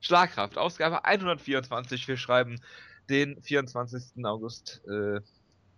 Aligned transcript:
Schlagkraft, 0.00 0.58
Ausgabe 0.58 1.04
124. 1.04 2.08
Wir 2.08 2.16
schreiben 2.16 2.60
den 3.08 3.40
24. 3.42 4.24
August 4.24 4.82
äh, 4.88 5.20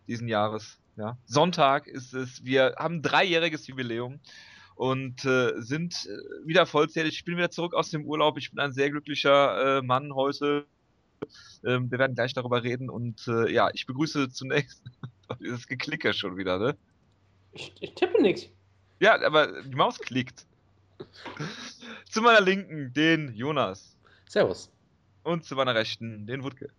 diesen 0.06 0.28
Jahres. 0.28 0.78
Ja. 0.96 1.16
Sonntag 1.24 1.86
ist 1.86 2.12
es. 2.14 2.44
Wir 2.44 2.74
haben 2.78 2.96
ein 2.96 3.02
dreijähriges 3.02 3.66
Jubiläum 3.66 4.20
und 4.74 5.24
äh, 5.24 5.52
sind 5.56 6.06
äh, 6.06 6.46
wieder 6.46 6.66
vollzählig. 6.66 7.14
Ich 7.14 7.24
bin 7.24 7.36
wieder 7.36 7.50
zurück 7.50 7.74
aus 7.74 7.90
dem 7.90 8.04
Urlaub. 8.04 8.36
Ich 8.38 8.50
bin 8.50 8.60
ein 8.60 8.72
sehr 8.72 8.90
glücklicher 8.90 9.78
äh, 9.78 9.82
Mann 9.82 10.14
heute. 10.14 10.66
Ähm, 11.64 11.90
wir 11.90 11.98
werden 11.98 12.14
gleich 12.14 12.34
darüber 12.34 12.62
reden 12.62 12.90
und 12.90 13.26
äh, 13.28 13.50
ja, 13.50 13.70
ich 13.72 13.86
begrüße 13.86 14.30
zunächst 14.30 14.82
dieses 15.40 15.66
Geklicke 15.66 16.12
schon 16.12 16.36
wieder, 16.36 16.58
ne? 16.58 16.76
Ich, 17.52 17.72
ich 17.80 17.94
tippe 17.94 18.20
nichts. 18.20 18.48
Ja, 19.00 19.20
aber 19.22 19.62
die 19.62 19.74
Maus 19.74 19.98
klickt. 19.98 20.46
zu 22.08 22.22
meiner 22.22 22.40
Linken 22.40 22.92
den 22.92 23.34
Jonas. 23.34 23.91
Servus. 24.32 24.70
Und 25.24 25.44
zu 25.44 25.54
meiner 25.56 25.74
Rechten 25.74 26.26
den 26.26 26.42
Wutke. 26.42 26.70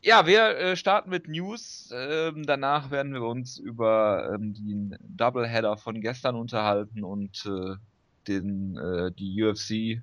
Ja, 0.00 0.28
wir 0.28 0.56
äh, 0.56 0.76
starten 0.76 1.10
mit 1.10 1.26
News. 1.26 1.90
Ähm, 1.92 2.44
danach 2.46 2.92
werden 2.92 3.14
wir 3.14 3.22
uns 3.22 3.58
über 3.58 4.30
ähm, 4.32 4.54
den 4.54 4.96
Doubleheader 5.00 5.76
von 5.76 6.00
gestern 6.00 6.36
unterhalten 6.36 7.02
und 7.02 7.44
äh, 7.46 7.74
den, 8.28 8.76
äh, 8.76 9.10
die 9.10 9.42
UFC, 9.42 10.00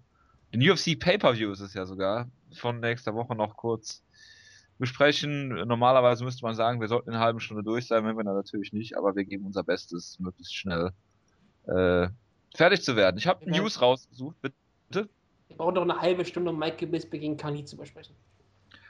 den 0.53 0.69
UFC 0.69 0.99
Pay-Per-View 0.99 1.51
ist 1.51 1.61
es 1.61 1.73
ja 1.73 1.85
sogar, 1.85 2.29
von 2.53 2.81
nächster 2.81 3.15
Woche 3.15 3.35
noch 3.35 3.55
kurz 3.55 4.03
besprechen. 4.77 5.47
Normalerweise 5.65 6.25
müsste 6.25 6.43
man 6.43 6.55
sagen, 6.55 6.81
wir 6.81 6.89
sollten 6.89 7.11
in 7.11 7.15
einer 7.15 7.23
halben 7.23 7.39
Stunde 7.39 7.63
durch 7.63 7.87
sein, 7.87 8.03
wenn 8.03 8.17
wir 8.17 8.25
natürlich 8.25 8.73
nicht, 8.73 8.97
aber 8.97 9.15
wir 9.15 9.23
geben 9.23 9.45
unser 9.45 9.63
Bestes, 9.63 10.19
möglichst 10.19 10.53
schnell 10.53 10.91
äh, 11.67 12.09
fertig 12.55 12.81
zu 12.83 12.95
werden. 12.95 13.17
Ich 13.17 13.27
habe 13.27 13.45
ja. 13.45 13.57
News 13.57 13.81
rausgesucht, 13.81 14.35
bitte. 14.41 15.09
Ich 15.49 15.57
brauche 15.57 15.73
noch 15.73 15.81
eine 15.81 15.99
halbe 15.99 16.23
Stunde, 16.25 16.51
um 16.51 16.59
Mike 16.59 16.77
Gibispe 16.77 17.19
gegen 17.19 17.37
Kani 17.37 17.65
zu 17.65 17.75
besprechen. 17.75 18.15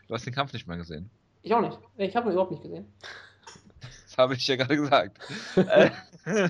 Du 0.08 0.14
hast 0.14 0.26
den 0.26 0.34
Kampf 0.34 0.54
nicht 0.54 0.67
mehr 0.67 0.78
gesehen. 0.78 1.09
Ich 1.42 1.54
auch 1.54 1.62
nicht. 1.62 1.80
Ich 1.98 2.16
habe 2.16 2.30
ihn 2.30 2.34
überhaupt 2.34 2.52
nicht 2.52 2.64
gesehen. 2.64 2.86
Das 4.06 4.17
habe 4.17 4.36
ich 4.36 4.45
ja 4.48 4.58
gerade 4.58 4.76
gesagt. 4.76 5.17
Äh, 5.56 5.89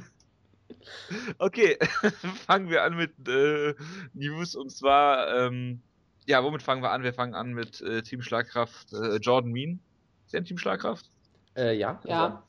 okay, 1.37 1.77
fangen 2.47 2.69
wir 2.69 2.83
an 2.83 2.95
mit 2.95 3.13
äh, 3.27 3.75
News 4.13 4.55
und 4.55 4.71
zwar, 4.71 5.33
ähm, 5.37 5.81
ja, 6.25 6.43
womit 6.43 6.61
fangen 6.61 6.81
wir 6.81 6.91
an? 6.91 7.03
Wir 7.03 7.13
fangen 7.13 7.35
an 7.35 7.53
mit 7.53 7.81
äh, 7.81 8.01
Team 8.01 8.21
Schlagkraft 8.21 8.93
äh, 8.93 9.17
Jordan 9.17 9.51
Mean. 9.51 9.79
Ist 10.25 10.33
er 10.33 10.41
ein 10.41 10.45
Team 10.45 10.57
Schlagkraft? 10.57 11.09
Äh, 11.55 11.77
ja. 11.77 12.01
Ja. 12.05 12.43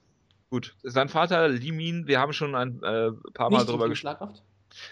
Gut. 0.50 0.74
Sein 0.82 1.08
Vater 1.08 1.48
Lee 1.48 1.72
Mean, 1.72 2.06
wir 2.06 2.18
haben 2.20 2.32
schon 2.32 2.54
ein 2.54 2.82
äh, 2.82 3.10
paar 3.34 3.50
Mal 3.50 3.58
Nicht 3.58 3.68
drüber 3.68 3.84
Team 3.84 3.90
gesprochen. 3.90 4.16
Schlagkraft? 4.18 4.42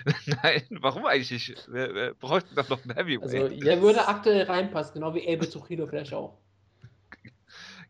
Nein, 0.43 0.63
warum 0.81 1.07
eigentlich 1.07 1.31
nicht? 1.31 1.73
Wir, 1.73 1.95
wir 1.95 2.15
bräuchten 2.15 2.55
doch 2.55 2.69
noch 2.69 2.83
einen 2.85 2.95
Heavyweight. 2.95 3.35
Also, 3.35 3.61
Der 3.61 3.81
würde 3.83 4.07
aktuell 4.07 4.43
reinpassen, 4.45 4.95
genau 4.95 5.15
wie 5.15 5.27
Elbe 5.27 5.49
Zuchilo 5.49 5.87
vielleicht 5.87 6.15
auch. 6.15 6.39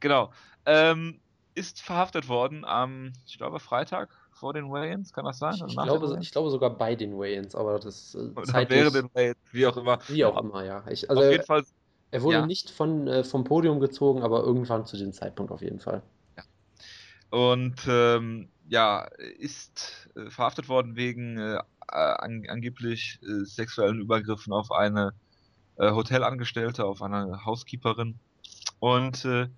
Genau. 0.01 0.33
Ähm, 0.67 1.21
ist 1.55 1.83
verhaftet 1.83 2.29
worden 2.29 2.65
am, 2.65 3.13
ich 3.27 3.39
glaube, 3.39 3.61
Freitag 3.61 4.09
vor 4.33 4.55
den 4.55 4.71
Weigh-Ins, 4.71 5.13
kann 5.13 5.27
das 5.27 5.39
sein? 5.39 5.55
ich, 5.55 5.63
ich, 5.63 5.77
glaube, 5.77 6.19
ich 6.21 6.31
glaube 6.33 6.51
sogar 6.51 6.71
bei 6.71 6.95
den 6.95 7.19
Weigh-Ins, 7.19 7.55
aber 7.55 7.79
das 7.79 8.15
äh, 8.15 8.19
Oder 8.19 8.45
zeitlich, 8.45 8.79
während 8.79 8.95
den 8.97 9.11
Weigh-Ins, 9.15 9.39
wie 9.53 9.67
auch 9.67 9.77
immer. 9.77 9.99
wie 10.09 10.25
auch 10.25 10.41
immer, 10.43 10.65
ja. 10.65 10.83
Ich, 10.89 11.09
also 11.11 11.21
Auf 11.21 11.27
er, 11.27 11.33
jeden 11.33 11.45
Fall, 11.45 11.65
er 12.11 12.23
wurde 12.23 12.39
ja. 12.39 12.47
nicht 12.47 12.71
von, 12.71 13.07
äh, 13.07 13.25
vom 13.25 13.45
Podium 13.45 13.81
gezogen, 13.81 14.23
aber 14.23 14.43
irgendwann 14.43 14.87
zu 14.87 14.97
dem 14.97 15.13
Zeitpunkt 15.13 15.53
auf 15.53 15.61
jeden 15.61 15.81
Fall. 15.81 16.03
und 17.31 17.77
ähm, 17.87 18.49
ja, 18.69 19.05
ist 19.39 20.09
äh, 20.17 20.31
verhaftet 20.31 20.69
worden 20.69 20.97
wegen 20.97 21.37
äh, 21.37 21.59
an, 21.93 22.45
angeblich 22.49 23.19
äh, 23.23 23.45
sexuellen 23.45 24.01
Übergriffen 24.01 24.53
auf 24.53 24.71
eine 24.71 25.13
äh, 25.77 25.91
Hotelangestellte, 25.91 26.85
auf 26.85 27.03
eine 27.03 27.45
Housekeeperin. 27.45 28.19
Und 28.79 29.25
äh, 29.25 29.49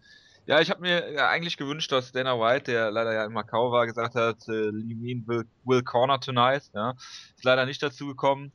ja, 0.47 0.61
ich 0.61 0.71
habe 0.71 0.81
mir 0.81 1.13
ja 1.13 1.29
eigentlich 1.29 1.57
gewünscht, 1.57 1.93
dass 1.93 2.11
Dana 2.11 2.39
White, 2.39 2.73
der 2.73 2.91
leider 2.91 3.13
ja 3.13 3.25
in 3.25 3.33
Macau 3.33 3.71
war, 3.71 3.87
gesagt 3.87 4.17
hat, 4.17 4.49
äh, 4.49 4.73
Mean 4.73 5.25
will, 5.27 5.45
will 5.65 5.83
corner 5.83 6.19
tonight. 6.19 6.71
Ja, 6.75 6.95
ist 7.37 7.45
leider 7.45 7.65
nicht 7.65 7.83
dazu 7.83 8.09
gekommen 8.09 8.53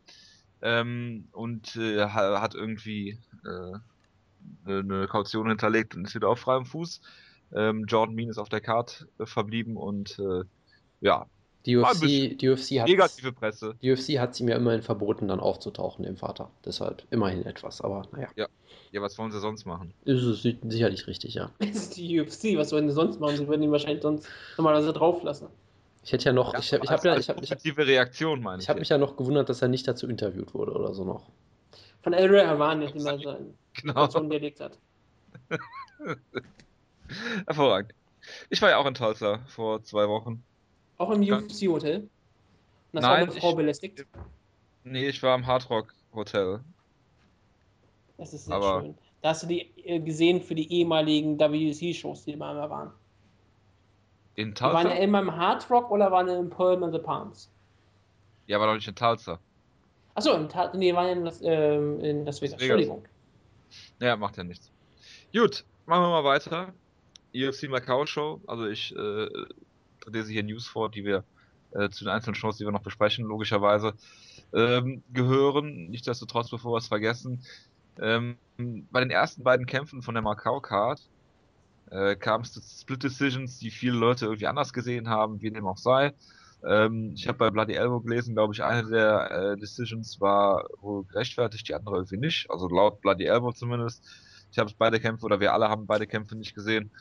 ähm, 0.61 1.29
und 1.31 1.75
äh, 1.77 2.03
ha- 2.03 2.41
hat 2.41 2.55
irgendwie 2.55 3.19
äh, 3.45 4.69
eine 4.69 5.07
Kaution 5.07 5.47
hinterlegt 5.47 5.95
und 5.95 6.05
ist 6.05 6.15
wieder 6.15 6.29
auf 6.29 6.39
freiem 6.39 6.65
Fuß. 6.65 7.01
Ähm, 7.53 7.85
Jordan 7.87 8.15
Mean 8.15 8.29
ist 8.29 8.37
auf 8.37 8.49
der 8.49 8.59
Card 8.59 9.07
äh, 9.19 9.25
verblieben 9.25 9.77
und 9.77 10.19
äh, 10.19 10.43
ja, 10.99 11.25
Die 11.67 11.75
ein 11.75 11.83
UFC, 11.83 12.39
die 12.39 12.49
UFC 12.49 12.79
hat 12.79 12.87
negative 12.87 13.33
Presse. 13.33 13.75
die 13.81 13.91
UFC 13.91 14.19
hat 14.19 14.39
ihm 14.39 14.47
ja 14.47 14.55
immerhin 14.55 14.81
verboten, 14.81 15.27
dann 15.27 15.41
aufzutauchen, 15.41 16.05
dem 16.05 16.15
Vater. 16.15 16.49
Deshalb 16.63 17.03
immerhin 17.11 17.45
etwas, 17.45 17.81
aber 17.81 18.07
naja. 18.13 18.29
Ja, 18.37 19.01
was 19.01 19.17
wollen 19.17 19.33
sie 19.33 19.41
sonst 19.41 19.65
machen? 19.65 19.93
Ist 20.05 20.23
es 20.23 20.41
sicherlich 20.41 21.07
richtig, 21.07 21.33
ja. 21.33 21.51
Das 21.59 21.69
ist 21.75 21.97
die 21.97 22.21
UFC, 22.21 22.55
was 22.55 22.69
sollen 22.69 22.87
die 22.87 22.93
sonst 22.93 23.19
machen? 23.19 23.35
Sie 23.35 23.47
würden 23.49 23.63
ihn 23.63 23.71
wahrscheinlich 23.71 24.01
sonst 24.01 24.29
normalerweise 24.57 24.93
drauf 24.93 25.21
lassen. 25.23 25.47
Ich 26.05 26.13
hätte 26.13 26.23
ja 26.25 26.33
noch, 26.33 26.57
ich 26.57 26.71
habe 26.71 26.85
ich 26.85 26.89
hab 26.89 26.99
als, 26.99 27.03
ja, 27.03 27.17
ich 27.17 27.27
hab, 27.27 27.43
ich 27.43 27.51
hab, 27.51 27.57
positive 27.57 27.85
Reaktion, 27.85 28.41
meine 28.41 28.59
ich. 28.59 28.63
ich 28.63 28.69
hab 28.69 28.79
mich 28.79 28.87
ja 28.87 28.97
noch 28.97 29.17
gewundert, 29.17 29.49
dass 29.49 29.61
er 29.61 29.67
nicht 29.67 29.85
dazu 29.89 30.07
interviewt 30.07 30.53
wurde 30.53 30.71
oder 30.71 30.93
so 30.93 31.03
noch. 31.03 31.29
Von 32.01 32.13
El 32.13 32.29
Rey 32.29 32.45
Havani, 32.45 32.85
nachdem 32.85 33.05
er 33.05 33.19
seine 33.19 33.53
genau. 33.73 34.29
Gelegt 34.29 34.61
hat. 34.61 34.77
Hervorragend. 37.45 37.93
Ich 38.49 38.61
war 38.61 38.69
ja 38.69 38.77
auch 38.77 38.85
in 38.85 38.93
Tulsa 38.93 39.39
vor 39.47 39.83
zwei 39.83 40.07
Wochen. 40.07 40.45
Auch 40.97 41.11
im. 41.11 41.21
UFC-Hotel. 41.21 41.99
Und 42.01 42.09
das 42.93 43.01
Nein, 43.03 43.11
war 43.11 43.17
eine 43.17 43.31
Frau 43.31 43.49
ich- 43.51 43.55
belästigt. 43.55 44.05
Nee, 44.83 45.07
ich 45.09 45.21
war 45.21 45.35
im 45.35 45.45
Hard 45.45 45.69
Rock 45.69 45.93
Hotel. 46.13 46.61
Das 48.17 48.33
ist 48.33 48.45
sehr 48.45 48.55
aber- 48.55 48.81
schön. 48.81 48.97
Da 49.21 49.29
hast 49.29 49.43
du 49.43 49.47
die 49.47 49.61
äh, 49.83 49.99
gesehen 49.99 50.41
für 50.41 50.55
die 50.55 50.71
ehemaligen 50.71 51.39
WC-Shows, 51.39 52.25
die 52.25 52.33
immer 52.33 52.51
immer 52.51 52.69
waren. 52.69 52.91
In 54.35 54.53
Die 54.53 54.61
waren 54.61 54.83
Tulsa? 54.87 54.97
immer 54.99 55.19
im 55.21 55.35
Hard 55.35 55.69
Rock 55.71 55.89
oder 55.91 56.11
waren 56.11 56.27
in 56.27 56.49
Palm 56.49 56.83
and 56.83 56.93
the 56.93 56.99
Palms? 56.99 57.49
Ja, 58.45 58.59
war 58.59 58.67
doch 58.67 58.75
nicht 58.75 58.87
in 58.87 58.95
Tulsa. 58.95 59.39
Achso, 60.13 60.33
im 60.33 60.47
Ta 60.47 60.71
nee, 60.75 60.93
waren 60.93 61.09
in 61.17 61.25
Las, 61.25 61.41
ähm, 61.43 61.99
in 61.99 62.25
Las 62.25 62.41
Vegas. 62.41 62.61
Entschuldigung. 62.61 63.03
Ja, 63.99 64.15
macht 64.15 64.37
ja 64.37 64.43
nichts. 64.43 64.71
Gut, 65.33 65.65
machen 65.87 66.03
wir 66.03 66.09
mal 66.09 66.23
weiter. 66.23 66.73
UFC 67.35 67.67
Macau 67.69 68.05
Show. 68.05 68.39
Also 68.47 68.67
ich 68.67 68.95
äh, 68.95 69.27
lese 70.11 70.31
hier 70.31 70.43
News 70.43 70.67
vor, 70.67 70.89
die 70.89 71.05
wir 71.05 71.23
äh, 71.71 71.89
zu 71.89 72.03
den 72.03 72.13
einzelnen 72.13 72.35
Shows, 72.35 72.57
die 72.57 72.65
wir 72.65 72.71
noch 72.71 72.81
besprechen, 72.81 73.25
logischerweise 73.25 73.93
ähm, 74.53 75.03
gehören. 75.13 75.89
Nichtsdestotrotz, 75.89 76.49
bevor 76.49 76.73
wir 76.73 76.77
es 76.77 76.87
vergessen, 76.87 77.41
ähm, 77.99 78.37
bei 78.91 78.99
den 78.99 79.11
ersten 79.11 79.43
beiden 79.43 79.65
Kämpfen 79.65 80.01
von 80.01 80.15
der 80.15 80.21
Macau 80.21 80.59
Card 80.59 81.01
äh, 81.89 82.15
kam 82.15 82.41
es 82.41 82.53
zu 82.53 82.61
Split 82.61 83.03
Decisions, 83.03 83.59
die 83.59 83.71
viele 83.71 83.97
Leute 83.97 84.25
irgendwie 84.25 84.47
anders 84.47 84.73
gesehen 84.73 85.09
haben, 85.09 85.41
wie 85.41 85.51
dem 85.51 85.67
auch 85.67 85.77
sei. 85.77 86.13
Ähm, 86.65 87.13
ich 87.15 87.27
habe 87.27 87.37
bei 87.37 87.51
Bloody 87.51 87.73
Elbow 87.73 88.01
gelesen, 88.01 88.33
glaube 88.33 88.53
ich, 88.53 88.63
eine 88.63 88.89
der 88.89 89.31
äh, 89.31 89.57
Decisions 89.57 90.19
war 90.19 90.65
wohl 90.81 91.03
gerechtfertigt, 91.05 91.67
die 91.67 91.75
andere 91.75 91.97
irgendwie 91.97 92.17
nicht. 92.17 92.49
Also 92.49 92.67
laut 92.67 93.01
Bloody 93.01 93.25
Elbow 93.25 93.51
zumindest. 93.51 94.03
Ich 94.51 94.57
habe 94.59 94.71
beide 94.77 94.99
Kämpfe 94.99 95.25
oder 95.25 95.39
wir 95.39 95.53
alle 95.53 95.69
haben 95.69 95.85
beide 95.85 96.07
Kämpfe 96.07 96.35
nicht 96.35 96.55
gesehen. 96.55 96.91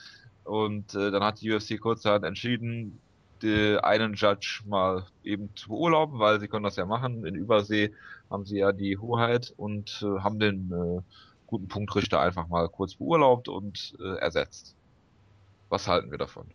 Und 0.46 0.94
äh, 0.94 1.10
dann 1.10 1.24
hat 1.24 1.40
die 1.40 1.52
UFC 1.52 1.80
kurzerhand 1.80 2.24
entschieden, 2.24 3.00
die 3.42 3.76
einen 3.82 4.14
Judge 4.14 4.62
mal 4.64 5.04
eben 5.24 5.50
zu 5.56 5.68
beurlauben, 5.68 6.18
weil 6.18 6.40
sie 6.40 6.48
können 6.48 6.64
das 6.64 6.76
ja 6.76 6.86
machen. 6.86 7.26
In 7.26 7.34
Übersee 7.34 7.92
haben 8.30 8.46
sie 8.46 8.58
ja 8.58 8.72
die 8.72 8.96
Hoheit 8.96 9.52
und 9.56 10.02
äh, 10.02 10.20
haben 10.20 10.38
den 10.38 10.72
äh, 10.72 11.02
guten 11.46 11.68
Punktrichter 11.68 12.20
einfach 12.20 12.48
mal 12.48 12.68
kurz 12.68 12.94
beurlaubt 12.94 13.48
und 13.48 13.94
äh, 14.00 14.18
ersetzt. 14.18 14.74
Was 15.68 15.88
halten 15.88 16.10
wir 16.10 16.18
davon? 16.18 16.46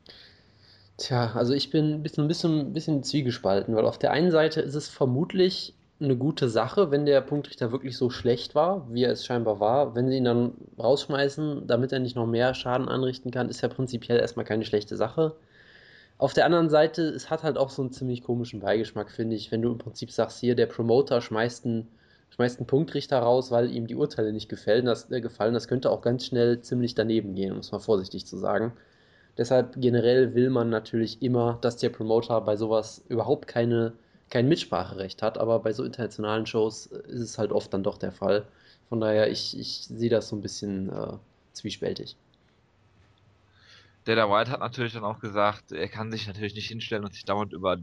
Tja, 0.97 1.33
also 1.33 1.53
ich 1.53 1.69
bin 1.69 1.95
ein 1.95 2.03
bisschen, 2.27 2.59
ein 2.59 2.73
bisschen 2.73 3.03
zwiegespalten, 3.03 3.75
weil 3.75 3.85
auf 3.85 3.97
der 3.97 4.11
einen 4.11 4.31
Seite 4.31 4.61
ist 4.61 4.75
es 4.75 4.87
vermutlich 4.87 5.73
eine 6.01 6.17
gute 6.17 6.49
Sache, 6.49 6.91
wenn 6.91 7.05
der 7.05 7.21
Punktrichter 7.21 7.71
wirklich 7.71 7.97
so 7.97 8.09
schlecht 8.09 8.55
war, 8.55 8.87
wie 8.91 9.03
er 9.03 9.11
es 9.11 9.25
scheinbar 9.25 9.59
war. 9.59 9.95
Wenn 9.95 10.09
sie 10.09 10.17
ihn 10.17 10.25
dann 10.25 10.53
rausschmeißen, 10.79 11.67
damit 11.67 11.91
er 11.91 11.99
nicht 11.99 12.15
noch 12.15 12.25
mehr 12.25 12.53
Schaden 12.53 12.87
anrichten 12.89 13.31
kann, 13.31 13.49
ist 13.49 13.61
ja 13.61 13.69
prinzipiell 13.69 14.19
erstmal 14.19 14.45
keine 14.45 14.65
schlechte 14.65 14.97
Sache. 14.97 15.35
Auf 16.17 16.33
der 16.33 16.45
anderen 16.45 16.69
Seite, 16.69 17.03
es 17.03 17.29
hat 17.29 17.43
halt 17.43 17.57
auch 17.57 17.69
so 17.69 17.81
einen 17.81 17.91
ziemlich 17.91 18.23
komischen 18.23 18.59
Beigeschmack, 18.59 19.09
finde 19.09 19.35
ich, 19.35 19.51
wenn 19.51 19.61
du 19.61 19.71
im 19.71 19.79
Prinzip 19.79 20.11
sagst, 20.11 20.39
hier, 20.39 20.55
der 20.55 20.67
Promoter 20.67 21.19
schmeißt 21.19 21.65
einen, 21.65 21.87
schmeißt 22.29 22.59
einen 22.59 22.67
Punktrichter 22.67 23.19
raus, 23.19 23.49
weil 23.51 23.71
ihm 23.71 23.87
die 23.87 23.95
Urteile 23.95 24.31
nicht 24.31 24.49
gefallen. 24.49 24.85
Das, 24.85 25.09
äh, 25.11 25.21
gefallen. 25.21 25.53
das 25.53 25.67
könnte 25.67 25.89
auch 25.89 26.01
ganz 26.01 26.25
schnell 26.25 26.61
ziemlich 26.61 26.93
daneben 26.95 27.33
gehen, 27.35 27.51
um 27.51 27.59
es 27.59 27.71
mal 27.71 27.79
vorsichtig 27.79 28.25
zu 28.27 28.37
sagen. 28.37 28.73
Deshalb 29.37 29.81
generell 29.81 30.35
will 30.35 30.49
man 30.49 30.69
natürlich 30.69 31.21
immer, 31.21 31.57
dass 31.61 31.77
der 31.77 31.89
Promoter 31.89 32.39
bei 32.41 32.55
sowas 32.57 33.03
überhaupt 33.07 33.47
keine, 33.47 33.93
kein 34.31 34.47
Mitspracherecht 34.47 35.21
hat, 35.21 35.37
aber 35.37 35.59
bei 35.59 35.73
so 35.73 35.83
internationalen 35.83 36.47
Shows 36.47 36.87
äh, 36.87 36.97
ist 37.09 37.19
es 37.19 37.37
halt 37.37 37.51
oft 37.51 37.71
dann 37.73 37.83
doch 37.83 37.99
der 37.99 38.11
Fall. 38.11 38.47
Von 38.89 38.99
daher, 38.99 39.29
ich, 39.29 39.57
ich 39.57 39.85
sehe 39.85 40.09
das 40.09 40.29
so 40.29 40.35
ein 40.35 40.41
bisschen 40.41 40.89
äh, 40.89 41.13
zwiespältig. 41.53 42.15
Dana 44.05 44.27
White 44.29 44.49
hat 44.49 44.61
natürlich 44.61 44.93
dann 44.93 45.03
auch 45.03 45.19
gesagt, 45.19 45.71
er 45.71 45.87
kann 45.87 46.11
sich 46.11 46.25
natürlich 46.25 46.55
nicht 46.55 46.67
hinstellen 46.67 47.03
und 47.03 47.13
sich 47.13 47.23
dauernd 47.23 47.53
über 47.53 47.77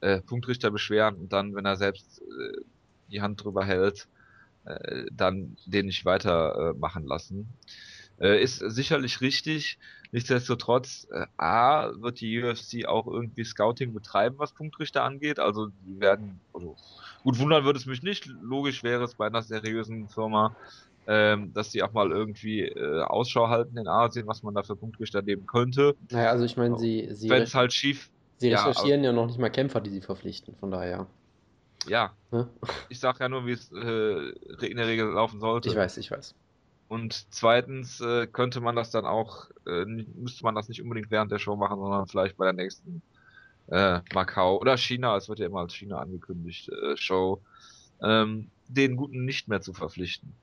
äh, 0.00 0.20
Punktrichter 0.20 0.70
beschweren 0.70 1.16
und 1.16 1.32
dann, 1.32 1.54
wenn 1.54 1.64
er 1.64 1.76
selbst 1.76 2.20
äh, 2.20 2.60
die 3.08 3.22
Hand 3.22 3.42
drüber 3.42 3.64
hält, 3.64 4.06
äh, 4.66 5.06
dann 5.10 5.56
den 5.64 5.86
nicht 5.86 6.04
weitermachen 6.04 7.06
lassen. 7.06 7.48
ist 8.18 8.58
sicherlich 8.58 9.20
richtig. 9.20 9.78
Nichtsdestotrotz, 10.12 11.08
A, 11.38 11.90
wird 12.00 12.20
die 12.20 12.42
UFC 12.42 12.86
auch 12.86 13.06
irgendwie 13.06 13.44
Scouting 13.44 13.94
betreiben, 13.94 14.36
was 14.38 14.52
Punktrichter 14.52 15.02
angeht. 15.04 15.38
Also, 15.38 15.68
die 15.68 16.00
werden, 16.00 16.38
also, 16.52 16.76
gut 17.22 17.38
wundern 17.38 17.64
würde 17.64 17.78
es 17.78 17.86
mich 17.86 18.02
nicht. 18.02 18.26
Logisch 18.26 18.82
wäre 18.82 19.04
es 19.04 19.14
bei 19.14 19.26
einer 19.26 19.42
seriösen 19.42 20.08
Firma, 20.08 20.54
ähm, 21.06 21.52
dass 21.54 21.70
die 21.70 21.82
auch 21.82 21.92
mal 21.92 22.10
irgendwie 22.10 22.60
äh, 22.60 23.02
Ausschau 23.02 23.48
halten 23.48 23.76
in 23.78 23.88
Asien, 23.88 24.26
was 24.26 24.42
man 24.42 24.54
da 24.54 24.62
für 24.62 24.76
Punktrichter 24.76 25.22
nehmen 25.22 25.46
könnte. 25.46 25.96
Naja, 26.10 26.30
also 26.30 26.44
ich 26.44 26.58
meine, 26.58 26.78
sie, 26.78 27.08
sie, 27.12 27.30
Wenn 27.30 27.42
es 27.42 27.54
halt 27.54 27.72
schief. 27.72 28.10
sie 28.36 28.50
ja, 28.50 28.62
recherchieren 28.64 29.02
ja, 29.02 29.12
noch 29.12 29.26
nicht 29.26 29.38
mal 29.38 29.50
Kämpfer, 29.50 29.80
die 29.80 29.90
sie 29.90 30.02
verpflichten, 30.02 30.54
von 30.56 30.70
daher. 30.70 31.06
Ja, 31.88 32.12
Ne? 32.30 32.48
ich 32.88 33.00
sag 33.00 33.20
ja 33.20 33.28
nur, 33.28 33.46
wie 33.46 33.52
es 33.52 33.70
äh, 33.72 34.66
in 34.66 34.76
der 34.76 34.86
Regel 34.86 35.06
laufen 35.08 35.40
sollte. 35.40 35.68
Ich 35.68 35.76
weiß, 35.76 35.98
ich 35.98 36.10
weiß. 36.10 36.34
Und 36.92 37.32
zweitens 37.32 38.02
äh, 38.02 38.26
könnte 38.26 38.60
man 38.60 38.76
das 38.76 38.90
dann 38.90 39.06
auch, 39.06 39.48
äh, 39.66 39.86
müsste 39.86 40.44
man 40.44 40.54
das 40.54 40.68
nicht 40.68 40.82
unbedingt 40.82 41.10
während 41.10 41.32
der 41.32 41.38
Show 41.38 41.56
machen, 41.56 41.80
sondern 41.80 42.06
vielleicht 42.06 42.36
bei 42.36 42.44
der 42.44 42.52
nächsten 42.52 43.00
äh, 43.68 44.00
Macau 44.12 44.60
oder 44.60 44.76
China, 44.76 45.16
es 45.16 45.26
wird 45.26 45.38
ja 45.38 45.46
immer 45.46 45.60
als 45.60 45.74
China 45.74 46.00
angekündigt, 46.00 46.68
äh, 46.68 46.94
Show, 46.98 47.40
ähm, 48.02 48.50
den 48.68 48.96
Guten 48.96 49.24
nicht 49.24 49.48
mehr 49.48 49.62
zu 49.62 49.72
verpflichten. 49.72 50.34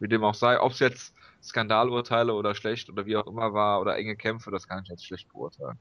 Wie 0.00 0.08
dem 0.08 0.24
auch 0.24 0.34
sei, 0.34 0.58
ob 0.58 0.72
es 0.72 0.78
jetzt 0.78 1.14
Skandalurteile 1.42 2.32
oder 2.32 2.54
schlecht 2.54 2.88
oder 2.88 3.04
wie 3.04 3.18
auch 3.18 3.26
immer 3.26 3.52
war 3.52 3.78
oder 3.82 3.94
enge 3.98 4.16
Kämpfe, 4.16 4.50
das 4.50 4.66
kann 4.66 4.82
ich 4.82 4.88
jetzt 4.88 5.04
schlecht 5.04 5.30
beurteilen. 5.30 5.78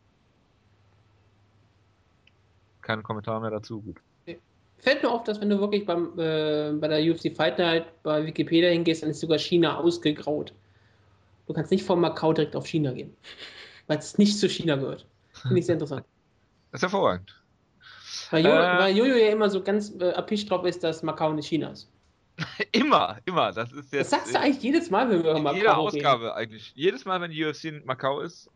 Keine 2.82 3.02
Kommentare 3.02 3.40
mehr 3.40 3.52
dazu, 3.52 3.82
gut. 3.82 4.02
Fällt 4.82 5.04
mir 5.04 5.10
auf, 5.10 5.24
dass 5.24 5.40
wenn 5.40 5.50
du 5.50 5.60
wirklich 5.60 5.86
beim, 5.86 6.18
äh, 6.20 6.72
bei 6.74 6.88
der 6.88 7.00
UFC 7.02 7.36
Fight 7.36 7.58
Night 7.60 7.86
bei 8.04 8.26
Wikipedia 8.26 8.70
hingehst, 8.70 9.04
dann 9.04 9.12
ist 9.12 9.20
sogar 9.20 9.38
China 9.38 9.78
ausgegraut. 9.78 10.54
Du 11.48 11.54
kannst 11.54 11.72
nicht 11.72 11.84
von 11.86 12.00
Macau 12.00 12.34
direkt 12.34 12.56
auf 12.56 12.66
China 12.66 12.92
gehen, 12.92 13.16
weil 13.88 13.98
es 14.00 14.18
nicht 14.18 14.38
zu 14.40 14.48
China 14.50 14.76
gehört. 14.78 15.06
Finde 15.34 15.60
ich 15.60 15.66
sehr 15.66 15.74
interessant. 15.74 16.06
Das 16.72 16.80
ist 16.80 16.84
hervorragend. 16.84 17.36
Weil, 18.32 18.44
jo 18.46 18.52
Äh. 18.52 18.78
weil 18.80 18.98
Jojo 18.98 19.16
ja 19.16 19.30
immer 19.30 19.50
so 19.50 19.62
ganz 19.62 19.94
äh, 20.00 20.06
erpicht 20.12 20.50
drauf 20.50 20.66
ist, 20.66 20.84
dass 20.84 21.04
Macau 21.04 21.34
nicht 21.34 21.48
China 21.48 21.70
ist. 21.72 21.90
Immer, 22.72 23.18
immer. 23.26 23.52
Das 23.52 23.72
ist 23.74 23.92
Das 23.92 23.92
jetzt. 23.92 24.10
sagst 24.10 24.34
du 24.34 24.40
eigentlich 24.40 24.64
jedes 24.64 24.90
Mal, 24.90 25.10
wenn 25.10 25.22
wir 25.24 25.32
über 25.32 25.38
In 25.38 25.44
Macau 25.44 25.58
jeder 25.58 25.72
reden. 25.72 25.80
Ausgabe 25.80 26.34
eigentlich. 26.36 26.72
Jedes 26.76 27.06
Mal, 27.06 27.20
wenn 27.22 27.30
die 27.32 27.44
UFC 27.46 27.66
in 27.66 27.86
Macau 27.86 28.22
ist, 28.22 28.50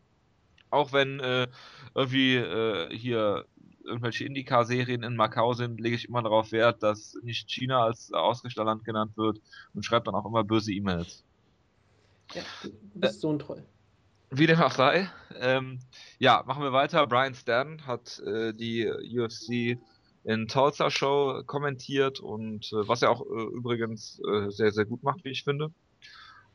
auch 0.70 0.92
wenn 0.92 1.20
äh, 1.20 1.46
irgendwie 1.94 2.36
äh, 2.36 2.88
hier 2.96 3.44
irgendwelche 3.86 4.24
IndyCar-Serien 4.24 5.02
in 5.02 5.16
Macau 5.16 5.54
sind, 5.54 5.80
lege 5.80 5.96
ich 5.96 6.08
immer 6.08 6.22
darauf 6.22 6.52
Wert, 6.52 6.82
dass 6.82 7.16
nicht 7.22 7.48
China 7.50 7.84
als 7.84 8.12
Ausgestellerland 8.12 8.84
genannt 8.84 9.16
wird 9.16 9.40
und 9.74 9.84
schreibe 9.84 10.04
dann 10.04 10.14
auch 10.14 10.26
immer 10.26 10.44
böse 10.44 10.72
E-Mails. 10.72 11.24
Ja, 12.34 12.42
du 12.62 12.70
bist 12.94 13.20
so 13.20 13.32
ein 13.32 13.38
Troll. 13.38 13.64
Wie 14.30 14.46
dem 14.46 14.60
auch 14.60 14.72
sei. 14.72 15.08
Ähm, 15.38 15.78
ja, 16.18 16.42
machen 16.46 16.62
wir 16.62 16.72
weiter. 16.72 17.06
Brian 17.06 17.34
Stan 17.34 17.86
hat 17.86 18.18
äh, 18.20 18.52
die 18.52 18.86
UFC 18.86 19.78
in 20.24 20.48
Tulsa 20.48 20.90
Show 20.90 21.42
kommentiert 21.46 22.18
und 22.18 22.72
äh, 22.72 22.88
was 22.88 23.02
er 23.02 23.10
auch 23.10 23.20
äh, 23.22 23.54
übrigens 23.54 24.20
äh, 24.28 24.50
sehr, 24.50 24.72
sehr 24.72 24.84
gut 24.84 25.04
macht, 25.04 25.24
wie 25.24 25.30
ich 25.30 25.44
finde. 25.44 25.70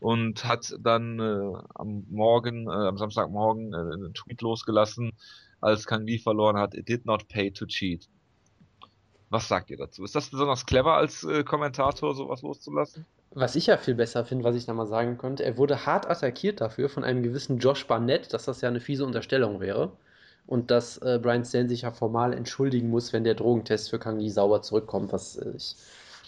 Und 0.02 0.44
hat 0.44 0.76
dann 0.80 1.20
äh, 1.20 1.54
am 1.76 2.06
Morgen, 2.10 2.68
äh, 2.68 2.72
am 2.72 2.98
Samstagmorgen 2.98 3.74
äh, 3.74 3.78
einen 3.78 4.14
Tweet 4.14 4.42
losgelassen, 4.42 5.14
als 5.62 5.86
Kang 5.86 6.06
Lee 6.06 6.20
verloren 6.20 6.58
hat, 6.58 6.76
it 6.76 6.90
did 6.90 7.06
not 7.06 7.28
pay 7.28 7.52
to 7.52 7.66
cheat. 7.66 8.08
Was 9.30 9.48
sagt 9.48 9.70
ihr 9.70 9.78
dazu? 9.78 10.04
Ist 10.04 10.16
das 10.16 10.30
besonders 10.30 10.66
clever 10.66 10.96
als 10.96 11.24
äh, 11.24 11.44
Kommentator, 11.44 12.14
sowas 12.14 12.42
loszulassen? 12.42 13.06
Was 13.34 13.56
ich 13.56 13.68
ja 13.68 13.78
viel 13.78 13.96
besser 13.96 14.26
finde, 14.26 14.44
was 14.44 14.58
ich 14.58 14.66
da 14.66 14.74
mal 14.74 14.88
sagen 14.88 15.18
könnte, 15.18 15.46
er 15.46 15.58
wurde 15.58 15.86
hart 15.86 16.10
attackiert 16.10 16.60
dafür 16.60 16.90
von 16.90 17.06
einem 17.06 17.24
gewissen 17.24 17.60
Josh 17.60 17.88
Barnett, 17.88 18.34
dass 18.34 18.44
das 18.44 18.60
ja 18.60 18.68
eine 18.68 18.82
fiese 18.82 19.06
Unterstellung 19.06 19.62
wäre. 19.62 19.94
Und 20.48 20.70
dass 20.70 20.98
äh, 20.98 21.18
Brian 21.22 21.46
Stan 21.46 21.70
sich 21.70 21.84
ja 21.84 21.92
formal 21.92 22.34
entschuldigen 22.34 22.90
muss, 22.90 23.14
wenn 23.14 23.24
der 23.24 23.36
Drogentest 23.36 23.90
für 23.90 24.00
Kang 24.00 24.20
Lee 24.20 24.28
sauber 24.28 24.62
zurückkommt. 24.64 25.14
Was 25.14 25.38
äh, 25.38 25.54
ich, 25.56 25.76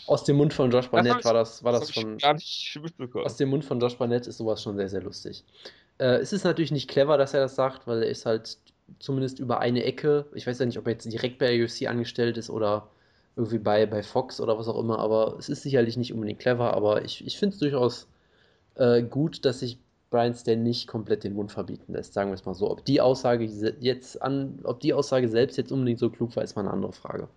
aus 0.05 0.23
dem 0.23 0.37
Mund 0.37 0.53
von 0.53 0.71
Josh 0.71 0.87
Barnett 0.87 1.17
ich- 1.19 1.25
war 1.25 1.33
das, 1.33 1.61
war 1.63 1.73
das 1.73 1.89
ich 1.89 1.95
schon. 1.95 2.19
gar 2.19 2.35
nicht 2.35 2.79
mitbekommen. 2.81 3.25
Aus 3.25 3.35
dem 3.35 3.49
Mund 3.49 3.65
von 3.65 3.81
Josh 3.81 3.97
Barnett 3.97 4.27
ist 4.27 4.37
sowas 4.37 4.63
schon 4.63 4.77
sehr, 4.77 4.87
sehr 4.87 5.01
lustig. 5.01 5.43
Äh, 5.97 6.19
es 6.19 6.31
ist 6.31 6.45
natürlich 6.45 6.71
nicht 6.71 6.89
clever, 6.89 7.17
dass 7.17 7.33
er 7.33 7.41
das 7.41 7.55
sagt, 7.55 7.85
weil 7.85 8.03
er 8.03 8.09
ist 8.09 8.25
halt 8.25 8.59
zumindest 8.99 9.39
über 9.39 9.59
eine 9.59 9.83
Ecke. 9.83 10.25
Ich 10.33 10.47
weiß 10.47 10.59
ja 10.59 10.65
nicht, 10.65 10.77
ob 10.77 10.87
er 10.87 10.93
jetzt 10.93 11.11
direkt 11.11 11.39
bei 11.39 11.55
der 11.55 11.65
UFC 11.65 11.87
angestellt 11.87 12.37
ist 12.37 12.49
oder 12.49 12.89
irgendwie 13.35 13.59
bei, 13.59 13.85
bei 13.85 14.03
Fox 14.03 14.39
oder 14.39 14.57
was 14.57 14.67
auch 14.67 14.79
immer, 14.79 14.99
aber 14.99 15.35
es 15.39 15.49
ist 15.49 15.63
sicherlich 15.63 15.97
nicht 15.97 16.13
unbedingt 16.13 16.39
clever, 16.39 16.73
aber 16.73 17.03
ich, 17.03 17.25
ich 17.25 17.37
finde 17.37 17.53
es 17.53 17.59
durchaus 17.59 18.07
äh, 18.75 19.01
gut, 19.01 19.45
dass 19.45 19.59
sich 19.59 19.79
Brian 20.11 20.35
Stan 20.35 20.61
nicht 20.61 20.87
komplett 20.87 21.23
den 21.23 21.33
Mund 21.33 21.51
verbieten 21.51 21.93
lässt, 21.93 22.13
sagen 22.13 22.29
wir 22.29 22.35
es 22.35 22.45
mal 22.45 22.53
so. 22.53 22.69
Ob 22.69 22.85
die 22.85 23.01
Aussage 23.01 23.45
jetzt 23.45 24.21
an, 24.21 24.59
ob 24.63 24.79
die 24.79 24.93
Aussage 24.93 25.27
selbst 25.27 25.57
jetzt 25.57 25.71
unbedingt 25.71 25.99
so 25.99 26.11
klug 26.11 26.35
war, 26.35 26.43
ist 26.43 26.55
mal 26.55 26.61
eine 26.61 26.71
andere 26.71 26.93
Frage. 26.93 27.27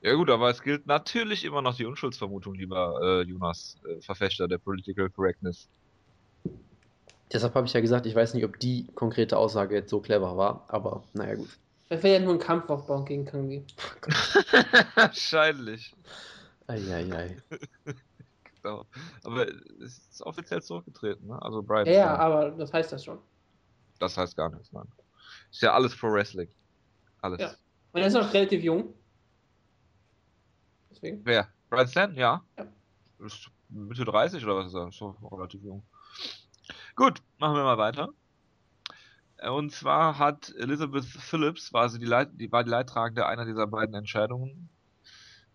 Ja 0.00 0.14
gut, 0.14 0.30
aber 0.30 0.48
es 0.48 0.62
gilt 0.62 0.86
natürlich 0.86 1.44
immer 1.44 1.62
noch 1.62 1.74
die 1.74 1.84
Unschuldsvermutung, 1.84 2.54
lieber 2.54 3.00
äh, 3.02 3.22
Jonas, 3.28 3.78
äh, 3.84 4.00
Verfechter 4.00 4.46
der 4.46 4.58
Political 4.58 5.10
Correctness. 5.10 5.68
Deshalb 7.32 7.54
habe 7.54 7.66
ich 7.66 7.72
ja 7.72 7.80
gesagt, 7.80 8.06
ich 8.06 8.14
weiß 8.14 8.34
nicht, 8.34 8.44
ob 8.44 8.58
die 8.60 8.86
konkrete 8.94 9.36
Aussage 9.36 9.74
jetzt 9.74 9.90
so 9.90 10.00
clever 10.00 10.36
war, 10.36 10.64
aber 10.68 11.02
naja, 11.12 11.34
gut. 11.34 11.48
Das 11.88 12.02
wäre 12.02 12.18
ja 12.18 12.24
nur 12.24 12.34
ein 12.34 12.40
Kampf 12.40 12.68
aufbauen 12.68 13.04
gegen 13.04 13.24
Kang 13.24 13.48
Lee. 13.48 13.64
Wahrscheinlich. 14.94 15.94
Eieiei. 16.66 17.36
Genau. 18.62 18.84
Aber 19.22 19.46
es 19.46 19.98
ist 20.10 20.22
offiziell 20.22 20.60
zurückgetreten, 20.60 21.28
ne? 21.28 21.40
Also 21.40 21.62
Brian 21.62 21.86
Ja, 21.86 21.92
ja, 21.92 22.16
aber 22.16 22.50
das 22.50 22.72
heißt 22.72 22.90
das 22.90 23.04
schon. 23.04 23.20
Das 24.00 24.16
heißt 24.16 24.36
gar 24.36 24.50
nichts, 24.50 24.72
nein. 24.72 24.88
Ist 25.52 25.62
ja 25.62 25.72
alles 25.72 25.96
Pro 25.96 26.12
Wrestling. 26.12 26.48
Alles. 27.20 27.40
Ja. 27.40 27.54
Und 27.92 28.00
er 28.00 28.08
ist 28.08 28.14
noch 28.14 28.34
relativ 28.34 28.64
jung. 28.64 28.92
Deswegen. 30.90 31.20
Wer? 31.24 31.48
Brian 31.70 31.86
Stan? 31.86 32.14
Ja. 32.16 32.42
Ja. 32.58 32.66
Ist 33.24 33.48
Mitte 33.68 34.04
30 34.04 34.44
oder 34.44 34.56
was 34.56 34.66
ist 34.66 34.74
er? 34.74 34.88
Ist 34.88 35.00
doch 35.00 35.20
noch 35.20 35.30
relativ 35.30 35.62
jung. 35.62 35.84
Gut, 36.96 37.22
machen 37.38 37.56
wir 37.56 37.62
mal 37.64 37.78
weiter. 37.78 38.08
Äh, 39.38 39.50
Und 39.50 39.70
zwar 39.72 40.18
hat 40.18 40.52
Elizabeth 40.58 41.04
Phillips, 41.04 41.72
war, 41.72 41.88
sie 41.90 41.98
die, 41.98 42.06
Leit 42.06 42.30
die, 42.40 42.50
war 42.50 42.64
die 42.64 42.70
Leidtragende 42.70 43.26
einer 43.26 43.44
dieser 43.44 43.66
beiden 43.66 43.94
Entscheidungen 43.94 44.70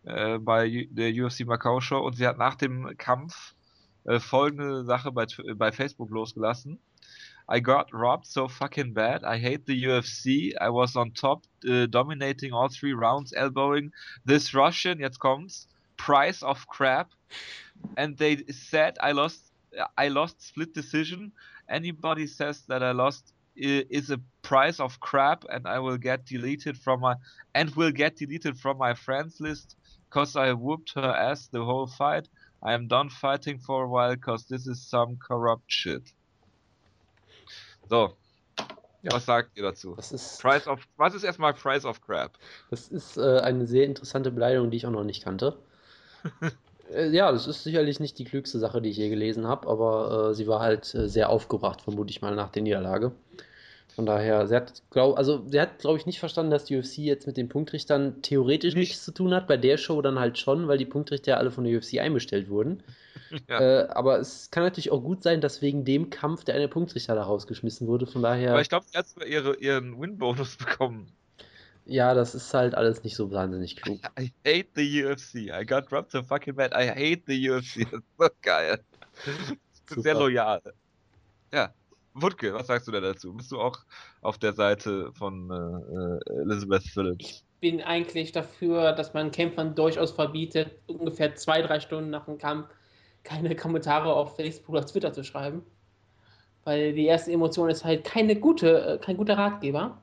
äh, 0.04 0.38
bei 0.38 0.88
der 0.92 1.12
UFC 1.12 1.42
Macau 1.46 1.82
Show 1.82 2.00
und 2.00 2.16
sie 2.16 2.28
hat 2.28 2.38
nach 2.38 2.56
dem 2.56 2.96
Kampf 2.98 3.56
äh, 4.06 4.20
folgende 4.20 4.86
Sache 4.86 5.12
bei, 5.12 5.26
bei 5.56 5.72
Facebook 5.72 6.12
losgelassen. 6.12 6.80
I 7.52 7.60
got 7.60 7.92
robbed 7.92 8.28
so 8.28 8.48
fucking 8.48 8.94
bad. 8.94 9.24
I 9.24 9.38
hate 9.38 9.64
the 9.66 9.74
UFC. 9.74 10.54
I 10.62 10.70
was 10.70 10.96
on 10.96 11.14
top, 11.14 11.44
uh, 11.68 11.88
dominating 11.88 12.54
all 12.54 12.70
three 12.70 12.94
rounds, 12.94 13.34
elbowing 13.34 13.92
this 14.26 14.54
Russian. 14.54 15.00
Jetzt 15.00 15.20
kommt's. 15.20 15.68
Price 15.98 16.44
of 16.44 16.68
crap. 16.68 17.10
And 17.98 18.18
they 18.18 18.46
said 18.52 18.98
I 19.02 19.12
lost. 19.12 19.51
I 19.98 20.10
lost 20.10 20.42
split 20.42 20.74
decision. 20.74 21.32
Anybody 21.70 22.28
says 22.28 22.64
that 22.68 22.84
I 22.84 22.92
lost 22.92 23.34
is 23.56 24.10
a 24.12 24.20
price 24.42 24.80
of 24.80 25.00
crap, 25.00 25.44
and 25.50 25.68
I 25.68 25.80
will 25.80 25.98
get 25.98 26.26
deleted 26.26 26.78
from 26.78 27.02
my 27.02 27.16
and 27.54 27.70
will 27.76 27.92
get 27.92 28.16
deleted 28.18 28.58
from 28.58 28.78
my 28.78 28.94
friends 28.94 29.40
list 29.40 29.76
because 30.10 30.36
I 30.36 30.54
whooped 30.54 30.94
her 30.96 31.14
ass 31.16 31.48
the 31.48 31.64
whole 31.64 31.88
fight. 31.88 32.28
I 32.64 32.74
am 32.74 32.88
done 32.88 33.10
fighting 33.10 33.60
for 33.60 33.84
a 33.84 33.88
while 33.88 34.16
because 34.16 34.46
this 34.48 34.68
is 34.68 34.82
some 34.88 35.18
corrupt 35.18 35.66
shit. 35.68 36.14
So, 37.90 38.16
Ja. 39.04 39.14
was 39.14 39.26
sagt 39.26 39.58
ihr 39.58 39.64
dazu? 39.64 39.96
Ist, 39.98 40.40
Price 40.42 40.68
of 40.68 40.80
was 40.98 41.16
ist 41.16 41.24
erstmal 41.24 41.54
Price 41.54 41.86
of 41.86 42.02
Crap? 42.02 42.38
das 42.70 42.88
ist 42.88 43.18
äh, 43.18 43.40
eine 43.40 43.66
sehr 43.66 43.86
interessante 43.86 44.32
Beleidigung, 44.32 44.70
die 44.70 44.78
ich 44.78 44.86
auch 44.86 44.92
noch 44.92 45.04
nicht 45.04 45.24
kannte. 45.24 45.58
äh, 46.94 47.10
ja, 47.10 47.32
das 47.32 47.48
ist 47.48 47.64
sicherlich 47.64 48.00
nicht 48.00 48.20
die 48.20 48.26
klügste 48.26 48.60
Sache, 48.60 48.82
die 48.82 48.90
ich 48.90 48.98
je 48.98 49.10
gelesen 49.10 49.48
habe, 49.48 49.68
aber 49.68 50.30
äh, 50.30 50.34
sie 50.34 50.48
war 50.48 50.60
halt 50.60 50.94
äh, 50.96 51.08
sehr 51.08 51.30
aufgebracht, 51.30 51.82
vermute 51.82 52.12
ich 52.12 52.22
mal, 52.22 52.36
nach 52.36 52.50
der 52.50 52.62
Niederlage. 52.62 53.12
Von 53.96 54.06
daher, 54.06 54.48
sie 54.48 54.56
hat, 54.56 54.82
glaub, 54.90 55.18
also 55.18 55.44
sie 55.48 55.60
hat, 55.60 55.80
glaube 55.80 55.98
ich, 55.98 56.06
nicht 56.06 56.20
verstanden, 56.20 56.52
dass 56.52 56.64
die 56.64 56.78
UFC 56.78 57.00
jetzt 57.00 57.28
mit 57.28 57.36
den 57.36 57.50
Punktrichtern 57.50 58.22
theoretisch 58.22 58.74
Nicht. 58.74 58.90
nichts 58.90 59.04
zu 59.06 59.12
tun 59.12 59.34
hat. 59.34 59.48
Bei 59.48 59.58
der 59.58 59.78
Show 59.78 60.02
dann 60.02 60.18
halt 60.18 60.38
schon, 60.38 60.70
weil 60.70 60.78
die 60.78 60.86
Punktrichter 60.86 61.38
alle 61.38 61.52
von 61.52 61.66
der 61.66 61.78
UFC 61.78 62.00
einbestellt 62.00 62.50
wurden. 62.50 62.84
Ja. 63.48 63.62
Äh, 63.62 63.88
aber 63.88 64.20
es 64.20 64.52
kann 64.52 64.64
natürlich 64.64 64.92
auch 64.92 65.02
gut 65.02 65.24
sein, 65.24 65.40
dass 65.40 65.62
wegen 65.62 65.86
dem 65.86 66.10
Kampf 66.10 66.44
der 66.44 66.56
eine 66.56 66.68
Punktrichter 66.68 67.16
da 67.16 67.24
rausgeschmissen 67.24 67.88
wurde. 67.88 68.06
Von 68.06 68.22
daher, 68.22 68.52
Aber 68.52 68.62
ich 68.62 68.68
glaube, 68.68 68.86
sie 68.92 68.98
hat 68.98 69.08
sogar 69.08 69.26
ihre, 69.26 69.56
ihren 69.56 69.98
Win-Bonus 69.98 70.58
bekommen. 70.58 71.08
Ja, 71.86 72.14
das 72.14 72.36
ist 72.36 72.54
halt 72.54 72.76
alles 72.76 73.04
nicht 73.04 73.16
so 73.16 73.32
wahnsinnig 73.32 73.76
klug. 73.78 74.00
I 74.20 74.32
hate 74.46 74.70
the 74.76 75.06
UFC. 75.06 75.50
I 75.50 75.66
got 75.66 75.92
dropped 75.92 76.12
so 76.12 76.22
fucking 76.24 76.56
bad. 76.56 76.74
I 76.74 76.90
hate 76.90 77.24
the 77.28 77.50
UFC. 77.50 77.90
Das 77.90 78.00
ist 78.00 78.18
so 78.18 78.28
geil. 78.42 78.80
Super. 79.88 80.02
Sehr 80.02 80.14
loyal. 80.16 80.62
Ja. 81.54 81.74
Wutke, 82.14 82.54
was 82.54 82.68
sagst 82.68 82.88
du 82.88 82.92
da 82.92 83.00
dazu? 83.00 83.34
Bist 83.34 83.52
du 83.52 83.60
auch 83.60 83.80
auf 84.22 84.38
der 84.38 84.54
Seite 84.54 85.14
von 85.14 85.50
äh, 85.50 86.34
äh, 86.34 86.42
Elizabeth 86.42 86.84
Phillips? 86.84 87.46
bin 87.62 87.82
eigentlich 87.82 88.32
dafür, 88.32 88.92
dass 88.92 89.14
man 89.14 89.32
Kämpfern 89.32 89.76
durchaus 89.76 90.12
verbietet, 90.12 90.72
ungefähr 90.88 91.36
zwei, 91.36 91.62
drei 91.62 91.80
Stunden 91.80 92.10
nach 92.10 92.26
dem 92.26 92.40
Kampf 92.40 92.68
keine 93.24 93.56
Kommentare 93.56 94.14
auf 94.14 94.36
Facebook 94.36 94.76
oder 94.76 94.86
Twitter 94.86 95.14
zu 95.14 95.24
schreiben. 95.24 95.64
Weil 96.64 96.94
die 96.94 97.06
erste 97.06 97.32
Emotion 97.32 97.70
ist 97.70 97.86
halt 97.86 98.04
keine 98.04 98.36
gute, 98.36 98.82
äh, 98.82 98.98
kein 98.98 99.16
guter 99.16 99.38
Ratgeber. 99.38 100.02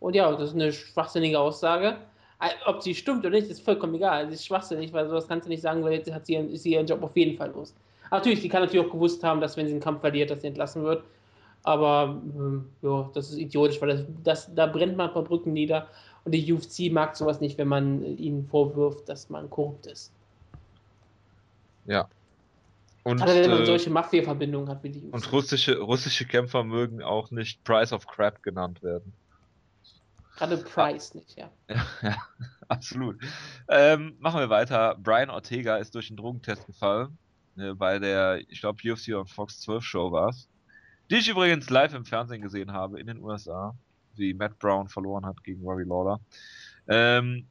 Und 0.00 0.14
ja, 0.14 0.30
das 0.32 0.50
ist 0.50 0.54
eine 0.54 0.72
schwachsinnige 0.72 1.38
Aussage. 1.38 1.96
Äh, 2.40 2.50
ob 2.66 2.82
sie 2.82 2.94
stimmt 2.94 3.20
oder 3.20 3.30
nicht, 3.30 3.48
ist 3.48 3.62
vollkommen 3.62 3.94
egal. 3.94 4.28
Sie 4.28 4.34
ist 4.34 4.46
schwachsinnig, 4.46 4.92
weil 4.92 5.08
sowas 5.08 5.26
kannst 5.26 5.46
du 5.46 5.50
nicht 5.50 5.62
sagen, 5.62 5.82
weil 5.82 5.94
jetzt 5.94 6.12
hat 6.12 6.26
sie, 6.26 6.34
ist 6.34 6.62
sie 6.62 6.72
ihren 6.72 6.86
Job 6.86 7.02
auf 7.02 7.16
jeden 7.16 7.36
Fall 7.36 7.50
los. 7.50 7.74
natürlich, 8.10 8.42
sie 8.42 8.48
kann 8.48 8.62
natürlich 8.62 8.86
auch 8.86 8.92
gewusst 8.92 9.24
haben, 9.24 9.40
dass 9.40 9.56
wenn 9.56 9.66
sie 9.66 9.72
einen 9.72 9.80
Kampf 9.80 10.00
verliert, 10.00 10.30
dass 10.30 10.42
sie 10.42 10.48
entlassen 10.48 10.82
wird. 10.82 11.02
Aber 11.62 12.20
ähm, 12.36 12.66
ja, 12.82 13.10
das 13.14 13.30
ist 13.30 13.38
idiotisch, 13.38 13.80
weil 13.80 13.88
das, 13.88 14.04
das, 14.22 14.54
da 14.54 14.66
brennt 14.66 14.96
man 14.96 15.08
ein 15.08 15.14
paar 15.14 15.24
Brücken 15.24 15.52
nieder. 15.52 15.88
Und 16.24 16.32
die 16.32 16.52
UFC 16.52 16.92
mag 16.92 17.16
sowas 17.16 17.40
nicht, 17.40 17.56
wenn 17.58 17.68
man 17.68 18.04
ihnen 18.04 18.46
vorwirft, 18.46 19.08
dass 19.08 19.30
man 19.30 19.48
korrupt 19.48 19.86
ist. 19.86 20.12
Ja. 21.86 22.08
Und, 23.04 23.18
Gerade 23.18 23.40
wenn 23.42 23.50
man 23.50 23.62
äh, 23.62 23.66
solche 23.66 23.90
Mafia-Verbindungen 23.90 24.68
hat 24.68 24.82
wie 24.82 24.90
die 24.90 24.98
UFC. 24.98 25.14
Und 25.14 25.32
russische, 25.32 25.78
russische 25.78 26.24
Kämpfer 26.24 26.64
mögen 26.64 27.02
auch 27.02 27.30
nicht 27.30 27.62
Price 27.64 27.92
of 27.92 28.06
Crap 28.06 28.42
genannt 28.42 28.82
werden. 28.82 29.12
Gerade 30.36 30.58
Price 30.58 31.14
nicht, 31.14 31.36
ja. 31.36 31.50
Ja, 31.68 31.86
ja 32.02 32.16
absolut. 32.68 33.20
Ähm, 33.68 34.16
machen 34.18 34.40
wir 34.40 34.50
weiter. 34.50 34.96
Brian 34.98 35.30
Ortega 35.30 35.76
ist 35.76 35.94
durch 35.94 36.10
einen 36.10 36.16
Drogentest 36.16 36.66
gefallen. 36.66 37.18
Äh, 37.56 37.74
bei 37.74 37.98
der, 37.98 38.40
ich 38.48 38.60
glaube, 38.60 38.80
UFC 38.90 39.14
on 39.14 39.26
Fox 39.26 39.60
12 39.60 39.84
Show 39.84 40.12
war 40.12 40.28
es. 40.28 40.48
Die 41.10 41.16
ich 41.16 41.28
übrigens 41.28 41.70
live 41.70 41.94
im 41.94 42.04
Fernsehen 42.04 42.42
gesehen 42.42 42.72
habe 42.72 43.00
in 43.00 43.06
den 43.06 43.22
USA 43.22 43.74
wie 44.18 44.34
Matt 44.34 44.58
Brown 44.58 44.88
verloren 44.88 45.26
hat 45.26 45.42
gegen 45.44 45.62
Rory 45.62 45.84
Lawler. 45.84 46.20
Ähm, 46.88 47.46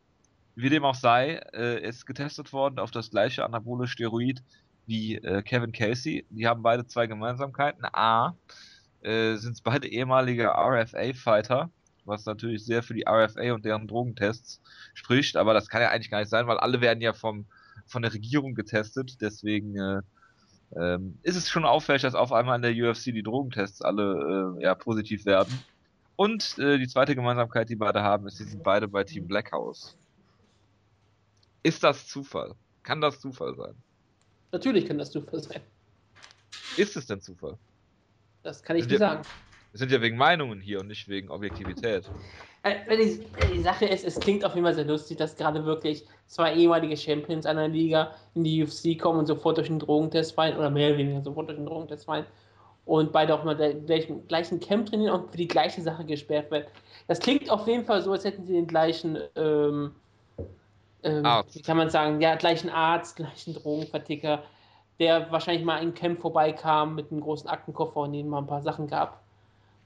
wie 0.56 0.70
dem 0.70 0.86
auch 0.86 0.96
sei, 0.96 1.42
äh, 1.54 1.82
ist 1.88 2.06
getestet 2.06 2.54
worden 2.54 2.80
auf 2.80 2.92
das 2.92 3.12
gleiche 3.12 3.44
anabole 3.44 3.88
Steroid 3.88 4.42
wie 4.86 5.16
äh, 5.16 5.42
Kevin 5.42 5.72
Casey. 5.72 6.26
Die 6.30 6.48
haben 6.48 6.64
beide 6.64 6.86
zwei 6.86 7.08
Gemeinsamkeiten. 7.08 7.86
A, 7.92 8.36
äh, 9.02 9.36
sind 9.36 9.54
es 9.54 9.62
beide 9.62 9.88
ehemalige 9.88 10.50
RFA-Fighter, 10.50 11.70
was 12.06 12.26
natürlich 12.26 12.66
sehr 12.66 12.84
für 12.84 12.94
die 12.94 13.06
RFA 13.08 13.54
und 13.54 13.66
deren 13.66 13.88
Drogentests 13.88 14.62
spricht, 14.94 15.38
aber 15.38 15.54
das 15.54 15.70
kann 15.70 15.82
ja 15.82 15.90
eigentlich 15.90 16.12
gar 16.12 16.20
nicht 16.20 16.30
sein, 16.30 16.48
weil 16.48 16.58
alle 16.58 16.82
werden 16.82 17.02
ja 17.02 17.14
vom, 17.14 17.46
von 17.86 18.02
der 18.02 18.14
Regierung 18.14 18.56
getestet, 18.56 19.18
deswegen 19.22 19.78
äh, 19.78 20.02
ähm, 20.76 21.18
ist 21.24 21.36
es 21.36 21.50
schon 21.50 21.66
auffällig, 21.66 22.02
dass 22.02 22.16
auf 22.16 22.32
einmal 22.32 22.56
in 22.56 22.62
der 22.62 22.90
UFC 22.90 23.06
die 23.06 23.24
Drogentests 23.24 23.82
alle 23.82 24.56
äh, 24.58 24.64
ja, 24.64 24.76
positiv 24.76 25.26
werden. 25.26 25.58
Und 26.16 26.58
äh, 26.60 26.78
die 26.78 26.88
zweite 26.88 27.16
Gemeinsamkeit, 27.16 27.70
die 27.70 27.76
beide 27.76 28.02
haben, 28.02 28.28
ist, 28.28 28.38
sie 28.38 28.46
sind 28.46 28.64
beide 28.64 28.88
bei 28.88 29.04
Team 29.04 29.28
Blackhouse. 29.28 29.98
Ist 31.64 31.84
das 31.84 32.08
Zufall? 32.08 32.54
Kann 32.84 33.02
das 33.02 33.20
Zufall 33.20 33.56
sein? 33.56 33.76
Natürlich 34.52 34.86
kann 34.86 34.98
das 34.98 35.12
Zufall 35.12 35.42
sein. 35.42 35.62
Ist 36.78 36.96
es 36.96 37.08
denn 37.08 37.22
Zufall? 37.22 37.58
Das 38.44 38.62
kann 38.62 38.76
ich 38.78 38.88
nicht 38.88 39.00
sagen. 39.00 39.24
Wir 39.76 39.80
sind 39.80 39.92
ja 39.92 40.02
wegen 40.02 40.16
Meinungen 40.16 40.62
hier 40.62 40.80
und 40.80 40.88
nicht 40.88 41.10
wegen 41.10 41.30
Objektivität. 41.30 42.10
Äh, 42.64 42.76
die, 42.96 43.20
die, 43.54 43.62
Sache 43.62 43.84
ist, 43.84 44.06
es 44.06 44.18
klingt 44.18 44.46
auf 44.46 44.56
jeden 44.56 44.64
Fall 44.64 44.74
sehr 44.74 44.86
lustig, 44.86 45.18
dass 45.18 45.36
gerade 45.36 45.66
wirklich 45.66 46.06
zwei 46.28 46.56
ehemalige 46.56 46.96
Champions 46.96 47.46
einer 47.46 47.68
Liga 47.68 48.14
in 48.36 48.46
die 48.46 48.64
UFC 48.64 48.98
kommen 48.98 49.20
und 49.20 49.26
sofort 49.26 49.58
durch 49.58 49.70
einen 49.70 49.80
Drogentest 49.80 50.34
fallen, 50.34 50.56
oder 50.56 50.70
mehr 50.70 50.92
oder 50.92 51.00
weniger 51.00 51.22
sofort 51.22 51.50
durch 51.50 51.58
einen 51.58 51.68
Drogentest 51.68 52.06
fallen 52.06 52.26
und 52.86 53.12
beide 53.12 53.36
auch 53.36 53.44
mal 53.44 53.58
den 53.58 53.86
gleichen, 53.86 54.26
gleichen 54.30 54.62
Camp 54.62 54.86
trainieren 54.86 55.20
und 55.20 55.32
für 55.32 55.38
die 55.38 55.48
gleiche 55.50 55.82
Sache 55.82 56.06
gesperrt 56.06 56.52
werden. 56.52 56.68
Das 57.10 57.20
klingt 57.20 57.50
auf 57.50 57.68
jeden 57.68 57.84
Fall 57.84 58.02
so, 58.02 58.14
als 58.14 58.24
hätten 58.24 58.46
sie 58.46 58.54
den 58.54 58.68
gleichen, 58.68 59.18
ähm, 59.36 59.94
ähm, 61.04 61.26
wie 61.52 61.62
kann 61.62 61.76
man 61.76 61.90
sagen, 61.90 62.22
ja, 62.22 62.36
gleichen 62.36 62.70
Arzt, 62.70 63.18
gleichen 63.18 63.56
Drogenverticker, 63.56 64.42
der 65.00 65.30
wahrscheinlich 65.34 65.66
mal 65.66 65.84
in 65.84 65.94
Camp 65.94 66.22
vorbeikam 66.22 66.96
mit 66.96 67.12
einem 67.12 67.20
großen 67.20 67.50
Aktenkoffer 67.50 68.00
und 68.00 68.14
ihnen 68.14 68.30
mal 68.30 68.38
ein 68.38 68.48
paar 68.48 68.62
Sachen 68.62 68.88
gab. 68.88 69.25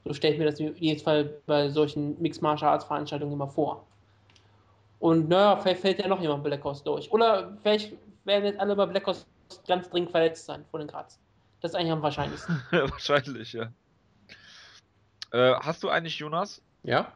So 0.04 0.14
stelle 0.14 0.34
ich 0.34 0.38
mir 0.38 0.46
das 0.46 0.58
jedes 0.58 1.02
Fall 1.02 1.24
bei 1.46 1.68
solchen 1.68 2.20
Mixed 2.20 2.42
Martial 2.42 2.70
Arts 2.70 2.84
Veranstaltungen 2.84 3.32
immer 3.32 3.48
vor. 3.48 3.86
Und 4.98 5.28
naja, 5.28 5.56
vielleicht 5.56 5.80
fällt 5.80 5.98
ja 5.98 6.08
noch 6.08 6.20
jemand 6.20 6.44
Black 6.44 6.62
Horse 6.64 6.84
durch. 6.84 7.10
Oder 7.12 7.56
vielleicht 7.62 7.94
werden 8.24 8.44
jetzt 8.44 8.60
alle 8.60 8.76
bei 8.76 8.86
Black 8.86 9.06
Horse 9.06 9.24
ganz 9.66 9.88
dringend 9.90 10.10
verletzt 10.10 10.46
sein 10.46 10.64
vor 10.70 10.80
den 10.80 10.88
Graz. 10.88 11.18
Das 11.60 11.72
ist 11.72 11.74
eigentlich 11.74 11.92
am 11.92 12.02
wahrscheinlichsten. 12.02 12.62
Wahrscheinlich, 12.70 13.52
ja. 13.52 13.70
Äh, 15.32 15.54
hast 15.60 15.82
du 15.82 15.90
eigentlich, 15.90 16.18
Jonas? 16.18 16.62
Ja. 16.82 17.12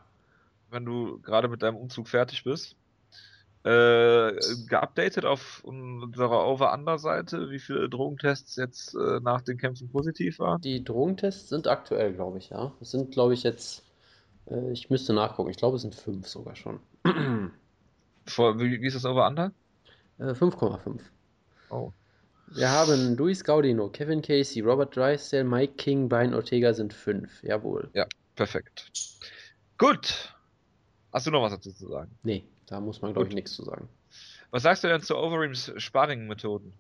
Wenn 0.71 0.85
du 0.85 1.21
gerade 1.21 1.49
mit 1.49 1.63
deinem 1.63 1.77
Umzug 1.77 2.09
fertig 2.09 2.45
bist, 2.45 2.77
äh, 3.65 4.33
geupdatet 4.69 5.25
auf 5.25 5.65
unserer 5.65 6.47
Over-Under-Seite, 6.47 7.51
wie 7.51 7.59
viele 7.59 7.89
Drogentests 7.89 8.57
jetzt 8.57 8.95
äh, 8.95 9.21
nach 9.21 9.41
den 9.41 9.57
Kämpfen 9.57 9.89
positiv 9.89 10.39
waren? 10.39 10.61
Die 10.61 10.85
Drogentests 10.85 11.49
sind 11.49 11.67
aktuell, 11.67 12.13
glaube 12.13 12.39
ich, 12.39 12.51
ja. 12.51 12.73
Es 12.83 12.91
sind, 12.91 13.13
glaube 13.13 13.33
ich, 13.33 13.43
jetzt, 13.43 13.83
äh, 14.51 14.71
ich 14.71 14.91
müsste 14.91 15.15
nachgucken, 15.15 15.51
ich 15.51 15.57
glaube, 15.57 15.77
es 15.77 15.83
sind 15.83 15.95
fünf 15.95 16.29
sogar 16.29 16.57
schon. 16.57 16.81
Vor, 18.27 18.61
wie, 18.61 18.83
wie 18.83 18.87
ist 18.87 18.97
das 18.97 19.07
Over-Under? 19.07 19.53
5,5. 20.19 20.97
Äh, 20.97 21.01
oh. 21.71 21.93
Wir 22.49 22.71
haben 22.71 23.17
Luis 23.17 23.43
Gaudino, 23.45 23.89
Kevin 23.89 24.21
Casey, 24.21 24.61
Robert 24.61 24.95
Drysdale, 24.95 25.45
Mike 25.45 25.75
King, 25.77 26.11
Brian 26.11 26.35
Ortega 26.35 26.75
sind 26.75 26.93
fünf. 26.93 27.43
Jawohl. 27.43 27.89
Ja, 27.95 28.07
perfekt. 28.37 28.91
Gut. 29.79 30.35
Hast 31.13 31.27
du 31.27 31.31
noch 31.31 31.43
was 31.43 31.53
dazu 31.53 31.73
zu 31.73 31.89
sagen? 31.89 32.11
Nee, 32.23 32.45
da 32.67 32.81
muss 32.81 33.03
man, 33.03 33.13
glaube 33.13 33.29
ich, 33.29 33.35
nichts 33.35 33.55
zu 33.55 33.65
sagen. 33.65 33.89
Was 34.51 34.63
sagst 34.63 34.85
du 34.85 34.89
denn 34.89 35.01
zu 35.01 35.17
Overeems 35.17 35.73
Sparring-Methoden? 35.77 36.73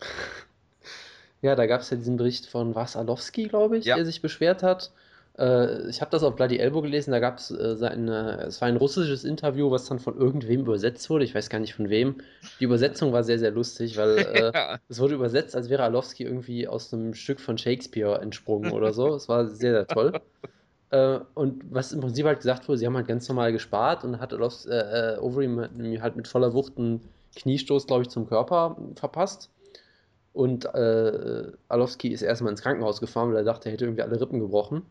ja, 1.42 1.54
da 1.54 1.66
gab 1.66 1.80
es 1.80 1.90
ja 1.90 1.96
diesen 1.96 2.16
Bericht 2.16 2.46
von 2.46 2.74
Wasalowski, 2.74 3.48
glaube 3.48 3.78
ich, 3.78 3.86
ja. 3.86 3.96
der 3.96 4.04
sich 4.04 4.22
beschwert 4.22 4.62
hat. 4.62 4.90
Äh, 5.38 5.88
ich 5.88 6.00
habe 6.00 6.10
das 6.10 6.22
auf 6.22 6.36
Bloody 6.36 6.58
Elbow 6.58 6.82
gelesen, 6.82 7.10
da 7.10 7.18
gab 7.18 7.38
es 7.38 7.50
äh, 7.50 7.76
seine, 7.76 8.44
es 8.46 8.60
war 8.60 8.68
ein 8.68 8.76
russisches 8.76 9.24
Interview, 9.24 9.70
was 9.70 9.84
dann 9.86 9.98
von 9.98 10.16
irgendwem 10.18 10.60
übersetzt 10.60 11.10
wurde, 11.10 11.24
ich 11.24 11.34
weiß 11.34 11.50
gar 11.50 11.58
nicht 11.58 11.74
von 11.74 11.90
wem. 11.90 12.16
Die 12.60 12.64
Übersetzung 12.64 13.12
war 13.12 13.22
sehr, 13.22 13.38
sehr 13.38 13.50
lustig, 13.50 13.96
weil 13.96 14.18
äh, 14.18 14.52
ja. 14.54 14.78
es 14.88 14.98
wurde 14.98 15.14
übersetzt, 15.14 15.54
als 15.54 15.68
wäre 15.68 15.82
Alowski 15.82 16.24
irgendwie 16.24 16.68
aus 16.68 16.92
einem 16.92 17.14
Stück 17.14 17.40
von 17.40 17.58
Shakespeare 17.58 18.20
entsprungen 18.20 18.72
oder 18.72 18.92
so. 18.92 19.14
Es 19.14 19.28
war 19.28 19.46
sehr, 19.46 19.72
sehr 19.72 19.86
toll. 19.86 20.20
Äh, 20.90 21.18
und 21.34 21.62
was 21.70 21.92
im 21.92 22.00
Prinzip 22.00 22.26
halt 22.26 22.38
gesagt 22.38 22.68
wurde, 22.68 22.78
sie 22.78 22.86
haben 22.86 22.96
halt 22.96 23.08
ganz 23.08 23.28
normal 23.28 23.52
gespart 23.52 24.04
und 24.04 24.20
hat 24.20 24.32
Alowski, 24.32 24.70
äh, 24.70 25.14
äh, 25.14 25.18
Overeem 25.18 26.00
halt 26.00 26.16
mit 26.16 26.28
voller 26.28 26.52
Wucht 26.54 26.78
einen 26.78 27.00
Kniestoß, 27.36 27.86
glaube 27.86 28.02
ich, 28.02 28.08
zum 28.08 28.26
Körper 28.28 28.76
verpasst. 28.94 29.50
Und 30.32 30.66
äh, 30.66 31.52
Alowski 31.68 32.08
ist 32.08 32.22
erstmal 32.22 32.52
ins 32.52 32.62
Krankenhaus 32.62 33.00
gefahren, 33.00 33.30
weil 33.30 33.38
er 33.38 33.44
dachte, 33.44 33.68
er 33.68 33.72
hätte 33.72 33.86
irgendwie 33.86 34.02
alle 34.02 34.20
Rippen 34.20 34.38
gebrochen 34.38 34.82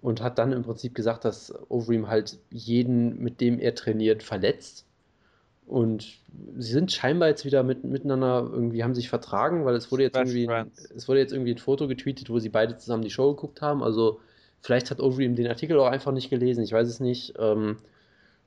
und 0.00 0.22
hat 0.22 0.38
dann 0.38 0.52
im 0.52 0.62
Prinzip 0.62 0.94
gesagt, 0.94 1.24
dass 1.24 1.52
Overeem 1.68 2.08
halt 2.08 2.38
jeden, 2.50 3.22
mit 3.22 3.40
dem 3.40 3.58
er 3.58 3.74
trainiert, 3.74 4.22
verletzt. 4.22 4.86
Und 5.66 6.18
sie 6.56 6.72
sind 6.72 6.90
scheinbar 6.90 7.28
jetzt 7.28 7.44
wieder 7.44 7.62
mit, 7.62 7.84
miteinander 7.84 8.48
irgendwie 8.50 8.82
haben 8.82 8.94
sich 8.94 9.08
vertragen, 9.08 9.64
weil 9.64 9.76
es 9.76 9.92
wurde 9.92 10.02
jetzt 10.04 10.14
Best 10.14 10.32
irgendwie 10.34 10.46
friends. 10.46 10.90
es 10.96 11.06
wurde 11.06 11.20
jetzt 11.20 11.32
irgendwie 11.32 11.52
ein 11.52 11.58
Foto 11.58 11.86
getweetet, 11.86 12.28
wo 12.30 12.38
sie 12.38 12.48
beide 12.48 12.76
zusammen 12.76 13.04
die 13.04 13.10
Show 13.10 13.34
geguckt 13.34 13.62
haben. 13.62 13.82
Also 13.82 14.20
vielleicht 14.60 14.90
hat 14.90 15.00
Overeem 15.00 15.34
den 15.34 15.46
Artikel 15.46 15.78
auch 15.78 15.86
einfach 15.86 16.12
nicht 16.12 16.30
gelesen, 16.30 16.62
ich 16.62 16.72
weiß 16.72 16.88
es 16.88 17.00
nicht. 17.00 17.34
Ähm, 17.38 17.78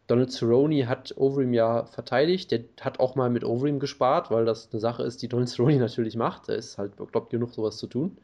Donald 0.07 0.31
Cerrone 0.31 0.87
hat 0.87 1.13
Overeem 1.17 1.53
ja 1.53 1.85
verteidigt, 1.85 2.51
der 2.51 2.61
hat 2.81 2.99
auch 2.99 3.15
mal 3.15 3.29
mit 3.29 3.45
Overeem 3.45 3.79
gespart, 3.79 4.31
weil 4.31 4.45
das 4.45 4.69
eine 4.71 4.79
Sache 4.81 5.03
ist, 5.03 5.21
die 5.21 5.29
Donald 5.29 5.49
Cerrone 5.49 5.77
natürlich 5.79 6.15
macht. 6.15 6.49
Er 6.49 6.55
ist 6.55 6.77
halt 6.77 6.95
bekloppt 6.97 7.29
genug, 7.29 7.53
sowas 7.53 7.77
zu 7.77 7.87
tun. 7.87 8.17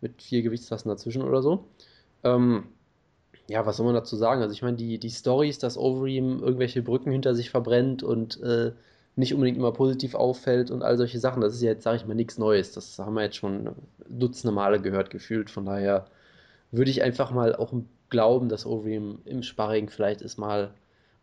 Mit 0.00 0.22
vier 0.22 0.42
Gewichtsklassen 0.42 0.90
dazwischen 0.90 1.22
oder 1.22 1.40
so. 1.40 1.64
Ähm, 2.24 2.64
ja, 3.48 3.64
was 3.66 3.76
soll 3.76 3.86
man 3.86 3.94
dazu 3.94 4.16
sagen? 4.16 4.42
Also 4.42 4.52
ich 4.52 4.62
meine, 4.62 4.76
die, 4.76 4.98
die 4.98 5.10
Stories, 5.10 5.58
dass 5.58 5.78
Overeem 5.78 6.40
irgendwelche 6.40 6.82
Brücken 6.82 7.10
hinter 7.10 7.34
sich 7.34 7.50
verbrennt 7.50 8.02
und 8.02 8.40
äh, 8.42 8.72
nicht 9.16 9.34
unbedingt 9.34 9.58
immer 9.58 9.72
positiv 9.72 10.14
auffällt 10.14 10.70
und 10.70 10.82
all 10.82 10.96
solche 10.96 11.20
Sachen, 11.20 11.40
das 11.40 11.54
ist 11.54 11.62
ja 11.62 11.70
jetzt, 11.70 11.84
sage 11.84 11.98
ich 11.98 12.06
mal, 12.06 12.14
nichts 12.14 12.38
Neues. 12.38 12.72
Das 12.72 12.98
haben 12.98 13.14
wir 13.14 13.22
jetzt 13.22 13.36
schon 13.36 13.70
dutzende 14.08 14.54
Male 14.54 14.80
gehört, 14.80 15.10
gefühlt. 15.10 15.50
Von 15.50 15.66
daher 15.66 16.06
würde 16.76 16.90
ich 16.90 17.02
einfach 17.02 17.30
mal 17.30 17.54
auch 17.54 17.72
glauben, 18.10 18.48
dass 18.48 18.66
Overeem 18.66 19.20
im 19.24 19.42
Sparring 19.42 19.88
vielleicht 19.88 20.22
ist 20.22 20.38
mal. 20.38 20.74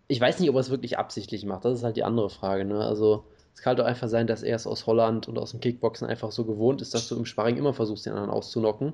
Ich 0.07 0.19
weiß 0.19 0.39
nicht, 0.39 0.49
ob 0.49 0.55
er 0.55 0.61
es 0.61 0.69
wirklich 0.69 0.97
absichtlich 0.97 1.45
macht. 1.45 1.65
Das 1.65 1.77
ist 1.77 1.83
halt 1.83 1.95
die 1.95 2.03
andere 2.03 2.29
Frage. 2.29 2.65
Ne? 2.65 2.79
Also 2.83 3.23
es 3.53 3.61
kann 3.61 3.71
halt 3.71 3.81
auch 3.81 3.89
einfach 3.89 4.09
sein, 4.09 4.27
dass 4.27 4.43
er 4.43 4.55
es 4.55 4.67
aus 4.67 4.85
Holland 4.87 5.27
und 5.27 5.37
aus 5.37 5.51
dem 5.51 5.59
Kickboxen 5.59 6.07
einfach 6.07 6.31
so 6.31 6.45
gewohnt 6.45 6.81
ist, 6.81 6.93
dass 6.93 7.07
du 7.07 7.15
im 7.15 7.25
Sparring 7.25 7.57
immer 7.57 7.73
versuchst, 7.73 8.05
den 8.05 8.13
anderen 8.13 8.31
auszunocken 8.31 8.93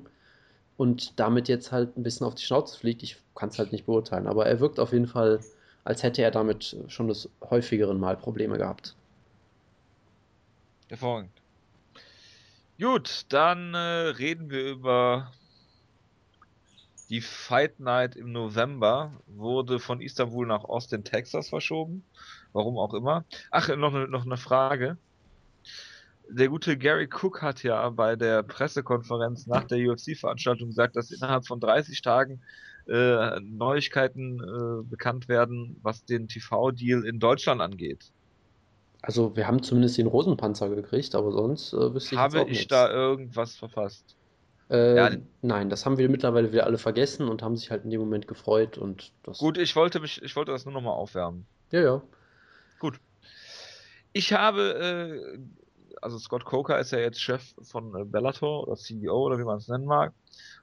und 0.76 1.18
damit 1.18 1.48
jetzt 1.48 1.72
halt 1.72 1.96
ein 1.96 2.02
bisschen 2.02 2.26
auf 2.26 2.34
die 2.34 2.44
Schnauze 2.44 2.78
fliegt. 2.78 3.02
Ich 3.02 3.16
kann 3.34 3.48
es 3.48 3.58
halt 3.58 3.72
nicht 3.72 3.86
beurteilen, 3.86 4.26
aber 4.26 4.46
er 4.46 4.60
wirkt 4.60 4.78
auf 4.78 4.92
jeden 4.92 5.08
Fall, 5.08 5.40
als 5.84 6.02
hätte 6.02 6.22
er 6.22 6.30
damit 6.30 6.76
schon 6.88 7.08
des 7.08 7.28
häufigeren 7.50 7.98
Mal 7.98 8.16
Probleme 8.16 8.58
gehabt. 8.58 8.94
Hervorragend. 10.88 11.30
Gut, 12.80 13.26
dann 13.28 13.74
äh, 13.74 13.78
reden 13.78 14.50
wir 14.50 14.70
über 14.70 15.32
die 17.10 17.20
Fight 17.20 17.80
Night 17.80 18.16
im 18.16 18.32
November 18.32 19.12
wurde 19.26 19.78
von 19.78 20.00
Istanbul 20.00 20.46
nach 20.46 20.64
Austin, 20.64 21.04
Texas 21.04 21.48
verschoben. 21.48 22.04
Warum 22.52 22.78
auch 22.78 22.94
immer. 22.94 23.24
Ach, 23.50 23.68
noch 23.76 23.94
eine, 23.94 24.08
noch 24.08 24.26
eine 24.26 24.36
Frage. 24.36 24.98
Der 26.30 26.48
gute 26.48 26.76
Gary 26.76 27.08
Cook 27.10 27.40
hat 27.40 27.62
ja 27.62 27.88
bei 27.88 28.14
der 28.14 28.42
Pressekonferenz 28.42 29.46
nach 29.46 29.64
der 29.64 29.78
UFC-Veranstaltung 29.78 30.68
gesagt, 30.68 30.96
dass 30.96 31.10
innerhalb 31.10 31.46
von 31.46 31.60
30 31.60 32.02
Tagen 32.02 32.42
äh, 32.86 33.40
Neuigkeiten 33.40 34.40
äh, 34.40 34.82
bekannt 34.82 35.28
werden, 35.28 35.78
was 35.82 36.04
den 36.04 36.28
TV-Deal 36.28 37.06
in 37.06 37.18
Deutschland 37.18 37.62
angeht. 37.62 38.12
Also 39.00 39.34
wir 39.36 39.46
haben 39.46 39.62
zumindest 39.62 39.96
den 39.96 40.06
Rosenpanzer 40.06 40.68
gekriegt, 40.68 41.14
aber 41.14 41.32
sonst 41.32 41.72
äh, 41.72 41.94
wüsste 41.94 42.14
ich 42.14 42.20
Habe 42.20 42.40
ich 42.42 42.48
nichts. 42.48 42.66
da 42.68 42.90
irgendwas 42.90 43.56
verpasst? 43.56 44.16
Äh, 44.70 44.96
Ja. 44.96 45.10
nein, 45.42 45.70
das 45.70 45.86
haben 45.86 45.96
wir 45.98 46.08
mittlerweile 46.08 46.52
wieder 46.52 46.66
alle 46.66 46.78
vergessen 46.78 47.28
und 47.28 47.42
haben 47.42 47.56
sich 47.56 47.70
halt 47.70 47.84
in 47.84 47.90
dem 47.90 48.00
Moment 48.00 48.28
gefreut 48.28 48.76
und 48.78 49.12
das. 49.22 49.38
Gut, 49.38 49.56
ich 49.58 49.74
wollte 49.76 50.00
mich, 50.00 50.22
ich 50.22 50.36
wollte 50.36 50.52
das 50.52 50.64
nur 50.64 50.74
nochmal 50.74 50.94
aufwärmen. 50.94 51.46
Ja, 51.70 51.80
ja. 51.80 52.02
Ich 54.12 54.32
habe, 54.32 55.20
äh, 55.36 55.38
also 56.00 56.18
Scott 56.18 56.44
Coker 56.44 56.78
ist 56.78 56.92
ja 56.92 56.98
jetzt 56.98 57.20
Chef 57.20 57.54
von 57.62 57.94
äh, 57.94 58.04
Bellator 58.04 58.66
oder 58.66 58.76
CEO 58.76 59.26
oder 59.26 59.38
wie 59.38 59.44
man 59.44 59.58
es 59.58 59.68
nennen 59.68 59.84
mag. 59.84 60.12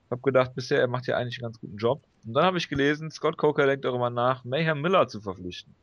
Hab 0.09 0.21
gedacht, 0.23 0.53
bisher 0.55 0.79
er 0.79 0.87
macht 0.87 1.07
ja 1.07 1.15
eigentlich 1.17 1.37
einen 1.37 1.43
ganz 1.51 1.59
guten 1.59 1.77
Job. 1.77 2.01
Und 2.25 2.33
dann 2.33 2.43
habe 2.43 2.57
ich 2.57 2.69
gelesen, 2.69 3.11
Scott 3.11 3.37
Coker 3.37 3.65
denkt 3.65 3.85
darüber 3.85 4.09
nach, 4.09 4.43
Mayhem 4.43 4.81
Miller 4.81 5.07
zu 5.07 5.21
verpflichten. 5.21 5.73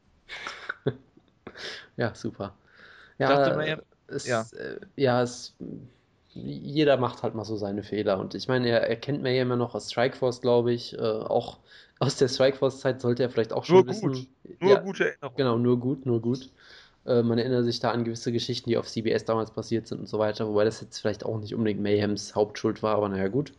Ja, 1.97 2.15
super. 2.15 2.55
Ich 3.15 3.21
Ja, 3.21 3.29
dachte, 3.29 3.57
Mayhem, 3.57 3.83
es, 4.07 4.27
ja. 4.27 4.47
äh, 4.59 4.81
ja, 4.97 5.23
es, 5.23 5.55
jeder 6.35 6.97
macht 6.97 7.23
halt 7.23 7.35
mal 7.35 7.45
so 7.45 7.57
seine 7.57 7.83
Fehler. 7.83 8.19
Und 8.19 8.35
ich 8.35 8.49
meine, 8.49 8.69
er, 8.69 8.89
er 8.89 8.97
kennt 8.97 9.23
Mayhem 9.23 9.51
ja 9.51 9.57
noch 9.57 9.75
aus 9.75 9.91
Strikeforce, 9.91 10.41
glaube 10.41 10.73
ich. 10.73 10.95
Äh, 10.99 11.01
auch 11.01 11.59
aus 11.99 12.17
der 12.17 12.29
Strikeforce-Zeit 12.29 13.01
sollte 13.01 13.23
er 13.23 13.31
vielleicht 13.31 13.53
auch 13.53 13.65
schon 13.65 13.79
Nur 13.79 13.89
wissen. 13.89 14.11
gut. 14.11 14.27
nur 14.61 14.71
Ja, 14.71 14.81
gute 14.81 15.05
Erinnerungen. 15.05 15.37
Genau, 15.37 15.59
nur 15.59 15.79
gut, 15.79 16.07
nur 16.07 16.21
gut. 16.21 16.51
Äh, 17.07 17.23
man 17.23 17.39
erinnert 17.39 17.65
sich 17.65 17.81
da 17.81 17.91
an 17.91 18.05
gewisse 18.05 18.33
Geschichten, 18.33 18.71
die 18.71 18.77
auf 18.77 18.89
CBS 18.89 19.25
damals 19.25 19.51
passiert 19.51 19.87
sind 19.87 20.01
und 20.01 20.09
so 20.09 20.19
weiter, 20.19 20.49
wobei 20.49 20.65
das 20.65 20.81
jetzt 20.81 20.99
vielleicht 20.99 21.25
auch 21.25 21.39
nicht 21.39 21.55
unbedingt 21.55 21.81
Mayhems 21.81 22.35
Hauptschuld 22.35 22.83
war, 22.83 22.97
aber 22.97 23.09
naja, 23.09 23.29
gut. 23.29 23.53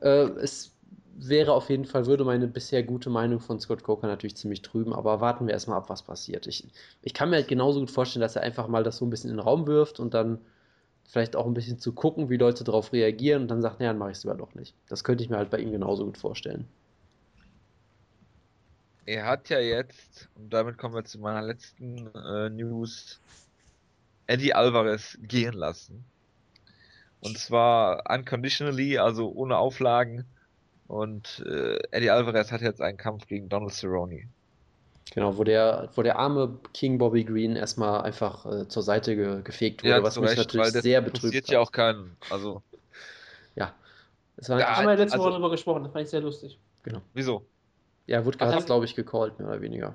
Äh, 0.00 0.28
es 0.40 0.72
wäre 1.16 1.52
auf 1.52 1.70
jeden 1.70 1.84
Fall, 1.84 2.06
würde 2.06 2.24
meine 2.24 2.48
bisher 2.48 2.82
gute 2.82 3.10
Meinung 3.10 3.40
von 3.40 3.60
Scott 3.60 3.82
Coker 3.82 4.06
natürlich 4.06 4.36
ziemlich 4.36 4.62
trüben, 4.62 4.92
aber 4.92 5.20
warten 5.20 5.46
wir 5.46 5.54
erstmal 5.54 5.78
ab, 5.78 5.88
was 5.88 6.02
passiert. 6.02 6.46
Ich, 6.46 6.66
ich 7.02 7.14
kann 7.14 7.30
mir 7.30 7.36
halt 7.36 7.48
genauso 7.48 7.80
gut 7.80 7.90
vorstellen, 7.90 8.22
dass 8.22 8.36
er 8.36 8.42
einfach 8.42 8.68
mal 8.68 8.82
das 8.82 8.98
so 8.98 9.06
ein 9.06 9.10
bisschen 9.10 9.30
in 9.30 9.36
den 9.36 9.42
Raum 9.44 9.66
wirft 9.66 10.00
und 10.00 10.14
dann 10.14 10.38
vielleicht 11.06 11.36
auch 11.36 11.46
ein 11.46 11.54
bisschen 11.54 11.78
zu 11.78 11.92
gucken, 11.92 12.30
wie 12.30 12.36
Leute 12.36 12.64
darauf 12.64 12.92
reagieren 12.92 13.42
und 13.42 13.48
dann 13.48 13.62
sagt, 13.62 13.80
naja, 13.80 13.92
dann 13.92 13.98
mache 13.98 14.10
ich 14.10 14.18
es 14.18 14.24
lieber 14.24 14.36
doch 14.36 14.54
nicht. 14.54 14.74
Das 14.88 15.04
könnte 15.04 15.22
ich 15.22 15.30
mir 15.30 15.36
halt 15.36 15.50
bei 15.50 15.58
ihm 15.58 15.72
genauso 15.72 16.04
gut 16.04 16.18
vorstellen. 16.18 16.66
Er 19.06 19.26
hat 19.26 19.50
ja 19.50 19.60
jetzt, 19.60 20.28
und 20.34 20.52
damit 20.52 20.78
kommen 20.78 20.94
wir 20.94 21.04
zu 21.04 21.18
meiner 21.18 21.42
letzten 21.42 22.08
äh, 22.14 22.48
News, 22.48 23.20
Eddie 24.26 24.54
Alvarez 24.54 25.18
gehen 25.20 25.52
lassen. 25.52 26.04
Und 27.20 27.38
zwar 27.38 28.02
unconditionally, 28.10 28.98
also 28.98 29.30
ohne 29.30 29.58
Auflagen. 29.58 30.24
Und 30.88 31.44
äh, 31.46 31.78
Eddie 31.90 32.10
Alvarez 32.10 32.50
hat 32.50 32.62
jetzt 32.62 32.80
einen 32.80 32.96
Kampf 32.96 33.26
gegen 33.26 33.48
Donald 33.48 33.72
Cerrone. 33.72 34.28
Genau, 35.14 35.38
wo 35.38 35.44
der, 35.44 35.90
wo 35.94 36.02
der 36.02 36.18
arme 36.18 36.58
King 36.72 36.98
Bobby 36.98 37.22
Green 37.24 37.54
erstmal 37.54 38.00
einfach 38.02 38.44
äh, 38.46 38.66
zur 38.68 38.82
Seite 38.82 39.14
ge 39.14 39.42
gefegt 39.42 39.82
wurde, 39.84 39.90
Ja, 39.94 40.02
was 40.02 40.18
mich 40.18 40.28
Recht, 40.30 40.38
natürlich 40.38 40.66
weil 40.66 40.72
das 40.72 40.82
sehr 40.82 40.98
interessiert 40.98 41.22
betrübt 41.32 41.48
ja 41.50 41.60
hat. 41.60 41.66
auch 41.68 41.72
keinen. 41.72 42.16
Also, 42.30 42.62
Ja, 43.54 43.72
es 44.36 44.48
war 44.48 44.58
Ja, 44.58 44.66
Da 44.66 44.76
haben 44.76 44.86
wir 44.88 44.96
letzte 44.96 45.14
also- 45.14 45.24
Woche 45.26 45.34
drüber 45.34 45.50
gesprochen, 45.50 45.84
das 45.84 45.92
fand 45.92 46.04
ich 46.04 46.10
sehr 46.10 46.20
lustig. 46.20 46.58
wieso? 47.12 47.46
ja, 48.06 48.24
Wutke 48.26 48.44
Ach, 48.44 48.52
hat 48.52 48.58
es, 48.60 48.66
glaube 48.66 48.84
ich, 48.86 48.94
gecallt, 48.96 49.38
mehr 49.38 49.48
oder 49.48 49.60
weniger. 49.60 49.94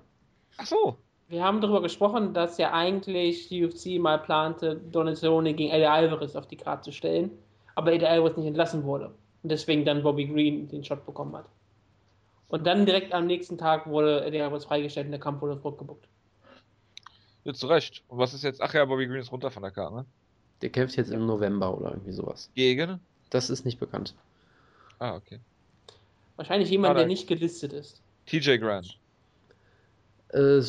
Ach 0.57 0.65
so. 0.65 0.97
Wir 1.27 1.43
haben 1.43 1.61
darüber 1.61 1.81
gesprochen, 1.83 2.33
dass 2.33 2.57
ja 2.57 2.71
eigentlich 2.73 3.49
die 3.49 3.63
UFC 3.63 3.99
mal 3.99 4.17
plante, 4.17 4.77
Donald 4.91 5.17
Cerrone 5.17 5.53
gegen 5.53 5.69
Eddie 5.69 5.85
Alvarez 5.85 6.35
auf 6.35 6.47
die 6.47 6.55
Karte 6.57 6.83
zu 6.85 6.91
stellen, 6.91 7.29
aber 7.75 7.91
Eddie 7.93 8.07
Alvarez 8.07 8.35
nicht 8.37 8.47
entlassen 8.47 8.83
wurde 8.83 9.07
und 9.43 9.51
deswegen 9.51 9.83
dann 9.85 10.01
Bobby 10.01 10.25
Green 10.25 10.67
den 10.69 10.83
Shot 10.83 11.05
bekommen 11.05 11.35
hat. 11.35 11.45
Und 12.49 12.65
dann 12.65 12.85
direkt 12.85 13.13
am 13.13 13.27
nächsten 13.27 13.57
Tag 13.57 13.87
wurde 13.87 14.25
Eddie 14.25 14.41
Alvarez 14.41 14.65
freigestellt 14.65 15.05
und 15.05 15.11
der 15.11 15.19
Kampf 15.19 15.41
wurde 15.41 15.59
zurückgebuckt. 15.61 16.07
Ja, 17.43 17.53
zu 17.53 17.67
Recht. 17.67 18.03
Und 18.07 18.17
was 18.17 18.33
ist 18.33 18.43
jetzt? 18.43 18.61
Ach 18.61 18.73
ja, 18.73 18.83
Bobby 18.85 19.07
Green 19.07 19.21
ist 19.21 19.31
runter 19.31 19.51
von 19.51 19.63
der 19.63 19.71
Karte, 19.71 19.95
ne? 19.95 20.05
Der 20.61 20.69
kämpft 20.69 20.97
jetzt 20.97 21.11
im 21.11 21.25
November 21.25 21.75
oder 21.77 21.91
irgendwie 21.91 22.11
sowas. 22.11 22.49
Gegen? 22.53 22.99
Das 23.29 23.49
ist 23.49 23.65
nicht 23.65 23.79
bekannt. 23.79 24.13
Ah, 24.97 25.15
okay. 25.15 25.39
Wahrscheinlich 26.35 26.69
jemand, 26.69 26.97
der 26.97 27.05
nicht 27.05 27.27
gelistet 27.27 27.71
ist. 27.71 28.01
TJ 28.25 28.57
Grant. 28.57 28.97
Äh, 30.29 30.61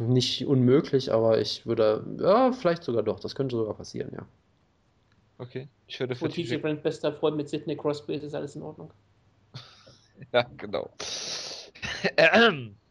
nicht 0.00 0.44
unmöglich, 0.44 1.12
aber 1.12 1.40
ich 1.40 1.64
würde, 1.66 2.04
ja, 2.18 2.52
vielleicht 2.52 2.82
sogar 2.82 3.02
doch. 3.02 3.20
Das 3.20 3.34
könnte 3.34 3.56
sogar 3.56 3.74
passieren, 3.74 4.10
ja. 4.12 4.26
Okay. 5.38 5.68
Ich 5.86 5.98
würde 6.00 6.14
für 6.14 6.22
Wo 6.22 6.28
TJ 6.28 6.42
TJ. 6.44 6.56
Grant 6.58 6.82
bester 6.82 7.12
Freund 7.12 7.36
mit 7.36 7.48
Sidney 7.48 7.76
Crosby 7.76 8.14
ist, 8.14 8.24
ist 8.24 8.34
alles 8.34 8.56
in 8.56 8.62
Ordnung. 8.62 8.90
Ja, 10.32 10.46
genau. 10.56 10.90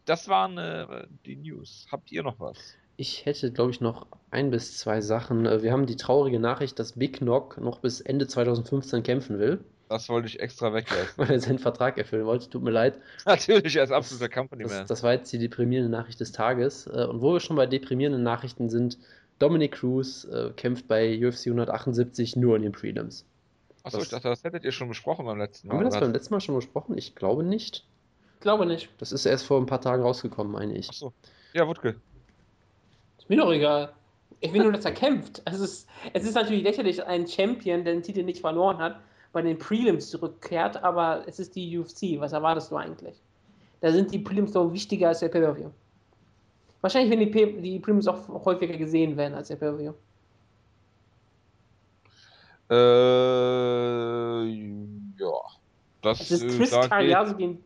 Das 0.06 0.28
waren 0.28 0.58
äh, 0.58 1.08
die 1.26 1.36
News. 1.36 1.88
Habt 1.92 2.12
ihr 2.12 2.24
noch 2.24 2.40
was? 2.40 2.58
Ich 2.98 3.26
hätte, 3.26 3.52
glaube 3.52 3.72
ich, 3.72 3.82
noch 3.82 4.06
ein 4.32 4.52
bis 4.52 4.78
zwei 4.78 5.02
Sachen. 5.02 5.46
Äh, 5.46 5.64
Wir 5.64 5.72
haben 5.72 5.86
die 5.86 5.96
traurige 5.96 6.40
Nachricht, 6.40 6.78
dass 6.80 6.94
Big 6.94 7.18
Knock 7.20 7.58
noch 7.60 7.80
bis 7.80 8.02
Ende 8.02 8.28
2015 8.28 9.02
kämpfen 9.04 9.40
will, 9.40 9.64
Das 9.90 10.10
wollte 10.10 10.28
ich 10.28 10.40
extra 10.40 10.74
weglassen. 10.74 11.08
weil 11.18 11.32
er 11.32 11.40
seinen 11.40 11.60
Vertrag 11.60 11.98
erfüllen 11.98 12.26
wollte. 12.26 12.50
Tut 12.50 12.64
mir 12.64 12.72
leid. 12.72 12.98
Natürlich, 13.26 13.76
er 13.76 13.84
ist 13.86 13.92
absoluter 13.92 14.30
Company 14.30 14.64
Das, 14.64 14.74
Man. 14.74 14.88
das 14.88 15.04
war 15.04 15.14
jetzt 15.14 15.32
die 15.34 15.40
deprimierende 15.40 15.90
Nachricht 15.92 16.20
des 16.20 16.32
Tages. 16.32 16.88
Äh, 16.88 17.06
Und 17.06 17.22
wo 17.22 17.34
wir 17.34 17.40
schon 17.40 17.56
bei 17.56 17.66
deprimierenden 17.66 18.24
Nachrichten 18.24 18.70
sind, 18.70 18.98
Dominic 19.40 19.74
Cruz 19.74 20.26
äh, 20.26 20.52
kämpft 20.56 20.88
bei 20.88 21.18
UFC 21.26 21.48
178 21.48 22.36
nur 22.36 22.56
in 22.58 22.62
den 22.64 22.72
Prelims. 22.72 23.26
Achso, 23.84 23.98
das- 23.98 24.06
ich 24.08 24.12
dachte, 24.12 24.30
das 24.30 24.44
hättet 24.44 24.64
ihr 24.64 24.72
schon 24.72 24.88
besprochen 24.88 25.26
beim 25.26 25.38
letzten 25.38 25.68
Mal. 25.68 25.76
Haben 25.76 25.82
wir 25.86 25.90
das 25.90 26.00
beim 26.00 26.12
letzten 26.14 26.34
Mal 26.34 26.40
schon 26.42 26.56
besprochen? 26.56 26.98
Ich 26.98 27.16
glaube 27.16 27.44
nicht. 27.44 27.86
Ich 28.36 28.40
glaube 28.42 28.66
nicht. 28.66 28.90
Das 28.98 29.12
ist 29.12 29.26
erst 29.26 29.46
vor 29.46 29.60
ein 29.60 29.66
paar 29.66 29.82
Tagen 29.82 30.04
rausgekommen, 30.04 30.52
meine 30.52 30.76
ich. 30.78 30.90
Achso. 30.90 31.14
Ja, 31.54 31.68
Wutke. 31.68 31.96
Ist 33.18 33.30
mir 33.30 33.38
doch 33.38 33.52
egal. 33.52 33.94
Ich 34.42 34.52
will 34.52 34.64
nur, 34.64 34.74
dass 34.74 34.84
er 34.84 34.92
kämpft. 34.92 35.42
Es 35.46 35.60
ist, 35.60 35.88
es 36.12 36.24
ist 36.26 36.34
natürlich 36.36 36.64
lächerlich, 36.64 36.98
dass 36.98 37.06
ein 37.06 37.28
Champion, 37.28 37.84
der 37.86 37.94
den 37.94 38.04
Titel 38.04 38.24
nicht 38.24 38.40
verloren 38.42 38.78
hat, 38.80 39.00
bei 39.32 39.42
den 39.42 39.58
Prelims 39.58 40.10
zurückkehrt, 40.10 40.84
aber 40.84 41.24
es 41.28 41.40
ist 41.40 41.56
die 41.56 41.78
UFC. 41.78 42.20
Was 42.20 42.34
erwartest 42.34 42.70
du 42.72 42.76
eigentlich? 42.76 43.16
Da 43.80 43.92
sind 43.92 44.14
die 44.14 44.20
Prelims 44.20 44.52
doch 44.52 44.72
wichtiger 44.74 45.10
als 45.10 45.20
der 45.20 45.30
Pay-Per-View. 45.30 45.70
Wahrscheinlich 46.82 47.10
werden 47.18 47.32
die, 47.32 47.32
Pay- 47.32 47.62
die 47.62 47.80
Prelims 47.80 48.08
auch 48.08 48.28
häufiger 48.46 48.76
gesehen 48.78 49.16
werden 49.16 49.34
als 49.36 49.48
der 49.48 49.56
Pay-Per-View. 49.56 49.94
Äh, 52.74 54.44
ja. 55.20 55.32
Das, 56.02 56.20
Es 56.22 56.32
ist 56.32 56.44
äh, 56.44 56.58
Chris 56.58 56.72
geht- 56.72 56.90
Cagliaso 56.90 57.36
gegen 57.36 57.64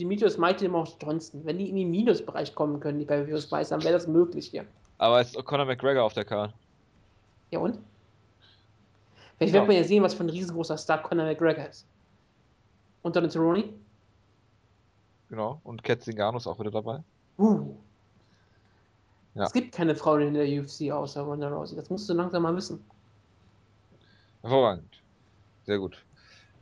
Demetrius 0.00 0.38
Mighty 0.38 0.68
Mouse 0.68 0.96
Johnston. 1.00 1.44
Wenn 1.44 1.58
die 1.58 1.68
in 1.68 1.76
den 1.76 1.90
Minusbereich 1.90 2.54
kommen 2.54 2.80
können, 2.80 2.98
die 2.98 3.04
Pay-Per-Views 3.04 3.50
weiß, 3.50 3.68
dann 3.68 3.82
wäre 3.84 3.92
das 3.94 4.06
möglich 4.08 4.48
hier. 4.48 4.64
Aber 4.98 5.20
es 5.20 5.34
ist 5.34 5.44
Conor 5.44 5.66
McGregor 5.66 6.02
auf 6.02 6.14
der 6.14 6.24
Karte. 6.24 6.52
Ja 7.50 7.60
und? 7.60 7.78
Vielleicht 9.38 9.54
Ja. 9.54 9.60
wird 9.60 9.68
man 9.68 9.76
ja 9.76 9.84
sehen, 9.84 10.02
was 10.02 10.14
für 10.14 10.24
ein 10.24 10.30
riesengroßer 10.30 10.76
Star 10.78 11.02
Conor 11.02 11.26
McGregor 11.26 11.68
ist. 11.68 11.86
Und 13.02 13.14
dann 13.14 13.30
Cerrone? 13.30 13.64
Genau. 15.28 15.60
Und 15.64 15.82
Cat 15.84 16.02
Zingano 16.02 16.38
ist 16.38 16.46
auch 16.46 16.58
wieder 16.58 16.70
dabei. 16.70 17.00
Uh. 17.38 17.74
Ja. 19.34 19.44
Es 19.44 19.52
gibt 19.52 19.74
keine 19.74 19.94
Frauen 19.94 20.22
in 20.22 20.34
der 20.34 20.46
UFC 20.46 20.90
außer 20.90 21.20
Ronda 21.22 21.48
Rousey. 21.50 21.76
Das 21.76 21.90
musst 21.90 22.08
du 22.08 22.14
langsam 22.14 22.42
mal 22.42 22.56
wissen. 22.56 22.82
Hervorragend. 24.46 25.02
Sehr 25.64 25.78
gut. 25.78 25.96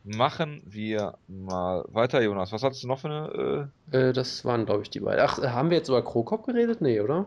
Machen 0.05 0.63
wir 0.67 1.15
mal 1.29 1.85
weiter, 1.89 2.21
Jonas. 2.23 2.53
Was 2.53 2.63
hattest 2.63 2.83
du 2.83 2.89
noch 2.89 2.99
für 2.99 3.09
eine. 3.09 3.71
Äh, 3.91 4.13
das 4.13 4.45
waren, 4.45 4.67
glaube 4.67 4.83
ich, 4.83 4.91
die 4.91 5.01
beiden. 5.01 5.21
Ach, 5.25 5.39
haben 5.43 5.71
wir 5.71 5.79
jetzt 5.79 5.89
über 5.89 6.03
Krokop 6.05 6.47
geredet? 6.47 6.81
Nee, 6.81 7.01
oder? 7.01 7.27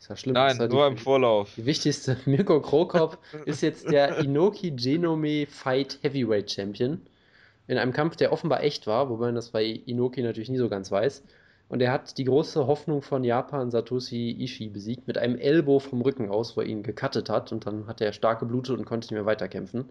Ist 0.00 0.08
ja 0.08 0.14
Äh... 0.14 0.18
schlimm. 0.18 0.34
Nein, 0.34 0.56
ja 0.58 0.66
nur 0.68 0.86
die, 0.86 0.92
im 0.92 0.98
Vorlauf. 0.98 1.52
die 1.56 1.66
wichtigste. 1.66 2.16
Mirko 2.26 2.60
Krokop 2.60 3.18
ist 3.44 3.62
jetzt 3.62 3.90
der 3.90 4.18
Inoki 4.18 4.72
Genome 4.72 5.46
Fight 5.46 5.98
Heavyweight 6.02 6.50
Champion. 6.50 7.00
In 7.68 7.78
einem 7.78 7.92
Kampf, 7.92 8.16
der 8.16 8.32
offenbar 8.32 8.62
echt 8.62 8.86
war, 8.86 9.08
wobei 9.08 9.26
man 9.26 9.34
das 9.36 9.50
bei 9.50 9.64
Inoki 9.64 10.22
natürlich 10.22 10.48
nie 10.48 10.58
so 10.58 10.68
ganz 10.68 10.90
weiß. 10.90 11.22
Und 11.68 11.82
er 11.82 11.90
hat 11.90 12.16
die 12.18 12.24
große 12.24 12.66
Hoffnung 12.66 13.02
von 13.02 13.24
Japan, 13.24 13.70
Satoshi 13.70 14.30
Ishii, 14.40 14.68
besiegt, 14.68 15.08
mit 15.08 15.18
einem 15.18 15.36
Elbow 15.36 15.80
vom 15.80 16.00
Rücken 16.00 16.28
aus, 16.28 16.56
wo 16.56 16.60
er 16.60 16.66
ihn 16.68 16.84
gecuttet 16.84 17.28
hat. 17.28 17.50
Und 17.50 17.66
dann 17.66 17.88
hat 17.88 18.00
er 18.00 18.12
stark 18.12 18.38
geblutet 18.38 18.78
und 18.78 18.84
konnte 18.84 19.06
nicht 19.06 19.12
mehr 19.12 19.26
weiterkämpfen. 19.26 19.88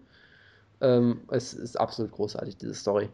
Ähm, 0.80 1.20
es 1.28 1.52
ist 1.52 1.78
absolut 1.78 2.12
großartig, 2.12 2.56
diese 2.56 2.74
Story. 2.74 3.10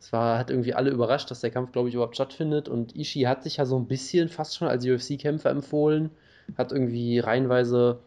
Es 0.00 0.12
war, 0.12 0.38
hat 0.38 0.50
irgendwie 0.50 0.74
alle 0.74 0.90
überrascht, 0.90 1.30
dass 1.30 1.40
der 1.40 1.50
Kampf, 1.50 1.72
glaube 1.72 1.88
ich, 1.88 1.94
überhaupt 1.94 2.16
stattfindet. 2.16 2.68
Und 2.68 2.96
Ishii 2.96 3.24
hat 3.24 3.44
sich 3.44 3.58
ja 3.58 3.66
so 3.66 3.78
ein 3.78 3.86
bisschen 3.86 4.28
fast 4.28 4.56
schon 4.56 4.66
als 4.66 4.84
UFC-Kämpfer 4.84 5.50
empfohlen. 5.50 6.10
Hat 6.58 6.72
irgendwie 6.72 7.20
reihenweise 7.20 8.00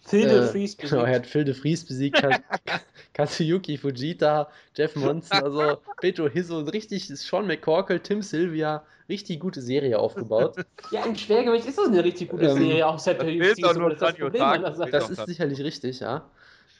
Phil 0.00 0.28
de 0.28 0.40
äh, 0.40 0.46
Vries 0.46 0.76
Genau, 0.78 1.02
er 1.02 1.16
hat 1.16 1.26
Phil 1.26 1.44
de 1.44 1.54
Vries 1.54 1.84
besiegt, 1.84 2.22
hat 2.22 2.42
Kazuyuki 3.18 3.76
Fujita, 3.76 4.48
Jeff 4.76 4.94
Monson, 4.96 5.42
also 5.42 5.82
Pedro 6.00 6.28
Hisso, 6.28 6.60
richtig, 6.60 7.08
Sean 7.08 7.46
McCorkle, 7.48 8.00
Tim 8.00 8.22
Sylvia, 8.22 8.84
richtig 9.08 9.40
gute 9.40 9.60
Serie 9.60 9.98
aufgebaut. 9.98 10.54
Ja, 10.90 11.04
im 11.04 11.16
Schwergewicht 11.16 11.66
ist 11.66 11.76
das 11.76 11.88
eine 11.88 12.02
richtig 12.02 12.30
gute 12.30 12.46
Ähm, 12.46 12.54
Serie, 12.56 12.86
auch 12.86 12.98
seit 12.98 13.20
das 13.20 13.76
nur 13.76 13.90
das 13.90 14.14
ist 14.14 14.18
das. 14.20 14.58
Das 14.90 15.02
doch 15.02 15.10
ist 15.10 15.26
sicherlich 15.26 15.60
richtig, 15.60 16.00
ja. 16.00 16.30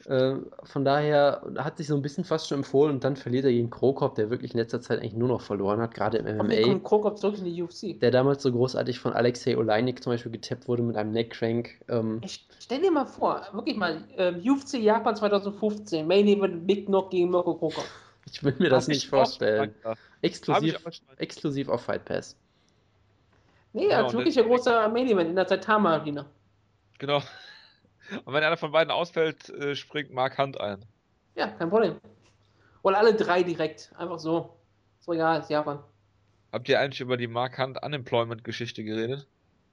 Äh, 0.09 0.37
von 0.63 0.83
daher 0.83 1.43
hat 1.57 1.77
sich 1.77 1.85
so 1.85 1.95
ein 1.95 2.01
bisschen 2.01 2.23
fast 2.23 2.47
schon 2.47 2.59
empfohlen 2.59 2.95
und 2.95 3.03
dann 3.03 3.15
verliert 3.15 3.45
er 3.45 3.51
gegen 3.51 3.69
Krokop, 3.69 4.15
der 4.15 4.31
wirklich 4.31 4.53
in 4.53 4.59
letzter 4.59 4.81
Zeit 4.81 4.99
eigentlich 4.99 5.13
nur 5.13 5.27
noch 5.27 5.41
verloren 5.41 5.79
hat, 5.79 5.93
gerade 5.93 6.17
im 6.17 6.25
MMA. 6.35 6.61
kommt 6.63 6.83
Krokop 6.83 7.19
zurück 7.19 7.37
in 7.37 7.45
die 7.45 7.61
UFC. 7.61 7.99
Der 7.99 8.09
damals 8.09 8.41
so 8.41 8.51
großartig 8.51 8.99
von 8.99 9.13
Alexei 9.13 9.55
Oleinik 9.55 10.01
zum 10.01 10.11
Beispiel 10.13 10.31
getappt 10.31 10.67
wurde 10.67 10.81
mit 10.81 10.97
einem 10.97 11.11
Neckcrank. 11.11 11.79
Ähm, 11.89 12.21
Ich 12.23 12.47
stell 12.59 12.81
dir 12.81 12.89
mal 12.89 13.05
vor, 13.05 13.45
wirklich 13.53 13.77
mal, 13.77 14.03
ähm, 14.17 14.41
UFC 14.43 14.79
Japan 14.79 15.15
2015, 15.15 16.07
Main 16.07 16.27
Event 16.27 16.65
Big 16.65 16.87
Knock 16.87 17.11
gegen 17.11 17.29
Mirko 17.29 17.53
Krokop. 17.53 17.85
ich 18.31 18.43
will 18.43 18.55
mir 18.57 18.69
das 18.69 18.85
Hab 18.85 18.89
nicht 18.89 19.07
vorstellen. 19.07 19.75
Exklusiv, 20.23 20.75
exklusiv 21.17 21.69
auf 21.69 21.81
Fight 21.81 22.03
Pass. 22.05 22.35
Nee, 23.73 23.89
Ja, 23.89 24.03
und 24.05 24.13
wirklich 24.13 24.39
ein 24.39 24.45
großer 24.45 24.89
Main 24.89 25.07
Event 25.07 25.29
in 25.29 25.35
der 25.35 25.47
Saitama 25.47 25.93
Arena. 25.93 26.25
Genau. 26.97 27.21
Und 28.25 28.33
wenn 28.33 28.43
einer 28.43 28.57
von 28.57 28.71
beiden 28.71 28.91
ausfällt, 28.91 29.49
äh, 29.49 29.75
springt 29.75 30.11
Mark 30.11 30.37
Hunt 30.37 30.59
ein. 30.59 30.85
Ja, 31.35 31.47
kein 31.47 31.69
Problem. 31.69 31.95
Oder 32.81 32.97
alle 32.97 33.13
drei 33.13 33.43
direkt. 33.43 33.91
Einfach 33.97 34.19
so. 34.19 34.55
So, 34.99 35.13
ja, 35.13 35.37
ist 35.37 35.49
Japan. 35.49 35.79
Habt 36.51 36.67
ihr 36.69 36.79
eigentlich 36.79 37.01
über 37.01 37.17
die 37.17 37.27
Mark 37.27 37.57
Hunt 37.57 37.81
Unemployment-Geschichte 37.83 38.83
geredet? 38.83 39.27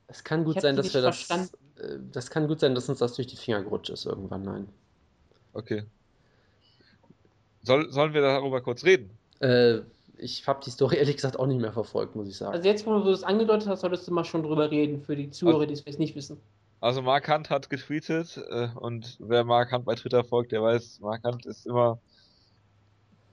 Es 0.09 0.22
kann 0.22 0.44
gut 0.44 0.61
sein, 0.61 0.77
dass 0.77 0.92
wir 0.94 1.03
das. 1.03 1.29
Äh, 1.31 1.99
das 2.12 2.31
kann 2.31 2.46
gut 2.46 2.61
sein, 2.61 2.75
dass 2.75 2.88
uns 2.88 2.99
das 2.99 3.14
durch 3.14 3.27
die 3.27 3.37
Finger 3.37 3.62
gerutscht 3.62 3.90
ist 3.90 4.07
irgendwann, 4.07 4.42
nein. 4.42 4.68
Okay. 5.53 5.85
Soll, 7.62 7.90
sollen 7.90 8.14
wir 8.14 8.20
darüber 8.20 8.61
kurz 8.61 8.85
reden? 8.85 9.11
Äh, 9.40 9.81
ich 10.18 10.46
habe 10.46 10.61
die 10.64 10.70
Story 10.70 10.96
ehrlich 10.99 11.16
gesagt 11.16 11.38
auch 11.38 11.46
nicht 11.46 11.61
mehr 11.61 11.72
verfolgt, 11.72 12.14
muss 12.14 12.29
ich 12.29 12.37
sagen. 12.37 12.55
Also 12.55 12.68
jetzt, 12.68 12.87
wo 12.87 12.99
du 12.99 13.11
es 13.11 13.25
angedeutet 13.25 13.68
hast, 13.68 13.81
solltest 13.81 14.07
du 14.07 14.12
mal 14.12 14.25
schon 14.25 14.42
drüber 14.42 14.70
reden, 14.70 15.03
für 15.03 15.16
die 15.16 15.31
Zuhörer, 15.31 15.66
die 15.66 15.75
es 15.75 15.81
vielleicht 15.81 15.99
nicht 15.99 16.14
wissen. 16.14 16.40
Also 16.81 17.03
Mark 17.03 17.29
Hunt 17.29 17.51
hat 17.51 17.71
getweetet 17.71 18.37
äh, 18.51 18.69
und 18.75 19.17
wer 19.21 19.45
Mark 19.45 19.73
Hunt 19.73 19.87
bei 19.87 19.95
Twitter 19.95 20.25
folgt, 20.25 20.53
der 20.53 20.62
weiß, 20.62 21.01
Mark 21.01 21.25
Hunt 21.25 21.47
ist 21.47 21.67
immer. 21.67 21.99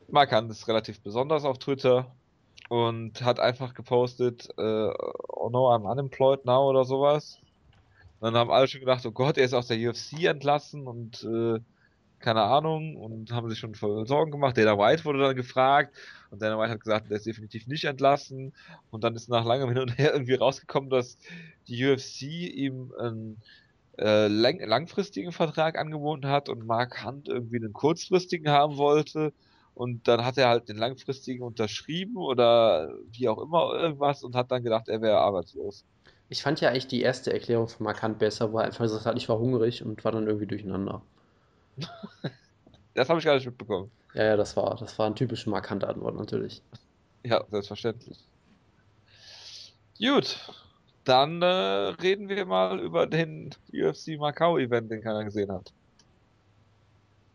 Mark 0.07 0.31
Hunt 0.31 0.49
ist 0.49 0.67
relativ 0.67 1.01
besonders 1.01 1.43
auf 1.43 1.57
Twitter 1.57 2.15
und 2.69 3.21
hat 3.21 3.39
einfach 3.39 3.73
gepostet, 3.73 4.49
äh, 4.57 4.61
oh 5.27 5.49
no, 5.49 5.69
I'm 5.69 5.89
unemployed 5.89 6.45
now 6.45 6.69
oder 6.69 6.85
sowas. 6.85 7.39
Und 8.19 8.33
dann 8.33 8.35
haben 8.35 8.51
alle 8.51 8.67
schon 8.67 8.79
gedacht, 8.79 9.05
oh 9.05 9.11
Gott, 9.11 9.37
er 9.37 9.43
ist 9.43 9.53
aus 9.53 9.67
der 9.67 9.77
UFC 9.77 10.23
entlassen 10.23 10.87
und 10.87 11.23
äh, 11.23 11.59
keine 12.23 12.41
Ahnung 12.41 12.95
und 12.95 13.31
haben 13.33 13.49
sich 13.49 13.59
schon 13.59 13.75
voll 13.75 14.07
Sorgen 14.07 14.31
gemacht. 14.31 14.57
Dana 14.57 14.77
White 14.77 15.03
wurde 15.03 15.19
dann 15.19 15.35
gefragt 15.35 15.93
und 16.31 16.41
Dana 16.41 16.57
White 16.57 16.71
hat 16.71 16.79
gesagt, 16.79 17.09
der 17.09 17.17
ist 17.17 17.25
definitiv 17.25 17.67
nicht 17.67 17.83
entlassen. 17.83 18.53
Und 18.91 19.03
dann 19.03 19.13
ist 19.15 19.29
nach 19.29 19.45
langem 19.45 19.69
Hin 19.69 19.79
und 19.79 19.97
Her 19.97 20.13
irgendwie 20.13 20.35
rausgekommen, 20.35 20.89
dass 20.89 21.17
die 21.67 21.85
UFC 21.85 22.21
ihm 22.21 22.93
einen 22.97 23.37
äh, 23.99 24.27
lang 24.27 24.59
langfristigen 24.59 25.33
Vertrag 25.33 25.77
angeboten 25.77 26.27
hat 26.27 26.47
und 26.47 26.65
Mark 26.65 27.05
Hunt 27.05 27.27
irgendwie 27.27 27.57
einen 27.57 27.73
kurzfristigen 27.73 28.49
haben 28.49 28.77
wollte. 28.77 29.33
Und 29.75 30.07
dann 30.07 30.23
hat 30.23 30.37
er 30.37 30.47
halt 30.47 30.69
den 30.69 30.77
langfristigen 30.77 31.43
unterschrieben 31.43 32.15
oder 32.15 32.93
wie 33.11 33.27
auch 33.27 33.41
immer 33.41 33.73
irgendwas 33.73 34.23
und 34.23 34.35
hat 34.35 34.49
dann 34.51 34.63
gedacht, 34.63 34.87
er 34.87 35.01
wäre 35.01 35.17
arbeitslos. 35.17 35.83
Ich 36.29 36.41
fand 36.41 36.61
ja 36.61 36.69
eigentlich 36.69 36.87
die 36.87 37.01
erste 37.01 37.33
Erklärung 37.33 37.67
von 37.67 37.83
Markant 37.83 38.17
besser, 38.17 38.53
wo 38.53 38.59
er 38.59 38.65
einfach 38.65 38.85
gesagt 38.85 39.05
hat, 39.05 39.17
ich 39.17 39.27
war 39.27 39.39
hungrig 39.39 39.83
und 39.83 40.03
war 40.05 40.13
dann 40.13 40.27
irgendwie 40.27 40.47
durcheinander. 40.47 41.01
Das 42.95 43.09
habe 43.09 43.17
ich 43.17 43.25
gar 43.25 43.33
nicht 43.33 43.45
mitbekommen. 43.47 43.89
Ja, 44.13 44.23
ja, 44.23 44.37
das 44.37 44.55
war, 44.55 44.75
das 44.75 44.99
war 44.99 45.07
eine 45.07 45.15
typische 45.15 45.49
markante 45.49 45.87
Antwort 45.87 46.15
natürlich. 46.15 46.61
Ja, 47.23 47.43
selbstverständlich. 47.49 48.19
Gut, 49.99 50.37
dann 51.03 51.41
äh, 51.41 51.45
reden 51.45 52.29
wir 52.29 52.45
mal 52.45 52.79
über 52.79 53.07
den 53.07 53.49
UFC 53.73 54.19
Macau 54.19 54.57
Event, 54.57 54.91
den 54.91 55.01
keiner 55.01 55.23
gesehen 55.23 55.51
hat. 55.51 55.73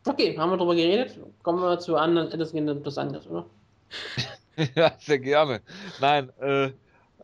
Okay, 0.06 0.38
haben 0.38 0.50
wir 0.50 0.56
drüber 0.56 0.74
geredet. 0.74 1.18
Kommen 1.42 1.60
wir 1.60 1.78
zu 1.78 1.96
anderen, 1.96 2.30
etwas 2.30 2.52
Interessantes, 2.52 3.26
oder? 3.26 3.46
ja, 4.74 4.92
sehr 4.98 5.18
gerne. 5.18 5.60
Nein, 6.00 6.30
äh, 6.40 6.70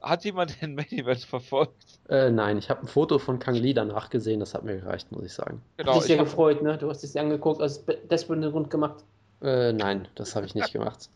hat 0.05 0.25
jemand 0.25 0.61
den 0.62 0.75
Main 0.75 0.90
Event 0.90 1.21
verfolgt? 1.25 2.01
Äh, 2.09 2.31
nein, 2.31 2.59
ich 2.59 2.71
habe 2.71 2.83
ein 2.83 2.88
Foto 2.88 3.19
von 3.19 3.38
Kang 3.38 3.55
Lee 3.55 3.75
danach 3.75 4.11
gesehen, 4.11 4.40
das 4.40 4.55
hat 4.55 4.64
mir 4.64 4.77
gereicht, 4.81 5.11
muss 5.12 5.25
ich 5.25 5.33
sagen. 5.33 5.62
Hat 5.79 5.87
Genau, 5.87 5.95
dich 5.95 6.05
sehr 6.05 6.17
ich 6.17 6.21
hab, 6.21 6.27
gefreut, 6.27 6.62
ne? 6.62 6.79
Du 6.79 6.88
hast 6.90 7.03
es 7.05 7.12
dir 7.12 7.21
angeguckt, 7.21 7.61
also 7.62 7.81
Desperate 8.11 8.47
rund 8.49 8.71
gemacht. 8.71 9.05
Äh, 9.43 9.73
nein, 9.73 10.09
das 10.14 10.37
habe 10.37 10.47
ich 10.47 10.55
nicht 10.55 10.73
gemacht. 10.73 11.09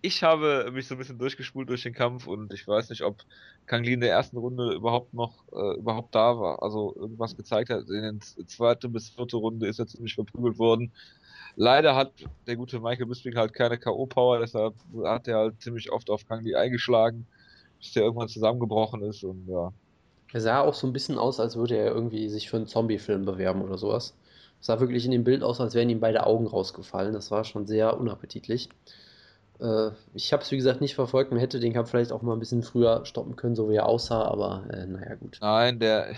ich 0.00 0.22
habe 0.22 0.70
mich 0.72 0.86
so 0.86 0.94
ein 0.94 0.98
bisschen 0.98 1.18
durchgespult 1.18 1.68
durch 1.68 1.82
den 1.82 1.92
Kampf 1.94 2.26
und 2.26 2.52
ich 2.52 2.66
weiß 2.66 2.90
nicht, 2.90 3.02
ob 3.02 3.24
Kang 3.66 3.82
Lee 3.84 3.94
in 3.94 4.00
der 4.00 4.10
ersten 4.10 4.36
Runde 4.38 4.72
überhaupt 4.74 5.12
noch 5.14 5.44
äh, 5.52 5.78
überhaupt 5.78 6.14
da 6.14 6.38
war. 6.38 6.62
Also 6.62 6.94
irgendwas 6.96 7.36
gezeigt 7.36 7.70
hat. 7.70 7.88
In 7.88 8.20
der 8.38 8.46
zweiten 8.46 8.92
bis 8.92 9.10
vierte 9.10 9.36
Runde 9.36 9.66
ist 9.66 9.78
er 9.78 9.86
ziemlich 9.86 10.14
verprügelt 10.14 10.58
worden. 10.58 10.92
Leider 11.56 11.96
hat 11.96 12.12
der 12.46 12.56
gute 12.56 12.78
Michael 12.80 13.06
Bisping 13.06 13.34
halt 13.36 13.52
keine 13.52 13.78
K.O.-Power, 13.78 14.38
deshalb 14.40 14.74
hat 15.04 15.26
er 15.26 15.38
halt 15.38 15.60
ziemlich 15.60 15.90
oft 15.90 16.08
auf 16.08 16.26
Kang 16.28 16.44
Lee 16.44 16.54
eingeschlagen, 16.54 17.26
bis 17.78 17.92
der 17.92 18.04
irgendwann 18.04 18.28
zusammengebrochen 18.28 19.02
ist 19.02 19.24
und 19.24 19.46
ja. 19.48 19.72
Er 20.32 20.40
sah 20.40 20.60
auch 20.60 20.74
so 20.74 20.86
ein 20.86 20.92
bisschen 20.92 21.16
aus, 21.18 21.40
als 21.40 21.56
würde 21.56 21.76
er 21.76 21.86
irgendwie 21.86 22.28
sich 22.28 22.50
für 22.50 22.56
einen 22.58 22.66
Zombie-Film 22.66 23.24
bewerben 23.24 23.62
oder 23.62 23.78
sowas. 23.78 24.14
Sah 24.60 24.78
wirklich 24.80 25.04
in 25.04 25.10
dem 25.10 25.24
Bild 25.24 25.42
aus, 25.42 25.60
als 25.60 25.74
wären 25.74 25.88
ihm 25.88 26.00
beide 26.00 26.26
Augen 26.26 26.46
rausgefallen. 26.46 27.14
Das 27.14 27.30
war 27.30 27.44
schon 27.44 27.66
sehr 27.66 27.98
unappetitlich. 27.98 28.68
Äh, 29.60 29.90
ich 30.14 30.32
habe 30.32 30.42
es, 30.42 30.50
wie 30.50 30.56
gesagt, 30.56 30.80
nicht 30.80 30.94
verfolgt. 30.94 31.30
Man 31.30 31.40
hätte 31.40 31.60
den 31.60 31.72
Kampf 31.72 31.90
vielleicht 31.90 32.12
auch 32.12 32.22
mal 32.22 32.34
ein 32.34 32.38
bisschen 32.40 32.62
früher 32.62 33.06
stoppen 33.06 33.36
können, 33.36 33.54
so 33.54 33.70
wie 33.70 33.76
er 33.76 33.86
aussah, 33.86 34.24
aber 34.24 34.64
äh, 34.70 34.86
naja, 34.86 35.14
gut. 35.14 35.38
Nein, 35.40 35.78
der 35.78 36.10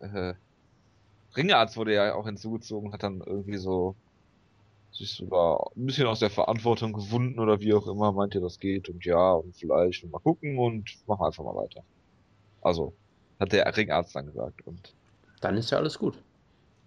äh, 0.00 0.34
Ringarzt 1.36 1.76
wurde 1.76 1.94
ja 1.94 2.14
auch 2.14 2.26
hinzugezogen, 2.26 2.92
hat 2.92 3.02
dann 3.02 3.22
irgendwie 3.24 3.58
so 3.58 3.94
sich 4.92 5.10
sogar 5.14 5.70
ein 5.76 5.86
bisschen 5.86 6.06
aus 6.06 6.20
der 6.20 6.30
Verantwortung 6.30 6.92
gewunden 6.92 7.38
oder 7.40 7.60
wie 7.60 7.74
auch 7.74 7.86
immer, 7.86 8.12
meint 8.12 8.34
ihr, 8.34 8.40
das 8.40 8.58
geht 8.58 8.88
und 8.88 9.04
ja 9.04 9.32
und 9.32 9.56
vielleicht 9.56 10.04
und 10.04 10.10
mal 10.12 10.20
gucken 10.20 10.58
und 10.58 10.90
machen 11.06 11.26
einfach 11.26 11.44
mal 11.44 11.54
weiter. 11.56 11.84
Also, 12.62 12.96
hat 13.40 13.52
der 13.52 13.76
Ringarzt 13.76 14.14
dann 14.16 14.26
gesagt 14.26 14.62
und 14.66 14.94
Dann 15.40 15.56
ist 15.58 15.70
ja 15.70 15.78
alles 15.78 15.98
gut. 15.98 16.22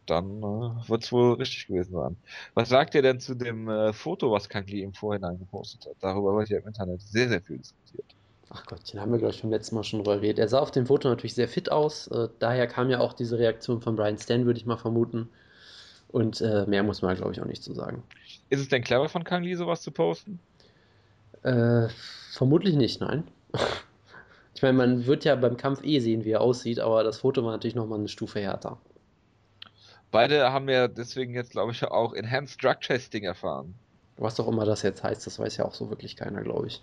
dann 0.07 0.37
äh, 0.43 0.89
wird 0.89 1.03
es 1.03 1.11
wohl 1.11 1.33
richtig 1.35 1.67
gewesen 1.67 1.93
sein. 1.93 2.17
Was 2.53 2.69
sagt 2.69 2.93
ihr 2.95 3.01
denn 3.01 3.19
zu 3.19 3.35
dem 3.35 3.67
äh, 3.69 3.93
Foto, 3.93 4.31
was 4.31 4.49
Kang 4.49 4.65
Lee 4.67 4.83
im 4.83 4.93
Vorhinein 4.93 5.39
gepostet 5.39 5.85
hat? 5.87 5.95
Darüber 5.99 6.35
wird 6.37 6.49
ja 6.49 6.59
im 6.59 6.67
Internet 6.67 7.01
sehr, 7.01 7.27
sehr 7.29 7.41
viel 7.41 7.57
diskutiert. 7.57 8.15
Ach 8.49 8.65
Gott, 8.65 8.91
den 8.93 8.99
haben 9.01 9.11
wir, 9.11 9.19
glaube 9.19 9.33
ich, 9.33 9.41
beim 9.41 9.51
letzten 9.51 9.75
Mal 9.75 9.83
schon 9.83 9.99
drüber 9.99 10.15
geredet. 10.17 10.39
Er 10.39 10.47
sah 10.47 10.59
auf 10.59 10.71
dem 10.71 10.85
Foto 10.85 11.09
natürlich 11.09 11.33
sehr 11.35 11.47
fit 11.47 11.71
aus. 11.71 12.07
Äh, 12.07 12.29
daher 12.39 12.67
kam 12.67 12.89
ja 12.89 12.99
auch 12.99 13.13
diese 13.13 13.37
Reaktion 13.39 13.81
von 13.81 13.95
Brian 13.95 14.17
Stan, 14.17 14.45
würde 14.45 14.59
ich 14.59 14.65
mal 14.65 14.77
vermuten. 14.77 15.29
Und 16.15 16.39
äh, 16.39 16.65
mehr 16.65 16.81
muss 16.81 17.01
man, 17.01 17.13
glaube 17.17 17.33
ich, 17.33 17.41
auch 17.41 17.45
nicht 17.45 17.61
zu 17.61 17.73
sagen. 17.73 18.01
Ist 18.49 18.61
es 18.61 18.69
denn 18.69 18.85
clever 18.85 19.09
von 19.09 19.25
Kang 19.25 19.43
Lee, 19.43 19.55
sowas 19.55 19.81
zu 19.81 19.91
posten? 19.91 20.39
Äh, 21.43 21.89
vermutlich 22.31 22.75
nicht, 22.75 23.01
nein. 23.01 23.27
ich 24.55 24.61
meine, 24.61 24.77
man 24.77 25.07
wird 25.07 25.25
ja 25.25 25.35
beim 25.35 25.57
Kampf 25.57 25.83
eh 25.83 25.99
sehen, 25.99 26.23
wie 26.23 26.31
er 26.31 26.39
aussieht, 26.39 26.79
aber 26.79 27.03
das 27.03 27.19
Foto 27.19 27.43
war 27.43 27.51
natürlich 27.51 27.75
nochmal 27.75 27.99
eine 27.99 28.07
Stufe 28.07 28.39
härter. 28.39 28.77
Beide 30.09 30.53
haben 30.53 30.69
ja 30.69 30.87
deswegen 30.87 31.33
jetzt, 31.33 31.51
glaube 31.51 31.73
ich, 31.73 31.83
auch 31.83 32.13
Enhanced 32.13 32.63
Drug 32.63 32.79
Testing 32.79 33.25
erfahren. 33.25 33.75
Was 34.15 34.39
auch 34.39 34.47
immer 34.47 34.63
das 34.63 34.83
jetzt 34.83 35.03
heißt, 35.03 35.27
das 35.27 35.37
weiß 35.37 35.57
ja 35.57 35.65
auch 35.65 35.73
so 35.73 35.89
wirklich 35.89 36.15
keiner, 36.15 36.43
glaube 36.43 36.67
ich. 36.67 36.81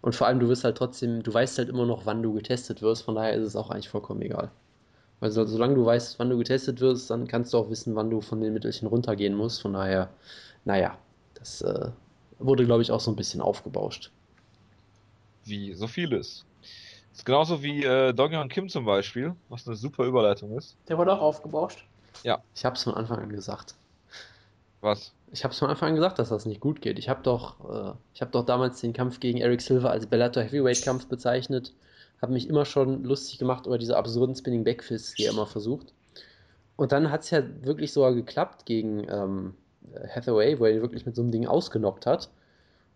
Und 0.00 0.16
vor 0.16 0.26
allem, 0.26 0.40
du 0.40 0.48
wirst 0.48 0.64
halt 0.64 0.78
trotzdem, 0.78 1.22
du 1.22 1.32
weißt 1.32 1.58
halt 1.58 1.68
immer 1.68 1.86
noch, 1.86 2.06
wann 2.06 2.24
du 2.24 2.32
getestet 2.32 2.82
wirst, 2.82 3.04
von 3.04 3.14
daher 3.14 3.34
ist 3.34 3.46
es 3.46 3.54
auch 3.54 3.70
eigentlich 3.70 3.88
vollkommen 3.88 4.22
egal. 4.22 4.50
Weil 5.24 5.30
so, 5.30 5.42
solange 5.46 5.74
du 5.74 5.86
weißt, 5.86 6.18
wann 6.18 6.28
du 6.28 6.36
getestet 6.36 6.82
wirst, 6.82 7.08
dann 7.08 7.26
kannst 7.26 7.54
du 7.54 7.56
auch 7.56 7.70
wissen, 7.70 7.96
wann 7.96 8.10
du 8.10 8.20
von 8.20 8.42
den 8.42 8.52
Mittelchen 8.52 8.86
runtergehen 8.86 9.34
musst. 9.34 9.62
Von 9.62 9.72
daher, 9.72 10.10
naja, 10.66 10.98
das 11.32 11.62
äh, 11.62 11.88
wurde, 12.38 12.66
glaube 12.66 12.82
ich, 12.82 12.92
auch 12.92 13.00
so 13.00 13.10
ein 13.10 13.16
bisschen 13.16 13.40
aufgebauscht. 13.40 14.10
Wie 15.42 15.72
so 15.72 15.86
vieles. 15.86 16.44
ist 17.10 17.24
genauso 17.24 17.62
wie 17.62 17.84
äh, 17.84 18.12
Donghyun 18.12 18.50
Kim 18.50 18.68
zum 18.68 18.84
Beispiel, 18.84 19.34
was 19.48 19.66
eine 19.66 19.76
super 19.76 20.04
Überleitung 20.04 20.58
ist. 20.58 20.76
Der 20.88 20.98
wurde 20.98 21.14
auch 21.14 21.22
aufgebauscht. 21.22 21.86
Ich 22.54 22.66
habe 22.66 22.76
es 22.76 22.82
von 22.82 22.92
Anfang 22.92 23.20
an 23.20 23.30
gesagt. 23.30 23.76
Was? 24.82 25.14
Ich 25.32 25.42
habe 25.42 25.52
es 25.52 25.58
von 25.58 25.70
Anfang 25.70 25.88
an 25.88 25.94
gesagt, 25.94 26.18
dass 26.18 26.28
das 26.28 26.44
nicht 26.44 26.60
gut 26.60 26.82
geht. 26.82 26.98
Ich 26.98 27.08
habe 27.08 27.22
doch, 27.22 27.60
äh, 27.64 27.94
ich 28.12 28.20
habe 28.20 28.30
doch 28.30 28.44
damals 28.44 28.82
den 28.82 28.92
Kampf 28.92 29.20
gegen 29.20 29.38
Eric 29.38 29.62
Silver 29.62 29.90
als 29.90 30.04
Bellator 30.04 30.42
Heavyweight 30.42 30.82
Kampf 30.82 31.06
bezeichnet. 31.06 31.72
Habe 32.20 32.32
mich 32.32 32.48
immer 32.48 32.64
schon 32.64 33.04
lustig 33.04 33.38
gemacht 33.38 33.66
über 33.66 33.78
diese 33.78 33.96
absurden 33.96 34.34
Spinning 34.34 34.64
Backfists, 34.64 35.14
die 35.14 35.24
er 35.24 35.32
immer 35.32 35.46
versucht. 35.46 35.92
Und 36.76 36.92
dann 36.92 37.10
hat 37.10 37.22
es 37.22 37.30
ja 37.30 37.42
wirklich 37.62 37.92
sogar 37.92 38.14
geklappt 38.14 38.66
gegen 38.66 39.06
ähm, 39.08 39.54
Hathaway, 40.14 40.58
wo 40.58 40.64
er 40.64 40.72
ihn 40.72 40.82
wirklich 40.82 41.06
mit 41.06 41.14
so 41.14 41.22
einem 41.22 41.30
Ding 41.30 41.46
ausgenockt 41.46 42.06
hat. 42.06 42.30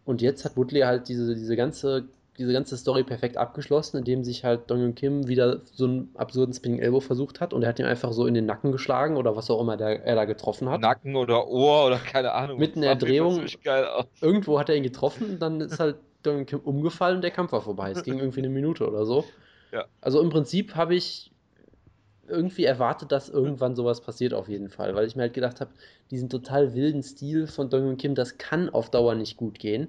Und 0.05 0.23
jetzt 0.23 0.45
hat 0.45 0.57
Woodley 0.57 0.81
halt 0.81 1.09
diese, 1.09 1.35
diese 1.35 1.57
ganze 1.57 2.09
diese 2.39 2.53
ganze 2.53 2.77
Story 2.77 3.03
perfekt 3.03 3.37
abgeschlossen, 3.37 3.99
indem 3.99 4.23
sich 4.23 4.45
halt 4.45 4.71
Dong 4.71 4.95
Kim 4.95 5.27
wieder 5.27 5.61
so 5.73 5.87
einen 5.87 6.11
absurden 6.15 6.55
Spinning 6.55 6.79
Elbow 6.79 7.01
versucht 7.01 7.41
hat 7.41 7.53
und 7.53 7.63
er 7.63 7.71
hat 7.71 7.81
ihn 7.81 7.85
einfach 7.85 8.13
so 8.13 8.27
in 8.27 8.35
den 8.35 8.47
Nacken 8.47 8.71
geschlagen 8.71 9.17
oder 9.17 9.35
was 9.35 9.51
auch 9.51 9.61
immer 9.61 9.77
der, 9.77 10.05
er 10.05 10.15
da 10.15 10.25
getroffen 10.25 10.69
hat. 10.69 10.81
Nacken 10.81 11.17
oder 11.17 11.49
Ohr 11.49 11.87
oder 11.87 11.99
keine 11.99 12.33
Ahnung. 12.33 12.61
Mitten 12.61 12.79
in 12.79 12.83
der 12.83 12.95
Drehung. 12.95 13.45
Irgendwo 14.21 14.59
hat 14.61 14.69
er 14.69 14.77
ihn 14.77 14.85
getroffen 14.85 15.31
und 15.31 15.43
dann 15.43 15.61
ist 15.61 15.81
halt 15.81 15.97
Dong 16.29 16.47
Kim 16.47 16.61
umgefallen 16.61 17.17
und 17.17 17.23
der 17.23 17.31
Kampf 17.31 17.53
war 17.53 17.63
vorbei. 17.63 17.91
Es 17.91 18.03
ging 18.03 18.19
irgendwie 18.19 18.41
eine 18.41 18.49
Minute 18.49 18.87
oder 18.87 19.05
so. 19.05 19.25
Ja. 19.73 19.85
Also 20.01 20.21
im 20.21 20.31
Prinzip 20.31 20.75
habe 20.75 20.95
ich 20.95 21.31
irgendwie 22.27 22.65
erwartet, 22.65 23.11
dass 23.13 23.29
irgendwann 23.29 23.75
sowas 23.75 24.01
passiert 24.01 24.35
auf 24.35 24.49
jeden 24.49 24.69
Fall, 24.69 24.95
weil 24.95 25.07
ich 25.07 25.17
mir 25.17 25.23
halt 25.23 25.35
gedacht 25.35 25.61
habe, 25.61 25.71
diesen 26.11 26.29
total 26.29 26.75
wilden 26.75 27.03
Stil 27.03 27.47
von 27.47 27.71
Dong 27.71 27.97
Kim, 27.97 28.15
das 28.15 28.39
kann 28.39 28.69
auf 28.69 28.91
Dauer 28.91 29.15
nicht 29.15 29.37
gut 29.37 29.59
gehen, 29.59 29.89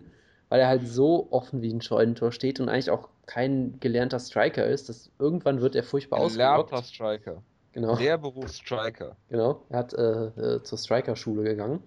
weil 0.49 0.59
er 0.61 0.67
halt 0.67 0.87
so 0.87 1.27
offen 1.31 1.61
wie 1.61 1.73
ein 1.73 1.81
Scheunentor 1.81 2.31
steht 2.31 2.59
und 2.59 2.69
eigentlich 2.69 2.89
auch 2.89 3.09
kein 3.25 3.79
gelernter 3.79 4.19
Striker 4.19 4.65
ist, 4.65 4.89
dass 4.89 5.11
irgendwann 5.19 5.61
wird 5.61 5.75
er 5.75 5.83
furchtbar 5.83 6.19
Gelernter 6.27 6.73
ausgelockt. 6.77 6.87
Striker. 6.87 7.43
Genau, 7.73 7.95
Der 7.95 8.17
Berufsstriker. 8.17 9.15
genau. 9.29 9.61
Er 9.69 9.79
hat 9.79 9.93
äh, 9.93 10.01
äh, 10.01 10.63
zur 10.63 10.77
Striker-Schule 10.77 11.43
gegangen. 11.43 11.83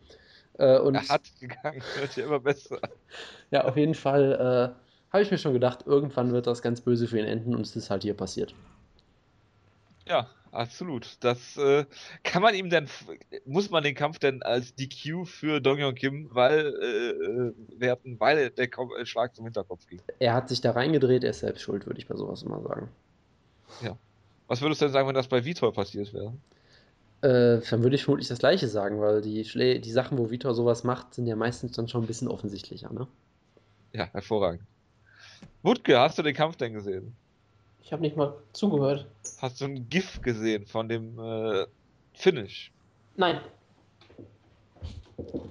Äh, 0.59 0.79
und 0.79 0.95
Er 0.95 1.09
hat 1.09 1.23
gegangen, 1.41 1.83
wird 1.99 2.17
ja 2.17 2.25
immer 2.25 2.41
besser. 2.41 2.79
ja, 3.51 3.65
auf 3.65 3.77
jeden 3.77 3.95
Fall 3.95 4.75
äh, 4.79 5.13
habe 5.13 5.23
ich 5.23 5.31
mir 5.31 5.39
schon 5.39 5.53
gedacht, 5.53 5.85
irgendwann 5.87 6.33
wird 6.33 6.47
das 6.47 6.63
ganz 6.63 6.81
böse 6.81 7.07
für 7.07 7.19
ihn 7.19 7.27
enden 7.27 7.55
und 7.55 7.63
es 7.63 7.77
ist 7.77 7.91
halt 7.91 8.03
hier 8.03 8.15
passiert. 8.15 8.55
Ja, 10.07 10.29
absolut. 10.51 11.17
Das 11.21 11.57
äh, 11.57 11.85
kann 12.23 12.43
man 12.43 12.55
ihm 12.55 12.71
denn, 12.71 12.89
muss 13.45 13.71
man 13.71 13.83
den 13.83 13.95
Kampf 13.95 14.19
denn 14.19 14.43
als 14.43 14.75
DQ 14.75 15.27
für 15.27 15.61
Dong 15.61 15.79
Hyun 15.79 15.95
Kim, 15.95 16.29
weil 16.33 16.75
äh, 16.81 17.11
äh, 17.11 17.55
werten, 17.79 18.19
weil 18.19 18.51
der 18.51 18.69
äh, 18.69 19.07
Schlag 19.07 19.35
zum 19.35 19.45
Hinterkopf 19.45 19.87
ging. 19.87 20.01
Er 20.19 20.35
hat 20.35 20.49
sich 20.49 20.61
da 20.61 20.73
reingedreht, 20.73 21.25
er 21.25 21.31
ist 21.31 21.41
selbst 21.41 21.63
schuld, 21.63 21.87
würde 21.87 22.01
ich 22.01 22.09
bei 22.09 22.17
sowas 22.17 22.43
immer 22.43 22.61
sagen. 22.63 22.89
Was 24.49 24.61
würdest 24.61 24.83
du 24.83 24.85
denn 24.87 24.93
sagen, 24.93 25.09
wenn 25.09 25.15
das 25.15 25.29
bei 25.29 25.45
Vitor 25.45 25.73
passiert 25.73 26.13
wäre? 26.13 26.35
Äh, 27.23 27.61
dann 27.71 27.83
würde 27.83 27.95
ich 27.95 28.05
vermutlich 28.05 28.29
das 28.29 28.41
Gleiche 28.41 28.67
sagen, 28.67 29.01
weil 29.01 29.23
die, 29.23 29.45
Schlä 29.45 29.79
die 29.79 29.93
Sachen, 29.93 30.19
wo 30.19 30.31
Vitor 30.31 30.55
sowas 30.55 30.83
macht, 30.83 31.15
sind 31.15 31.27
ja 31.27 31.37
meistens 31.37 31.73
dann 31.73 31.87
schon 31.89 32.03
ein 32.03 32.07
bisschen 32.07 32.29
offensichtlicher, 32.29 32.93
ne? 32.93 33.07
Ja, 33.93 34.07
hervorragend. 34.13 34.63
Wutke, 35.63 35.99
hast 35.99 36.19
du 36.19 36.23
den 36.23 36.35
Kampf 36.35 36.57
denn 36.57 36.73
gesehen? 36.73 37.15
Ich 37.81 37.93
habe 37.93 38.03
nicht 38.03 38.17
mal 38.17 38.35
zugehört. 38.53 39.07
Hast 39.41 39.61
du 39.61 39.67
ein 39.67 39.89
GIF 39.89 40.21
gesehen 40.23 40.67
von 40.67 40.89
dem 40.89 41.19
äh, 41.19 41.67
Finish? 42.15 42.73
Nein. 43.17 43.41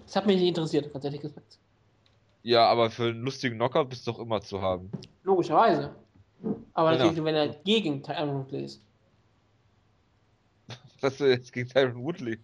Das 0.06 0.16
hat 0.16 0.26
mich 0.26 0.38
nicht 0.40 0.50
interessiert, 0.50 0.92
ganz 0.92 1.06
ehrlich 1.06 1.22
gesagt. 1.22 1.58
Ja, 2.44 2.66
aber 2.68 2.90
für 2.90 3.04
einen 3.10 3.22
lustigen 3.22 3.56
Knockout 3.56 3.90
bist 3.90 4.06
du 4.08 4.12
doch 4.12 4.20
immer 4.20 4.42
zu 4.42 4.62
haben. 4.62 4.92
Logischerweise. 5.24 5.96
Aber 6.74 6.92
Genau. 6.92 7.04
natürlich, 7.06 7.24
wenn 7.24 7.36
er 7.36 7.48
gegen 7.64 8.04
Woodley 8.04 8.64
ist. 8.66 8.82
Was 11.02 11.18
du 11.18 11.26
jetzt 11.30 11.52
gegen 11.52 11.68
Tyron 11.68 12.04
Woodley? 12.04 12.38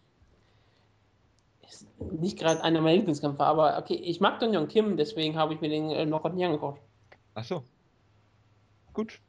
Ist 1.68 1.88
nicht 2.20 2.40
gerade 2.40 2.64
einer 2.64 2.82
meiner 2.82 2.96
Lieblingskämpfer, 2.98 3.46
aber 3.46 3.78
okay, 3.78 3.96
ich 3.96 4.20
mag 4.20 4.40
Don 4.40 4.56
Young 4.56 4.68
Kim, 4.68 4.98
deswegen 4.98 5.36
habe 5.36 5.54
ich 5.54 5.62
mir 5.62 5.70
den 5.70 5.90
äh, 5.92 6.06
Knockout 6.06 6.34
nicht 6.34 6.46
angeguckt. 6.46 6.82
Ach 7.36 7.44
so. 7.44 7.64
Gut. 8.94 9.20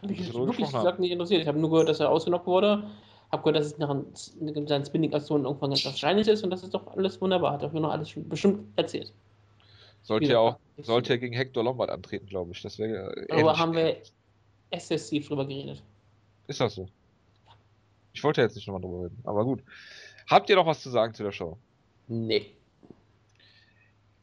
Hab 0.00 0.10
mich 0.10 0.18
Dass 0.18 0.34
wir 0.34 0.46
wirklich 0.46 0.66
gesagt 0.66 0.98
nicht 0.98 1.12
interessiert. 1.12 1.42
Ich 1.42 1.48
habe 1.48 1.58
nur 1.58 1.70
gehört, 1.70 1.88
dass 1.88 2.00
er 2.00 2.10
ausgenockt 2.10 2.46
wurde. 2.46 2.90
Habe 3.30 3.42
gehört, 3.42 3.56
dass 3.56 3.66
es 3.66 3.78
nach 3.78 3.90
ein- 3.90 4.66
seinen 4.66 4.84
Spinning-Aktionen 4.84 5.44
irgendwann 5.44 5.70
ganz 5.70 5.84
wahrscheinlich 5.84 6.26
ist 6.28 6.42
und 6.42 6.50
das 6.50 6.62
ist 6.62 6.74
doch 6.74 6.86
alles 6.96 7.20
wunderbar. 7.20 7.52
Hat 7.52 7.62
er 7.62 7.70
mir 7.70 7.80
noch 7.80 7.92
alles 7.92 8.12
bestimmt 8.16 8.66
erzählt. 8.76 9.12
Sollte 10.02 10.24
Wieder 10.24 10.34
ja 10.34 10.40
auch, 10.40 10.58
sollte 10.78 11.08
so. 11.08 11.12
ja 11.14 11.20
gegen 11.20 11.34
Hector 11.34 11.62
Lombard 11.62 11.90
antreten, 11.90 12.26
glaube 12.26 12.50
ich. 12.50 12.60
Das 12.62 12.78
wäre 12.78 13.14
ähnlich. 13.28 13.58
haben 13.58 13.74
wir 13.74 13.98
exzessiv 14.70 15.28
drüber 15.28 15.46
geredet. 15.46 15.82
Ist 16.48 16.60
das 16.60 16.74
so? 16.74 16.88
Ich 18.12 18.22
wollte 18.24 18.40
jetzt 18.40 18.56
nicht 18.56 18.66
nochmal 18.66 18.82
drüber 18.82 19.04
reden, 19.04 19.18
aber 19.24 19.44
gut. 19.44 19.62
Habt 20.28 20.48
ihr 20.50 20.56
noch 20.56 20.66
was 20.66 20.82
zu 20.82 20.90
sagen 20.90 21.14
zu 21.14 21.22
der 21.22 21.32
Show? 21.32 21.58
Nee. 22.08 22.50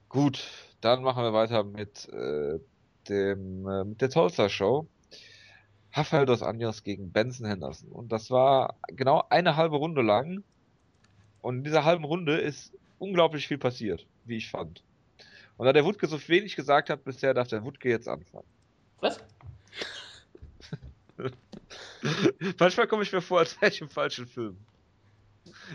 Gut, 0.10 0.43
dann 0.82 1.04
machen 1.04 1.23
wir 1.23 1.34
weiter 1.34 1.63
mit, 1.63 2.08
äh, 2.10 2.60
dem, 3.08 3.67
äh, 3.67 3.84
mit 3.84 4.02
der 4.02 4.10
Tulsa 4.10 4.49
Show. 4.49 4.88
Rafael 5.93 6.25
dos 6.25 6.43
Anjos 6.43 6.84
gegen 6.84 7.12
Benson 7.12 7.47
Henderson. 7.47 7.91
Und 7.91 8.12
das 8.12 8.30
war 8.30 8.75
genau 8.88 9.23
eine 9.30 9.56
halbe 9.56 9.78
Runde 9.78 10.02
lang. 10.02 10.43
Und 11.41 11.58
in 11.58 11.63
dieser 11.63 11.84
halben 11.84 12.04
Runde 12.04 12.38
ist 12.38 12.73
unglaublich 12.99 13.47
viel 13.47 13.58
passiert, 13.58 14.06
wie 14.25 14.38
ich 14.38 14.49
fand. 14.49 14.84
Und 15.58 15.65
da 15.65 15.73
der 15.73 15.86
Wutke 15.86 16.08
so 16.08 16.19
wenig 16.28 16.56
gesagt 16.56 16.89
hat 16.89 17.04
bisher, 17.04 17.34
darf 17.34 17.47
der 17.47 17.63
Wutke 17.63 17.89
jetzt 17.89 18.08
anfangen. 18.08 18.47
Was? 18.99 19.19
Manchmal 22.60 22.88
komme 22.88 23.04
ich 23.04 23.12
mir 23.12 23.22
vor, 23.22 23.39
als 23.39 23.60
wäre 23.62 23.72
ich 23.72 23.82
im 23.82 23.89
falschen 23.89 24.26
Film. 24.28 24.58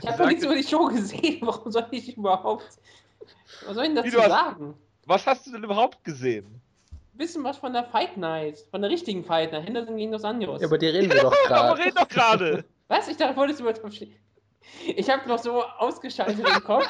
Ich 0.01 0.09
habe 0.09 0.27
nichts 0.27 0.45
über 0.45 0.55
die 0.55 0.63
Show 0.63 0.87
gesehen. 0.87 1.39
Warum 1.43 1.71
soll 1.71 1.87
ich 1.91 2.17
überhaupt. 2.17 2.79
Was 3.67 3.75
soll 3.75 3.85
ich 3.85 3.95
denn 3.95 3.97
dazu 3.97 4.19
hast- 4.19 4.29
sagen? 4.31 4.75
Was 5.07 5.27
hast 5.27 5.47
du 5.47 5.53
denn 5.53 5.65
überhaupt 5.65 6.03
gesehen? 6.05 6.61
Bisschen 7.13 7.45
was 7.45 7.59
von 7.59 7.73
der 7.73 7.85
Fight 7.85 8.17
Night. 8.17 8.59
Von 8.71 8.83
der 8.83 8.91
richtigen 8.91 9.25
Fight 9.25 9.53
Night. 9.53 9.67
Henderson 9.67 9.97
gegen 9.97 10.11
Dos 10.13 10.25
Anjos. 10.25 10.61
Ja, 10.61 10.67
aber 10.67 10.79
die 10.79 10.87
reden 10.89 11.13
wir 11.13 11.23
doch 11.23 11.35
Aber 11.51 11.75
gerade. 11.77 11.85
red 11.85 11.97
doch 11.99 12.09
gerade! 12.09 12.65
Was? 12.89 13.09
Ich 13.09 13.17
dachte, 13.17 13.37
wolltest 13.37 13.61
du 13.61 13.65
über 13.65 13.75
Top 13.75 13.93
China. 13.93 14.13
Ich 14.97 15.09
habe 15.11 15.29
noch 15.29 15.39
so 15.39 15.63
ausgeschaltet 15.63 16.39
im 16.41 16.65
Kopf, 16.65 16.87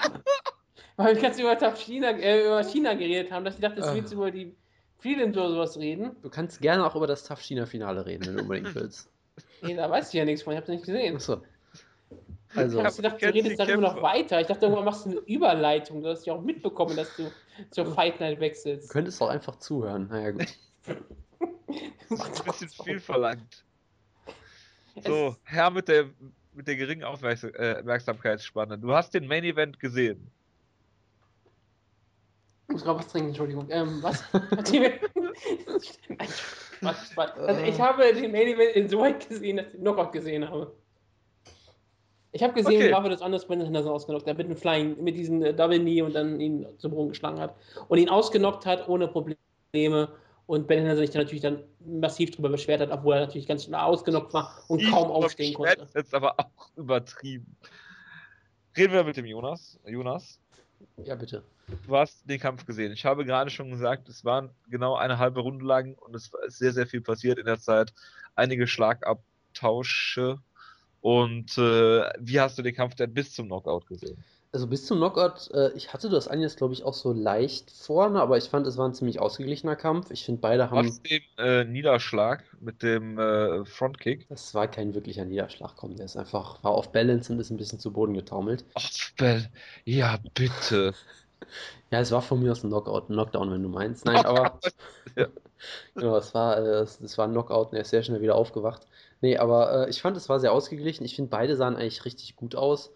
weil 0.97 1.15
wir 1.15 1.23
ganz 1.23 1.39
über 1.39 1.57
China, 1.77 2.11
äh, 2.11 2.47
über 2.47 2.63
China 2.65 2.95
geredet 2.95 3.31
haben, 3.33 3.45
dass 3.45 3.57
ich 3.57 3.61
dachte, 3.61 3.83
Ah. 3.83 3.89
du 3.91 3.95
willst 3.97 4.13
über 4.13 4.31
die 4.31 4.55
Prelims 5.01 5.37
oder 5.37 5.51
sowas 5.51 5.77
reden. 5.79 6.17
Du 6.23 6.31
kannst 6.31 6.61
gerne 6.61 6.85
auch 6.87 6.97
über 6.97 7.07
das 7.07 7.25
Tough 7.25 7.41
China-Finale 7.41 8.07
reden, 8.07 8.27
wenn 8.27 8.37
du 8.37 8.43
unbedingt 8.43 8.75
willst. 8.75 9.11
Nee, 9.63 9.75
da 9.75 9.91
weiß 9.91 10.09
ich 10.09 10.15
ja 10.15 10.25
nichts 10.25 10.43
von, 10.43 10.53
ich 10.53 10.59
hab's 10.59 10.69
nicht 10.69 10.85
gesehen. 10.85 11.17
Achso. 11.17 11.43
Ich 12.53 12.59
Also, 12.59 12.85
hab 12.85 12.95
gedacht, 12.95 13.21
du 13.21 13.27
redest 13.33 13.59
immer 13.61 13.77
noch 13.81 14.01
weiter. 14.01 14.41
Ich 14.41 14.47
dachte, 14.47 14.67
irgendwann 14.67 14.85
machst 14.85 15.07
du 15.07 15.11
eine 15.11 15.19
Überleitung. 15.21 16.03
Du 16.03 16.09
hast 16.09 16.25
ja 16.25 16.35
auch 16.35 16.43
mitbekommen, 16.43 16.97
dass 16.97 17.15
du 17.17 17.31
zur 17.71 17.87
Fight 17.95 18.21
Night 18.21 18.37
du 18.37 18.41
wechselst. 18.41 18.91
könntest 18.91 19.21
auch 19.21 19.29
einfach 19.29 19.57
zuhören. 19.57 20.07
Naja, 20.09 20.31
gut. 20.31 20.47
Das 22.11 22.21
ist 22.29 22.41
ein 22.41 22.45
bisschen 22.47 22.85
viel 22.85 23.01
verlangt. 23.01 23.65
So, 25.05 25.37
Herr 25.43 25.71
mit 25.71 25.89
der, 25.89 26.11
mit 26.53 26.69
der 26.69 26.77
geringen 26.77 27.03
äh, 27.03 27.07
Aufmerksamkeitsspanne. 27.07 28.79
Du 28.79 28.93
hast 28.95 29.15
den 29.15 29.27
Main 29.27 29.43
Event 29.43 29.81
gesehen. 29.81 30.31
Ich 32.69 32.73
muss 32.73 32.85
gerade 32.85 32.99
was 32.99 33.09
trinken, 33.09 33.29
Entschuldigung. 33.29 33.67
Ähm, 33.71 34.03
was? 34.03 34.25
Also 36.83 37.63
ich 37.65 37.81
habe 37.81 38.13
den 38.15 38.33
Main 38.33 38.49
Event 38.49 38.77
insoweit 38.77 39.29
gesehen, 39.29 39.57
dass 39.59 39.67
ich 39.67 39.73
den 39.73 39.81
Knockout 39.83 40.13
gesehen 40.13 40.49
habe. 40.49 40.73
Ich 42.33 42.43
habe 42.43 42.53
gesehen, 42.53 42.77
Okay. 42.81 42.89
wie 42.89 42.93
Rafa 42.93 43.09
das 43.09 43.23
anders 43.23 43.47
Ben 43.47 43.61
Henderson 43.61 43.93
ausgenockt 43.93 44.27
hat, 44.27 44.37
mit 44.39 44.49
dem 44.49 44.57
Flying, 44.57 45.03
mit 45.03 45.15
diesem 45.17 45.41
äh, 45.43 45.53
Double 45.55 45.79
Knee 45.79 46.03
und 46.03 46.15
dann 46.15 46.41
ihn 46.41 46.67
zum 46.79 46.91
Boden 46.91 47.11
geschlagen 47.11 47.39
hat. 47.41 47.55
Und 47.89 47.99
ihn 47.99 48.09
ausgenockt 48.09 48.67
hat, 48.67 48.89
ohne 48.89 49.07
Probleme. 49.07 50.09
Und 50.47 50.67
Ben 50.67 50.79
Henderson 50.81 50.99
sich 51.07 51.11
dann 51.11 51.23
natürlich 51.23 51.43
dann 51.43 51.63
massiv 52.01 52.33
drüber 52.33 52.49
beschwert 52.49 52.81
hat, 52.81 52.91
obwohl 52.91 53.15
er 53.15 53.21
natürlich 53.21 53.47
ganz 53.47 53.65
schnell 53.65 53.79
ausgenockt 53.81 54.35
war 54.35 54.63
und 54.69 54.81
Ich 54.83 54.91
kaum 54.91 55.11
aufstehen 55.13 55.55
konnte. 55.55 55.81
ist 55.83 55.95
Jetzt 55.95 56.13
aber 56.15 56.35
auch 56.39 56.69
übertrieben. 56.77 57.57
Reden 58.77 58.93
wir 58.93 59.05
mit 59.05 59.17
dem 59.17 59.27
Jonas. 59.27 59.79
Jonas, 59.87 60.41
Ja, 61.05 61.15
bitte. 61.15 61.45
Du 61.87 61.97
hast 61.97 62.29
den 62.29 62.41
Kampf 62.41 62.67
gesehen. 62.67 62.93
Ich 62.93 63.05
habe 63.05 63.25
gerade 63.25 63.51
schon 63.51 63.71
gesagt, 63.71 64.09
es 64.09 64.25
waren 64.25 64.51
genau 64.69 64.97
eine 64.97 65.19
halbe 65.19 65.41
Runde 65.41 65.65
lang 65.65 65.95
und 65.95 66.15
es 66.15 66.31
ist 66.47 66.59
sehr, 66.59 66.73
sehr 66.73 66.87
viel 66.87 67.01
passiert 67.01 67.39
in 67.39 67.47
der 67.47 67.59
Zeit. 67.59 67.93
Einige 68.35 68.67
Schlagabtausche. 68.67 70.39
Und 71.01 71.59
äh, 71.59 72.09
wie 72.19 72.41
hast 72.41 72.57
du 72.57 72.63
den 72.63 72.75
Kampf 72.75 72.95
denn 72.95 73.13
bis 73.13 73.35
zum 73.35 73.47
Knockout 73.47 73.87
gesehen? 73.87 74.25
Also 74.53 74.69
bis 74.69 74.87
zum 74.87 74.99
Knockout, 74.99 75.51
äh, 75.53 75.73
ich 75.75 75.93
hatte 75.93 76.09
das 76.09 76.29
Anjes, 76.29 76.55
glaube 76.55 76.75
ich, 76.75 76.85
auch 76.85 76.95
so 76.95 77.13
leicht 77.13 77.73
vorne, 77.73 78.23
aber 78.23 78.39
ich 78.39 78.45
fand, 78.45 78.69
es 78.69 78.79
war 78.79 78.89
ein 78.89 78.95
ziemlich 78.95 79.19
ausgeglichener 79.19 79.75
Kampf. 79.75 80.13
Ich 80.13 80.25
finde, 80.25 80.41
beide 80.41 80.71
haben. 80.71 80.87
Trotz 80.87 81.03
dem 81.03 81.23
äh, 81.39 81.65
Niederschlag 81.65 82.45
mit 82.61 82.83
dem 82.85 83.19
äh, 83.19 83.65
Frontkick. 83.65 84.29
Das 84.29 84.55
war 84.55 84.69
kein 84.69 84.95
wirklicher 84.95 85.25
Niederschlag, 85.25 85.75
komm, 85.77 85.97
der 85.97 86.05
ist 86.05 86.17
einfach, 86.17 86.63
war 86.63 86.71
auf 86.71 86.93
Balance 86.93 87.33
und 87.33 87.41
ist 87.41 87.51
ein 87.51 87.57
bisschen 87.57 87.81
zu 87.81 87.93
Boden 87.93 88.15
getaumelt. 88.15 88.65
Bell. 89.17 89.51
Ja, 89.85 90.19
bitte. 90.35 90.95
Ja, 91.91 92.01
es 92.01 92.11
war 92.13 92.23
von 92.23 92.41
mir 92.41 92.53
aus 92.53 92.63
ein 92.65 92.69
Knockout, 92.71 93.09
ein 93.11 93.15
Knockdown, 93.15 93.51
wenn 93.51 93.63
du 93.63 93.69
meinst. 93.69 94.05
Nein, 94.05 94.25
aber 94.27 94.61
Ja. 95.17 95.29
genau, 95.95 96.17
es 96.17 96.35
war, 96.35 96.59
äh, 96.59 96.81
es, 96.83 97.01
es 97.01 97.19
war 97.19 97.27
ein 97.27 97.33
Knockout 97.33 97.69
und 97.71 97.75
er 97.75 97.83
ist 97.83 97.91
sehr 97.91 98.03
schnell 98.03 98.21
wieder 98.21 98.35
aufgewacht. 98.37 98.87
Nee, 99.21 99.37
aber 99.39 99.87
äh, 99.87 99.91
ich 99.91 100.01
fand, 100.03 100.17
es 100.17 100.29
war 100.29 100.41
sehr 100.41 100.53
ausgeglichen. 100.53 101.05
Ich 101.05 101.17
finde, 101.17 101.31
beide 101.31 101.57
sahen 101.57 101.77
eigentlich 101.77 102.05
richtig 102.05 102.37
gut 102.37 102.55
aus. 102.57 102.93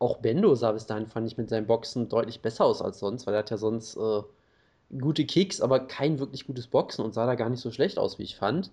Auch 0.00 0.18
Bendo 0.18 0.54
sah 0.54 0.72
bis 0.72 0.86
dahin, 0.86 1.08
fand 1.08 1.26
ich, 1.28 1.38
mit 1.38 1.48
seinen 1.50 1.66
Boxen 1.66 2.08
deutlich 2.08 2.42
besser 2.42 2.64
aus 2.66 2.82
als 2.82 2.98
sonst, 3.00 3.26
weil 3.26 3.34
er 3.34 3.40
hat 3.40 3.50
ja 3.50 3.58
sonst 3.58 3.96
äh, 3.96 4.22
gute 4.98 5.24
Kicks, 5.26 5.60
aber 5.60 5.80
kein 5.80 6.18
wirklich 6.18 6.46
gutes 6.46 6.68
Boxen 6.68 7.04
und 7.04 7.14
sah 7.14 7.26
da 7.26 7.34
gar 7.34 7.50
nicht 7.50 7.60
so 7.60 7.70
schlecht 7.70 7.98
aus, 7.98 8.18
wie 8.18 8.24
ich 8.24 8.36
fand. 8.36 8.70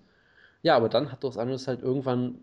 Ja, 0.62 0.76
aber 0.76 0.88
dann 0.88 1.12
hat 1.12 1.24
Dos 1.24 1.38
Anjos 1.38 1.68
halt 1.68 1.82
irgendwann 1.82 2.40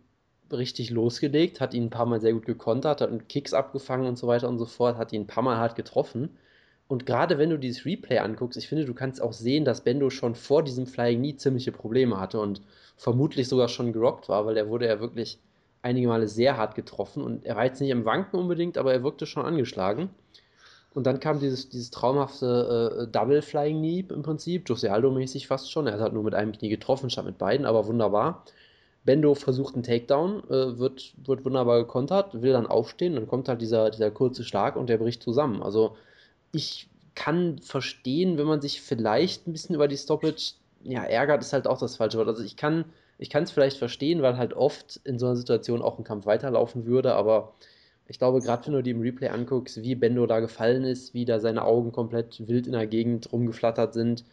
richtig 0.51 0.89
losgelegt, 0.91 1.61
hat 1.61 1.73
ihn 1.73 1.85
ein 1.85 1.89
paar 1.91 2.05
Mal 2.07 2.21
sehr 2.21 2.33
gut 2.33 2.45
gekontert, 2.45 3.01
hat 3.01 3.29
Kicks 3.29 3.53
abgefangen 3.53 4.07
und 4.07 4.17
so 4.17 4.27
weiter 4.27 4.49
und 4.49 4.59
so 4.59 4.65
fort, 4.65 4.97
hat 4.97 5.13
ihn 5.13 5.23
ein 5.23 5.27
paar 5.27 5.43
Mal 5.43 5.57
hart 5.57 5.75
getroffen. 5.75 6.37
Und 6.89 7.05
gerade 7.05 7.37
wenn 7.37 7.51
du 7.51 7.59
dieses 7.59 7.85
Replay 7.85 8.17
anguckst, 8.17 8.57
ich 8.57 8.67
finde, 8.67 8.83
du 8.83 8.95
kannst 8.95 9.21
auch 9.21 9.31
sehen, 9.31 9.63
dass 9.63 9.81
Bendo 9.81 10.09
schon 10.09 10.33
vor 10.33 10.63
diesem 10.63 10.87
Flying 10.87 11.19
Knee 11.19 11.35
ziemliche 11.35 11.71
Probleme 11.71 12.19
hatte 12.19 12.39
und 12.39 12.63
vermutlich 12.97 13.47
sogar 13.47 13.69
schon 13.69 13.93
gerockt 13.93 14.27
war, 14.27 14.47
weil 14.47 14.57
er 14.57 14.69
wurde 14.69 14.87
ja 14.87 14.99
wirklich 14.99 15.37
einige 15.83 16.07
Male 16.07 16.27
sehr 16.27 16.57
hart 16.57 16.73
getroffen 16.73 17.21
und 17.21 17.45
er 17.45 17.55
war 17.55 17.65
jetzt 17.65 17.79
nicht 17.79 17.91
im 17.91 18.05
Wanken 18.05 18.39
unbedingt, 18.39 18.79
aber 18.79 18.91
er 18.91 19.03
wirkte 19.03 19.27
schon 19.27 19.45
angeschlagen. 19.45 20.09
Und 20.95 21.05
dann 21.05 21.19
kam 21.19 21.39
dieses, 21.39 21.69
dieses 21.69 21.91
traumhafte 21.91 23.03
äh, 23.03 23.11
Double 23.11 23.43
Flying 23.43 23.77
Knee 23.77 24.05
im 24.09 24.23
Prinzip, 24.23 24.67
Jose 24.67 24.91
Aldo-mäßig 24.91 25.45
fast 25.45 25.71
schon. 25.71 25.85
Er 25.85 25.93
hat 25.93 26.01
halt 26.01 26.13
nur 26.13 26.23
mit 26.23 26.33
einem 26.33 26.53
Knie 26.53 26.69
getroffen, 26.69 27.11
statt 27.11 27.25
mit 27.25 27.37
beiden, 27.37 27.67
aber 27.67 27.85
wunderbar. 27.85 28.43
Bendo 29.05 29.35
versucht 29.35 29.75
einen 29.75 29.83
Takedown, 29.83 30.43
äh, 30.49 30.79
wird, 30.79 31.13
wird 31.23 31.45
wunderbar 31.45 31.81
gekontert, 31.81 32.41
will 32.41 32.53
dann 32.53 32.65
aufstehen, 32.65 33.13
dann 33.13 33.27
kommt 33.27 33.47
halt 33.47 33.61
dieser, 33.61 33.91
dieser 33.91 34.09
kurze 34.09 34.43
Schlag 34.43 34.75
und 34.75 34.89
der 34.89 34.97
bricht 34.97 35.21
zusammen. 35.21 35.61
Also 35.61 35.95
ich 36.51 36.89
kann 37.15 37.59
verstehen, 37.59 38.37
wenn 38.37 38.45
man 38.47 38.61
sich 38.61 38.81
vielleicht 38.81 39.47
ein 39.47 39.51
bisschen 39.51 39.75
über 39.75 39.87
die 39.87 39.97
Stoppage 39.97 40.53
ja, 40.83 41.03
ärgert, 41.03 41.41
ist 41.41 41.53
halt 41.53 41.67
auch 41.67 41.79
das 41.79 41.97
falsche 41.97 42.17
Wort. 42.17 42.27
Also 42.27 42.43
ich 42.43 42.55
kann 42.55 42.85
ich 43.17 43.35
es 43.35 43.51
vielleicht 43.51 43.77
verstehen, 43.77 44.21
weil 44.21 44.37
halt 44.37 44.53
oft 44.53 45.01
in 45.03 45.19
so 45.19 45.25
einer 45.25 45.35
Situation 45.35 45.81
auch 45.81 45.97
ein 45.97 46.05
Kampf 46.05 46.25
weiterlaufen 46.25 46.85
würde, 46.85 47.15
aber 47.15 47.53
ich 48.07 48.17
glaube, 48.17 48.39
gerade 48.39 48.65
wenn 48.65 48.73
du 48.73 48.81
dir 48.81 48.95
im 48.95 49.01
Replay 49.01 49.27
anguckst, 49.27 49.83
wie 49.83 49.93
Bendo 49.93 50.25
da 50.25 50.39
gefallen 50.39 50.83
ist, 50.83 51.13
wie 51.13 51.25
da 51.25 51.39
seine 51.39 51.63
Augen 51.63 51.91
komplett 51.91 52.47
wild 52.47 52.65
in 52.65 52.73
der 52.73 52.87
Gegend 52.87 53.31
rumgeflattert 53.31 53.93
sind, 53.93 54.23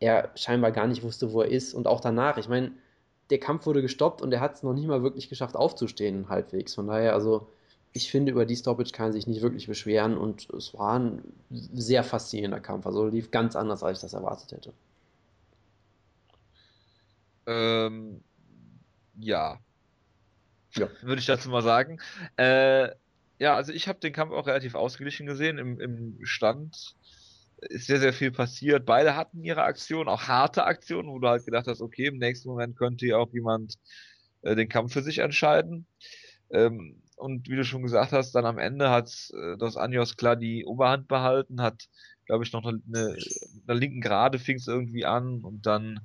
er 0.00 0.30
scheinbar 0.36 0.72
gar 0.72 0.86
nicht 0.86 1.02
wusste, 1.02 1.32
wo 1.32 1.42
er 1.42 1.50
ist 1.50 1.74
und 1.74 1.86
auch 1.86 2.00
danach. 2.00 2.38
Ich 2.38 2.48
meine, 2.48 2.72
der 3.30 3.38
Kampf 3.38 3.66
wurde 3.66 3.82
gestoppt 3.82 4.22
und 4.22 4.32
er 4.32 4.40
hat 4.40 4.54
es 4.54 4.62
noch 4.62 4.74
nicht 4.74 4.86
mal 4.86 5.02
wirklich 5.02 5.28
geschafft 5.28 5.56
aufzustehen, 5.56 6.28
halbwegs. 6.28 6.74
Von 6.74 6.86
daher, 6.86 7.14
also 7.14 7.48
ich 7.96 8.10
finde, 8.10 8.32
über 8.32 8.44
die 8.44 8.56
Stoppage 8.56 8.92
kann 8.92 9.06
er 9.06 9.12
sich 9.14 9.26
nicht 9.26 9.40
wirklich 9.40 9.66
beschweren 9.66 10.18
und 10.18 10.50
es 10.50 10.74
war 10.74 10.98
ein 10.98 11.22
sehr 11.50 12.04
faszinierender 12.04 12.60
Kampf. 12.60 12.86
Also 12.86 13.08
lief 13.08 13.30
ganz 13.30 13.56
anders, 13.56 13.82
als 13.82 13.98
ich 13.98 14.02
das 14.02 14.12
erwartet 14.12 14.52
hätte. 14.52 14.72
Ähm, 17.46 18.22
ja. 19.18 19.58
ja. 20.74 20.88
Würde 21.00 21.20
ich 21.20 21.26
dazu 21.26 21.48
mal 21.48 21.62
sagen. 21.62 21.98
Äh, 22.36 22.90
ja, 23.38 23.54
also 23.54 23.72
ich 23.72 23.88
habe 23.88 23.98
den 23.98 24.12
Kampf 24.12 24.32
auch 24.32 24.46
relativ 24.46 24.74
ausgeglichen 24.74 25.26
gesehen. 25.26 25.58
Im, 25.58 25.80
Im 25.80 26.18
Stand 26.24 26.96
ist 27.60 27.86
sehr, 27.86 28.00
sehr 28.00 28.12
viel 28.12 28.30
passiert. 28.30 28.84
Beide 28.84 29.16
hatten 29.16 29.42
ihre 29.42 29.62
Aktionen, 29.62 30.10
auch 30.10 30.24
harte 30.28 30.64
Aktionen, 30.64 31.08
wo 31.08 31.18
du 31.18 31.28
halt 31.28 31.46
gedacht 31.46 31.66
hast, 31.66 31.80
okay, 31.80 32.08
im 32.08 32.18
nächsten 32.18 32.50
Moment 32.50 32.76
könnte 32.76 33.06
ja 33.06 33.16
auch 33.16 33.32
jemand 33.32 33.76
äh, 34.42 34.54
den 34.54 34.68
Kampf 34.68 34.92
für 34.92 35.02
sich 35.02 35.18
entscheiden. 35.18 35.86
Ähm, 36.50 36.96
und 37.16 37.48
wie 37.48 37.56
du 37.56 37.64
schon 37.64 37.82
gesagt 37.82 38.12
hast, 38.12 38.32
dann 38.32 38.44
am 38.44 38.58
Ende 38.58 38.90
hat 38.90 39.10
äh, 39.34 39.56
Dos 39.56 39.76
Anjos 39.76 40.16
klar 40.16 40.36
die 40.36 40.64
Oberhand 40.66 41.08
behalten, 41.08 41.62
hat, 41.62 41.88
glaube 42.26 42.44
ich, 42.44 42.52
noch 42.52 42.64
eine, 42.64 42.80
eine 42.92 43.78
linken 43.78 44.00
Gerade 44.00 44.38
fing 44.38 44.56
es 44.56 44.68
irgendwie 44.68 45.06
an 45.06 45.40
und 45.40 45.64
dann 45.64 46.00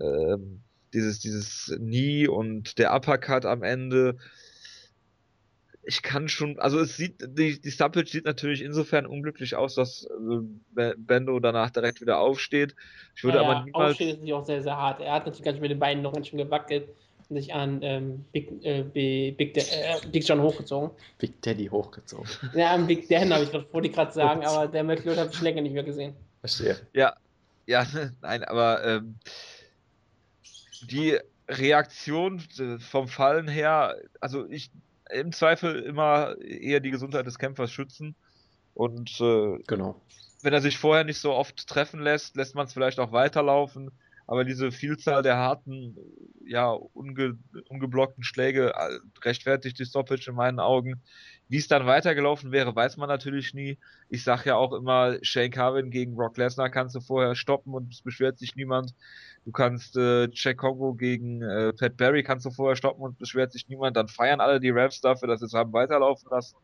ähm, 0.00 0.62
dieses, 0.94 1.20
dieses 1.20 1.76
Nie 1.78 2.28
und 2.28 2.78
der 2.78 2.94
Uppercut 2.94 3.44
am 3.44 3.62
Ende. 3.62 4.16
Ich 5.84 6.02
kann 6.02 6.28
schon, 6.28 6.60
also 6.60 6.78
es 6.78 6.96
sieht, 6.96 7.20
die, 7.36 7.60
die 7.60 7.70
Stoppage 7.70 8.08
sieht 8.08 8.24
natürlich 8.24 8.62
insofern 8.62 9.04
unglücklich 9.04 9.56
aus, 9.56 9.74
dass 9.74 10.06
äh, 10.76 10.94
Bendo 10.96 11.40
danach 11.40 11.70
direkt 11.70 12.00
wieder 12.00 12.20
aufsteht. 12.20 12.74
Ich 13.16 13.24
würde 13.24 13.38
ja, 13.38 13.44
aber 13.44 13.64
niemals. 13.64 13.90
Aufstehen 13.90 14.08
ist 14.08 14.14
natürlich 14.14 14.34
auch 14.34 14.46
sehr, 14.46 14.62
sehr 14.62 14.76
hart. 14.76 15.00
Er 15.00 15.12
hat 15.12 15.26
natürlich 15.26 15.44
ganz 15.44 15.60
mit 15.60 15.70
den 15.70 15.80
Beinen 15.80 16.02
noch 16.02 16.12
ganz 16.12 16.28
schön 16.28 16.38
gewackelt 16.38 16.88
sich 17.28 17.54
an 17.54 17.80
ähm, 17.82 18.24
Big, 18.32 18.64
äh, 18.64 18.82
Big, 18.82 19.56
äh, 19.56 20.00
Big 20.10 20.26
John 20.26 20.40
hochgezogen. 20.40 20.90
Big 21.18 21.40
Daddy 21.42 21.66
hochgezogen. 21.66 22.28
Ja, 22.54 22.76
Big 22.76 23.08
Dan 23.08 23.32
habe 23.32 23.44
ich 23.44 23.50
gerade 23.50 23.66
vor, 23.66 23.82
die 23.82 23.90
gerade 23.90 24.12
sagen, 24.12 24.44
aber 24.44 24.68
der 24.68 24.84
McLeod 24.84 25.18
habe 25.18 25.30
ich 25.32 25.40
länger 25.40 25.62
nicht 25.62 25.72
mehr 25.72 25.82
gesehen. 25.82 26.14
Verstehe. 26.40 26.76
Ja, 26.92 27.14
ja, 27.66 27.86
nein, 28.22 28.44
aber 28.44 28.84
ähm, 28.84 29.16
die 30.82 31.18
Reaktion 31.48 32.42
äh, 32.58 32.78
vom 32.78 33.08
Fallen 33.08 33.48
her, 33.48 33.96
also 34.20 34.48
ich 34.48 34.70
im 35.10 35.32
Zweifel 35.32 35.80
immer 35.80 36.36
eher 36.40 36.80
die 36.80 36.90
Gesundheit 36.90 37.26
des 37.26 37.38
Kämpfers 37.38 37.70
schützen 37.70 38.14
und 38.74 39.20
äh, 39.20 39.58
genau. 39.66 40.00
wenn 40.42 40.52
er 40.52 40.62
sich 40.62 40.78
vorher 40.78 41.04
nicht 41.04 41.18
so 41.18 41.32
oft 41.32 41.66
treffen 41.68 42.00
lässt, 42.00 42.36
lässt 42.36 42.54
man 42.54 42.66
es 42.66 42.72
vielleicht 42.72 42.98
auch 42.98 43.12
weiterlaufen 43.12 43.90
aber 44.32 44.44
diese 44.44 44.72
Vielzahl 44.72 45.22
der 45.22 45.36
harten, 45.36 45.94
ja, 46.46 46.70
unge, 46.70 47.36
ungeblockten 47.68 48.24
Schläge 48.24 48.72
äh, 48.74 48.98
rechtfertigt 49.22 49.78
die 49.78 49.84
Stoppage 49.84 50.30
in 50.30 50.36
meinen 50.36 50.58
Augen. 50.58 51.02
Wie 51.50 51.58
es 51.58 51.68
dann 51.68 51.84
weitergelaufen 51.84 52.50
wäre, 52.50 52.74
weiß 52.74 52.96
man 52.96 53.10
natürlich 53.10 53.52
nie. 53.52 53.78
Ich 54.08 54.24
sage 54.24 54.48
ja 54.48 54.56
auch 54.56 54.72
immer, 54.72 55.18
Shane 55.20 55.50
Carvin 55.50 55.90
gegen 55.90 56.14
Brock 56.14 56.38
Lesnar 56.38 56.70
kannst 56.70 56.94
du 56.94 57.00
vorher 57.00 57.34
stoppen 57.34 57.74
und 57.74 57.92
es 57.92 58.00
beschwert 58.00 58.38
sich 58.38 58.56
niemand. 58.56 58.94
Du 59.44 59.52
kannst 59.52 59.98
äh, 59.98 60.30
Jack 60.32 60.56
Congo 60.56 60.94
gegen 60.94 61.42
äh, 61.42 61.74
Pat 61.74 61.98
Barry 61.98 62.22
kannst 62.22 62.46
du 62.46 62.50
vorher 62.50 62.76
stoppen 62.76 63.02
und 63.02 63.18
beschwert 63.18 63.52
sich 63.52 63.68
niemand. 63.68 63.98
Dann 63.98 64.08
feiern 64.08 64.40
alle 64.40 64.60
die 64.60 64.70
Refs 64.70 65.02
dafür, 65.02 65.28
dass 65.28 65.40
sie 65.40 65.46
es 65.46 65.52
haben 65.52 65.74
weiterlaufen 65.74 66.30
lassen. 66.30 66.56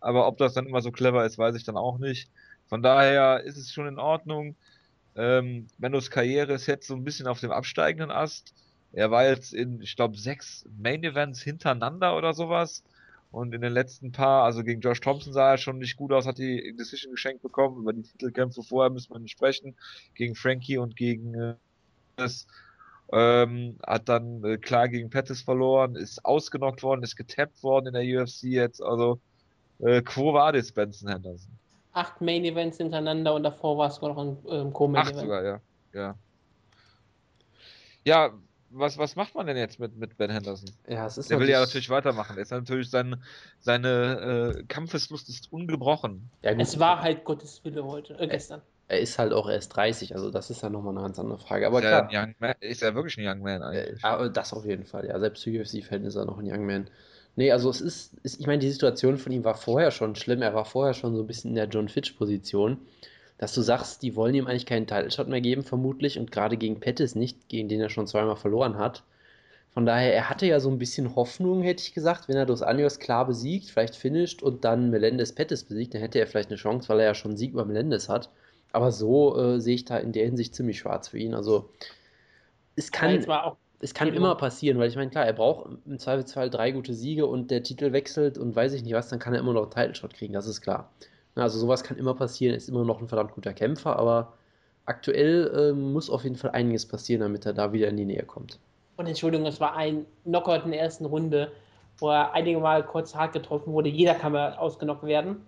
Aber 0.00 0.28
ob 0.28 0.36
das 0.36 0.52
dann 0.52 0.66
immer 0.66 0.82
so 0.82 0.92
clever 0.92 1.24
ist, 1.24 1.38
weiß 1.38 1.56
ich 1.56 1.64
dann 1.64 1.78
auch 1.78 1.96
nicht. 1.96 2.30
Von 2.66 2.82
daher 2.82 3.42
ist 3.42 3.56
es 3.56 3.72
schon 3.72 3.86
in 3.86 3.98
Ordnung. 3.98 4.54
Ähm, 5.16 5.66
Mendos 5.78 6.10
Karriere 6.10 6.52
ist 6.52 6.66
jetzt 6.66 6.86
so 6.86 6.94
ein 6.94 7.04
bisschen 7.04 7.26
auf 7.26 7.40
dem 7.40 7.50
absteigenden 7.50 8.10
Ast. 8.10 8.54
Er 8.92 9.10
war 9.10 9.26
jetzt 9.26 9.54
in, 9.54 9.80
ich 9.80 9.96
glaube, 9.96 10.16
sechs 10.16 10.66
Main 10.78 11.02
Events 11.04 11.42
hintereinander 11.42 12.16
oder 12.16 12.34
sowas. 12.34 12.82
Und 13.30 13.54
in 13.54 13.60
den 13.60 13.72
letzten 13.72 14.12
paar, 14.12 14.44
also 14.44 14.62
gegen 14.62 14.80
Josh 14.80 15.00
Thompson 15.00 15.32
sah 15.32 15.52
er 15.52 15.58
schon 15.58 15.78
nicht 15.78 15.96
gut 15.96 16.12
aus, 16.12 16.26
hat 16.26 16.38
die 16.38 16.74
Decision 16.78 17.12
geschenkt 17.12 17.42
bekommen. 17.42 17.78
Über 17.78 17.92
die 17.92 18.02
Titelkämpfe 18.02 18.62
vorher 18.62 18.90
müssen 18.90 19.12
wir 19.12 19.18
nicht 19.18 19.32
sprechen. 19.32 19.76
Gegen 20.14 20.34
Frankie 20.34 20.78
und 20.78 20.96
gegen 20.96 21.34
äh, 21.34 22.28
ähm, 23.12 23.76
hat 23.86 24.08
dann 24.08 24.42
äh, 24.44 24.58
klar 24.58 24.88
gegen 24.88 25.10
Pettis 25.10 25.42
verloren, 25.42 25.96
ist 25.96 26.24
ausgenockt 26.24 26.82
worden, 26.82 27.02
ist 27.02 27.16
getappt 27.16 27.62
worden 27.62 27.88
in 27.88 27.94
der 27.94 28.22
UFC 28.22 28.44
jetzt. 28.44 28.82
Also, 28.82 29.20
äh, 29.80 30.02
Quo 30.02 30.32
vadis 30.32 30.72
Benson 30.72 31.10
Henderson? 31.10 31.52
Acht 31.96 32.20
Main 32.20 32.44
Events 32.44 32.76
hintereinander 32.76 33.34
und 33.34 33.42
davor 33.42 33.78
war 33.78 33.88
es 33.88 33.96
sogar 33.96 34.14
noch 34.14 34.22
ein 34.22 34.38
ähm, 34.48 34.72
Co-Main 34.72 35.02
Event. 35.02 35.16
Acht 35.16 35.22
sogar, 35.22 35.44
ja. 35.44 35.60
Ja, 35.92 36.14
ja 38.04 38.32
was, 38.70 38.98
was 38.98 39.16
macht 39.16 39.34
man 39.34 39.46
denn 39.46 39.56
jetzt 39.56 39.78
mit, 39.78 39.96
mit 39.96 40.16
Ben 40.16 40.30
Henderson? 40.30 40.70
Ja, 40.88 41.06
es 41.06 41.18
ist 41.18 41.30
Der 41.30 41.40
will 41.40 41.48
ja 41.48 41.60
natürlich 41.60 41.88
weitermachen. 41.88 42.36
Er 42.36 42.42
ist 42.42 42.50
natürlich 42.50 42.90
sein, 42.90 43.22
seine 43.60 44.54
äh, 44.58 44.62
Kampfeslust 44.64 45.28
ist 45.28 45.52
ungebrochen. 45.52 46.30
Ja, 46.42 46.52
es 46.52 46.78
war 46.78 47.00
halt 47.00 47.24
Gottes 47.24 47.64
Wille 47.64 47.84
heute, 47.84 48.18
äh, 48.18 48.26
gestern. 48.26 48.62
Er 48.88 49.00
ist 49.00 49.18
halt 49.18 49.32
auch 49.32 49.48
erst 49.48 49.74
30, 49.74 50.14
also 50.14 50.30
das 50.30 50.50
ist 50.50 50.62
ja 50.62 50.68
nochmal 50.68 50.94
eine 50.94 51.02
ganz 51.02 51.18
andere 51.18 51.38
Frage. 51.38 51.66
Aber 51.66 51.78
ist 51.78 51.86
klar. 51.86 52.08
Er 52.12 52.34
man, 52.38 52.54
ist 52.60 52.82
er 52.82 52.94
wirklich 52.94 53.18
ein 53.18 53.26
Young 53.26 53.42
Man 53.42 53.62
eigentlich? 53.62 54.02
Ja, 54.02 54.28
das 54.28 54.52
auf 54.52 54.64
jeden 54.64 54.84
Fall, 54.84 55.06
ja. 55.06 55.18
Selbst 55.18 55.42
für 55.42 55.60
UFC-Fan 55.60 56.04
ist 56.04 56.14
er 56.14 56.24
noch 56.24 56.38
ein 56.38 56.46
Young 56.46 56.66
Man. 56.66 56.90
Nee, 57.36 57.52
also 57.52 57.68
es 57.68 57.82
ist, 57.82 58.14
ist, 58.22 58.40
ich 58.40 58.46
meine, 58.46 58.58
die 58.58 58.70
Situation 58.70 59.18
von 59.18 59.30
ihm 59.30 59.44
war 59.44 59.54
vorher 59.54 59.90
schon 59.90 60.16
schlimm. 60.16 60.42
Er 60.42 60.54
war 60.54 60.64
vorher 60.64 60.94
schon 60.94 61.14
so 61.14 61.22
ein 61.22 61.26
bisschen 61.26 61.50
in 61.50 61.56
der 61.56 61.68
John 61.68 61.88
Fitch-Position. 61.88 62.78
Dass 63.38 63.52
du 63.52 63.60
sagst, 63.60 64.02
die 64.02 64.16
wollen 64.16 64.34
ihm 64.34 64.46
eigentlich 64.46 64.64
keinen 64.64 64.86
Title-Shot 64.86 65.28
mehr 65.28 65.42
geben, 65.42 65.62
vermutlich, 65.62 66.18
und 66.18 66.32
gerade 66.32 66.56
gegen 66.56 66.80
Pettis 66.80 67.14
nicht, 67.14 67.50
gegen 67.50 67.68
den 67.68 67.82
er 67.82 67.90
schon 67.90 68.06
zweimal 68.06 68.36
verloren 68.36 68.78
hat. 68.78 69.04
Von 69.74 69.84
daher, 69.84 70.14
er 70.14 70.30
hatte 70.30 70.46
ja 70.46 70.58
so 70.58 70.70
ein 70.70 70.78
bisschen 70.78 71.14
Hoffnung, 71.14 71.60
hätte 71.60 71.82
ich 71.82 71.92
gesagt, 71.92 72.28
wenn 72.28 72.36
er 72.38 72.46
Dos 72.46 72.62
Anjos 72.62 72.98
klar 72.98 73.26
besiegt, 73.26 73.68
vielleicht 73.68 73.94
finisht 73.94 74.42
und 74.42 74.64
dann 74.64 74.88
Melendez 74.88 75.34
Pettis 75.34 75.64
besiegt, 75.64 75.92
dann 75.92 76.00
hätte 76.00 76.18
er 76.18 76.26
vielleicht 76.26 76.48
eine 76.48 76.56
Chance, 76.56 76.88
weil 76.88 77.00
er 77.00 77.06
ja 77.08 77.14
schon 77.14 77.32
einen 77.32 77.36
Sieg 77.36 77.52
über 77.52 77.66
Melendez 77.66 78.08
hat. 78.08 78.30
Aber 78.72 78.90
so 78.90 79.38
äh, 79.38 79.60
sehe 79.60 79.74
ich 79.74 79.84
da 79.84 79.98
in 79.98 80.12
der 80.12 80.24
Hinsicht 80.24 80.54
ziemlich 80.54 80.78
schwarz 80.78 81.08
für 81.08 81.18
ihn. 81.18 81.34
Also 81.34 81.68
es 82.74 82.90
kann. 82.90 83.10
Ja, 83.10 83.16
jetzt 83.16 83.28
war 83.28 83.44
auch 83.44 83.56
es 83.80 83.94
kann 83.94 84.08
genau. 84.08 84.18
immer 84.18 84.34
passieren, 84.36 84.78
weil 84.78 84.88
ich 84.88 84.96
meine, 84.96 85.10
klar, 85.10 85.26
er 85.26 85.32
braucht 85.32 85.70
im 85.86 85.98
Zweifelsfall 85.98 86.50
drei 86.50 86.70
gute 86.70 86.94
Siege 86.94 87.26
und 87.26 87.50
der 87.50 87.62
Titel 87.62 87.92
wechselt 87.92 88.38
und 88.38 88.56
weiß 88.56 88.72
ich 88.72 88.82
nicht 88.82 88.94
was, 88.94 89.08
dann 89.08 89.18
kann 89.18 89.34
er 89.34 89.40
immer 89.40 89.52
noch 89.52 89.62
einen 89.62 89.70
Title-Shot 89.70 90.14
kriegen, 90.14 90.32
das 90.32 90.46
ist 90.46 90.60
klar. 90.60 90.90
Also 91.34 91.58
sowas 91.58 91.84
kann 91.84 91.98
immer 91.98 92.14
passieren, 92.14 92.54
ist 92.54 92.68
immer 92.68 92.84
noch 92.84 93.00
ein 93.00 93.08
verdammt 93.08 93.32
guter 93.32 93.52
Kämpfer, 93.52 93.98
aber 93.98 94.32
aktuell 94.86 95.50
äh, 95.54 95.72
muss 95.72 96.08
auf 96.08 96.24
jeden 96.24 96.36
Fall 96.36 96.52
einiges 96.52 96.86
passieren, 96.86 97.20
damit 97.20 97.44
er 97.44 97.52
da 97.52 97.72
wieder 97.72 97.88
in 97.88 97.96
die 97.98 98.06
Nähe 98.06 98.22
kommt. 98.22 98.58
Und 98.96 99.06
Entschuldigung, 99.06 99.46
es 99.46 99.60
war 99.60 99.76
ein 99.76 100.06
Knockout 100.24 100.64
in 100.64 100.70
der 100.70 100.80
ersten 100.80 101.04
Runde, 101.04 101.52
wo 101.98 102.08
er 102.08 102.32
einige 102.32 102.58
Mal 102.58 102.82
kurz 102.84 103.14
hart 103.14 103.34
getroffen 103.34 103.74
wurde. 103.74 103.90
Jeder 103.90 104.14
kann 104.14 104.32
mal 104.32 104.54
ausgenockt 104.54 105.04
werden 105.04 105.42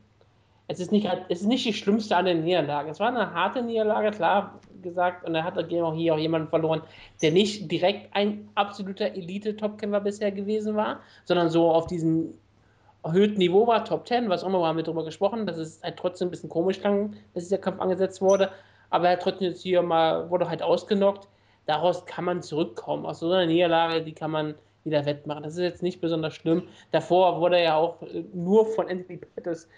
es 0.71 0.81
ist 0.81 0.93
nicht, 0.93 1.09
es 1.29 1.41
ist 1.41 1.47
nicht 1.47 1.65
die 1.65 1.73
schlimmste 1.73 2.23
den 2.23 2.45
Niederlagen. 2.45 2.91
Es 2.91 3.01
war 3.01 3.09
eine 3.09 3.33
harte 3.33 3.63
Niederlage, 3.63 4.11
klar 4.11 4.61
gesagt, 4.83 5.27
und 5.27 5.35
er 5.35 5.43
hat 5.43 5.59
auch 5.59 5.95
hier 5.95 6.15
auch 6.15 6.19
jemanden 6.19 6.49
verloren, 6.49 6.83
der 7.23 7.33
nicht 7.33 7.73
direkt 7.73 8.15
ein 8.15 8.49
absoluter 8.55 9.07
Elite-Topkämpfer 9.07 10.01
bisher 10.01 10.31
gewesen 10.31 10.77
war, 10.77 11.01
sondern 11.25 11.49
so 11.49 11.71
auf 11.71 11.87
diesem 11.87 12.35
erhöhten 13.03 13.39
Niveau 13.39 13.67
war, 13.67 13.85
Top 13.85 14.07
10, 14.07 14.29
was 14.29 14.45
auch 14.45 14.49
immer, 14.49 14.67
haben 14.67 14.77
wir 14.77 14.85
darüber 14.85 15.05
gesprochen, 15.05 15.47
dass 15.47 15.57
es 15.57 15.83
halt 15.83 15.97
trotzdem 15.97 16.29
ein 16.29 16.31
bisschen 16.31 16.51
komisch 16.51 16.81
klang, 16.81 17.17
dass 17.35 17.45
dieser 17.45 17.59
Kampf 17.59 17.81
angesetzt 17.81 18.21
wurde, 18.21 18.51
aber 18.91 19.09
er 19.09 19.19
trotzdem 19.19 19.49
jetzt 19.49 19.63
hier 19.63 19.83
mal, 19.83 20.29
wurde 20.31 20.49
halt 20.49 20.63
ausgenockt. 20.63 21.29
Daraus 21.67 22.05
kann 22.07 22.25
man 22.25 22.43
zurückkommen. 22.43 23.05
Aus 23.05 23.21
so 23.21 23.31
einer 23.31 23.47
Niederlage, 23.47 24.03
die 24.03 24.13
kann 24.13 24.31
man 24.31 24.55
wieder 24.85 25.05
wettmachen. 25.05 25.43
Das 25.43 25.55
ist 25.55 25.61
jetzt 25.61 25.83
nicht 25.83 26.01
besonders 26.01 26.35
schlimm. 26.35 26.63
Davor 26.93 27.41
wurde 27.41 27.57
er 27.57 27.63
ja 27.63 27.77
auch 27.77 27.99
nur 28.33 28.67
von 28.67 28.89
Anthony 28.89 29.19
Pettis 29.19 29.69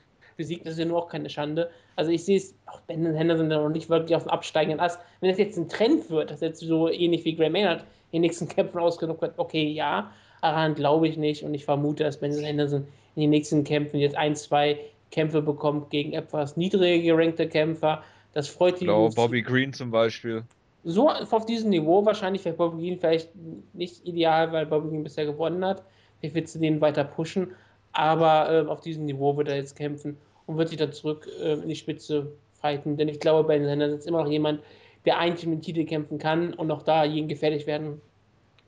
besiegt, 0.40 0.64
das 0.66 0.72
ist 0.72 0.78
ja 0.78 0.86
nur 0.86 0.98
auch 0.98 1.08
keine 1.08 1.28
Schande. 1.28 1.70
Also 1.96 2.10
ich 2.10 2.24
sehe 2.24 2.38
es, 2.38 2.54
auch 2.66 2.80
Ben 2.80 3.14
Henderson 3.14 3.48
noch 3.48 3.68
nicht 3.68 3.90
wirklich 3.90 4.16
auf 4.16 4.24
dem 4.24 4.30
absteigenden 4.30 4.80
Ast. 4.80 4.98
Wenn 5.20 5.28
das 5.28 5.38
jetzt 5.38 5.58
ein 5.58 5.68
Trend 5.68 6.08
wird, 6.08 6.30
dass 6.30 6.40
jetzt 6.40 6.60
so 6.60 6.88
ähnlich 6.88 7.24
wie 7.26 7.36
Gray 7.36 7.50
Maynard 7.50 7.80
in 8.10 8.18
den 8.18 8.22
nächsten 8.22 8.48
Kämpfen 8.48 8.78
ausgenockt 8.78 9.20
wird, 9.20 9.34
okay, 9.36 9.68
ja, 9.68 10.10
daran 10.40 10.74
glaube 10.74 11.08
ich 11.08 11.18
nicht 11.18 11.44
und 11.44 11.52
ich 11.52 11.66
vermute, 11.66 12.04
dass 12.04 12.18
Ben 12.18 12.32
Henderson 12.32 12.86
in 13.16 13.20
den 13.20 13.30
nächsten 13.30 13.64
Kämpfen 13.64 14.00
jetzt 14.00 14.16
ein, 14.16 14.34
zwei 14.34 14.78
Kämpfe 15.10 15.42
bekommt 15.42 15.90
gegen 15.90 16.12
etwas 16.12 16.56
niedriger 16.56 17.02
gerankte 17.02 17.48
Kämpfer. 17.48 18.02
Das 18.32 18.48
freut 18.48 18.80
die. 18.80 18.86
Genau, 18.86 19.10
Bobby 19.10 19.42
Green 19.42 19.72
zum 19.72 19.90
Beispiel. 19.90 20.44
So 20.84 21.10
auf 21.10 21.44
diesem 21.44 21.68
Niveau 21.68 22.06
wahrscheinlich 22.06 22.44
wäre 22.46 22.56
Bobby 22.56 22.80
Green 22.80 22.98
vielleicht 22.98 23.28
nicht 23.74 24.06
ideal, 24.06 24.52
weil 24.52 24.64
Bobby 24.64 24.88
Green 24.88 25.04
bisher 25.04 25.26
gewonnen 25.26 25.64
hat. 25.64 25.82
Ich 26.22 26.32
will 26.32 26.44
du 26.44 26.58
den 26.58 26.80
weiter 26.80 27.04
pushen, 27.04 27.48
aber 27.92 28.50
äh, 28.50 28.66
auf 28.66 28.80
diesem 28.80 29.04
Niveau 29.04 29.36
wird 29.36 29.48
er 29.48 29.56
jetzt 29.56 29.76
kämpfen 29.76 30.16
und 30.50 30.58
wird 30.58 30.68
sich 30.68 30.78
dann 30.78 30.92
zurück 30.92 31.28
äh, 31.40 31.54
in 31.54 31.68
die 31.68 31.76
Spitze 31.76 32.32
fighten. 32.60 32.96
Denn 32.96 33.08
ich 33.08 33.20
glaube, 33.20 33.46
bei 33.46 33.56
den 33.56 33.66
Sendern 33.66 33.92
ist 33.92 34.06
immer 34.06 34.24
noch 34.24 34.30
jemand, 34.30 34.60
der 35.04 35.18
eigentlich 35.18 35.46
mit 35.46 35.60
dem 35.60 35.62
Titel 35.62 35.84
kämpfen 35.84 36.18
kann 36.18 36.52
und 36.54 36.70
auch 36.72 36.82
da 36.82 37.04
jeden 37.04 37.28
gefährlich 37.28 37.68
werden 37.68 38.00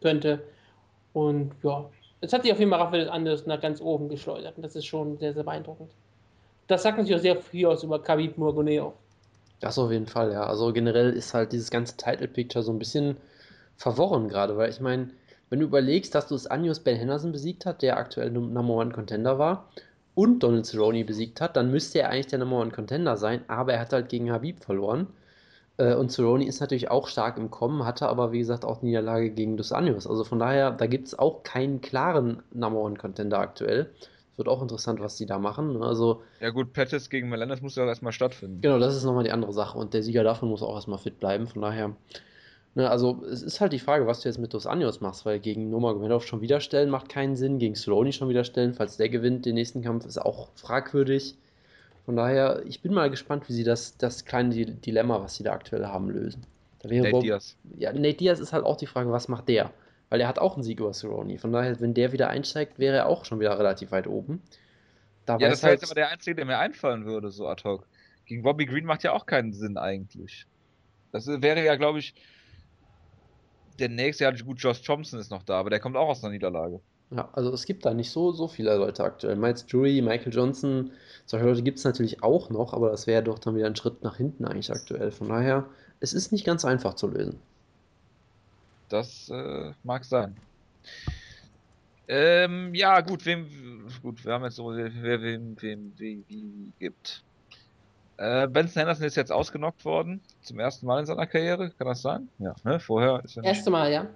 könnte. 0.00 0.44
Und 1.12 1.50
ja, 1.64 1.90
es 2.20 2.32
hat 2.32 2.44
sich 2.44 2.52
auf 2.52 2.60
jeden 2.60 2.70
Fall 2.70 2.80
Raphael 2.80 3.10
Anders 3.10 3.46
nach 3.46 3.60
ganz 3.60 3.80
oben 3.80 4.08
geschleudert 4.08 4.56
und 4.56 4.62
das 4.62 4.76
ist 4.76 4.86
schon 4.86 5.18
sehr, 5.18 5.34
sehr 5.34 5.42
beeindruckend. 5.42 5.90
Das 6.68 6.84
sagt 6.84 6.98
natürlich 6.98 7.18
auch 7.18 7.22
sehr 7.22 7.36
viel 7.36 7.66
aus 7.66 7.82
über 7.82 8.00
Khabib 8.00 8.38
Nurmagomedov. 8.38 8.94
Das 9.58 9.78
auf 9.78 9.90
jeden 9.90 10.06
Fall, 10.06 10.32
ja. 10.32 10.44
Also 10.44 10.72
generell 10.72 11.12
ist 11.12 11.34
halt 11.34 11.52
dieses 11.52 11.70
ganze 11.70 11.96
Title 11.96 12.28
Picture 12.28 12.62
so 12.62 12.72
ein 12.72 12.78
bisschen 12.78 13.16
verworren 13.76 14.28
gerade, 14.28 14.56
weil 14.56 14.70
ich 14.70 14.80
meine, 14.80 15.10
wenn 15.50 15.58
du 15.58 15.66
überlegst, 15.66 16.14
dass 16.14 16.28
du 16.28 16.36
es 16.36 16.46
Anjos 16.46 16.80
Ben 16.80 16.96
Henderson 16.96 17.32
besiegt 17.32 17.66
hat, 17.66 17.82
der 17.82 17.96
aktuell 17.96 18.30
Number 18.30 18.74
One 18.74 18.92
Contender 18.92 19.38
war, 19.38 19.68
und 20.14 20.42
Donald 20.42 20.66
Cerrone 20.66 21.04
besiegt 21.04 21.40
hat, 21.40 21.56
dann 21.56 21.70
müsste 21.70 22.00
er 22.00 22.10
eigentlich 22.10 22.26
der 22.26 22.38
Number 22.38 22.60
One 22.60 22.70
Contender 22.70 23.16
sein, 23.16 23.42
aber 23.48 23.74
er 23.74 23.80
hat 23.80 23.92
halt 23.92 24.08
gegen 24.08 24.30
Habib 24.30 24.62
verloren. 24.62 25.06
Äh, 25.78 25.94
und 25.94 26.12
Cerrone 26.12 26.46
ist 26.46 26.60
natürlich 26.60 26.90
auch 26.90 27.08
stark 27.08 27.38
im 27.38 27.50
Kommen, 27.50 27.84
hatte 27.84 28.08
aber 28.08 28.32
wie 28.32 28.38
gesagt 28.38 28.64
auch 28.64 28.82
Niederlage 28.82 29.30
gegen 29.30 29.56
Dos 29.56 29.72
Anjos. 29.72 30.06
Also 30.06 30.24
von 30.24 30.38
daher, 30.38 30.70
da 30.70 30.86
gibt 30.86 31.08
es 31.08 31.18
auch 31.18 31.42
keinen 31.42 31.80
klaren 31.80 32.42
Number 32.52 32.80
One 32.80 32.96
Contender 32.96 33.38
aktuell. 33.38 33.90
Wird 34.36 34.48
auch 34.48 34.62
interessant, 34.62 35.00
was 35.00 35.16
die 35.16 35.26
da 35.26 35.38
machen. 35.38 35.74
Ne? 35.74 35.84
Also, 35.84 36.22
ja 36.40 36.50
gut, 36.50 36.72
Pettis 36.72 37.10
gegen 37.10 37.28
Melendez 37.28 37.60
muss 37.60 37.76
ja 37.76 37.84
erstmal 37.84 38.12
stattfinden. 38.12 38.62
Genau, 38.62 38.78
das 38.78 38.96
ist 38.96 39.04
nochmal 39.04 39.24
die 39.24 39.30
andere 39.30 39.52
Sache. 39.52 39.78
Und 39.78 39.92
der 39.92 40.02
Sieger 40.02 40.24
davon 40.24 40.48
muss 40.48 40.62
auch 40.62 40.74
erstmal 40.74 40.98
fit 40.98 41.20
bleiben. 41.20 41.46
Von 41.46 41.60
daher, 41.60 41.94
ne, 42.74 42.90
also 42.90 43.24
es 43.24 43.42
ist 43.42 43.60
halt 43.60 43.72
die 43.72 43.78
Frage, 43.78 44.06
was 44.06 44.20
du 44.20 44.28
jetzt 44.28 44.38
mit 44.38 44.52
Dos 44.54 44.66
Anjos 44.66 45.00
machst, 45.00 45.24
weil 45.26 45.40
gegen 45.40 45.70
Nurmagomedov 45.70 46.26
schon 46.26 46.40
wieder 46.40 46.60
stellen 46.60 46.90
macht 46.90 47.08
keinen 47.08 47.36
Sinn, 47.36 47.58
gegen 47.58 47.74
Soloni 47.74 48.12
schon 48.12 48.28
wieder 48.28 48.44
stellen, 48.44 48.74
falls 48.74 48.96
der 48.96 49.08
gewinnt, 49.08 49.46
den 49.46 49.54
nächsten 49.54 49.82
Kampf 49.82 50.06
ist 50.06 50.18
auch 50.18 50.48
fragwürdig. 50.54 51.36
Von 52.04 52.16
daher, 52.16 52.62
ich 52.66 52.82
bin 52.82 52.92
mal 52.92 53.10
gespannt, 53.10 53.48
wie 53.48 53.52
sie 53.52 53.64
das, 53.64 53.96
das 53.96 54.24
kleine 54.24 54.54
Dilemma, 54.54 55.22
was 55.22 55.36
sie 55.36 55.44
da 55.44 55.52
aktuell 55.52 55.86
haben, 55.86 56.10
lösen. 56.10 56.46
Nate 56.82 57.10
Bob, 57.10 57.22
Diaz. 57.22 57.56
Ja, 57.78 57.92
Nate 57.92 58.14
Diaz 58.14 58.40
ist 58.40 58.52
halt 58.52 58.64
auch 58.64 58.76
die 58.76 58.86
Frage, 58.86 59.12
was 59.12 59.28
macht 59.28 59.48
der? 59.48 59.70
weil 60.12 60.20
er 60.20 60.28
hat 60.28 60.38
auch 60.38 60.56
einen 60.56 60.62
Sieg 60.62 60.78
über 60.78 60.92
Cerrone. 60.92 61.38
Von 61.38 61.54
daher, 61.54 61.80
wenn 61.80 61.94
der 61.94 62.12
wieder 62.12 62.28
einsteigt, 62.28 62.78
wäre 62.78 62.96
er 62.96 63.06
auch 63.06 63.24
schon 63.24 63.40
wieder 63.40 63.58
relativ 63.58 63.92
weit 63.92 64.06
oben. 64.06 64.42
Da 65.24 65.38
ja, 65.38 65.48
das 65.48 65.62
wäre 65.62 65.70
halt 65.70 65.80
jetzt 65.80 65.90
aber 65.90 65.94
der 65.98 66.10
Einzige, 66.10 66.36
der 66.36 66.44
mir 66.44 66.58
einfallen 66.58 67.06
würde, 67.06 67.30
so 67.30 67.48
ad 67.48 67.64
hoc. 67.64 67.86
Gegen 68.26 68.42
Bobby 68.42 68.66
Green 68.66 68.84
macht 68.84 69.04
ja 69.04 69.12
auch 69.12 69.24
keinen 69.24 69.54
Sinn 69.54 69.78
eigentlich. 69.78 70.44
Das 71.12 71.26
wäre 71.28 71.64
ja, 71.64 71.76
glaube 71.76 71.98
ich, 71.98 72.14
der 73.82 73.90
nächste, 73.90 74.24
ja 74.24 74.30
gut, 74.30 74.60
Josh 74.60 74.82
Thompson 74.82 75.18
ist 75.18 75.30
noch 75.30 75.42
da, 75.42 75.58
aber 75.58 75.70
der 75.70 75.80
kommt 75.80 75.96
auch 75.96 76.08
aus 76.08 76.22
einer 76.22 76.32
Niederlage. 76.32 76.80
Ja, 77.10 77.28
also 77.32 77.52
es 77.52 77.66
gibt 77.66 77.84
da 77.84 77.92
nicht 77.92 78.10
so, 78.10 78.32
so 78.32 78.48
viele 78.48 78.74
Leute 78.76 79.04
aktuell. 79.04 79.36
Miles 79.36 79.66
Jury, 79.68 80.00
Michael 80.00 80.32
Johnson, 80.32 80.92
solche 81.26 81.44
Leute 81.44 81.62
gibt 81.62 81.78
es 81.78 81.84
natürlich 81.84 82.22
auch 82.22 82.48
noch, 82.48 82.72
aber 82.72 82.90
das 82.90 83.06
wäre 83.06 83.22
doch 83.22 83.38
dann 83.38 83.54
wieder 83.54 83.66
ein 83.66 83.76
Schritt 83.76 84.02
nach 84.02 84.16
hinten 84.16 84.46
eigentlich 84.46 84.70
aktuell. 84.70 85.10
Von 85.10 85.28
daher, 85.28 85.66
es 86.00 86.14
ist 86.14 86.32
nicht 86.32 86.46
ganz 86.46 86.64
einfach 86.64 86.94
zu 86.94 87.08
lösen. 87.08 87.38
Das 88.88 89.28
äh, 89.28 89.72
mag 89.84 90.04
sein. 90.04 90.36
Ähm, 92.08 92.74
ja, 92.74 93.00
gut, 93.00 93.26
wem, 93.26 93.46
gut, 94.02 94.24
wir 94.24 94.32
haben 94.32 94.44
jetzt 94.44 94.56
so, 94.56 94.74
wer 94.74 95.22
wem, 95.22 95.56
wem, 95.60 95.92
wie, 95.96 96.24
wie 96.28 96.72
gibt. 96.78 97.22
Äh, 98.22 98.46
Benson 98.46 98.78
Henderson 98.82 99.04
ist 99.04 99.16
jetzt 99.16 99.32
ausgenockt 99.32 99.84
worden, 99.84 100.20
zum 100.42 100.60
ersten 100.60 100.86
Mal 100.86 101.00
in 101.00 101.06
seiner 101.06 101.26
Karriere, 101.26 101.70
kann 101.70 101.88
das 101.88 102.02
sein? 102.02 102.28
Ja, 102.38 102.54
ne? 102.62 102.78
Vorher 102.78 103.20
ist 103.24 103.36
er 103.36 103.42
Erste 103.42 103.68
Mal, 103.68 103.90
ja. 103.92 104.06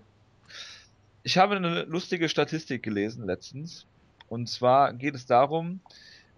Ich 1.25 1.37
habe 1.39 1.57
eine 1.57 1.83
lustige 1.83 2.29
Statistik 2.29 2.85
gelesen 2.85 3.27
letztens. 3.27 3.85
Und 4.29 4.49
zwar 4.49 4.93
geht 4.93 5.17
es 5.17 5.27
darum, 5.27 5.81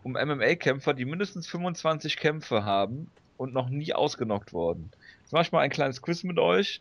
um 0.02 0.12
MMA-Kämpfer, 0.12 0.94
die 0.94 1.04
mindestens 1.04 1.46
25 1.46 2.16
Kämpfe 2.16 2.64
haben 2.64 3.10
und 3.36 3.52
noch 3.52 3.68
nie 3.68 3.92
ausgenockt 3.92 4.54
wurden. 4.54 4.90
Jetzt 5.20 5.32
mache 5.32 5.42
ich 5.42 5.52
mal 5.52 5.60
ein 5.60 5.68
kleines 5.68 6.00
Quiz 6.00 6.24
mit 6.24 6.38
euch. 6.38 6.80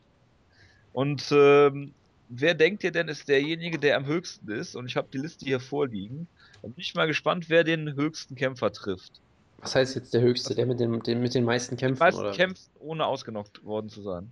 Und 0.93 1.33
ähm, 1.33 1.93
wer 2.29 2.53
denkt 2.53 2.85
ihr 2.85 2.93
denn 2.93 3.09
ist 3.09 3.27
derjenige, 3.27 3.77
der 3.77 3.97
am 3.97 4.05
höchsten 4.05 4.49
ist? 4.49 4.73
Und 4.73 4.85
ich 4.85 4.95
habe 4.95 5.09
die 5.11 5.17
Liste 5.17 5.43
hier 5.43 5.59
vorliegen. 5.59 6.29
Da 6.61 6.69
bin 6.69 6.75
ich 6.77 6.95
mal 6.95 7.07
gespannt, 7.07 7.49
wer 7.49 7.65
den 7.65 7.93
höchsten 7.93 8.35
Kämpfer 8.35 8.71
trifft. 8.71 9.19
Was 9.60 9.76
heißt 9.76 9.95
jetzt 9.95 10.14
der 10.14 10.22
höchste? 10.22 10.55
Der 10.55 10.66
mit, 10.66 10.80
dem, 10.80 11.01
den, 11.01 11.22
mit 11.22 11.34
den 11.34 11.43
meisten 11.43 11.78
Kämpfen? 11.78 11.99
Die 11.99 12.03
meisten 12.05 12.22
oder? 12.22 12.32
Kämpfen, 12.32 12.70
ohne 12.80 13.05
ausgenockt 13.05 13.64
worden 13.66 13.89
zu 13.89 14.01
sein. 14.01 14.32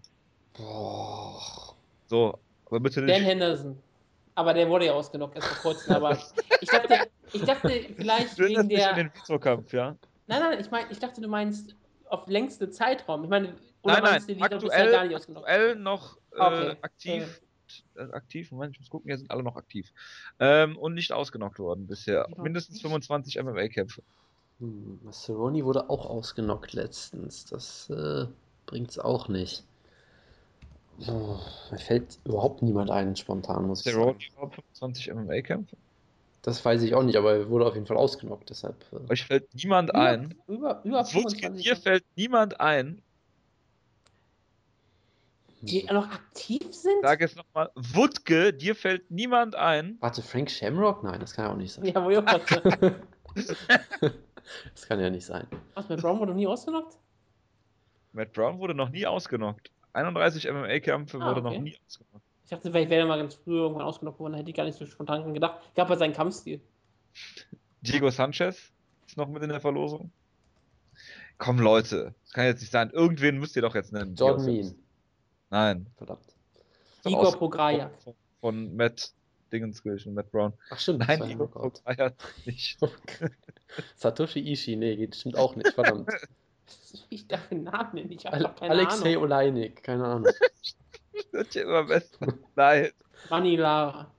Boah. 0.53 1.75
So, 2.07 2.39
aber 2.65 2.79
bitte 2.79 3.01
nicht. 3.01 3.15
Dan 3.15 3.23
Henderson. 3.23 3.77
Aber 4.35 4.53
der 4.53 4.69
wurde 4.69 4.85
ja 4.85 4.93
ausgenockt 4.93 5.35
erst 5.35 5.47
vor 5.47 5.73
kurzem. 5.73 5.95
Aber 5.95 6.17
ich 6.61 6.69
dachte, 6.69 7.07
ich 7.33 7.41
dachte 7.41 7.69
vielleicht 7.95 8.35
Schön, 8.35 8.49
wegen 8.49 8.69
der. 8.69 8.93
Den 8.93 9.11
Kampf, 9.39 9.73
ja? 9.73 9.95
Nein, 10.27 10.39
nein, 10.41 10.59
ich 10.59 10.69
meine, 10.71 10.91
ich 10.91 10.99
dachte, 10.99 11.21
du 11.21 11.27
meinst 11.27 11.75
auf 12.09 12.27
längste 12.27 12.69
Zeitraum. 12.69 13.23
Ich 13.23 13.29
meine, 13.29 13.55
oder 13.81 14.01
nein, 14.01 14.23
nein, 14.27 14.41
aktuell, 14.41 15.15
aktuell 15.15 15.75
noch 15.75 16.17
äh, 16.31 16.39
okay. 16.39 16.75
aktiv. 16.81 17.23
Okay. 17.23 17.41
Äh, 17.95 18.13
aktiv, 18.13 18.51
Moment, 18.51 18.75
ich 18.75 18.79
muss 18.79 18.89
gucken, 18.89 19.09
hier 19.09 19.17
sind 19.17 19.31
alle 19.31 19.43
noch 19.43 19.55
aktiv. 19.55 19.91
Ähm, 20.39 20.77
und 20.77 20.93
nicht 20.93 21.11
ausgenockt 21.11 21.59
worden 21.59 21.87
bisher. 21.87 22.27
Ja, 22.29 22.41
Mindestens 22.41 22.81
25 22.81 23.41
MMA-Kämpfe. 23.41 24.03
Hm, 24.59 24.99
Cerrone 25.11 25.65
wurde 25.65 25.89
auch 25.89 26.05
ausgenockt 26.05 26.73
letztens. 26.73 27.45
Das 27.45 27.89
äh, 27.89 28.25
es 28.73 28.99
auch 28.99 29.27
nicht. 29.27 29.63
Oh, 31.07 31.37
mir 31.71 31.77
fällt 31.77 32.19
überhaupt 32.23 32.61
niemand 32.61 32.89
ein, 32.89 33.15
spontan, 33.15 33.67
muss 33.67 33.83
Cerrone 33.83 34.15
ich 34.17 34.31
sagen. 34.31 34.51
25 34.51 35.11
MMA-Kämpfe? 35.11 35.75
Das 36.41 36.63
weiß 36.63 36.83
ich 36.83 36.93
auch 36.93 37.03
nicht, 37.03 37.17
aber 37.17 37.33
er 37.33 37.49
wurde 37.49 37.65
auf 37.65 37.73
jeden 37.73 37.87
Fall 37.87 37.97
ausgenockt, 37.97 38.49
deshalb. 38.49 38.85
Äh 38.93 39.11
Euch 39.11 39.25
fällt 39.25 39.53
niemand 39.53 39.89
über, 39.89 39.99
ein. 39.99 40.35
Über, 40.47 40.81
über 40.83 41.03
25. 41.03 41.63
Dir 41.63 41.75
fällt 41.75 42.05
niemand 42.15 42.59
ein, 42.61 43.01
die 45.61 45.83
noch 45.85 46.09
aktiv 46.11 46.61
sind? 46.71 47.01
Sag 47.01 47.21
es 47.21 47.35
nochmal. 47.35 47.71
Wutke, 47.75 48.53
dir 48.53 48.75
fällt 48.75 49.09
niemand 49.09 49.55
ein. 49.55 49.97
Warte, 49.99 50.21
Frank 50.21 50.51
Shamrock? 50.51 51.03
Nein, 51.03 51.19
das 51.19 51.33
kann 51.33 51.45
ja 51.45 51.51
auch 51.51 51.57
nicht 51.57 51.73
sein. 51.73 51.85
Ja, 51.85 52.03
wo 52.03 52.09
ich 52.11 52.17
Das 54.73 54.87
kann 54.87 54.99
ja 54.99 55.09
nicht 55.09 55.25
sein. 55.25 55.47
Was, 55.73 55.89
Matt 55.89 56.01
Brown 56.01 56.19
wurde 56.19 56.33
nie 56.33 56.47
ausgenockt? 56.47 56.97
Matt 58.13 58.33
Brown 58.33 58.59
wurde 58.59 58.73
noch 58.73 58.89
nie 58.89 59.05
ausgenockt. 59.05 59.71
31 59.93 60.49
MMA-Kämpfe 60.51 61.17
ah, 61.17 61.29
wurde 61.29 61.41
okay. 61.41 61.57
noch 61.57 61.63
nie 61.63 61.77
ausgenockt. 61.85 62.25
Ich 62.43 62.49
dachte, 62.49 62.69
vielleicht 62.69 62.89
wäre 62.89 63.01
er 63.01 63.07
mal 63.07 63.17
ganz 63.17 63.35
früh 63.35 63.57
irgendwann 63.57 63.83
ausgenockt 63.83 64.19
worden, 64.19 64.35
hätte 64.35 64.49
ich 64.49 64.55
gar 64.55 64.65
nicht 64.65 64.77
so 64.77 64.85
spontan 64.85 65.33
gedacht. 65.33 65.59
Ich 65.73 65.79
habe 65.79 65.89
halt 65.89 65.99
seinen 65.99 66.13
Kampfstil. 66.13 66.61
Diego 67.81 68.09
Sanchez 68.09 68.71
ist 69.07 69.17
noch 69.17 69.27
mit 69.27 69.41
in 69.41 69.49
der 69.49 69.61
Verlosung. 69.61 70.11
Komm, 71.37 71.59
Leute, 71.59 72.13
das 72.23 72.33
kann 72.33 72.45
jetzt 72.45 72.61
nicht 72.61 72.71
sein. 72.71 72.91
Irgendwen 72.91 73.39
müsst 73.39 73.55
ihr 73.55 73.61
doch 73.61 73.75
jetzt 73.75 73.91
nennen. 73.91 74.15
Jordan 74.15 74.45
Mean. 74.45 74.75
Nein. 75.49 75.87
Verdammt. 75.97 76.23
Igor 77.05 77.35
Prograjak. 77.35 78.01
Von, 78.01 78.13
von 78.41 78.75
Matt 78.75 79.11
Dingenskirchen, 79.55 80.13
Matt 80.13 80.31
Brown. 80.31 80.53
Ach 80.69 80.79
stimmt. 80.79 81.07
Nein, 81.07 81.29
Igor 81.29 81.49
Prograjak 81.49 82.15
nicht. 82.45 82.77
Satoshi 83.95 84.51
Ishii, 84.51 84.75
nee, 84.75 84.95
geht 84.97 85.15
stimmt 85.15 85.37
auch 85.37 85.55
nicht, 85.55 85.73
verdammt. 85.73 86.09
ich 87.09 87.27
darf 87.27 87.47
den 87.47 87.63
Namen 87.63 88.07
nicht, 88.07 88.11
ich 88.11 88.25
habe 88.25 88.53
keine 88.59 88.71
Alexei 88.71 89.11
Ahnung. 89.11 89.23
Oleinik, 89.23 89.83
keine 89.83 90.05
Ahnung. 90.05 90.33
das 91.31 91.53
ja 91.53 91.63
immer 91.63 91.83
besser. 91.85 92.27
Nein. 92.55 92.91
Manny 93.29 93.55
Lara. 93.55 94.11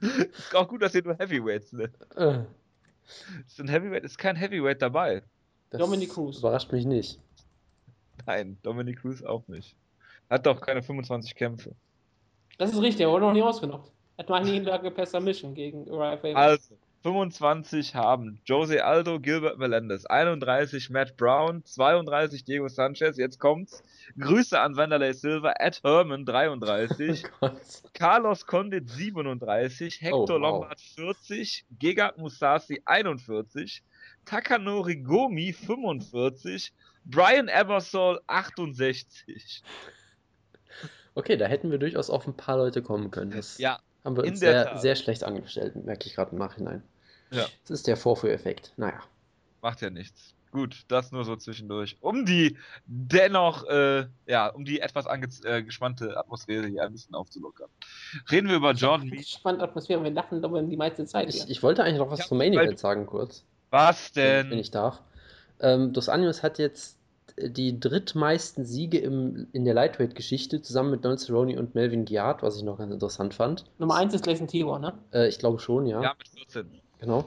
ist 0.00 0.54
auch 0.54 0.68
gut, 0.68 0.82
dass 0.82 0.94
ihr 0.94 1.02
nur 1.02 1.18
Heavyweights 1.18 1.72
nennt. 1.72 1.96
Äh. 2.16 2.44
Ist 3.46 3.60
ein 3.60 3.68
Heavyweight, 3.68 4.04
ist 4.04 4.18
kein 4.18 4.36
Heavyweight 4.36 4.80
dabei. 4.80 5.22
Das 5.70 5.80
Dominic 5.80 6.10
Cruz. 6.10 6.38
Überrascht 6.38 6.70
mich 6.72 6.84
nicht. 6.84 7.20
Nein, 8.26 8.58
Dominic 8.62 9.00
Cruz 9.00 9.22
auch 9.22 9.46
nicht. 9.48 9.74
Hat 10.30 10.46
doch 10.46 10.60
keine 10.60 10.82
25 10.82 11.34
Kämpfe. 11.34 11.74
Das 12.60 12.72
ist 12.72 12.82
richtig, 12.82 13.00
er 13.06 13.10
wurde 13.10 13.24
noch 13.24 13.32
nie 13.32 13.42
ausgenockt. 13.42 13.90
Er 14.18 14.24
hat 14.24 14.28
mal 14.28 14.42
eine 14.42 14.50
Niederlage 14.50 14.90
per 14.90 15.06
Submission 15.06 15.54
gegen 15.54 15.88
Uriah 15.88 16.18
Faber. 16.18 16.36
Also, 16.36 16.76
25 17.02 17.94
haben 17.94 18.38
Jose 18.46 18.84
Aldo, 18.84 19.18
Gilbert 19.18 19.56
Melendez, 19.56 20.04
31 20.04 20.90
Matt 20.90 21.16
Brown, 21.16 21.64
32 21.64 22.44
Diego 22.44 22.68
Sanchez, 22.68 23.16
jetzt 23.16 23.38
kommt's. 23.38 23.82
Grüße 24.18 24.60
an 24.60 24.76
Wanderlei 24.76 25.14
Silva, 25.14 25.54
Ed 25.58 25.80
Herman, 25.82 26.26
33, 26.26 27.22
Oh. 27.40 27.48
Carlos 27.94 28.44
Condit, 28.44 28.90
37, 28.90 30.02
Hector 30.02 30.20
Oh, 30.24 30.28
wow. 30.28 30.38
Lombard, 30.38 30.78
40, 30.82 31.64
Gegard 31.78 32.18
Musasi, 32.18 32.82
41, 32.84 33.82
Takanori 34.26 34.96
Gomi, 34.96 35.54
45, 35.54 36.74
Brian 37.06 37.48
Ebersol, 37.48 38.20
68. 38.26 39.62
Okay, 41.20 41.36
da 41.36 41.46
hätten 41.46 41.70
wir 41.70 41.76
durchaus 41.78 42.08
auf 42.08 42.26
ein 42.26 42.34
paar 42.34 42.56
Leute 42.56 42.80
kommen 42.82 43.10
können. 43.10 43.30
Das 43.32 43.58
Ja, 43.58 43.78
haben 44.04 44.16
wir 44.16 44.24
uns 44.24 44.40
sehr, 44.40 44.64
Tat. 44.64 44.80
sehr 44.80 44.96
schlecht 44.96 45.22
angestellt, 45.22 45.76
merke 45.76 46.06
ich 46.06 46.14
gerade 46.14 46.32
im 46.32 46.38
Nachhinein. 46.38 46.82
Ja. 47.30 47.44
Das 47.62 47.70
ist 47.70 47.86
der 47.86 47.98
Vorführeffekt. 47.98 48.72
Naja. 48.78 49.00
Macht 49.60 49.82
ja 49.82 49.90
nichts. 49.90 50.34
Gut, 50.50 50.84
das 50.88 51.12
nur 51.12 51.24
so 51.24 51.36
zwischendurch. 51.36 51.98
Um 52.00 52.24
die 52.24 52.56
dennoch, 52.86 53.68
äh, 53.68 54.06
ja, 54.26 54.48
um 54.48 54.64
die 54.64 54.80
etwas 54.80 55.06
angespannte 55.06 56.16
Atmosphäre 56.16 56.66
hier 56.66 56.82
ein 56.82 56.92
bisschen 56.92 57.14
aufzulockern. 57.14 57.68
Reden 58.30 58.48
wir 58.48 58.56
über 58.56 58.72
Jordan 58.72 59.08
Mead. 59.10 59.28
Spannende 59.28 59.64
Atmosphäre, 59.64 60.02
wir 60.02 60.10
lachen 60.10 60.42
aber 60.42 60.62
die 60.62 60.76
meiste 60.76 61.04
Zeit. 61.04 61.28
Ich, 61.28 61.48
ich 61.50 61.62
wollte 61.62 61.84
eigentlich 61.84 61.98
noch 61.98 62.10
was 62.10 62.20
Ja, 62.20 62.24
zum 62.26 62.38
Main 62.38 62.54
Event 62.54 62.78
sagen, 62.78 63.04
kurz. 63.06 63.44
Was 63.68 64.16
wenn, 64.16 64.24
wenn 64.24 64.50
denn? 64.50 64.58
ich 64.58 64.70
darf. 64.70 65.00
Ähm, 65.60 65.92
Dos 65.92 66.08
Anjos 66.08 66.42
hat 66.42 66.58
jetzt 66.58 66.98
die 67.38 67.78
drittmeisten 67.78 68.64
Siege 68.64 68.98
im, 68.98 69.46
in 69.52 69.64
der 69.64 69.74
Lightweight-Geschichte, 69.74 70.62
zusammen 70.62 70.90
mit 70.90 71.04
Don 71.04 71.18
Cerrone 71.18 71.58
und 71.58 71.74
Melvin 71.74 72.04
Giard, 72.04 72.42
was 72.42 72.56
ich 72.56 72.62
noch 72.62 72.78
ganz 72.78 72.92
interessant 72.92 73.34
fand. 73.34 73.64
Nummer 73.78 73.96
1 73.96 74.14
ist 74.14 74.24
Gleison 74.24 74.48
Tibor, 74.48 74.78
ne? 74.78 74.94
Äh, 75.12 75.28
ich 75.28 75.38
glaube 75.38 75.58
schon, 75.58 75.86
ja. 75.86 76.02
Ja, 76.02 76.14
mit 76.18 76.28
14. 76.28 76.66
Genau. 76.98 77.24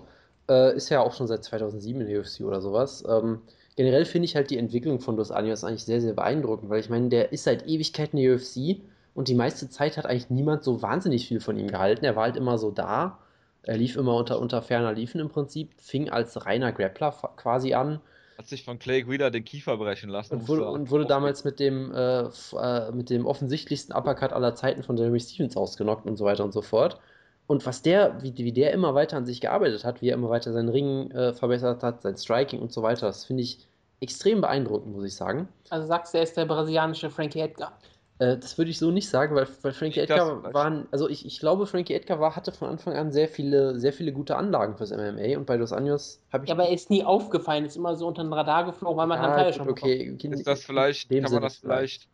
Äh, 0.50 0.76
ist 0.76 0.90
ja 0.90 1.02
auch 1.02 1.14
schon 1.14 1.28
seit 1.28 1.44
2007 1.44 2.02
in 2.02 2.08
der 2.08 2.20
UFC 2.20 2.42
oder 2.42 2.62
sowas. 2.62 3.04
Ähm, 3.08 3.42
generell 3.76 4.06
finde 4.06 4.26
ich 4.26 4.36
halt 4.36 4.50
die 4.50 4.58
Entwicklung 4.58 5.00
von 5.00 5.16
Dos 5.16 5.32
Anjos 5.32 5.64
eigentlich 5.64 5.86
sehr, 5.86 6.02
sehr 6.02 6.14
beeindruckend, 6.14 6.70
weil 6.70 6.80
ich 6.80 6.90
meine, 6.90 7.10
der 7.10 7.32
ist 7.32 7.44
seit 7.44 7.68
Ewigkeiten 7.68 8.18
in 8.18 8.26
der 8.26 8.36
UFC 8.36 8.82
und 9.14 9.28
die 9.28 9.36
meiste 9.36 9.70
Zeit 9.70 9.98
hat 9.98 10.06
eigentlich 10.06 10.30
niemand 10.30 10.64
so 10.64 10.82
wahnsinnig 10.82 11.28
viel 11.28 11.40
von 11.40 11.58
ihm 11.58 11.68
gehalten. 11.68 12.06
Er 12.06 12.16
war 12.16 12.24
halt 12.24 12.38
immer 12.38 12.58
so 12.58 12.72
da. 12.72 13.20
Er 13.64 13.78
lief 13.78 13.96
immer 13.96 14.16
unter, 14.16 14.40
unter 14.40 14.62
ferner 14.62 14.92
Liefen 14.92 15.22
im 15.22 15.30
Prinzip, 15.30 15.72
fing 15.78 16.10
als 16.10 16.46
reiner 16.46 16.72
Grappler 16.74 17.12
quasi 17.38 17.74
an 17.74 18.02
Hat 18.44 18.50
sich 18.50 18.66
von 18.66 18.78
Clay 18.78 19.04
Guida 19.04 19.30
den 19.30 19.46
Kiefer 19.46 19.78
brechen 19.78 20.10
lassen. 20.10 20.36
und 20.36 20.50
wurde, 20.50 20.68
und 20.68 20.92
wurde 20.92 21.06
damals 21.06 21.46
mit 21.46 21.62
dem, 21.62 21.94
äh, 21.94 22.24
äh, 22.24 22.92
mit 22.92 23.10
dem 23.10 23.26
offensichtlichsten 23.26 23.96
Uppercut 23.96 24.34
aller 24.34 24.54
Zeiten 24.54 24.84
von 24.84 24.98
Jeremy 24.98 25.22
Stevens 25.22 25.56
ausgenockt 25.56 26.06
und 26.06 26.18
so 26.18 26.26
weiter 26.26 26.44
und 26.44 26.52
so 26.52 26.62
fort. 26.62 27.00
Und 27.48 27.66
was 27.66 27.84
der, 27.84 28.22
wie, 28.22 28.36
wie 28.36 28.52
der 28.52 28.74
immer 28.74 28.96
weiter 28.96 29.16
an 29.16 29.26
sich 29.26 29.40
gearbeitet 29.40 29.86
hat, 29.86 30.02
wie 30.02 30.10
er 30.10 30.16
immer 30.16 30.30
weiter 30.30 30.52
seinen 30.52 30.68
Ring 30.68 31.10
äh, 31.12 31.32
verbessert 31.32 31.84
hat, 31.84 32.02
sein 32.02 32.18
Striking 32.18 32.60
und 32.60 32.74
so 32.74 32.84
weiter, 32.84 33.06
das 33.08 33.24
finde 33.24 33.44
ich 33.44 33.66
extrem 34.02 34.42
beeindruckend, 34.42 34.94
muss 34.94 35.06
ich 35.06 35.16
sagen. 35.16 35.48
Also 35.70 35.88
sagst 35.88 36.14
du, 36.14 36.18
er 36.18 36.26
ist 36.26 36.36
der 36.36 36.44
brasilianische 36.44 37.10
Frankie 37.10 37.40
Edgar. 37.40 37.80
Äh, 38.24 38.38
das 38.38 38.58
würde 38.58 38.72
ich 38.72 38.80
so 38.80 38.90
nicht 38.92 39.10
sagen, 39.10 39.36
weil, 39.36 39.48
weil 39.64 39.74
Frankie 39.74 40.00
Ich 40.00 40.10
Edgar 40.10 40.54
waren, 40.54 40.88
also 40.92 41.10
ich, 41.10 41.26
ich 41.26 41.40
glaube, 41.40 41.66
Frankie 41.66 41.94
Edgar 41.94 42.20
war, 42.22 42.36
hatte 42.36 42.54
von 42.54 42.70
Anfang 42.70 42.94
an 42.96 43.12
sehr 43.12 43.28
viele, 43.28 43.78
sehr 43.80 43.92
viele 43.92 44.14
gute 44.14 44.38
Anlagen 44.38 44.78
fürs 44.78 44.92
MMA 44.92 45.38
und 45.38 45.46
bei 45.46 45.58
Dos 45.58 45.74
Anjos 45.74 46.22
habe 46.32 46.46
ich. 46.46 46.50
Ja, 46.50 46.56
aber 46.56 46.66
er 46.66 46.74
ist 46.74 46.90
nie 46.90 47.04
aufgefallen, 47.04 47.66
ist 47.66 47.76
immer 47.76 47.96
so 47.96 48.08
unter 48.08 48.24
den 48.24 48.32
Radar 48.32 48.66
geflogen, 48.66 48.98
weil 48.98 49.08
man 49.08 49.20
Teil 49.20 49.46
gut, 49.48 49.56
schon 49.56 49.70
okay, 49.70 50.14
okay, 50.14 50.28
Ist 50.30 50.48
das 50.48 50.64
vielleicht, 50.64 51.10
kann 51.10 51.22
man 51.22 51.30
Sinne 51.30 51.42
das 51.42 51.58
vielleicht 51.58 52.08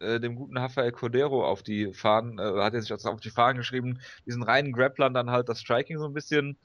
äh, 0.00 0.20
dem 0.20 0.34
guten 0.34 0.58
Rafael 0.58 0.92
Cordero 0.92 1.46
auf 1.46 1.62
die 1.62 1.92
Fahnen, 1.94 2.38
äh, 2.38 2.60
hat 2.60 2.74
er 2.74 2.82
sich 2.82 2.92
auf 2.92 3.20
die 3.20 3.30
Fahnen 3.30 3.56
geschrieben, 3.56 4.00
diesen 4.26 4.42
reinen 4.42 4.72
Grapplern 4.72 5.14
dann 5.14 5.30
halt 5.30 5.48
das 5.48 5.60
Striking 5.60 5.98
so 5.98 6.04
ein 6.04 6.12
bisschen 6.12 6.58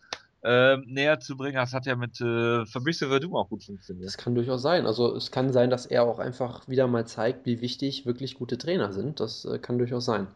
ähm, 0.44 0.84
näher 0.88 1.20
zu 1.20 1.36
bringen. 1.36 1.56
Das 1.56 1.74
hat 1.74 1.86
ja 1.86 1.96
mit 1.96 2.20
äh, 2.22 2.66
Fabrice 2.66 3.08
Verdum 3.08 3.36
auch 3.36 3.50
gut 3.50 3.64
funktioniert. 3.64 4.08
Das 4.08 4.18
kann 4.18 4.36
durchaus 4.36 4.62
sein. 4.62 4.86
Also 4.86 5.16
es 5.16 5.32
kann 5.32 5.52
sein, 5.52 5.70
dass 5.70 5.86
er 5.86 6.04
auch 6.04 6.20
einfach 6.20 6.68
wieder 6.68 6.88
mal 6.88 7.06
zeigt, 7.06 7.46
wie 7.46 7.62
wichtig 7.62 8.06
wirklich 8.06 8.36
gute 8.36 8.58
Trainer 8.58 8.94
sind. 8.94 9.20
Das 9.20 9.46
äh, 9.46 9.60
kann 9.60 9.78
durchaus 9.78 10.06
sein. 10.06 10.28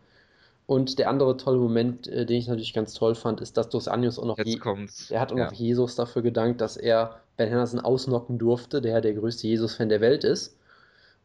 Und 0.66 0.98
der 1.00 1.10
andere 1.10 1.36
tolle 1.38 1.58
Moment, 1.58 2.08
äh, 2.08 2.26
den 2.26 2.38
ich 2.38 2.48
natürlich 2.48 2.74
ganz 2.74 2.94
toll 2.94 3.16
fand, 3.16 3.42
ist, 3.42 3.58
dass 3.58 3.70
Dos 3.70 3.88
Anjos 3.88 4.20
auch 4.20 4.26
noch 4.26 4.38
Je- 4.40 4.58
kommt's. 4.58 5.12
er 5.12 5.20
hat 5.22 5.32
auch 5.34 5.38
ja. 5.38 5.46
noch 5.46 5.54
Jesus 5.54 5.96
dafür 5.96 6.22
gedankt, 6.22 6.62
dass 6.62 6.78
er 6.78 7.20
Ben 7.38 7.50
Henderson 7.50 7.80
ausnocken 7.80 8.38
durfte, 8.38 8.82
der 8.82 9.02
der 9.02 9.14
größte 9.14 9.48
Jesus-Fan 9.48 9.90
der 9.90 10.02
Welt 10.02 10.24
ist. 10.24 10.58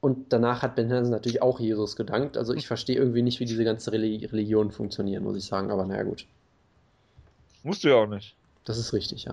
Und 0.01 0.33
danach 0.33 0.63
hat 0.63 0.77
Ben 0.77 0.87
Henderson 0.87 1.11
natürlich 1.13 1.43
auch 1.43 1.59
Jesus 1.61 1.97
gedankt. 1.97 2.37
Also 2.37 2.55
ich 2.55 2.67
verstehe 2.69 2.97
irgendwie 2.97 3.23
nicht, 3.23 3.41
wie 3.41 3.45
diese 3.45 3.65
ganze 3.65 3.91
Reli 3.93 4.25
Religion 4.27 4.71
funktionieren, 4.71 5.25
muss 5.25 5.37
ich 5.37 5.45
sagen. 5.45 5.71
Aber 5.71 5.85
naja, 5.85 6.05
gut. 6.05 6.27
Musst 7.65 7.83
du 7.85 7.89
ja 7.89 7.97
auch 7.97 8.07
nicht. 8.07 8.35
Das 8.69 8.77
ist 8.79 8.93
richtig, 8.93 9.25
ja. 9.25 9.33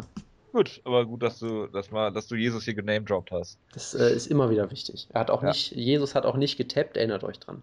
Gut, 0.54 0.80
aber 0.86 1.06
gut, 1.06 1.22
dass 1.22 1.40
du, 1.40 1.68
dass 1.68 1.92
mal, 1.92 2.12
dass 2.14 2.28
du 2.28 2.36
Jesus 2.36 2.64
hier 2.64 2.74
genamedroppt 2.74 3.32
hast. 3.32 3.60
Das 3.74 3.94
äh, 3.94 4.14
ist 4.16 4.28
immer 4.28 4.50
wieder 4.50 4.72
wichtig. 4.72 5.10
Er 5.12 5.20
hat 5.20 5.30
auch 5.30 5.44
Ja. 5.44 5.50
nicht, 5.50 5.72
Jesus 5.74 6.16
hat 6.16 6.26
auch 6.26 6.38
nicht 6.38 6.56
getappt, 6.56 6.96
erinnert 6.96 7.24
euch 7.26 7.40
dran. 7.40 7.62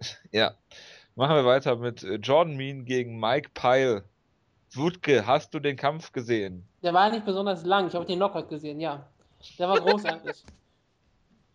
Ja. 0.30 0.54
Machen 1.16 1.34
wir 1.34 1.44
weiter 1.44 1.74
mit 1.74 2.04
äh, 2.04 2.14
Jordan 2.14 2.56
Mean 2.56 2.84
gegen 2.84 3.18
Mike 3.18 3.50
Pyle. 3.52 4.04
Wutke, 4.74 5.26
hast 5.26 5.52
du 5.52 5.58
den 5.58 5.76
Kampf 5.76 6.12
gesehen? 6.12 6.64
Der 6.84 6.94
war 6.94 7.10
nicht 7.10 7.24
besonders 7.24 7.64
lang, 7.64 7.88
ich 7.88 7.94
habe 7.94 8.04
den 8.06 8.18
Knockout 8.18 8.48
gesehen, 8.48 8.78
ja. 8.78 9.04
Der 9.58 9.68
war 9.68 9.80
großartig. 9.80 10.44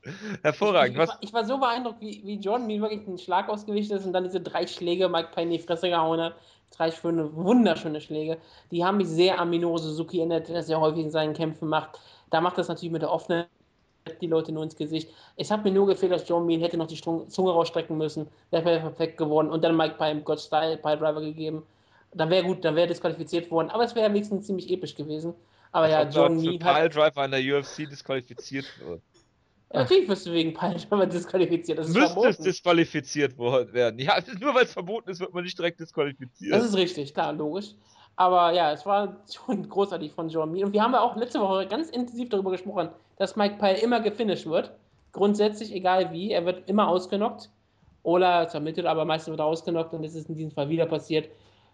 Hervorragend. 0.41 0.97
Ich, 0.97 1.01
ich, 1.01 1.07
Was, 1.07 1.09
war, 1.09 1.17
ich 1.21 1.33
war 1.33 1.45
so 1.45 1.57
beeindruckt, 1.57 2.01
wie, 2.01 2.21
wie 2.25 2.35
Jordan 2.35 2.67
mir 2.67 2.81
wirklich 2.81 3.07
einen 3.07 3.17
Schlag 3.17 3.47
ausgewichen 3.47 3.95
ist 3.95 4.05
und 4.05 4.11
dann 4.11 4.25
diese 4.25 4.41
drei 4.41 4.67
Schläge 4.67 5.07
Mike 5.07 5.29
Pyle 5.33 5.43
in 5.45 5.51
die 5.51 5.59
Fresse 5.59 5.87
gehauen 5.89 6.19
hat. 6.19 6.35
Drei 6.75 6.91
schöne, 6.91 7.35
wunderschöne 7.35 8.01
Schläge. 8.01 8.37
Die 8.71 8.83
haben 8.83 8.97
mich 8.97 9.07
sehr 9.07 9.39
an 9.39 9.49
Minoru 9.49 9.77
Suzuki 9.77 10.19
erinnert, 10.19 10.47
der 10.47 10.55
das 10.55 10.67
sehr 10.67 10.79
häufig 10.79 11.03
in 11.03 11.11
seinen 11.11 11.33
Kämpfen 11.33 11.67
macht. 11.67 11.99
Da 12.29 12.41
macht 12.41 12.57
das 12.57 12.67
natürlich 12.67 12.91
mit 12.91 13.01
der 13.01 13.11
offenen 13.11 13.45
die 14.21 14.27
Leute 14.27 14.51
nur 14.51 14.63
ins 14.63 14.75
Gesicht. 14.75 15.09
Es 15.37 15.49
hat 15.49 15.63
mir 15.63 15.71
nur 15.71 15.87
gefehlt, 15.87 16.11
dass 16.11 16.27
John 16.27 16.45
Mean 16.45 16.59
hätte 16.59 16.77
noch 16.77 16.87
die 16.87 16.99
Zunge 16.99 17.51
rausstrecken 17.51 17.97
müssen. 17.97 18.27
Wäre 18.51 18.79
perfekt 18.79 19.17
geworden. 19.17 19.49
Und 19.49 19.63
dann 19.63 19.77
Mike 19.77 19.95
Pyle 19.97 20.11
im 20.11 20.23
God 20.23 20.39
Style 20.39 20.77
Pile 20.77 20.97
Driver 20.97 21.21
gegeben. 21.21 21.63
Dann 22.13 22.29
wäre 22.29 22.43
gut, 22.43 22.63
dann 22.65 22.75
wäre 22.75 22.87
disqualifiziert 22.87 23.49
worden. 23.49 23.69
Aber 23.69 23.83
es 23.83 23.95
wäre 23.95 24.09
wenigstens 24.09 24.45
ziemlich 24.45 24.69
episch 24.69 24.95
gewesen. 24.95 25.33
Aber 25.71 25.89
ja, 25.89 26.03
John 26.03 26.39
Mean 26.39 26.63
hat. 26.63 26.75
Pile 26.75 26.89
Driver 26.89 27.25
in 27.25 27.31
der 27.31 27.59
UFC 27.59 27.89
disqualifiziert 27.89 28.65
Natürlich 29.73 30.07
wirst 30.07 30.27
du 30.27 30.31
wegen 30.31 30.53
Pile 30.53 30.75
Driver 30.75 31.05
disqualifiziert. 31.07 31.79
Das 31.79 31.87
ist 31.87 31.95
Müsste 31.95 32.07
es 32.07 32.13
verboten. 32.13 32.43
disqualifiziert 32.43 33.37
wo- 33.37 33.51
werden. 33.73 33.99
Ja, 33.99 34.15
nur 34.39 34.53
weil 34.53 34.65
es 34.65 34.73
verboten 34.73 35.09
ist, 35.09 35.19
wird 35.19 35.33
man 35.33 35.43
nicht 35.43 35.57
direkt 35.57 35.79
disqualifiziert. 35.79 36.53
Das 36.53 36.63
ist 36.63 36.75
richtig, 36.77 37.13
klar, 37.13 37.33
logisch. 37.33 37.71
Aber 38.15 38.51
ja, 38.53 38.71
es 38.71 38.85
war 38.85 39.17
schon 39.33 39.67
großartig 39.67 40.11
von 40.11 40.27
Mean. 40.27 40.65
Und 40.65 40.73
wir 40.73 40.83
haben 40.83 40.93
ja 40.93 41.01
auch 41.01 41.15
letzte 41.15 41.39
Woche 41.41 41.67
ganz 41.67 41.89
intensiv 41.89 42.29
darüber 42.29 42.51
gesprochen, 42.51 42.89
dass 43.17 43.35
Mike 43.35 43.55
Pyle 43.57 43.77
immer 43.79 43.99
gefinisht 44.01 44.45
wird. 44.45 44.71
Grundsätzlich, 45.11 45.73
egal 45.73 46.11
wie, 46.11 46.31
er 46.31 46.45
wird 46.45 46.69
immer 46.69 46.87
ausgenockt. 46.87 47.49
Oder 48.03 48.47
zermittelt, 48.49 48.85
aber 48.85 49.05
meistens 49.05 49.31
wird 49.31 49.39
er 49.39 49.45
ausgenockt 49.45 49.93
und 49.93 50.03
das 50.03 50.13
ist 50.13 50.27
in 50.29 50.35
diesem 50.35 50.51
Fall 50.51 50.67
wieder 50.69 50.85
passiert. 50.85 51.29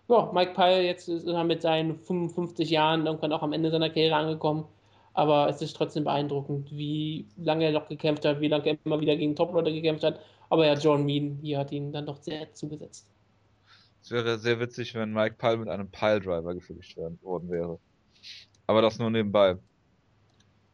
Ja, 0.08 0.30
Mike 0.34 0.54
Pyle 0.54 0.82
jetzt 0.84 1.10
ist 1.10 1.26
er 1.28 1.43
mit 1.43 1.62
seinen 1.64 1.97
55 1.97 2.70
Jahren 2.70 3.06
irgendwann 3.08 3.34
auch 3.34 3.41
am 3.41 3.52
Ende 3.52 3.72
seiner 3.72 3.89
Karriere 3.89 4.16
angekommen. 4.16 4.66
Aber 5.14 5.49
es 5.49 5.62
ist 5.62 5.76
trotzdem 5.76 6.03
beeindruckend, 6.03 6.72
wie 6.72 7.28
lange 7.38 7.66
er 7.66 7.72
noch 7.72 7.88
gekämpft 7.88 8.26
hat, 8.26 8.39
wie 8.41 8.47
lange 8.47 8.66
er 8.68 8.78
immer 8.86 9.01
wieder 9.01 9.16
gegen 9.16 9.36
Top-Leute 9.36 9.72
gekämpft 9.72 10.03
hat. 10.03 10.20
Aber 10.49 10.66
ja, 10.66 10.74
John 10.74 11.05
Mean 11.05 11.39
hier 11.41 11.60
hat 11.60 11.72
ihn 11.72 11.91
dann 11.91 12.05
doch 12.05 12.18
sehr 12.18 12.53
zugesetzt. 12.53 13.07
Es 14.01 14.12
wäre 14.12 14.39
sehr 14.39 14.60
witzig, 14.60 14.95
wenn 14.95 15.14
Mike 15.14 15.36
Pyle 15.38 15.57
mit 15.57 15.70
einem 15.70 15.89
Pile 15.89 16.22
Driver 16.22 16.53
gefinisht 16.53 16.97
werden, 16.97 17.20
worden 17.22 17.49
wäre. 17.49 17.80
Aber 18.68 18.82
das 18.82 18.99
nur 18.99 19.10
nebenbei. 19.10 19.57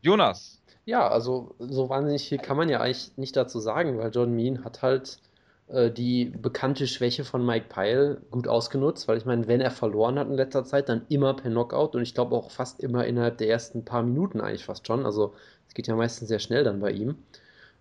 Jonas, 0.01 0.61
Ja, 0.86 1.07
also 1.07 1.55
so 1.57 1.89
wahnsinnig 1.89 2.29
viel 2.29 2.38
kann 2.38 2.57
man 2.57 2.69
ja 2.69 2.79
eigentlich 2.79 3.17
nicht 3.17 3.36
dazu 3.36 3.59
sagen, 3.59 3.97
weil 3.97 4.11
Jordan 4.11 4.36
Mean 4.36 4.63
hat 4.63 4.83
halt 4.83 5.19
die 5.68 6.26
bekannte 6.26 6.86
Schwäche 6.86 7.24
von 7.24 7.43
Mike 7.43 7.66
Pyle 7.70 8.22
gut 8.30 8.47
ausgenutzt, 8.47 9.07
weil 9.07 9.18
ich 9.18 9.26
meine, 9.26 9.47
wenn 9.47 9.61
er 9.61 9.72
verloren 9.72 10.20
hat 10.20 10.28
in 10.28 10.36
letzter 10.36 10.63
Zeit, 10.63 10.89
dann 10.89 11.05
immer 11.09 11.34
per 11.34 11.49
Knockout 11.49 11.95
und 11.95 12.03
ich 12.03 12.13
glaube 12.13 12.36
auch 12.36 12.51
fast 12.51 12.82
immer 12.82 13.05
innerhalb 13.05 13.39
der 13.39 13.49
ersten 13.49 13.84
paar 13.84 14.03
Minuten 14.03 14.41
eigentlich 14.41 14.66
fast 14.66 14.86
schon. 14.86 15.05
Also 15.05 15.34
es 15.68 15.74
geht 15.74 15.88
ja 15.88 15.95
meistens 15.95 16.28
sehr 16.28 16.39
schnell 16.39 16.63
dann 16.63 16.82
bei 16.82 16.91
ihm. 16.91 17.18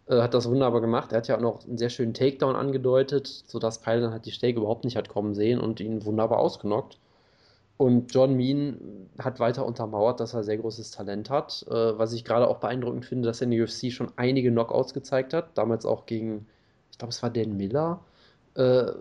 Äh, 0.06 0.20
hat 0.20 0.34
das 0.34 0.48
wunderbar 0.48 0.80
gemacht. 0.80 1.12
Er 1.12 1.18
hat 1.18 1.28
ja 1.28 1.36
auch 1.36 1.40
noch 1.40 1.66
einen 1.66 1.78
sehr 1.78 1.90
schönen 1.90 2.14
Takedown 2.14 2.56
angedeutet, 2.56 3.26
sodass 3.46 3.80
Pyle 3.80 4.00
dann 4.00 4.12
halt 4.12 4.26
die 4.26 4.32
Schläge 4.32 4.60
überhaupt 4.60 4.84
nicht 4.84 4.96
hat 4.96 5.08
kommen 5.08 5.34
sehen 5.34 5.60
und 5.60 5.80
ihn 5.80 6.04
wunderbar 6.04 6.38
ausgenockt. 6.38 6.98
Und 7.76 8.14
John 8.14 8.36
Mean 8.36 9.08
hat 9.18 9.40
weiter 9.40 9.66
untermauert, 9.66 10.20
dass 10.20 10.34
er 10.34 10.44
sehr 10.44 10.58
großes 10.58 10.90
Talent 10.92 11.30
hat. 11.30 11.64
Äh, 11.68 11.98
was 11.98 12.12
ich 12.12 12.24
gerade 12.24 12.48
auch 12.48 12.58
beeindruckend 12.58 13.04
finde, 13.06 13.26
dass 13.28 13.40
er 13.40 13.46
in 13.46 13.52
der 13.52 13.64
UFC 13.64 13.90
schon 13.92 14.12
einige 14.16 14.50
Knockouts 14.50 14.94
gezeigt 14.94 15.32
hat. 15.34 15.56
Damals 15.58 15.86
auch 15.86 16.06
gegen, 16.06 16.46
ich 16.94 16.98
glaube, 16.98 17.10
es 17.10 17.22
war 17.24 17.30
Dan 17.30 17.56
Miller. 17.56 17.98
Äh, 18.54 18.92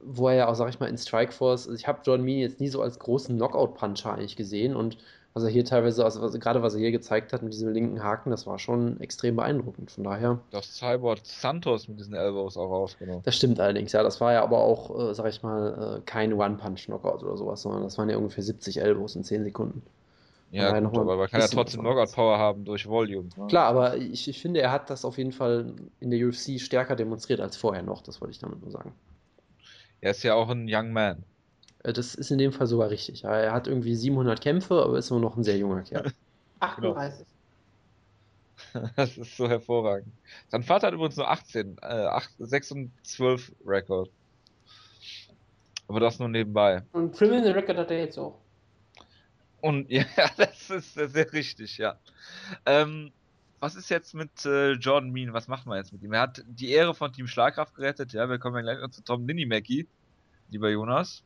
wo 0.00 0.28
er 0.28 0.36
ja 0.36 0.48
auch, 0.48 0.54
sag 0.54 0.70
ich 0.70 0.80
mal, 0.80 0.86
in 0.86 0.96
Strikeforce, 0.96 1.66
also 1.66 1.74
ich 1.74 1.86
habe 1.86 1.98
Jordan 2.02 2.24
Meany 2.24 2.40
jetzt 2.40 2.60
nie 2.60 2.68
so 2.68 2.80
als 2.80 2.98
großen 2.98 3.36
Knockout-Puncher 3.36 4.14
eigentlich 4.14 4.36
gesehen 4.36 4.74
und 4.74 4.96
was 5.34 5.42
er 5.42 5.50
hier 5.50 5.66
teilweise, 5.66 6.02
also 6.02 6.22
was, 6.22 6.32
gerade 6.40 6.62
was 6.62 6.72
er 6.72 6.80
hier 6.80 6.92
gezeigt 6.92 7.34
hat 7.34 7.42
mit 7.42 7.52
diesem 7.52 7.70
linken 7.70 8.02
Haken, 8.02 8.30
das 8.30 8.46
war 8.46 8.58
schon 8.58 8.98
extrem 9.00 9.36
beeindruckend. 9.36 9.90
Von 9.90 10.04
daher. 10.04 10.38
Das 10.50 10.78
Cyborg 10.78 11.18
Santos 11.24 11.88
mit 11.88 12.00
diesen 12.00 12.14
Elbows 12.14 12.56
auch 12.56 12.70
rausgenommen. 12.70 13.20
Das 13.22 13.36
stimmt 13.36 13.60
allerdings, 13.60 13.92
ja. 13.92 14.02
Das 14.02 14.18
war 14.22 14.32
ja 14.32 14.42
aber 14.42 14.60
auch, 14.60 15.10
äh, 15.10 15.14
sag 15.14 15.26
ich 15.26 15.42
mal, 15.42 15.98
äh, 15.98 16.00
kein 16.06 16.32
One-Punch-Knockout 16.32 17.22
oder 17.22 17.36
sowas, 17.36 17.60
sondern 17.60 17.82
das 17.82 17.98
waren 17.98 18.08
ja 18.08 18.16
ungefähr 18.16 18.44
70 18.44 18.80
Elbows 18.80 19.14
in 19.14 19.24
10 19.24 19.44
Sekunden. 19.44 19.82
Ja, 20.52 20.72
gut, 20.72 20.82
nochmal 20.84 21.00
aber 21.02 21.16
man 21.16 21.28
kann 21.28 21.40
ja 21.40 21.48
trotzdem. 21.48 21.80
Knockout-Power 21.80 22.38
haben 22.38 22.64
durch 22.64 22.86
Volume. 22.86 23.28
Ne? 23.36 23.46
Klar, 23.48 23.66
aber 23.66 23.96
ich, 23.96 24.28
ich 24.28 24.40
finde, 24.40 24.60
er 24.60 24.70
hat 24.70 24.88
das 24.90 25.04
auf 25.04 25.18
jeden 25.18 25.32
Fall 25.32 25.74
in 26.00 26.10
der 26.10 26.26
UFC 26.26 26.60
stärker 26.60 26.94
demonstriert 26.96 27.40
als 27.40 27.56
vorher 27.56 27.82
noch, 27.82 28.02
das 28.02 28.20
wollte 28.20 28.32
ich 28.32 28.38
damit 28.38 28.62
nur 28.62 28.70
sagen. 28.70 28.92
Er 30.00 30.12
ist 30.12 30.22
ja 30.22 30.34
auch 30.34 30.48
ein 30.48 30.66
Young 30.70 30.92
Man. 30.92 31.24
Äh, 31.82 31.92
Das 31.92 32.14
ist 32.14 32.30
in 32.30 32.38
dem 32.38 32.52
Fall 32.52 32.66
sogar 32.68 32.90
richtig. 32.90 33.24
Er 33.24 33.52
hat 33.52 33.66
irgendwie 33.66 33.94
700 33.94 34.40
Kämpfe, 34.40 34.82
aber 34.82 34.98
ist 34.98 35.10
immer 35.10 35.20
noch 35.20 35.36
ein 35.36 35.42
sehr 35.44 35.58
junger 35.58 35.82
Kerl. 35.82 36.12
38. 36.60 37.26
Das 38.96 39.16
ist 39.18 39.36
so 39.36 39.48
hervorragend. 39.48 40.12
Sein 40.48 40.62
Vater 40.62 40.86
hat 40.86 40.94
übrigens 40.94 41.16
nur 41.16 41.28
18, 41.30 41.76
äh, 41.82 41.86
8, 41.86 42.30
6 42.38 42.72
und 42.72 42.90
12 43.02 43.52
Rekord. 43.66 44.10
Aber 45.88 46.00
das 46.00 46.18
nur 46.18 46.28
nebenbei. 46.28 46.82
Und 46.92 47.14
Criminal 47.14 47.52
Record 47.52 47.76
hat 47.78 47.90
er 47.90 47.98
jetzt 47.98 48.18
auch. 48.18 48.38
Und 49.66 49.90
ja, 49.90 50.04
das 50.36 50.70
ist 50.70 50.94
sehr, 50.94 51.08
sehr 51.08 51.32
richtig, 51.32 51.76
ja. 51.78 51.98
Ähm, 52.64 53.10
was 53.58 53.74
ist 53.74 53.88
jetzt 53.88 54.14
mit 54.14 54.44
äh, 54.44 54.72
Jordan 54.72 55.10
Mean? 55.10 55.32
Was 55.32 55.48
machen 55.48 55.68
wir 55.70 55.76
jetzt 55.76 55.92
mit 55.92 56.04
ihm? 56.04 56.12
Er 56.12 56.20
hat 56.20 56.44
die 56.46 56.70
Ehre 56.70 56.94
von 56.94 57.12
Team 57.12 57.26
Schlagkraft 57.26 57.74
gerettet. 57.74 58.12
Ja, 58.12 58.28
wir 58.28 58.38
kommen 58.38 58.56
ja 58.56 58.62
gleich 58.62 58.80
noch 58.80 58.90
zu 58.90 59.02
Tom 59.02 59.24
Ninimaki, 59.24 59.88
lieber 60.50 60.70
Jonas. 60.70 61.24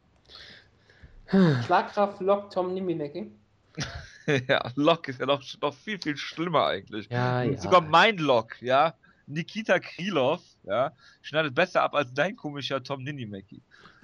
Schlagkraft 1.66 2.20
lockt 2.20 2.55
Tom 2.55 2.72
Niminecki. 2.72 3.30
ja, 4.49 4.72
Lock 4.74 5.09
ist 5.09 5.20
ja 5.20 5.26
noch, 5.26 5.43
noch 5.61 5.74
viel, 5.74 5.99
viel 5.99 6.16
schlimmer 6.16 6.66
eigentlich. 6.66 7.09
Ja, 7.11 7.43
ja. 7.43 7.59
Sogar 7.59 7.82
mein 7.82 8.16
Lock, 8.16 8.61
ja. 8.62 8.95
Nikita 9.26 9.78
Krylov, 9.78 10.41
ja, 10.64 10.93
schneidet 11.22 11.55
besser 11.55 11.82
ab 11.82 11.95
als 11.95 12.12
dein 12.14 12.36
komischer 12.36 12.82
Tom 12.82 13.05
Ninimaki. 13.05 13.61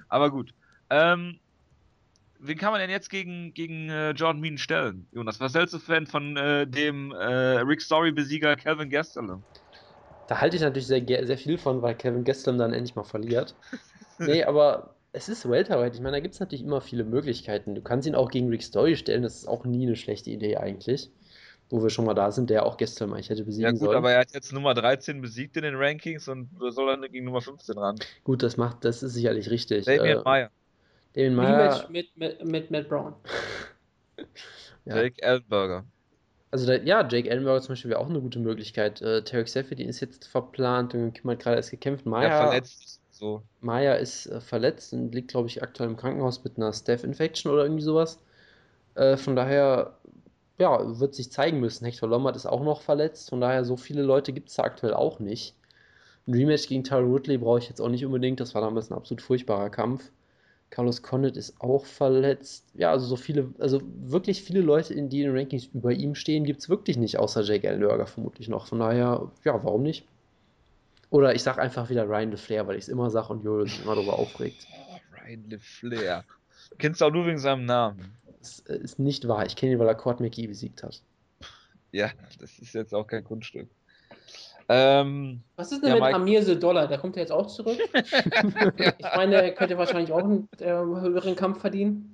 Aber 0.07 0.29
gut. 0.29 0.53
Ähm, 0.89 1.39
wen 2.39 2.57
kann 2.57 2.71
man 2.71 2.79
denn 2.81 2.89
jetzt 2.89 3.09
gegen, 3.09 3.53
gegen 3.53 3.89
äh, 3.89 4.11
Jordan 4.11 4.39
Mean 4.41 4.57
stellen? 4.57 5.07
Jonas, 5.11 5.39
was 5.39 5.53
hältst 5.53 5.73
du 5.73 5.79
Fan 5.79 6.07
von 6.07 6.37
äh, 6.37 6.67
dem 6.67 7.11
äh, 7.11 7.15
Rick 7.59 7.81
Story-Besieger 7.81 8.55
Calvin 8.55 8.89
Gastelum? 8.89 9.43
Da 10.27 10.41
halte 10.41 10.57
ich 10.57 10.61
natürlich 10.61 10.87
sehr, 10.87 11.05
sehr 11.25 11.37
viel 11.37 11.57
von, 11.57 11.81
weil 11.81 11.95
Kevin 11.95 12.23
Gastelum 12.23 12.57
dann 12.57 12.73
endlich 12.73 12.95
mal 12.95 13.03
verliert. 13.03 13.55
Nee, 14.19 14.43
aber 14.43 14.95
es 15.13 15.29
ist 15.29 15.49
Welterweight. 15.49 15.95
Ich 15.95 16.01
meine, 16.01 16.17
da 16.17 16.19
gibt 16.19 16.33
es 16.33 16.39
natürlich 16.39 16.63
immer 16.65 16.81
viele 16.81 17.03
Möglichkeiten. 17.05 17.75
Du 17.75 17.81
kannst 17.81 18.07
ihn 18.07 18.15
auch 18.15 18.29
gegen 18.29 18.49
Rick 18.49 18.63
Story 18.63 18.95
stellen, 18.97 19.23
das 19.23 19.35
ist 19.37 19.47
auch 19.47 19.65
nie 19.65 19.85
eine 19.85 19.95
schlechte 19.95 20.29
Idee 20.29 20.57
eigentlich. 20.57 21.11
Wo 21.69 21.81
wir 21.83 21.89
schon 21.89 22.05
mal 22.05 22.13
da 22.13 22.31
sind, 22.31 22.49
der 22.49 22.65
auch 22.65 22.77
Gastelum 22.77 23.13
eigentlich 23.13 23.29
hätte 23.29 23.43
Ja 23.43 23.45
besiegen 23.45 23.75
gut, 23.79 23.79
sollen. 23.79 23.97
aber 23.97 24.11
er 24.11 24.19
hat 24.21 24.33
jetzt 24.33 24.53
Nummer 24.53 24.73
13 24.73 25.21
besiegt 25.21 25.57
in 25.57 25.63
den 25.63 25.75
Rankings 25.75 26.27
und 26.27 26.49
soll 26.69 26.87
dann 26.87 27.11
gegen 27.11 27.25
Nummer 27.25 27.41
15 27.41 27.77
ran. 27.77 27.97
Gut, 28.23 28.43
das 28.43 28.57
macht, 28.57 28.85
das 28.85 29.03
ist 29.03 29.13
sicherlich 29.13 29.49
richtig. 29.49 29.85
Damien 29.85 30.19
Äh, 30.19 30.23
Meyer, 30.23 30.51
Damien 31.17 31.35
Meyer, 31.35 31.59
Rematch 31.59 31.89
mit, 31.89 32.17
mit, 32.17 32.45
mit 32.45 32.71
Matt 32.71 32.87
Brown. 32.87 33.15
ja. 34.85 34.97
Jake 34.97 35.21
Ellenberger. 35.21 35.83
Also 36.51 36.67
da, 36.67 36.75
ja, 36.75 37.05
Jake 37.07 37.29
Ellenberger 37.29 37.61
zum 37.61 37.73
Beispiel 37.73 37.91
wäre 37.91 37.99
auch 37.99 38.09
eine 38.09 38.21
gute 38.21 38.39
Möglichkeit. 38.39 39.01
Äh, 39.01 39.23
Tarek 39.23 39.49
Seferdin 39.49 39.89
ist 39.89 39.99
jetzt 39.99 40.27
verplant 40.27 40.93
und 40.93 41.13
Kim 41.13 41.29
hat 41.29 41.39
gerade 41.39 41.57
erst 41.57 41.71
gekämpft. 41.71 42.05
Ja, 42.05 42.11
Maya, 42.11 42.47
verletzt. 42.47 43.01
So. 43.11 43.41
Maya 43.61 43.95
ist 43.95 44.27
äh, 44.27 44.39
verletzt 44.39 44.93
und 44.93 45.13
liegt, 45.13 45.29
glaube 45.29 45.47
ich, 45.47 45.63
aktuell 45.63 45.89
im 45.89 45.97
Krankenhaus 45.97 46.43
mit 46.43 46.57
einer 46.57 46.71
Staph-Infection 46.71 47.51
oder 47.51 47.63
irgendwie 47.63 47.83
sowas. 47.83 48.19
Äh, 48.95 49.17
von 49.17 49.35
daher, 49.35 49.97
ja, 50.59 50.99
wird 50.99 51.15
sich 51.15 51.31
zeigen 51.31 51.59
müssen. 51.59 51.83
Hector 51.85 52.07
Lombard 52.07 52.35
ist 52.35 52.45
auch 52.45 52.63
noch 52.63 52.81
verletzt. 52.81 53.29
Von 53.29 53.41
daher, 53.41 53.65
so 53.65 53.75
viele 53.75 54.03
Leute 54.03 54.33
gibt 54.33 54.49
es 54.49 54.55
da 54.55 54.63
aktuell 54.63 54.93
auch 54.93 55.19
nicht. 55.19 55.55
Ein 56.27 56.33
Rematch 56.35 56.67
gegen 56.67 56.83
Tyron 56.83 57.11
Woodley 57.11 57.37
brauche 57.37 57.59
ich 57.59 57.69
jetzt 57.69 57.81
auch 57.81 57.89
nicht 57.89 58.05
unbedingt. 58.05 58.39
Das 58.39 58.53
war 58.53 58.61
damals 58.61 58.89
ein 58.89 58.95
absolut 58.95 59.21
furchtbarer 59.21 59.69
Kampf. 59.69 60.11
Carlos 60.69 61.01
Condit 61.01 61.37
ist 61.37 61.59
auch 61.61 61.85
verletzt. 61.85 62.65
Ja, 62.73 62.91
also 62.91 63.05
so 63.05 63.15
viele, 63.15 63.53
also 63.59 63.81
wirklich 64.03 64.43
viele 64.43 64.61
Leute, 64.61 64.93
in 64.93 65.09
die 65.09 65.21
in 65.21 65.27
den 65.27 65.37
Rankings 65.37 65.69
über 65.73 65.91
ihm 65.91 66.13
stehen, 66.13 66.43
gibt 66.43 66.61
es 66.61 66.69
wirklich 66.69 66.97
nicht, 66.97 67.17
außer 67.17 67.41
Jake 67.41 67.67
Ellenberger 67.67 68.05
vermutlich 68.05 68.49
noch. 68.49 68.67
Von 68.67 68.79
daher, 68.79 69.31
ja, 69.43 69.63
warum 69.63 69.83
nicht? 69.83 70.05
Oder 71.09 71.33
ich 71.33 71.43
sag 71.43 71.57
einfach 71.57 71.89
wieder 71.89 72.07
Ryan 72.07 72.31
LeFlair, 72.31 72.67
weil 72.67 72.75
ich 72.75 72.83
es 72.83 72.89
immer 72.89 73.09
sage 73.09 73.33
und 73.33 73.67
sich 73.69 73.81
immer 73.83 73.95
darüber 73.95 74.19
aufregt. 74.19 74.67
Oh, 74.89 74.99
Ryan 75.21 75.49
LeFlair. 75.49 76.23
Kennst 76.77 77.01
du 77.01 77.05
auch 77.05 77.11
nur 77.11 77.25
wegen 77.25 77.39
seinem 77.39 77.65
Namen. 77.65 78.13
Das 78.39 78.59
äh, 78.61 78.77
ist 78.77 78.99
nicht 78.99 79.27
wahr. 79.27 79.45
Ich 79.45 79.55
kenne 79.55 79.73
ihn, 79.73 79.79
weil 79.79 79.87
er 79.87 79.95
Cord 79.95 80.19
McGee 80.19 80.47
besiegt 80.47 80.83
hat. 80.83 81.01
Ja, 81.91 82.11
das 82.39 82.59
ist 82.59 82.73
jetzt 82.73 82.93
auch 82.93 83.05
kein 83.05 83.23
Grundstück. 83.23 83.69
Ähm, 84.69 85.41
Was 85.55 85.71
ist 85.71 85.81
denn 85.81 85.89
Ja, 85.89 85.95
mit 85.95 86.03
Mike- 86.03 86.15
Amir 86.15 86.43
the 86.43 86.59
Dollar? 86.59 86.87
Der 86.87 86.97
kommt 86.97 87.15
ja 87.15 87.21
jetzt 87.21 87.31
auch 87.31 87.47
zurück. 87.47 87.77
Ich 88.99 89.15
meine, 89.15 89.35
er 89.41 89.51
könnte 89.53 89.77
wahrscheinlich 89.77 90.11
auch 90.11 90.23
einen 90.23 90.49
äh, 90.59 90.65
höheren 90.67 91.35
Kampf 91.35 91.61
verdienen. 91.61 92.13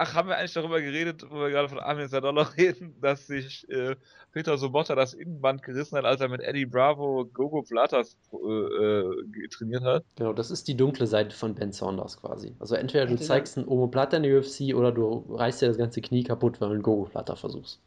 ach, 0.00 0.14
haben 0.14 0.28
wir 0.28 0.36
eigentlich 0.36 0.52
darüber 0.52 0.80
geredet, 0.80 1.26
wo 1.28 1.40
wir 1.40 1.50
gerade 1.50 1.68
von 1.68 1.80
Amir 1.80 2.08
Sadollah 2.08 2.42
reden, 2.56 2.94
dass 3.00 3.26
sich 3.26 3.68
äh, 3.68 3.96
Peter 4.32 4.56
Sobotta 4.56 4.94
das 4.94 5.14
Innenband 5.14 5.64
gerissen 5.64 5.96
hat, 5.98 6.04
als 6.04 6.20
er 6.20 6.28
mit 6.28 6.40
Eddie 6.42 6.66
Bravo 6.66 7.24
Gogo 7.32 7.62
Platas 7.62 8.16
äh, 8.32 8.36
äh, 8.36 9.48
trainiert 9.50 9.82
hat? 9.82 10.04
Genau, 10.14 10.32
das 10.32 10.52
ist 10.52 10.68
die 10.68 10.76
dunkle 10.76 11.08
Seite 11.08 11.34
von 11.34 11.56
Ben 11.56 11.72
Saunders 11.72 12.20
quasi. 12.20 12.54
Also 12.60 12.76
entweder 12.76 13.06
du 13.06 13.16
zeigst 13.16 13.58
einen 13.58 13.66
Omoplata 13.66 14.18
in 14.18 14.22
der 14.22 14.38
UFC 14.38 14.72
oder 14.76 14.92
du 14.92 15.24
reißt 15.34 15.60
dir 15.62 15.66
das 15.66 15.78
ganze 15.78 16.00
Knie 16.00 16.22
kaputt, 16.22 16.60
weil 16.60 16.68
du 16.68 16.74
einen 16.74 16.82
Gogo-Platter 16.84 17.34
versuchst. 17.34 17.80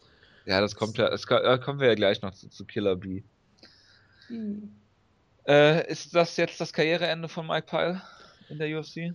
Ja, 0.45 0.61
das 0.61 0.75
kommt 0.75 0.97
ja, 0.97 1.09
das 1.09 1.25
ko- 1.27 1.57
kommen 1.59 1.79
wir 1.79 1.87
ja 1.87 1.95
gleich 1.95 2.21
noch 2.21 2.33
zu, 2.33 2.49
zu 2.49 2.65
Killer 2.65 2.95
B. 2.95 3.23
Hm. 4.27 4.69
Äh, 5.47 5.89
ist 5.91 6.13
das 6.15 6.37
jetzt 6.37 6.59
das 6.61 6.73
Karriereende 6.73 7.27
von 7.27 7.47
Mike 7.47 7.67
Pyle 7.67 8.01
in 8.49 8.59
der 8.59 8.77
UFC? 8.77 9.13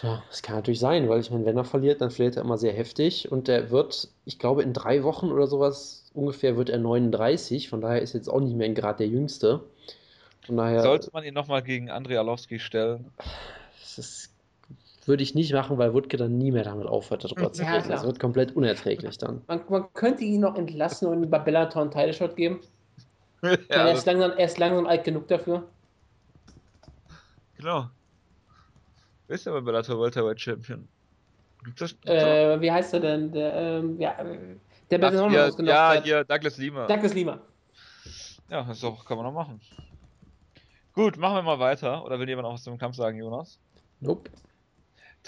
Tja, 0.00 0.22
das 0.28 0.42
kann 0.42 0.56
natürlich 0.56 0.78
sein, 0.80 1.08
weil 1.08 1.20
ich 1.20 1.30
meine, 1.30 1.44
wenn 1.44 1.56
er 1.56 1.64
verliert, 1.64 2.00
dann 2.00 2.10
verliert 2.10 2.36
er 2.36 2.42
immer 2.42 2.58
sehr 2.58 2.72
heftig 2.72 3.30
und 3.32 3.48
der 3.48 3.70
wird, 3.70 4.08
ich 4.24 4.38
glaube, 4.38 4.62
in 4.62 4.72
drei 4.72 5.02
Wochen 5.02 5.30
oder 5.32 5.46
sowas 5.46 6.10
ungefähr 6.14 6.56
wird 6.56 6.68
er 6.70 6.78
39, 6.78 7.68
von 7.68 7.80
daher 7.80 8.00
ist 8.02 8.12
jetzt 8.12 8.28
auch 8.28 8.40
nicht 8.40 8.54
mehr 8.56 8.68
gerade 8.70 8.98
der 8.98 9.08
Jüngste. 9.08 9.60
Von 10.46 10.56
daher, 10.56 10.82
Sollte 10.82 11.10
man 11.12 11.24
ihn 11.24 11.34
nochmal 11.34 11.62
gegen 11.62 11.90
Andrei 11.90 12.18
Arlovski 12.18 12.58
stellen? 12.58 13.10
das 13.80 13.98
ist, 13.98 14.30
würde 15.08 15.22
ich 15.22 15.34
nicht 15.34 15.52
machen, 15.52 15.78
weil 15.78 15.94
Wutke 15.94 16.16
dann 16.16 16.38
nie 16.38 16.52
mehr 16.52 16.64
damit 16.64 16.86
aufhört, 16.86 17.24
darüber 17.24 17.52
zu 17.52 17.62
Ja, 17.62 17.72
reden. 17.72 17.84
klar. 17.84 17.96
Das 17.96 18.06
wird 18.06 18.20
komplett 18.20 18.54
unerträglich 18.54 19.18
dann. 19.18 19.42
Man, 19.46 19.62
man 19.68 19.92
könnte 19.94 20.22
ihn 20.24 20.40
noch 20.40 20.54
entlassen 20.54 21.08
und 21.08 21.22
ihm 21.22 21.30
bei 21.30 21.38
Bellator 21.38 21.82
einen 21.82 21.90
Title 21.90 22.12
Shot 22.12 22.36
geben. 22.36 22.60
ja, 23.42 23.56
er, 23.68 23.92
ist 23.92 24.06
langsam, 24.06 24.32
er 24.32 24.44
ist 24.44 24.58
langsam 24.58 24.86
alt 24.86 25.04
genug 25.04 25.26
dafür. 25.28 25.64
genau. 27.56 27.88
Wer 29.26 29.34
ist 29.34 29.46
der 29.46 29.52
bei 29.52 29.60
Bellator 29.60 30.00
Welterweight 30.00 30.40
Champion? 30.40 30.88
Das? 31.76 31.96
Äh, 32.04 32.60
wie 32.60 32.70
heißt 32.70 32.94
er 32.94 33.00
denn? 33.00 33.32
Der, 33.32 33.54
ähm, 33.54 34.00
ja, 34.00 34.14
der 34.90 35.02
Ach, 35.02 35.30
hier, 35.30 35.64
ja, 35.64 35.88
hat. 35.90 36.04
hier, 36.04 36.24
Douglas 36.24 36.56
Lima. 36.56 36.86
Douglas 36.86 37.14
Lima. 37.14 37.40
Ja, 38.48 38.62
das 38.62 38.80
doch, 38.80 39.04
kann 39.04 39.16
man 39.18 39.26
noch 39.26 39.32
machen. 39.32 39.60
Gut, 40.94 41.16
machen 41.18 41.36
wir 41.36 41.42
mal 41.42 41.58
weiter. 41.58 42.04
Oder 42.04 42.18
will 42.18 42.28
jemand 42.28 42.46
noch 42.46 42.54
was 42.54 42.62
zum 42.62 42.78
Kampf 42.78 42.96
sagen, 42.96 43.18
Jonas? 43.18 43.58
Nope. 44.00 44.30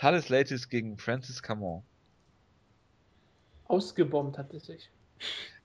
Thales 0.01 0.31
Latis 0.31 0.71
gegen 0.71 0.97
Francis 0.97 1.43
Camon. 1.43 1.83
Ausgebombt 3.69 4.39
hat 4.39 4.55
es 4.55 4.65
sich. 4.65 4.91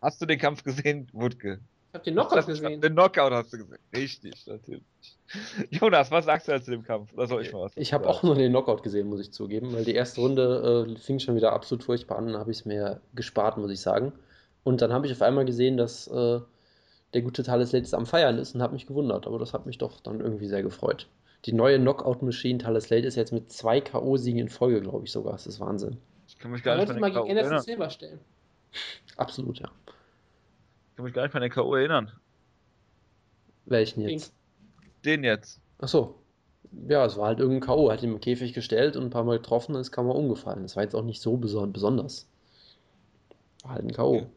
Hast 0.02 0.22
du 0.22 0.26
den 0.26 0.38
Kampf 0.38 0.62
gesehen, 0.62 1.08
Wutke? 1.14 1.62
Ich 1.88 1.94
habe 1.94 2.04
den 2.04 2.16
Knockout 2.16 2.46
gesehen. 2.46 2.82
Den 2.82 2.92
Knockout 2.92 3.32
hast 3.32 3.54
du 3.54 3.60
gesehen. 3.60 3.80
Richtig, 3.96 4.46
natürlich. 4.46 4.84
Jonas, 5.70 6.12
was 6.12 6.26
sagst 6.26 6.50
du 6.50 6.62
zu 6.62 6.72
dem 6.72 6.84
Kampf? 6.84 7.14
Oder 7.14 7.28
soll 7.28 7.44
ich 7.44 7.54
mal 7.54 7.62
was? 7.62 7.72
Ich 7.78 7.94
habe 7.94 8.10
auch 8.10 8.24
nur 8.24 8.36
den 8.36 8.52
Knockout 8.52 8.84
gesehen, 8.84 9.08
muss 9.08 9.22
ich 9.22 9.32
zugeben, 9.32 9.72
weil 9.72 9.86
die 9.86 9.96
erste 9.96 10.20
Runde 10.20 10.86
äh, 10.90 11.00
fing 11.00 11.20
schon 11.20 11.38
wieder 11.38 11.54
absolut 11.54 11.86
furchtbar 11.86 12.18
an, 12.18 12.28
dann 12.28 12.38
habe 12.38 12.52
ich 12.52 12.58
es 12.58 12.66
mir 12.66 13.00
gespart, 13.14 13.58
muss 13.58 13.72
ich 13.72 13.80
sagen. 13.80 14.12
Und 14.66 14.82
dann 14.82 14.92
habe 14.92 15.06
ich 15.08 15.14
auf 15.14 15.22
einmal 15.22 15.46
gesehen, 15.46 15.78
dass 15.78 16.08
äh, 16.08 16.42
der 17.14 17.22
gute 17.22 17.44
Thales 17.44 17.72
Latis 17.72 17.94
am 17.94 18.06
Feiern 18.06 18.38
ist 18.38 18.54
und 18.54 18.62
habe 18.62 18.74
mich 18.74 18.86
gewundert, 18.86 19.28
aber 19.28 19.40
das 19.40 19.54
hat 19.54 19.66
mich 19.66 19.78
doch 19.78 20.02
dann 20.02 20.20
irgendwie 20.20 20.48
sehr 20.48 20.62
gefreut. 20.62 21.08
Die 21.46 21.54
neue 21.54 21.80
Knockout-Maschine 21.80 22.58
Thales 22.58 22.90
Latis 22.90 23.10
ist 23.10 23.16
jetzt 23.16 23.32
mit 23.32 23.52
zwei 23.52 23.80
K.O.-Siegen 23.80 24.40
in 24.40 24.50
Folge, 24.50 24.82
glaube 24.82 25.06
ich 25.06 25.12
sogar. 25.12 25.34
Das 25.34 25.46
ist 25.46 25.60
Wahnsinn. 25.60 25.98
Ich 26.28 26.40
kann 26.40 26.52
mich 26.52 26.64
gar 26.64 26.76
Man 26.76 26.88
nicht 26.88 27.00
mal 27.00 27.08
an 27.08 27.14
den 27.14 27.14
gegen 27.14 27.16
K.O. 27.16 27.30
Anderson 27.30 27.52
erinnern. 27.52 27.64
Silver 27.64 27.90
stellen. 27.92 28.20
Absolut, 29.18 29.60
ja. 29.60 29.70
Ich 30.90 30.96
kann 30.96 31.06
mich 31.06 31.14
gar 31.14 31.24
nicht 31.24 31.34
mehr 31.34 31.44
an 31.44 31.50
den 31.50 31.54
K.O. 31.54 31.76
erinnern. 31.76 32.12
Welchen 33.66 34.02
jetzt? 34.02 34.34
Den 35.04 35.24
jetzt. 35.24 35.62
Ach 35.80 35.88
so. 35.88 36.16
Ja, 36.88 37.06
es 37.06 37.16
war 37.16 37.28
halt 37.28 37.40
irgendein 37.40 37.68
K.O. 37.68 37.92
Hat 37.92 38.02
ihn 38.02 38.14
im 38.14 38.20
Käfig 38.20 38.54
gestellt 38.54 38.96
und 38.96 39.04
ein 39.04 39.10
paar 39.12 39.24
Mal 39.24 39.38
getroffen, 39.38 39.74
dann 39.74 39.82
ist 39.82 39.92
Kammer 39.92 40.16
umgefallen. 40.16 40.64
Das 40.64 40.76
war 40.76 40.84
jetzt 40.84 40.96
auch 40.96 41.04
nicht 41.04 41.22
so 41.22 41.38
beson 41.38 41.72
besonders. 41.72 42.28
War 43.62 43.74
halt 43.74 43.84
ein 43.84 43.94
K.O. 43.94 44.28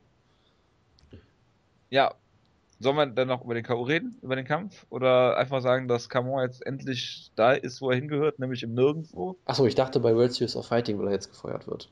Ja. 1.89 2.15
Sollen 2.81 2.97
wir 2.97 3.07
dann 3.07 3.29
noch 3.29 3.45
über 3.45 3.55
den 3.55 3.65
K.O. 3.65 3.83
reden, 3.83 4.19
über 4.23 4.37
den 4.37 4.45
Kampf? 4.45 4.87
Oder 4.91 5.37
einfach 5.37 5.61
sagen, 5.61 5.89
dass 5.89 6.09
Camon 6.09 6.43
jetzt 6.43 6.65
endlich 6.65 7.31
da 7.35 7.53
ist, 7.53 7.81
wo 7.81 7.91
er 7.91 7.97
hingehört, 7.97 8.39
nämlich 8.39 8.63
im 8.63 8.75
Nirgendwo? 8.75 9.37
Achso, 9.47 9.67
ich 9.67 9.75
dachte 9.75 9.99
bei 10.01 10.15
World 10.15 10.33
Series 10.33 10.55
of 10.55 10.67
Fighting, 10.67 10.99
weil 10.99 11.09
er 11.09 11.15
jetzt 11.15 11.31
gefeuert 11.31 11.67
wird. 11.67 11.89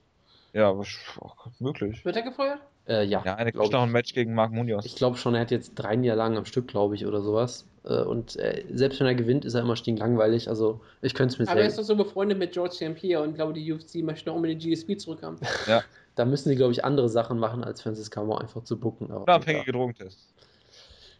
Ja, 0.53 0.71
aber 0.71 0.85
auch 1.21 1.47
möglich. 1.59 2.05
Wird 2.05 2.17
er 2.17 2.23
gefeuert? 2.23 2.61
Äh, 2.89 3.05
ja, 3.05 3.23
Ja, 3.25 3.35
eine 3.35 3.53
glaub 3.53 3.65
kriegt 3.65 3.73
noch 3.73 3.83
ein 3.83 3.89
ich. 3.89 3.93
Match 3.93 4.15
gegen 4.15 4.35
Marc 4.35 4.53
Munoz. 4.53 4.87
Ich 4.87 4.95
glaube 4.97 5.17
schon, 5.17 5.35
er 5.35 5.41
hat 5.41 5.51
jetzt 5.51 5.73
drei 5.75 5.97
Niederlagen 5.97 6.37
am 6.37 6.45
Stück, 6.45 6.69
glaube 6.69 6.95
ich, 6.95 7.05
oder 7.05 7.21
sowas. 7.21 7.67
Äh, 7.85 8.03
Und 8.03 8.37
äh, 8.37 8.65
selbst 8.73 9.01
wenn 9.01 9.07
er 9.07 9.15
gewinnt, 9.15 9.45
ist 9.45 9.55
er 9.55 9.63
immer 9.63 9.77
stinklangweilig. 9.77 10.49
Also 10.49 10.81
ich 11.03 11.15
könnte 11.15 11.35
es 11.35 11.39
mir 11.39 11.49
Aber 11.49 11.61
er 11.61 11.67
ist 11.67 11.79
doch 11.79 11.83
so 11.83 11.97
befreundet 11.97 12.39
mit 12.39 12.53
George 12.53 12.75
St. 12.75 12.95
Pierre 12.95 13.23
und 13.23 13.35
glaube, 13.35 13.53
die 13.53 13.73
UFC 13.73 13.97
möchte 13.97 14.29
noch 14.29 14.37
unbedingt 14.37 14.63
GSP 14.63 14.97
zurückhaben. 14.97 15.39
Da 16.17 16.25
müssen 16.25 16.49
sie, 16.49 16.57
glaube 16.57 16.73
ich, 16.73 16.83
andere 16.83 17.11
Sachen 17.11 17.39
machen, 17.39 17.63
als 17.63 17.83
Francis 17.83 18.11
Camon 18.11 18.41
einfach 18.41 18.65
zu 18.65 18.79
bucken. 18.81 19.09
Unabhängige 19.09 19.71
Drogentests. 19.71 20.33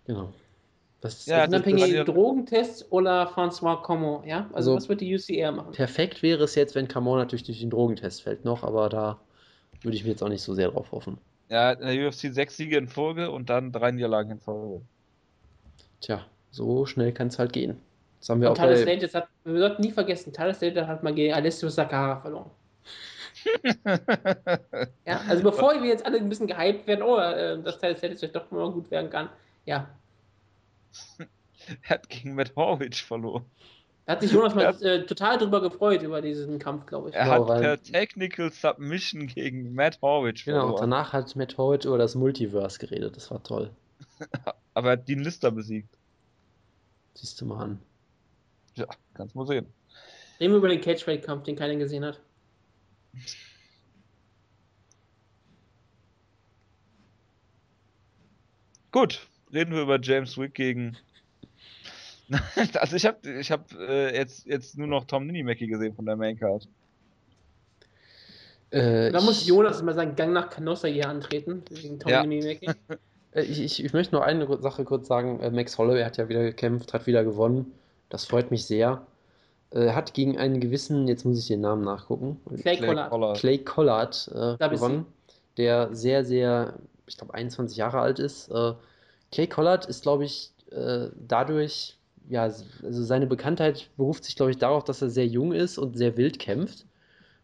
Genau. 0.07 0.33
Das 1.01 1.27
Ja, 1.27 1.45
ist 1.45 1.53
das- 1.53 1.61
Unabhängige 1.61 2.05
das- 2.05 2.07
Drogentests 2.15 2.91
oder 2.91 3.29
François 3.31 3.83
Common, 3.83 4.27
ja? 4.27 4.47
Also, 4.53 4.73
Also- 4.73 4.77
was 4.77 4.89
wird 4.89 5.01
die 5.03 5.13
eher 5.35 5.53
machen? 5.53 5.73
perfekt 5.73 6.23
wäre 6.23 6.45
es 6.45 6.55
jetzt, 6.55 6.75
wenn 6.75 6.89
Camon 6.89 7.19
natürlich 7.19 7.45
durch 7.45 7.61
den 7.61 7.71
Drogentest 7.71 8.23
fällt 8.23 8.45
noch, 8.45 8.63
aber 8.63 8.89
da 8.89 9.21
würde 9.83 9.97
ich 9.97 10.05
mir 10.05 10.11
jetzt 10.11 10.23
auch 10.23 10.29
nicht 10.29 10.43
so 10.43 10.55
sehr 10.55 10.71
drauf 10.71 10.91
hoffen. 10.93 11.19
Ja, 11.49 11.73
in 11.73 11.81
der 11.87 12.09
UFC 12.09 12.31
sechs 12.33 12.57
Siege 12.57 12.77
in 12.77 12.89
Folge 12.89 13.31
und 13.31 13.51
dann 13.51 13.71
drei 13.73 13.93
Niederlagen 13.93 14.33
in 14.33 14.41
Folge. 14.41 14.81
Tja, 16.01 16.25
so 16.51 16.87
schnell 16.87 17.13
kann 17.13 17.29
es 17.29 17.39
halt 17.39 17.53
gehen. 17.53 17.77
Das 18.19 18.31
haben 18.31 18.41
wir 18.41 18.49
Und 18.51 18.55
auch 18.59 18.63
Thales 18.65 18.85
bei, 18.85 18.97
hat, 18.99 19.29
wir 19.45 19.59
sollten 19.61 19.83
nie 19.83 19.93
vergessen, 19.93 20.33
Thales 20.33 20.59
Slater 20.59 20.89
hat 20.89 21.03
mal 21.05 21.15
gegen 21.15 21.35
Alessio 21.35 21.69
Sakara 21.69 22.21
verloren. 22.21 22.51
Ja, 25.07 25.21
also 25.29 25.43
bevor 25.43 25.81
wir 25.81 25.89
jetzt 25.89 26.05
alle 26.05 26.19
ein 26.19 26.29
bisschen 26.29 26.47
gehypt 26.49 26.87
werden, 26.87 27.03
oh, 27.03 27.19
äh, 27.19 27.63
dass 27.63 27.79
Thales 27.79 28.01
Slater 28.01 28.17
vielleicht 28.17 28.35
doch 28.35 28.51
mal 28.51 28.71
gut 28.73 28.91
werden 28.91 29.11
kann. 29.11 29.29
Ja, 29.67 29.89
er 31.83 31.91
hat 31.91 32.09
gegen 32.09 32.35
Matt 32.35 32.55
Horwich 32.57 33.05
verloren. 33.05 33.45
da 34.07 34.13
hat 34.13 34.23
sich 34.23 34.33
Jonas 34.33 34.55
mal 34.55 34.75
äh, 34.83 35.05
total 35.05 35.37
drüber 35.39 35.61
gefreut, 35.61 36.03
über 36.03 36.23
diesen 36.23 36.59
Kampf, 36.59 36.87
glaube 36.87 37.11
ich. 37.11 37.15
Er 37.17 37.25
Genau, 37.25 37.35
hat 37.43 37.49
weil- 37.49 37.61
per 37.61 37.83
Technical 37.83 38.51
Submission 38.53 39.27
gegen 39.27 39.75
Matt 39.75 40.01
Horwich 40.01 40.45
genau, 40.45 40.59
und 40.59 40.63
verloren. 40.79 40.91
danach 40.91 41.13
hat 41.13 41.35
Matt 41.37 41.59
Howitt 41.59 41.85
über 41.85 41.99
das 41.99 42.15
Multiverse 42.15 42.79
geredet. 42.79 43.17
Das 43.17 43.31
war 43.31 43.43
toll. 43.43 43.71
Aber 44.75 44.89
er 44.89 44.93
hat 44.93 45.09
Dean 45.09 45.21
Lister 45.21 45.51
besiegt. 45.51 45.99
Siehst 47.15 47.41
du 47.41 47.47
mal 47.47 47.63
an. 47.65 47.83
Ja, 48.77 48.87
kannst 49.15 49.35
mal 49.35 49.47
sehen. 49.47 49.67
Reden 50.39 50.53
wir 50.53 50.59
über 50.59 50.69
den 50.69 50.81
Catchweight-Kampf, 50.83 51.45
den 51.45 51.57
keiner 51.57 51.77
gesehen 51.77 52.05
hat. 52.05 52.21
Gut, 58.93 59.29
reden 59.53 59.75
wir 59.75 59.83
über 59.83 60.01
James 60.01 60.37
Wick 60.39 60.55
gegen. 60.55 60.97
also 62.75 62.97
ich 62.97 63.07
habe 63.07 63.19
ich 63.41 63.51
hab, 63.53 63.73
äh, 63.75 64.15
jetzt, 64.17 64.47
jetzt 64.47 64.77
nur 64.77 64.89
noch 64.89 65.05
Tom 65.05 65.27
Ninimaki 65.27 65.67
gesehen 65.67 65.95
von 65.95 66.07
der 66.07 66.17
Maincard. 66.17 66.67
Äh, 68.71 69.13
Da 69.13 69.21
muss 69.21 69.43
ich- 69.43 69.47
Jonas 69.47 69.83
mal 69.83 69.95
seinen 69.95 70.17
Gang 70.17 70.33
nach 70.33 70.51
Canossa 70.51 70.89
hier 70.89 71.09
antreten, 71.09 71.63
gegen 71.71 71.99
Tommy 71.99 72.59
Ja. 72.61 72.75
Äh, 73.33 73.43
Ich, 73.43 73.61
ich, 73.61 73.85
ich 73.85 73.93
möchte 73.93 74.15
nur 74.15 74.25
eine 74.25 74.47
Sache 74.63 74.85
kurz 74.85 75.07
sagen. 75.09 75.41
Äh, 75.41 75.51
Max 75.51 75.77
Holloway 75.79 76.03
hat 76.03 76.17
ja 76.17 76.29
wieder 76.29 76.43
gekämpft, 76.43 76.93
hat 76.95 77.07
wieder 77.07 77.23
gewonnen. 77.23 77.73
Das 78.09 78.25
freut 78.25 78.51
mich 78.51 78.65
sehr. 78.65 79.07
Äh, 79.71 79.91
hat 79.93 80.15
gegen 80.15 80.39
einen 80.39 80.59
gewissen, 80.59 81.07
jetzt 81.07 81.25
muss 81.25 81.39
ich 81.39 81.47
den 81.49 81.61
Namen 81.61 81.83
nachgucken, 81.85 82.41
Clay 82.63 82.79
Collard. 82.79 83.11
Collard. 83.11 83.39
Clay 83.39 83.59
Collard 83.59 84.31
äh, 84.35 84.69
gewonnen, 84.71 85.07
der 85.59 85.95
sehr, 85.95 86.25
sehr, 86.25 86.75
ich 87.07 87.19
glaube, 87.19 87.35
21 87.35 87.77
Jahre 87.77 88.01
alt 88.01 88.19
ist. 88.21 88.49
Äh, 88.49 88.73
Clay 89.33 89.47
Collard 89.47 89.87
ist, 89.87 90.03
glaube 90.03 90.25
ich, 90.25 90.53
äh, 90.71 91.09
dadurch, 91.17 91.99
ja, 92.29 92.43
also 92.43 92.65
seine 92.83 93.27
Bekanntheit 93.27 93.91
beruft 93.97 94.25
sich, 94.25 94.37
glaube 94.37 94.51
ich, 94.51 94.59
darauf, 94.59 94.85
dass 94.85 95.03
er 95.03 95.11
sehr 95.11 95.27
jung 95.27 95.53
ist 95.53 95.79
und 95.79 95.97
sehr 95.97 96.17
wild 96.17 96.39
kämpft 96.39 96.87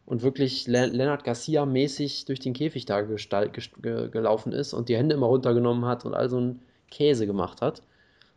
und 0.05 0.21
wirklich 0.21 0.67
Le 0.67 0.87
Leonard 0.87 1.23
Garcia-mäßig 1.23 2.25
durch 2.25 2.39
den 2.39 2.53
Käfig 2.53 2.85
da 2.85 3.01
gelaufen 3.01 4.51
ist 4.51 4.73
und 4.73 4.89
die 4.89 4.97
Hände 4.97 5.15
immer 5.15 5.27
runtergenommen 5.27 5.85
hat 5.85 6.05
und 6.05 6.13
all 6.13 6.29
so 6.29 6.37
einen 6.37 6.61
Käse 6.89 7.25
gemacht 7.25 7.61
hat. 7.61 7.81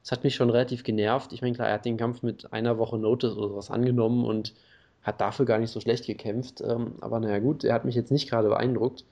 Das 0.02 0.12
hat 0.12 0.22
mich 0.22 0.36
schon 0.36 0.50
relativ 0.50 0.84
genervt. 0.84 1.32
Ich 1.32 1.42
meine, 1.42 1.54
klar, 1.54 1.68
er 1.68 1.74
hat 1.74 1.84
den 1.84 1.96
Kampf 1.96 2.22
mit 2.22 2.52
einer 2.52 2.78
Woche 2.78 2.96
Notice 2.96 3.36
oder 3.36 3.48
sowas 3.48 3.70
angenommen 3.70 4.24
und 4.24 4.54
hat 5.02 5.20
dafür 5.20 5.46
gar 5.46 5.58
nicht 5.58 5.70
so 5.72 5.80
schlecht 5.80 6.06
gekämpft. 6.06 6.60
Ähm, 6.60 6.94
aber 7.00 7.18
naja, 7.18 7.40
gut, 7.40 7.64
er 7.64 7.74
hat 7.74 7.84
mich 7.84 7.96
jetzt 7.96 8.12
nicht 8.12 8.28
gerade 8.30 8.48
beeindruckt. 8.48 9.04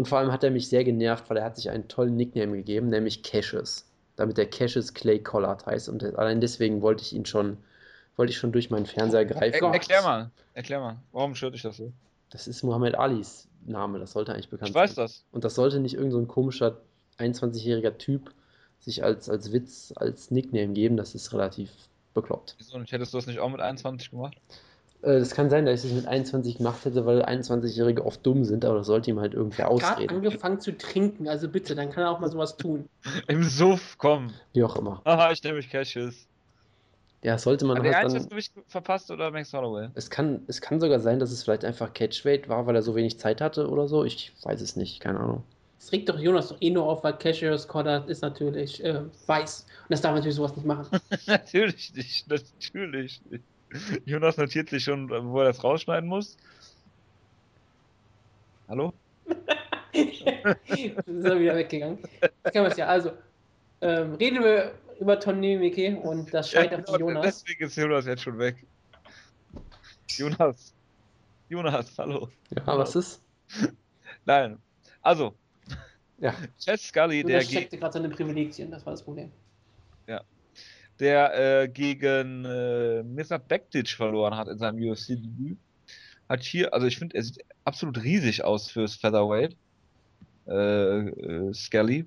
Und 0.00 0.08
vor 0.08 0.16
allem 0.16 0.32
hat 0.32 0.42
er 0.42 0.50
mich 0.50 0.66
sehr 0.66 0.82
genervt, 0.82 1.28
weil 1.28 1.36
er 1.36 1.44
hat 1.44 1.56
sich 1.56 1.68
einen 1.68 1.86
tollen 1.86 2.16
Nickname 2.16 2.56
gegeben, 2.56 2.88
nämlich 2.88 3.22
Cassius. 3.22 3.84
Damit 4.16 4.38
der 4.38 4.48
Cassius 4.48 4.94
Clay 4.94 5.18
Collard 5.18 5.66
heißt. 5.66 5.90
Und 5.90 6.02
allein 6.02 6.40
deswegen 6.40 6.80
wollte 6.80 7.02
ich 7.02 7.12
ihn 7.12 7.26
schon, 7.26 7.58
wollte 8.16 8.30
ich 8.30 8.38
schon 8.38 8.50
durch 8.50 8.70
meinen 8.70 8.86
Fernseher 8.86 9.20
Er, 9.20 9.26
greifen. 9.26 9.60
Gott. 9.60 9.74
erklär 9.74 10.00
mal, 10.00 10.30
erklär 10.54 10.80
mal, 10.80 10.96
warum 11.12 11.34
stört 11.34 11.52
dich 11.52 11.60
das 11.60 11.76
so? 11.76 11.92
Das 12.30 12.48
ist 12.48 12.62
Muhammad 12.62 12.94
Alis 12.94 13.46
Name, 13.66 13.98
das 13.98 14.12
sollte 14.12 14.32
eigentlich 14.32 14.48
bekannt 14.48 14.70
Ich 14.70 14.74
weiß 14.74 14.94
sein. 14.94 15.04
das. 15.04 15.26
Und 15.32 15.44
das 15.44 15.54
sollte 15.54 15.80
nicht 15.80 15.96
irgend 15.96 16.12
so 16.12 16.18
ein 16.18 16.28
komischer 16.28 16.78
21-jähriger 17.18 17.98
Typ 17.98 18.32
sich 18.78 19.04
als, 19.04 19.28
als 19.28 19.52
Witz, 19.52 19.92
als 19.96 20.30
Nickname 20.30 20.72
geben, 20.72 20.96
das 20.96 21.14
ist 21.14 21.30
relativ 21.34 21.68
bekloppt. 22.14 22.54
Wieso 22.56 22.78
nicht? 22.78 22.90
Hättest 22.90 23.12
du 23.12 23.18
das 23.18 23.26
nicht 23.26 23.38
auch 23.40 23.50
mit 23.50 23.60
21 23.60 24.12
gemacht? 24.12 24.38
Äh, 25.02 25.18
Das 25.18 25.34
kann 25.34 25.50
sein, 25.50 25.66
dass 25.66 25.84
ich 25.84 25.90
es 25.90 25.96
mit 25.96 26.06
21 26.06 26.58
gemacht 26.58 26.84
hätte, 26.84 27.06
weil 27.06 27.22
21-Jährige 27.22 28.04
oft 28.04 28.24
dumm 28.26 28.44
sind, 28.44 28.64
aber 28.64 28.78
das 28.78 28.86
sollte 28.86 29.10
ihm 29.10 29.20
halt 29.20 29.34
irgendwer 29.34 29.68
Gerade 29.68 29.96
ausreden. 29.96 30.14
angefangen 30.16 30.60
zu 30.60 30.76
trinken, 30.76 31.28
also 31.28 31.48
bitte, 31.48 31.74
dann 31.74 31.90
kann 31.90 32.04
er 32.04 32.10
auch 32.10 32.20
mal 32.20 32.30
sowas 32.30 32.56
tun. 32.56 32.88
Im 33.28 33.42
Suff, 33.44 33.96
komm. 33.98 34.32
Wie 34.52 34.62
auch 34.64 34.76
immer. 34.76 35.00
Aha, 35.04 35.32
ich 35.32 35.42
nehme 35.42 35.56
mich 35.56 35.70
Cassius. 35.70 36.26
Ja, 37.22 37.36
sollte 37.36 37.66
man 37.66 37.76
Hat 37.76 37.84
der 37.84 37.94
halt 37.96 38.04
eins 38.04 38.12
dann. 38.14 38.22
das 38.22 38.30
Gewicht 38.30 38.52
verpasst 38.66 39.10
oder 39.10 39.30
Max 39.30 39.52
Holloway? 39.52 39.88
Es 39.94 40.08
kann, 40.08 40.42
es 40.46 40.62
kann 40.62 40.80
sogar 40.80 41.00
sein, 41.00 41.18
dass 41.18 41.30
es 41.30 41.44
vielleicht 41.44 41.66
einfach 41.66 41.92
Catchweight 41.92 42.48
war, 42.48 42.66
weil 42.66 42.74
er 42.74 42.82
so 42.82 42.94
wenig 42.94 43.18
Zeit 43.18 43.42
hatte 43.42 43.68
oder 43.68 43.88
so. 43.88 44.04
Ich 44.04 44.32
weiß 44.42 44.60
es 44.62 44.74
nicht, 44.76 45.00
keine 45.00 45.20
Ahnung. 45.20 45.44
Das 45.78 45.92
regt 45.92 46.08
doch 46.08 46.18
Jonas 46.18 46.48
doch 46.48 46.56
eh 46.60 46.70
nur 46.70 46.84
auf, 46.84 47.04
weil 47.04 47.14
Cassius 47.18 47.68
Collard 47.68 48.08
ist 48.08 48.22
natürlich 48.22 48.82
äh, 48.84 49.02
weiß. 49.26 49.66
Und 49.82 49.90
das 49.90 50.00
darf 50.00 50.12
man 50.12 50.20
natürlich 50.20 50.36
sowas 50.36 50.56
nicht 50.56 50.66
machen. 50.66 50.98
natürlich 51.26 51.92
nicht, 51.94 52.26
natürlich 52.28 53.20
nicht. 53.30 53.44
Jonas 54.04 54.36
notiert 54.36 54.68
sich 54.68 54.84
schon, 54.84 55.08
wo 55.10 55.40
er 55.40 55.46
das 55.46 55.62
rausschneiden 55.62 56.08
muss. 56.08 56.36
Hallo? 58.68 58.92
ist 59.92 60.24
er 60.26 61.40
wieder 61.40 61.56
weggegangen. 61.56 61.98
Das 62.42 62.52
kann 62.52 62.62
man 62.62 62.76
ja. 62.76 62.86
Also, 62.86 63.12
ähm, 63.80 64.14
reden 64.14 64.42
wir 64.42 64.74
über 65.00 65.18
Tony 65.18 65.56
Miki 65.56 65.94
und 65.94 66.32
das 66.32 66.50
Scheitern 66.50 66.84
genau, 66.84 66.92
von 66.92 67.00
Jonas. 67.00 67.42
Deswegen 67.44 67.64
ist 67.64 67.76
Jonas 67.76 68.06
jetzt 68.06 68.22
schon 68.22 68.38
weg. 68.38 68.64
Jonas. 70.08 70.74
Jonas, 71.48 71.98
hallo. 71.98 72.28
Ja, 72.50 72.78
was 72.78 72.94
ist? 72.94 73.22
Nein. 74.24 74.58
Also, 75.02 75.34
Ja. 76.20 76.34
Chess 76.58 76.88
Scully, 76.88 77.24
der, 77.24 77.38
Jonas 77.38 77.48
ge 77.48 77.58
checkte 77.60 77.78
gerade 77.78 77.94
seine 77.94 78.10
Privilegien, 78.10 78.70
das 78.70 78.84
war 78.84 78.92
das 78.92 79.02
Problem. 79.02 79.32
Der 81.00 81.62
äh, 81.62 81.68
gegen 81.68 82.44
äh, 82.44 83.02
Misat 83.02 83.48
Bektic 83.48 83.88
verloren 83.88 84.36
hat 84.36 84.48
in 84.48 84.58
seinem 84.58 84.78
UFC-Debüt, 84.78 85.58
hat 86.28 86.42
hier, 86.42 86.72
also 86.72 86.86
ich 86.86 86.98
finde, 86.98 87.16
er 87.16 87.22
sieht 87.24 87.44
absolut 87.64 88.02
riesig 88.02 88.44
aus 88.44 88.70
fürs 88.70 88.94
Featherweight. 88.94 89.56
Äh, 90.46 91.08
äh, 91.08 91.54
Scully. 91.54 92.06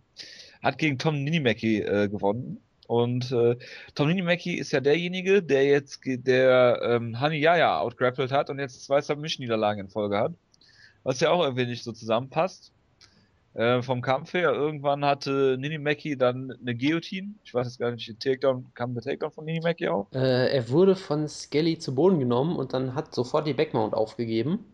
Hat 0.61 0.77
gegen 0.77 0.97
Tom 0.97 1.23
Ninimaki 1.23 1.81
äh, 1.81 2.09
gewonnen. 2.09 2.59
Und 2.87 3.31
äh, 3.31 3.55
Tom 3.95 4.09
Ninimaki 4.09 4.55
ist 4.55 4.71
ja 4.71 4.81
derjenige, 4.81 5.41
der 5.41 5.65
jetzt 5.65 6.01
der 6.05 6.79
ähm, 6.83 7.19
Hani 7.19 7.37
Yaya 7.37 7.79
outgrappelt 7.79 8.31
hat 8.31 8.49
und 8.49 8.59
jetzt 8.59 8.83
zwei 8.83 9.01
Submission-Niederlagen 9.01 9.85
in 9.85 9.89
Folge 9.89 10.17
hat. 10.17 10.33
Was 11.03 11.19
ja 11.21 11.31
auch 11.31 11.43
irgendwie 11.43 11.65
nicht 11.65 11.83
so 11.83 11.91
zusammenpasst. 11.91 12.72
Äh, 13.55 13.81
vom 13.83 14.01
Kampf 14.01 14.33
her, 14.33 14.51
irgendwann 14.51 15.05
hatte 15.05 15.57
Ninimaki 15.59 16.17
dann 16.17 16.51
eine 16.59 16.75
Guillotine. 16.75 17.35
Ich 17.43 17.53
weiß 17.53 17.67
jetzt 17.67 17.79
gar 17.79 17.91
nicht, 17.91 18.07
Takedown, 18.19 18.71
kam 18.73 18.93
der 18.95 19.03
Takedown 19.03 19.31
von 19.31 19.45
Ninimaki 19.45 19.87
auch? 19.89 20.07
Äh, 20.13 20.55
er 20.55 20.69
wurde 20.69 20.95
von 20.95 21.27
Skelly 21.27 21.77
zu 21.77 21.93
Boden 21.93 22.19
genommen 22.19 22.55
und 22.55 22.73
dann 22.73 22.95
hat 22.95 23.13
sofort 23.13 23.45
die 23.45 23.53
Backmount 23.53 23.93
aufgegeben. 23.93 24.65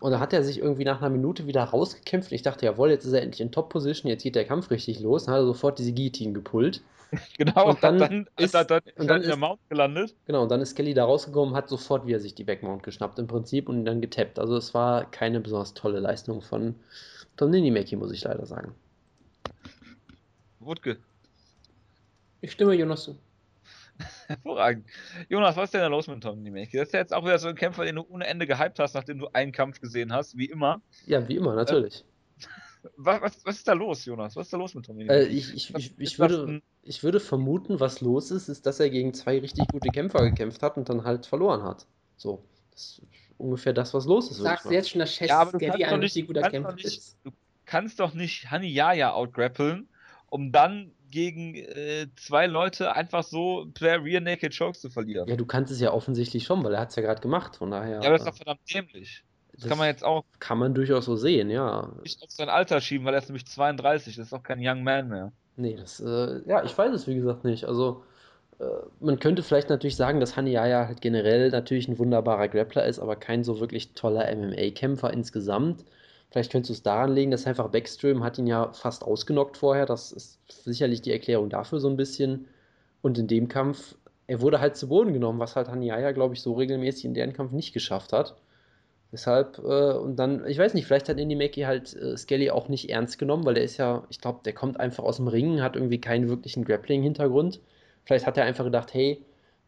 Und 0.00 0.10
dann 0.10 0.20
hat 0.20 0.32
er 0.32 0.42
sich 0.44 0.58
irgendwie 0.58 0.84
nach 0.84 1.00
einer 1.00 1.08
Minute 1.10 1.46
wieder 1.46 1.62
rausgekämpft. 1.64 2.30
Ich 2.32 2.42
dachte, 2.42 2.66
jawohl, 2.66 2.90
jetzt 2.90 3.04
ist 3.06 3.12
er 3.12 3.22
endlich 3.22 3.40
in 3.40 3.50
Top-Position, 3.52 4.10
jetzt 4.10 4.24
geht 4.24 4.34
der 4.34 4.44
Kampf 4.44 4.70
richtig 4.70 5.00
los. 5.00 5.24
Dann 5.24 5.34
hat 5.34 5.40
er 5.42 5.46
sofort 5.46 5.78
diese 5.78 5.92
Guillotine 5.94 6.32
gepullt. 6.32 6.82
Genau, 7.38 7.70
Und 7.70 7.82
dann 7.84 7.98
dann, 7.98 8.26
ist- 8.36 8.54
er 8.54 8.64
dann, 8.64 8.80
und 8.98 9.06
dann 9.08 9.22
in 9.22 9.28
der 9.28 9.36
Mount 9.36 9.60
gelandet. 9.68 10.16
Genau, 10.26 10.42
und 10.42 10.50
dann 10.50 10.60
ist 10.60 10.70
Skelly 10.70 10.92
da 10.92 11.04
rausgekommen, 11.04 11.54
hat 11.54 11.68
sofort 11.68 12.04
wieder 12.06 12.18
sich 12.18 12.34
die 12.34 12.42
Backmount 12.44 12.82
geschnappt 12.82 13.18
im 13.20 13.28
Prinzip 13.28 13.68
und 13.68 13.84
dann 13.84 14.00
getappt. 14.00 14.38
Also 14.40 14.56
es 14.56 14.74
war 14.74 15.08
keine 15.10 15.40
besonders 15.40 15.72
tolle 15.74 16.00
Leistung 16.00 16.42
von 16.42 16.74
Tom 17.36 17.50
Ninimaki, 17.50 17.96
muss 17.96 18.12
ich 18.12 18.22
leider 18.24 18.46
sagen. 18.46 18.74
Wutke. 20.60 20.98
Ich 22.40 22.52
stimme 22.52 22.74
Jonas 22.74 23.04
zu. 23.04 23.18
Hervorragend. 24.26 24.86
Jonas, 25.28 25.56
was 25.56 25.64
ist 25.64 25.74
denn 25.74 25.80
da 25.80 25.86
los 25.88 26.06
mit 26.06 26.22
Tom 26.22 26.36
Ninimaki? 26.42 26.76
Das 26.76 26.88
ist 26.88 26.92
ja 26.92 27.00
jetzt 27.00 27.14
auch 27.14 27.24
wieder 27.24 27.38
so 27.38 27.48
ein 27.48 27.54
Kämpfer, 27.54 27.84
den 27.84 27.96
du 27.96 28.06
ohne 28.08 28.26
Ende 28.26 28.46
gehypt 28.46 28.78
hast, 28.78 28.94
nachdem 28.94 29.18
du 29.18 29.28
einen 29.32 29.52
Kampf 29.52 29.80
gesehen 29.80 30.12
hast, 30.12 30.36
wie 30.36 30.46
immer. 30.46 30.80
Ja, 31.06 31.26
wie 31.28 31.36
immer, 31.36 31.54
natürlich. 31.54 32.04
Was, 32.96 33.20
was, 33.20 33.44
was 33.44 33.56
ist 33.56 33.66
da 33.66 33.72
los, 33.72 34.04
Jonas? 34.04 34.36
Was 34.36 34.46
ist 34.46 34.52
da 34.52 34.58
los 34.58 34.72
mit 34.76 34.86
Tommy? 34.86 35.08
Äh, 35.08 35.24
ich, 35.24 35.52
ich, 35.52 35.74
ich, 35.74 35.92
ich, 35.98 36.18
würde, 36.20 36.62
ich 36.82 37.02
würde 37.02 37.18
vermuten, 37.18 37.80
was 37.80 38.00
los 38.00 38.30
ist, 38.30 38.48
ist, 38.48 38.64
dass 38.64 38.78
er 38.78 38.90
gegen 38.90 39.12
zwei 39.12 39.40
richtig 39.40 39.66
gute 39.72 39.88
Kämpfer 39.88 40.22
gekämpft 40.22 40.62
hat 40.62 40.76
und 40.76 40.88
dann 40.88 41.02
halt 41.02 41.26
verloren 41.26 41.64
hat. 41.64 41.88
So, 42.16 42.44
das 42.70 43.00
ist 43.00 43.02
ungefähr 43.38 43.72
das, 43.72 43.92
was 43.94 44.06
los 44.06 44.30
ist. 44.30 44.38
Du 44.38 44.44
sagst 44.44 44.70
jetzt 44.70 44.90
schon, 44.90 44.98
dass 45.00 45.10
Chess 45.10 45.28
Ja, 45.28 45.40
aber 45.40 45.52
du 45.52 45.58
Scally 45.58 45.70
kannst 45.70 45.82
doch 45.82 45.92
ein 45.92 46.00
nicht- 46.00 46.04
richtig 46.16 46.26
guter 46.26 46.42
Kämpfer 46.50 46.76
ist. 46.78 47.16
du 47.24 47.30
kannst 47.64 48.00
doch 48.00 48.14
nicht 48.14 48.50
Hani 48.50 48.68
Yaya 48.68 49.12
outgrappeln, 49.12 49.88
um 50.28 50.52
dann 50.52 50.92
gegen 51.10 51.54
äh, 51.54 52.08
zwei 52.16 52.46
Leute 52.46 52.92
einfach 52.94 53.22
so 53.22 53.66
per 53.74 54.02
Rear 54.02 54.20
Naked 54.20 54.56
Chokes 54.56 54.80
zu 54.80 54.90
verlieren. 54.90 55.28
Ja, 55.28 55.36
du 55.36 55.46
kannst 55.46 55.72
es 55.72 55.80
ja 55.80 55.92
offensichtlich 55.92 56.44
schon, 56.44 56.64
weil 56.64 56.74
er 56.74 56.80
hat 56.80 56.90
es 56.90 56.96
ja 56.96 57.02
gerade 57.02 57.20
gemacht. 57.20 57.56
Von 57.56 57.70
daher 57.70 58.00
Ja, 58.02 58.08
aber 58.08 58.10
das 58.10 58.22
ist 58.22 58.28
doch 58.28 58.36
verdammt 58.36 58.60
dämlich. 58.72 59.22
Das, 59.52 59.60
das 59.60 59.68
kann 59.70 59.78
man 59.78 59.86
jetzt 59.86 60.04
auch 60.04 60.24
kann 60.40 60.58
man 60.58 60.74
durchaus 60.74 61.04
so 61.06 61.16
sehen, 61.16 61.48
ja. 61.48 61.90
nicht 62.02 62.22
auf 62.22 62.30
sein 62.30 62.48
Alter 62.50 62.80
schieben, 62.80 63.06
weil 63.06 63.14
er 63.14 63.18
ist 63.18 63.28
nämlich 63.28 63.46
32, 63.46 64.16
das 64.16 64.24
ist 64.26 64.32
doch 64.32 64.42
kein 64.42 64.58
Young 64.60 64.82
Man 64.82 65.08
mehr. 65.08 65.32
Nee, 65.56 65.76
das, 65.76 66.00
äh, 66.00 66.42
ja, 66.46 66.62
ich 66.64 66.76
weiß 66.76 66.92
es 66.92 67.06
wie 67.06 67.14
gesagt 67.14 67.44
nicht. 67.44 67.64
Also, 67.64 68.02
äh, 68.02 68.15
man 69.00 69.18
könnte 69.18 69.42
vielleicht 69.42 69.68
natürlich 69.68 69.96
sagen, 69.96 70.20
dass 70.20 70.36
Hanayaya 70.36 70.86
halt 70.86 71.00
generell 71.00 71.50
natürlich 71.50 71.88
ein 71.88 71.98
wunderbarer 71.98 72.48
Grappler 72.48 72.86
ist, 72.86 72.98
aber 72.98 73.16
kein 73.16 73.44
so 73.44 73.60
wirklich 73.60 73.92
toller 73.92 74.34
MMA-Kämpfer 74.34 75.12
insgesamt. 75.12 75.84
Vielleicht 76.30 76.52
könntest 76.52 76.70
du 76.70 76.74
es 76.74 76.82
daran 76.82 77.14
legen, 77.14 77.30
dass 77.30 77.46
einfach 77.46 77.68
Backstream 77.68 78.24
hat 78.24 78.38
ihn 78.38 78.46
ja 78.46 78.72
fast 78.72 79.04
ausgenockt 79.04 79.58
vorher. 79.58 79.86
Das 79.86 80.12
ist 80.12 80.38
sicherlich 80.48 81.02
die 81.02 81.12
Erklärung 81.12 81.50
dafür 81.50 81.80
so 81.80 81.88
ein 81.88 81.96
bisschen. 81.96 82.48
Und 83.02 83.18
in 83.18 83.26
dem 83.26 83.48
Kampf, 83.48 83.94
er 84.26 84.40
wurde 84.40 84.60
halt 84.60 84.76
zu 84.76 84.88
Boden 84.88 85.12
genommen, 85.12 85.38
was 85.38 85.54
halt 85.56 85.68
Hanayaya, 85.68 86.12
glaube 86.12 86.34
ich, 86.34 86.42
so 86.42 86.54
regelmäßig 86.54 87.04
in 87.04 87.14
deren 87.14 87.32
Kampf 87.32 87.52
nicht 87.52 87.72
geschafft 87.72 88.12
hat. 88.12 88.36
Deshalb, 89.12 89.58
äh, 89.58 89.92
und 89.92 90.16
dann, 90.16 90.46
ich 90.46 90.58
weiß 90.58 90.74
nicht, 90.74 90.86
vielleicht 90.86 91.08
hat 91.08 91.18
Indy 91.18 91.36
Mackey 91.36 91.62
halt 91.62 91.94
äh, 91.94 92.16
Skelly 92.16 92.50
auch 92.50 92.68
nicht 92.68 92.90
ernst 92.90 93.18
genommen, 93.18 93.44
weil 93.46 93.54
der 93.54 93.62
ist 93.64 93.76
ja, 93.76 94.04
ich 94.10 94.20
glaube, 94.20 94.40
der 94.44 94.52
kommt 94.52 94.80
einfach 94.80 95.04
aus 95.04 95.16
dem 95.16 95.28
Ringen, 95.28 95.62
hat 95.62 95.76
irgendwie 95.76 96.00
keinen 96.00 96.28
wirklichen 96.28 96.64
Grappling-Hintergrund. 96.64 97.60
Vielleicht 98.06 98.26
hat 98.26 98.38
er 98.38 98.44
einfach 98.44 98.64
gedacht, 98.64 98.94
hey, 98.94 99.20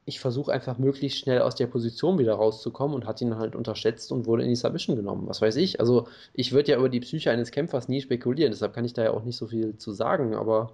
ich 0.07 0.21
versuche 0.21 0.51
einfach 0.51 0.79
möglichst 0.79 1.19
schnell 1.19 1.43
aus 1.43 1.55
der 1.55 1.67
Position 1.67 2.19
wieder 2.19 2.33
rauszukommen 2.33 2.95
und 2.95 3.05
hat 3.07 3.21
ihn 3.21 3.37
halt 3.37 3.55
unterschätzt 3.55 4.11
und 4.11 4.25
wurde 4.25 4.43
in 4.45 4.49
die 4.49 4.57
Submission 4.57 4.97
genommen. 4.97 5.29
Was 5.29 5.43
weiß 5.43 5.57
ich. 5.57 5.81
Also, 5.81 6.09
ich 6.33 6.53
würde 6.53 6.71
ja 6.73 6.79
über 6.79 6.89
die 6.89 7.01
Psyche 7.01 7.31
eines 7.31 7.51
Kämpfers 7.51 7.89
nie 7.89 8.01
spekulieren, 8.01 8.51
deshalb 8.51 8.73
kann 8.73 8.87
ich 8.87 8.95
da 8.95 9.05
ja 9.05 9.11
auch 9.11 9.25
nicht 9.25 9.37
so 9.37 9.49
viel 9.49 9.77
zu 9.77 9.93
sagen, 9.93 10.35
aber 10.35 10.73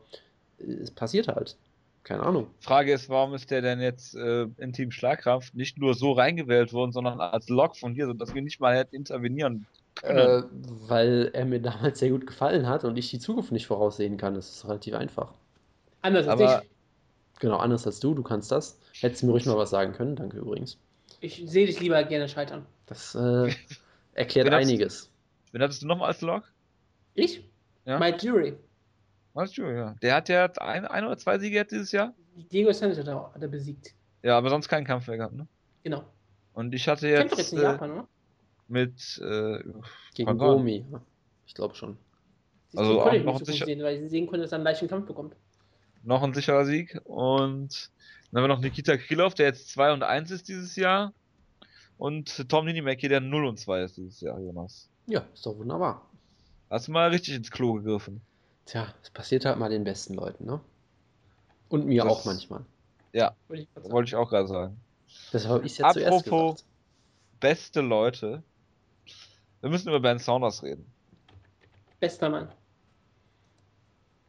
äh, 0.61 0.75
es 0.75 0.93
passiert 0.93 1.27
halt. 1.27 1.57
Keine 2.05 2.23
Ahnung. 2.23 2.47
Frage 2.61 2.93
ist, 2.93 3.09
warum 3.09 3.35
ist 3.35 3.51
der 3.51 3.63
denn 3.63 3.81
jetzt 3.81 4.15
äh, 4.15 4.47
in 4.59 4.73
Team 4.75 4.91
Schlagkraft 4.91 5.55
nicht 5.55 5.79
nur 5.79 5.95
so 5.95 6.13
reingewählt 6.13 6.73
worden, 6.75 6.93
sondern 6.93 7.19
als 7.19 7.49
Log 7.49 7.77
von 7.77 7.95
hier, 7.95 8.07
sodass 8.07 8.35
wir 8.35 8.43
nicht 8.43 8.61
mal 8.61 8.77
hätten 8.77 8.95
intervenieren 8.95 9.67
können? 9.95 10.19
Äh, 10.19 10.43
weil 10.87 11.31
er 11.33 11.47
mir 11.47 11.61
damals 11.61 11.99
sehr 11.99 12.11
gut 12.11 12.27
gefallen 12.27 12.69
hat 12.69 12.85
und 12.85 12.99
ich 12.99 13.11
die 13.11 13.19
Zukunft 13.19 13.53
nicht 13.53 13.67
voraussehen 13.67 14.19
kann. 14.19 14.35
Das 14.35 14.51
ist 14.51 14.69
relativ 14.69 14.95
einfach. 14.95 15.33
Anders 16.03 16.29
als 16.29 16.41
Aber- 16.41 16.63
ich. 16.63 16.71
Genau, 17.41 17.57
anders 17.57 17.87
als 17.87 18.01
du, 18.01 18.15
du 18.15 18.23
kannst 18.23 18.51
das. 18.53 18.79
Hättest 19.01 19.23
du 19.23 19.27
mir 19.27 19.33
ruhig 19.33 19.47
mal 19.47 19.57
was 19.57 19.71
sagen 19.71 19.93
können, 19.93 20.17
danke 20.17 20.39
übrigens. 20.39 20.79
Ich 21.21 21.43
sehe 21.47 21.67
dich 21.67 21.81
lieber 21.81 22.03
gerne 22.05 22.29
scheitern. 22.29 22.67
Das 22.87 23.15
äh, 23.15 23.53
erklärt 24.15 24.47
Wen 24.49 24.55
einiges. 24.55 25.11
Wen 25.53 25.63
hattest 25.63 25.83
du 25.83 25.87
nochmal 25.87 26.09
als 26.09 26.21
Log? 26.21 26.43
Ich? 27.15 27.45
Ja. 27.85 27.99
Mike 27.99 28.19
Jury. 28.25 28.55
Weißt 29.35 29.57
du, 29.59 29.63
ja. 29.63 29.95
Der 30.01 30.15
hat 30.15 30.29
ja 30.29 30.45
ein, 30.61 30.85
ein 30.87 31.05
oder 31.05 31.17
zwei 31.19 31.39
Siege 31.39 31.57
jetzt 31.57 31.73
dieses 31.73 31.93
Jahr. 31.93 32.15
Diego 32.53 32.73
Sanchez 32.73 32.99
hat 32.99 33.09
er, 33.09 33.33
hat 33.35 33.43
er 33.43 33.49
besiegt. 33.49 33.95
Ja, 34.23 34.39
aber 34.39 34.51
sonst 34.51 34.69
keinen 34.69 34.85
Kampf 34.85 35.07
mehr 35.09 35.17
gehabt, 35.17 35.35
ne? 35.35 35.47
Genau. 35.83 36.05
Und 36.53 36.73
ich 36.73 36.87
hatte 36.89 37.09
jetzt, 37.09 37.37
jetzt 37.37 37.53
in 37.53 37.59
äh, 37.59 37.63
Japan, 37.63 37.91
oder? 37.93 38.09
mit 38.69 39.21
äh, 39.23 39.59
Gegen. 40.15 40.39
Gomi. 40.39 40.85
ja. 40.91 41.01
Ich 41.47 41.55
glaube 41.55 41.75
schon. 41.75 41.99
Also 42.75 42.99
auch 43.01 43.05
konnte 43.05 43.19
ich 43.19 43.25
noch 43.25 43.33
nicht 43.35 43.41
so 43.41 43.45
gut 43.45 43.55
sicher- 43.55 43.67
sehen, 43.67 43.83
weil 43.83 44.03
ich 44.03 44.11
sehen 44.11 44.27
konnte, 44.27 44.43
dass 44.43 44.53
er 44.53 44.57
einen 44.57 44.65
leichten 44.65 44.89
Kampf 44.89 45.07
bekommt. 45.07 45.37
Noch 46.05 46.23
ein 46.23 46.35
sicherer 46.35 46.65
Sieg. 46.65 47.01
Und 47.05 47.91
dann 48.31 48.43
haben 48.43 48.49
wir 48.51 48.55
noch 48.55 48.63
Nikita 48.63 48.97
Krylov, 48.97 49.35
der 49.35 49.47
jetzt 49.47 49.69
2 49.71 49.93
und 49.93 50.03
1 50.03 50.31
ist 50.31 50.49
dieses 50.49 50.77
Jahr. 50.77 51.13
Und 51.99 52.49
Tom 52.49 52.67
Ninimaki, 52.67 53.09
der 53.09 53.21
0 53.21 53.47
und 53.47 53.59
2 53.59 53.83
ist 53.83 53.97
dieses 53.97 54.21
Jahr, 54.21 54.39
Jonas. 54.41 54.89
Ja, 55.07 55.25
ist 55.33 55.47
doch 55.47 55.57
wunderbar. 55.57 56.03
Hast 56.71 56.89
du 56.89 56.93
mal 56.93 57.11
richtig 57.11 57.35
ins 57.35 57.51
Klo 57.51 57.75
gegriffen. 57.75 58.21
Tja, 58.67 58.93
es 59.03 59.11
passiert 59.11 59.45
halt 59.45 59.59
mal 59.59 59.69
den 59.71 59.85
besten 59.85 60.15
Leuten, 60.15 60.47
ne? 60.47 60.61
Und 61.69 61.87
mir 61.87 62.03
Das- 62.05 62.13
auch 62.13 62.25
manchmal. 62.25 62.65
Ja, 63.13 63.37
Wollte 63.49 63.63
ich 63.63 63.69
wollte 63.93 64.09
ich 64.09 64.17
auch 64.17 64.29
gerade 64.29 64.49
sagen. 64.49 64.81
Deshalb 65.33 65.55
habe 65.55 65.67
ich 65.67 65.79
ja 65.79 65.93
zuerst 65.93 66.27
Apropos- 66.27 66.55
gesagt. 66.57 66.71
Beste 67.41 67.81
Leute. 67.83 68.43
Wir 69.61 69.71
müssen 69.71 69.89
über 69.89 70.01
Ben 70.01 70.19
Saunders 70.19 70.63
reden. 70.63 70.85
Bester 72.01 72.29
Mann. 72.31 72.49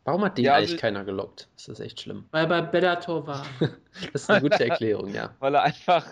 Warum 0.06 0.24
hat 0.24 0.38
den 0.38 0.46
Ja, 0.46 0.56
eigentlich 0.56 0.72
also- 0.72 0.82
keiner 0.82 1.04
gelockt? 1.04 1.50
Das 1.56 1.68
ist 1.68 1.80
echt 1.80 2.00
schlimm. 2.00 2.26
Weil 2.32 2.46
er 2.46 2.48
bei 2.48 2.62
Bellator 2.62 3.28
war. 3.28 3.46
Das 4.14 4.24
ist 4.24 4.30
eine 4.30 4.42
gute 4.42 4.70
Erklärung, 4.70 5.14
ja. 5.14 5.34
Weil 5.40 5.56
er 5.56 5.64
einfach, 5.64 6.06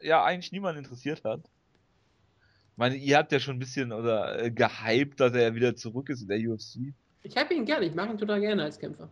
ja, 0.00 0.22
eigentlich 0.22 0.52
niemand 0.52 0.78
interessiert 0.78 1.24
hat. 1.24 1.40
Ich 1.40 2.76
meine, 2.76 2.96
ihr 2.96 3.16
habt 3.16 3.32
ja 3.32 3.40
schon 3.40 3.56
ein 3.56 3.58
bisschen 3.58 3.92
oder 3.92 4.42
äh, 4.42 4.50
gehypt, 4.50 5.20
dass 5.20 5.34
er 5.34 5.54
wieder 5.54 5.74
zurück 5.74 6.10
ist 6.10 6.22
in 6.22 6.28
der 6.28 6.38
UFC. 6.38 6.94
Ich 7.22 7.36
habe 7.36 7.52
ihn 7.54 7.64
gerne, 7.64 7.86
ich 7.86 7.94
mag 7.94 8.10
ihn 8.10 8.18
total 8.18 8.40
gerne 8.40 8.62
als 8.62 8.78
Kämpfer. 8.78 9.10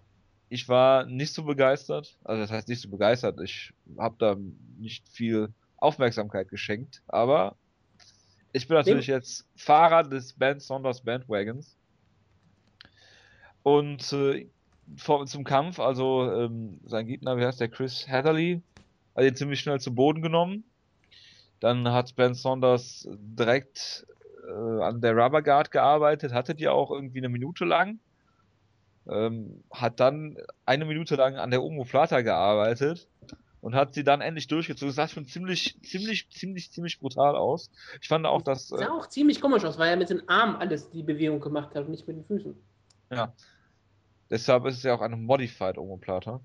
Ich 0.50 0.68
war 0.68 1.04
nicht 1.06 1.32
so 1.32 1.42
begeistert. 1.42 2.16
Also 2.22 2.42
das 2.42 2.50
heißt 2.50 2.68
nicht 2.68 2.80
so 2.80 2.88
begeistert. 2.88 3.40
Ich 3.40 3.72
habe 3.98 4.16
da 4.18 4.36
nicht 4.78 5.08
viel 5.08 5.48
Aufmerksamkeit 5.78 6.48
geschenkt. 6.48 7.02
Aber 7.08 7.56
ich 8.52 8.68
bin 8.68 8.76
natürlich 8.76 9.06
jetzt 9.06 9.46
Fahrer 9.56 10.04
des 10.04 10.34
Ben 10.34 10.60
Saunders 10.60 11.02
Bandwagons. 11.02 11.76
Und 13.62 14.12
äh, 14.12 14.46
vor, 14.96 15.26
zum 15.26 15.44
Kampf, 15.44 15.78
also 15.78 16.30
ähm, 16.32 16.80
sein 16.84 17.06
Gegner, 17.06 17.36
wie 17.36 17.44
heißt 17.44 17.60
der, 17.60 17.68
Chris 17.68 18.08
Hatherley, 18.08 18.62
hat 19.14 19.24
ihn 19.24 19.36
ziemlich 19.36 19.60
schnell 19.60 19.80
zu 19.80 19.94
Boden 19.94 20.22
genommen. 20.22 20.64
Dann 21.60 21.88
hat 21.90 22.14
Ben 22.16 22.34
Saunders 22.34 23.08
direkt 23.10 24.06
äh, 24.46 24.82
an 24.82 25.00
der 25.00 25.16
Rubber 25.16 25.42
Guard 25.42 25.70
gearbeitet, 25.70 26.32
hatte 26.32 26.54
die 26.54 26.68
auch 26.68 26.90
irgendwie 26.90 27.18
eine 27.18 27.28
Minute 27.28 27.64
lang. 27.64 27.98
Ähm, 29.08 29.64
hat 29.70 30.00
dann 30.00 30.36
eine 30.66 30.84
Minute 30.84 31.16
lang 31.16 31.36
an 31.36 31.50
der 31.50 31.62
Omoplata 31.62 32.20
gearbeitet 32.20 33.08
und 33.60 33.74
hat 33.74 33.94
sie 33.94 34.04
dann 34.04 34.20
endlich 34.20 34.46
durchgezogen. 34.48 34.88
Das 34.88 34.96
sah 34.96 35.08
schon 35.08 35.26
ziemlich, 35.26 35.78
ziemlich, 35.82 36.28
ziemlich, 36.30 36.70
ziemlich 36.70 37.00
brutal 37.00 37.34
aus. 37.34 37.70
Ich 38.00 38.08
fand 38.08 38.26
auch, 38.26 38.42
dass. 38.42 38.68
Sah 38.68 38.82
Äh, 38.82 38.88
auch 38.88 39.08
ziemlich 39.08 39.40
komisch 39.40 39.64
aus, 39.64 39.78
weil 39.78 39.90
er 39.90 39.96
mit 39.96 40.10
den 40.10 40.28
Armen 40.28 40.56
alles 40.56 40.90
die 40.90 41.02
Bewegung 41.02 41.40
gemacht 41.40 41.74
hat 41.74 41.86
und 41.86 41.90
nicht 41.90 42.06
mit 42.06 42.16
den 42.16 42.24
Füßen. 42.24 42.54
Ja. 43.10 43.32
Deshalb 44.30 44.66
ist 44.66 44.78
es 44.78 44.82
ja 44.82 44.94
auch 44.94 45.00
eine 45.00 45.16
Modified 45.16 45.78
Omoplata. 45.78 46.40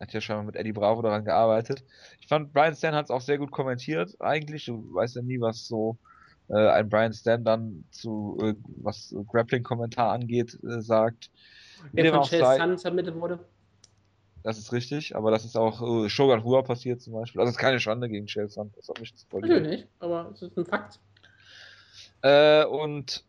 Hat 0.00 0.12
ja 0.12 0.20
scheinbar 0.20 0.44
mit 0.44 0.56
Eddie 0.56 0.72
Bravo 0.72 1.02
daran 1.02 1.24
gearbeitet. 1.24 1.82
Ich 2.20 2.28
fand, 2.28 2.52
Brian 2.52 2.74
Stan 2.74 2.94
hat 2.94 3.06
es 3.06 3.10
auch 3.10 3.20
sehr 3.20 3.38
gut 3.38 3.50
kommentiert. 3.50 4.14
Eigentlich, 4.20 4.66
du 4.66 4.94
weißt 4.94 5.16
ja 5.16 5.22
nie, 5.22 5.40
was 5.40 5.66
so 5.66 5.96
äh, 6.48 6.68
ein 6.68 6.88
Brian 6.88 7.12
Stan 7.12 7.42
dann 7.42 7.84
zu, 7.90 8.38
äh, 8.40 8.54
was 8.82 9.14
Grappling-Kommentar 9.28 10.12
angeht, 10.12 10.58
äh, 10.62 10.80
sagt. 10.80 11.30
Wie 11.92 12.02
Der 12.02 12.12
dem 12.12 12.14
von 12.14 12.24
sei. 12.24 12.58
Sun 12.58 12.78
submitted 12.78 13.14
wurde. 13.16 13.40
Das 14.44 14.56
ist 14.56 14.72
richtig, 14.72 15.16
aber 15.16 15.30
das 15.30 15.44
ist 15.44 15.56
auch 15.56 16.04
äh, 16.04 16.08
Shogun 16.08 16.44
Hua 16.44 16.62
passiert 16.62 17.00
zum 17.02 17.14
Beispiel. 17.14 17.40
Also 17.40 17.50
es 17.50 17.56
ist 17.56 17.60
keine 17.60 17.80
Schande 17.80 18.08
gegen 18.08 18.26
Chael 18.26 18.48
Sonnen, 18.48 18.72
das. 18.76 18.88
Natürlich 18.88 19.62
nicht, 19.62 19.88
aber 19.98 20.30
es 20.32 20.42
ist 20.42 20.56
ein 20.56 20.64
Fakt. 20.64 21.00
Äh, 22.22 22.64
und 22.64 23.24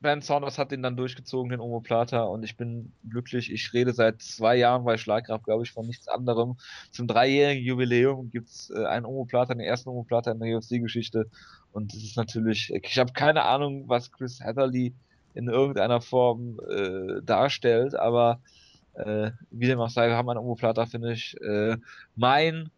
Ben 0.00 0.20
Saunders 0.20 0.58
hat 0.58 0.72
den 0.72 0.82
dann 0.82 0.96
durchgezogen, 0.96 1.50
den 1.50 1.60
Omoplata, 1.60 2.24
und 2.24 2.42
ich 2.42 2.56
bin 2.56 2.92
glücklich. 3.08 3.50
Ich 3.50 3.72
rede 3.72 3.92
seit 3.92 4.20
zwei 4.20 4.56
Jahren 4.56 4.84
bei 4.84 4.98
Schlagkraft, 4.98 5.44
glaube 5.44 5.64
ich, 5.64 5.72
von 5.72 5.86
nichts 5.86 6.06
anderem. 6.06 6.56
Zum 6.90 7.06
dreijährigen 7.06 7.64
Jubiläum 7.64 8.30
gibt's 8.30 8.70
äh, 8.70 8.84
einen 8.84 9.06
Omoplata, 9.06 9.54
den 9.54 9.60
ersten 9.60 9.88
Omoplata 9.88 10.32
in 10.32 10.40
der 10.40 10.56
UFC-Geschichte. 10.56 11.30
Und 11.72 11.94
es 11.94 12.04
ist 12.04 12.16
natürlich, 12.16 12.72
ich 12.72 12.98
habe 12.98 13.12
keine 13.12 13.42
Ahnung, 13.42 13.88
was 13.88 14.12
Chris 14.12 14.40
Hatherley 14.40 14.94
in 15.34 15.48
irgendeiner 15.48 16.00
Form 16.00 16.60
äh, 16.68 17.22
darstellt, 17.22 17.94
aber 17.94 18.40
äh, 18.94 19.30
wie 19.50 19.66
dem 19.66 19.80
auch 19.80 19.90
sei, 19.90 20.08
wir 20.08 20.16
haben 20.16 20.28
einen 20.28 20.40
Omoplata, 20.40 20.86
finde 20.86 21.12
ich. 21.12 21.36
Äh, 21.40 21.76
mein 22.16 22.70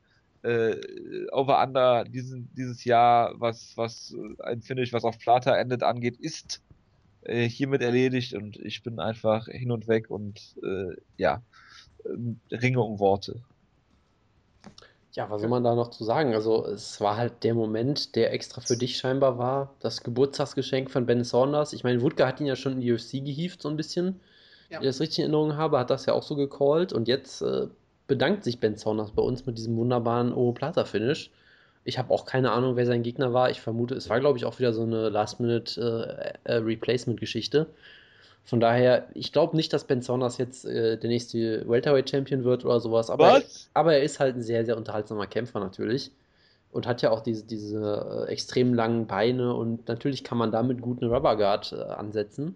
äh, 0.42 0.76
Over-Under 1.32 2.04
diesen, 2.04 2.48
dieses 2.54 2.84
Jahr, 2.84 3.34
was, 3.38 3.76
was 3.76 4.14
äh, 4.14 4.42
ein 4.42 4.62
Finish, 4.62 4.92
was 4.92 5.04
auf 5.04 5.18
Plata 5.18 5.56
endet, 5.56 5.82
angeht, 5.82 6.16
ist 6.16 6.62
äh, 7.28 7.48
hiermit 7.48 7.82
erledigt 7.82 8.34
und 8.34 8.56
ich 8.56 8.82
bin 8.82 8.98
einfach 8.98 9.46
hin 9.46 9.70
und 9.70 9.88
weg 9.88 10.10
und 10.10 10.56
äh, 10.62 10.96
ja, 11.16 11.42
ähm, 12.04 12.40
ringe 12.50 12.80
um 12.80 12.98
Worte. 12.98 13.42
Ja, 15.12 15.28
was 15.30 15.40
soll 15.40 15.50
man 15.50 15.64
da 15.64 15.74
noch 15.74 15.90
zu 15.90 16.04
sagen? 16.04 16.34
Also, 16.34 16.64
es 16.66 17.00
war 17.00 17.16
halt 17.16 17.42
der 17.42 17.54
Moment, 17.54 18.14
der 18.14 18.32
extra 18.32 18.60
für 18.60 18.76
dich 18.76 18.98
scheinbar 18.98 19.38
war. 19.38 19.74
Das 19.80 20.02
Geburtstagsgeschenk 20.02 20.90
von 20.90 21.06
Ben 21.06 21.24
Saunders. 21.24 21.72
Ich 21.72 21.82
meine, 21.82 22.02
Wutke 22.02 22.26
hat 22.26 22.40
ihn 22.40 22.46
ja 22.46 22.56
schon 22.56 22.74
in 22.74 22.80
die 22.80 22.92
UFC 22.92 23.12
gehievt, 23.24 23.62
so 23.62 23.68
ein 23.68 23.76
bisschen. 23.76 24.20
Ja. 24.70 24.78
Wenn 24.78 24.84
ich 24.84 24.90
das 24.90 25.00
richtig 25.00 25.18
in 25.18 25.24
Erinnerung 25.24 25.56
habe, 25.56 25.78
hat 25.78 25.90
das 25.90 26.06
ja 26.06 26.12
auch 26.12 26.22
so 26.22 26.36
gecallt. 26.36 26.92
Und 26.92 27.08
jetzt 27.08 27.42
äh, 27.42 27.66
bedankt 28.06 28.44
sich 28.44 28.60
Ben 28.60 28.76
Saunders 28.76 29.10
bei 29.10 29.22
uns 29.22 29.44
mit 29.46 29.58
diesem 29.58 29.76
wunderbaren 29.76 30.32
Omoplata-Finish. 30.32 31.30
Ich 31.88 31.98
habe 31.98 32.12
auch 32.12 32.26
keine 32.26 32.52
Ahnung, 32.52 32.76
wer 32.76 32.84
sein 32.84 33.02
Gegner 33.02 33.32
war. 33.32 33.48
Ich 33.48 33.62
vermute, 33.62 33.94
es 33.94 34.10
war, 34.10 34.20
glaube 34.20 34.36
ich, 34.36 34.44
auch 34.44 34.58
wieder 34.58 34.74
so 34.74 34.82
eine 34.82 35.08
Last-Minute-Replacement-Geschichte. 35.08 37.66
Von 38.44 38.60
daher, 38.60 39.08
ich 39.14 39.32
glaube 39.32 39.56
nicht, 39.56 39.72
dass 39.72 39.84
Ben 39.84 40.02
Saunders 40.02 40.36
jetzt 40.36 40.66
äh, 40.66 40.98
der 40.98 41.08
nächste 41.08 41.66
Welterweight 41.66 42.10
Champion 42.10 42.44
wird 42.44 42.66
oder 42.66 42.78
sowas, 42.80 43.08
aber, 43.08 43.36
Was? 43.36 43.70
aber 43.72 43.94
er 43.94 44.02
ist 44.02 44.20
halt 44.20 44.36
ein 44.36 44.42
sehr, 44.42 44.66
sehr 44.66 44.76
unterhaltsamer 44.76 45.26
Kämpfer 45.26 45.60
natürlich 45.60 46.10
und 46.72 46.86
hat 46.86 47.00
ja 47.00 47.10
auch 47.10 47.20
diese, 47.20 47.46
diese 47.46 48.26
äh, 48.28 48.32
extrem 48.32 48.74
langen 48.74 49.06
Beine 49.06 49.54
und 49.54 49.88
natürlich 49.88 50.24
kann 50.24 50.36
man 50.36 50.52
damit 50.52 50.82
gut 50.82 51.00
eine 51.00 51.10
Rubber 51.10 51.36
Guard 51.36 51.72
äh, 51.72 51.80
ansetzen 51.80 52.54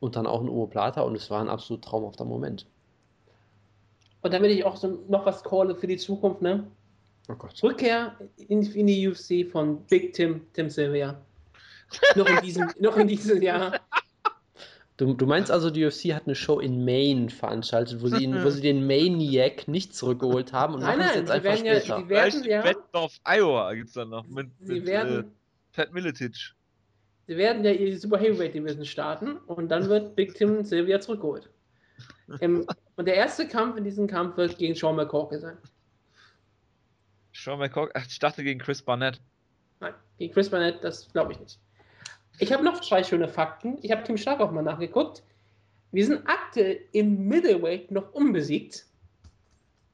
und 0.00 0.16
dann 0.16 0.26
auch 0.26 0.40
eine 0.40 0.50
Omoplata 0.50 1.00
und 1.00 1.14
es 1.14 1.30
war 1.30 1.40
ein 1.40 1.48
absolut 1.48 1.82
traumhafter 1.82 2.26
Moment. 2.26 2.66
Und 4.20 4.34
damit 4.34 4.50
ich 4.50 4.66
auch 4.66 4.76
so 4.76 4.98
noch 5.08 5.24
was 5.24 5.44
calle 5.44 5.74
für 5.74 5.86
die 5.86 5.96
Zukunft, 5.96 6.42
ne? 6.42 6.66
Oh. 7.38 7.66
Rückkehr 7.66 8.16
in, 8.48 8.62
in 8.62 8.86
die 8.86 9.08
UFC 9.08 9.50
von 9.50 9.84
Big 9.86 10.12
Tim, 10.14 10.42
Tim 10.52 10.70
Sylvia. 10.70 11.20
noch, 12.16 12.28
in 12.28 12.40
diesem, 12.42 12.68
noch 12.80 12.96
in 12.96 13.06
diesem 13.08 13.40
Jahr. 13.42 13.80
Du, 14.96 15.14
du 15.14 15.24
meinst 15.26 15.50
also, 15.50 15.70
die 15.70 15.84
UFC 15.86 16.12
hat 16.12 16.24
eine 16.26 16.34
Show 16.34 16.60
in 16.60 16.84
Maine 16.84 17.30
veranstaltet, 17.30 18.02
wo 18.02 18.08
sie, 18.08 18.24
ihn, 18.24 18.44
wo 18.44 18.50
sie 18.50 18.60
den 18.60 18.86
Maniac 18.86 19.66
nicht 19.66 19.94
zurückgeholt 19.94 20.52
haben 20.52 20.74
und 20.74 20.80
Nein, 20.80 20.98
machen 20.98 21.08
es 21.08 21.14
nein, 21.14 21.20
jetzt 21.22 21.30
einfach 21.30 21.44
werden 21.50 21.64
ja- 21.66 21.80
später. 21.80 21.98
die 22.02 22.08
werden- 22.10 22.44
ja. 22.44 22.60
Bettendorf, 22.62 23.18
Iowa 23.26 23.72
gibt 23.74 23.88
es 23.88 23.94
dann 23.94 24.10
noch 24.10 24.26
mit, 24.26 24.48
Sie 24.60 24.74
mit 24.74 24.82
äh, 24.84 24.86
werden, 24.86 25.32
Pat 25.72 25.92
Miletic. 25.94 26.34
sie 27.26 27.36
werden 27.36 27.64
ja 27.64 27.70
ihre 27.70 27.96
Super 27.96 28.18
Heavyweight 28.18 28.52
Division 28.54 28.84
starten 28.84 29.36
und 29.46 29.68
dann 29.70 29.88
wird 29.88 30.16
Big 30.16 30.34
Tim 30.34 30.64
Sylvia 30.64 31.00
zurückgeholt. 31.00 31.48
Im, 32.40 32.66
und 32.96 33.06
der 33.06 33.14
erste 33.14 33.48
Kampf 33.48 33.76
in 33.78 33.84
diesem 33.84 34.06
Kampf 34.06 34.36
wird 34.36 34.58
gegen 34.58 34.74
Sean 34.74 34.96
McCorkey 34.96 35.38
sein. 35.40 35.56
Sean 37.42 37.60
ach, 37.94 38.06
ich 38.06 38.18
dachte 38.18 38.44
gegen 38.44 38.60
Chris 38.60 38.82
Barnett. 38.82 39.18
Nein, 39.80 39.94
gegen 40.18 40.34
Chris 40.34 40.50
Barnett, 40.50 40.84
das 40.84 41.10
glaube 41.12 41.32
ich 41.32 41.40
nicht. 41.40 41.58
Ich 42.38 42.52
habe 42.52 42.62
noch 42.62 42.80
zwei 42.80 43.02
schöne 43.02 43.28
Fakten. 43.28 43.78
Ich 43.82 43.90
habe 43.90 44.02
Tim 44.04 44.18
Stark 44.18 44.40
auch 44.40 44.50
mal 44.50 44.62
nachgeguckt. 44.62 45.22
Wir 45.92 46.04
sind 46.04 46.22
aktuell 46.26 46.80
im 46.92 47.26
Middleweight 47.28 47.90
noch 47.90 48.12
unbesiegt. 48.12 48.84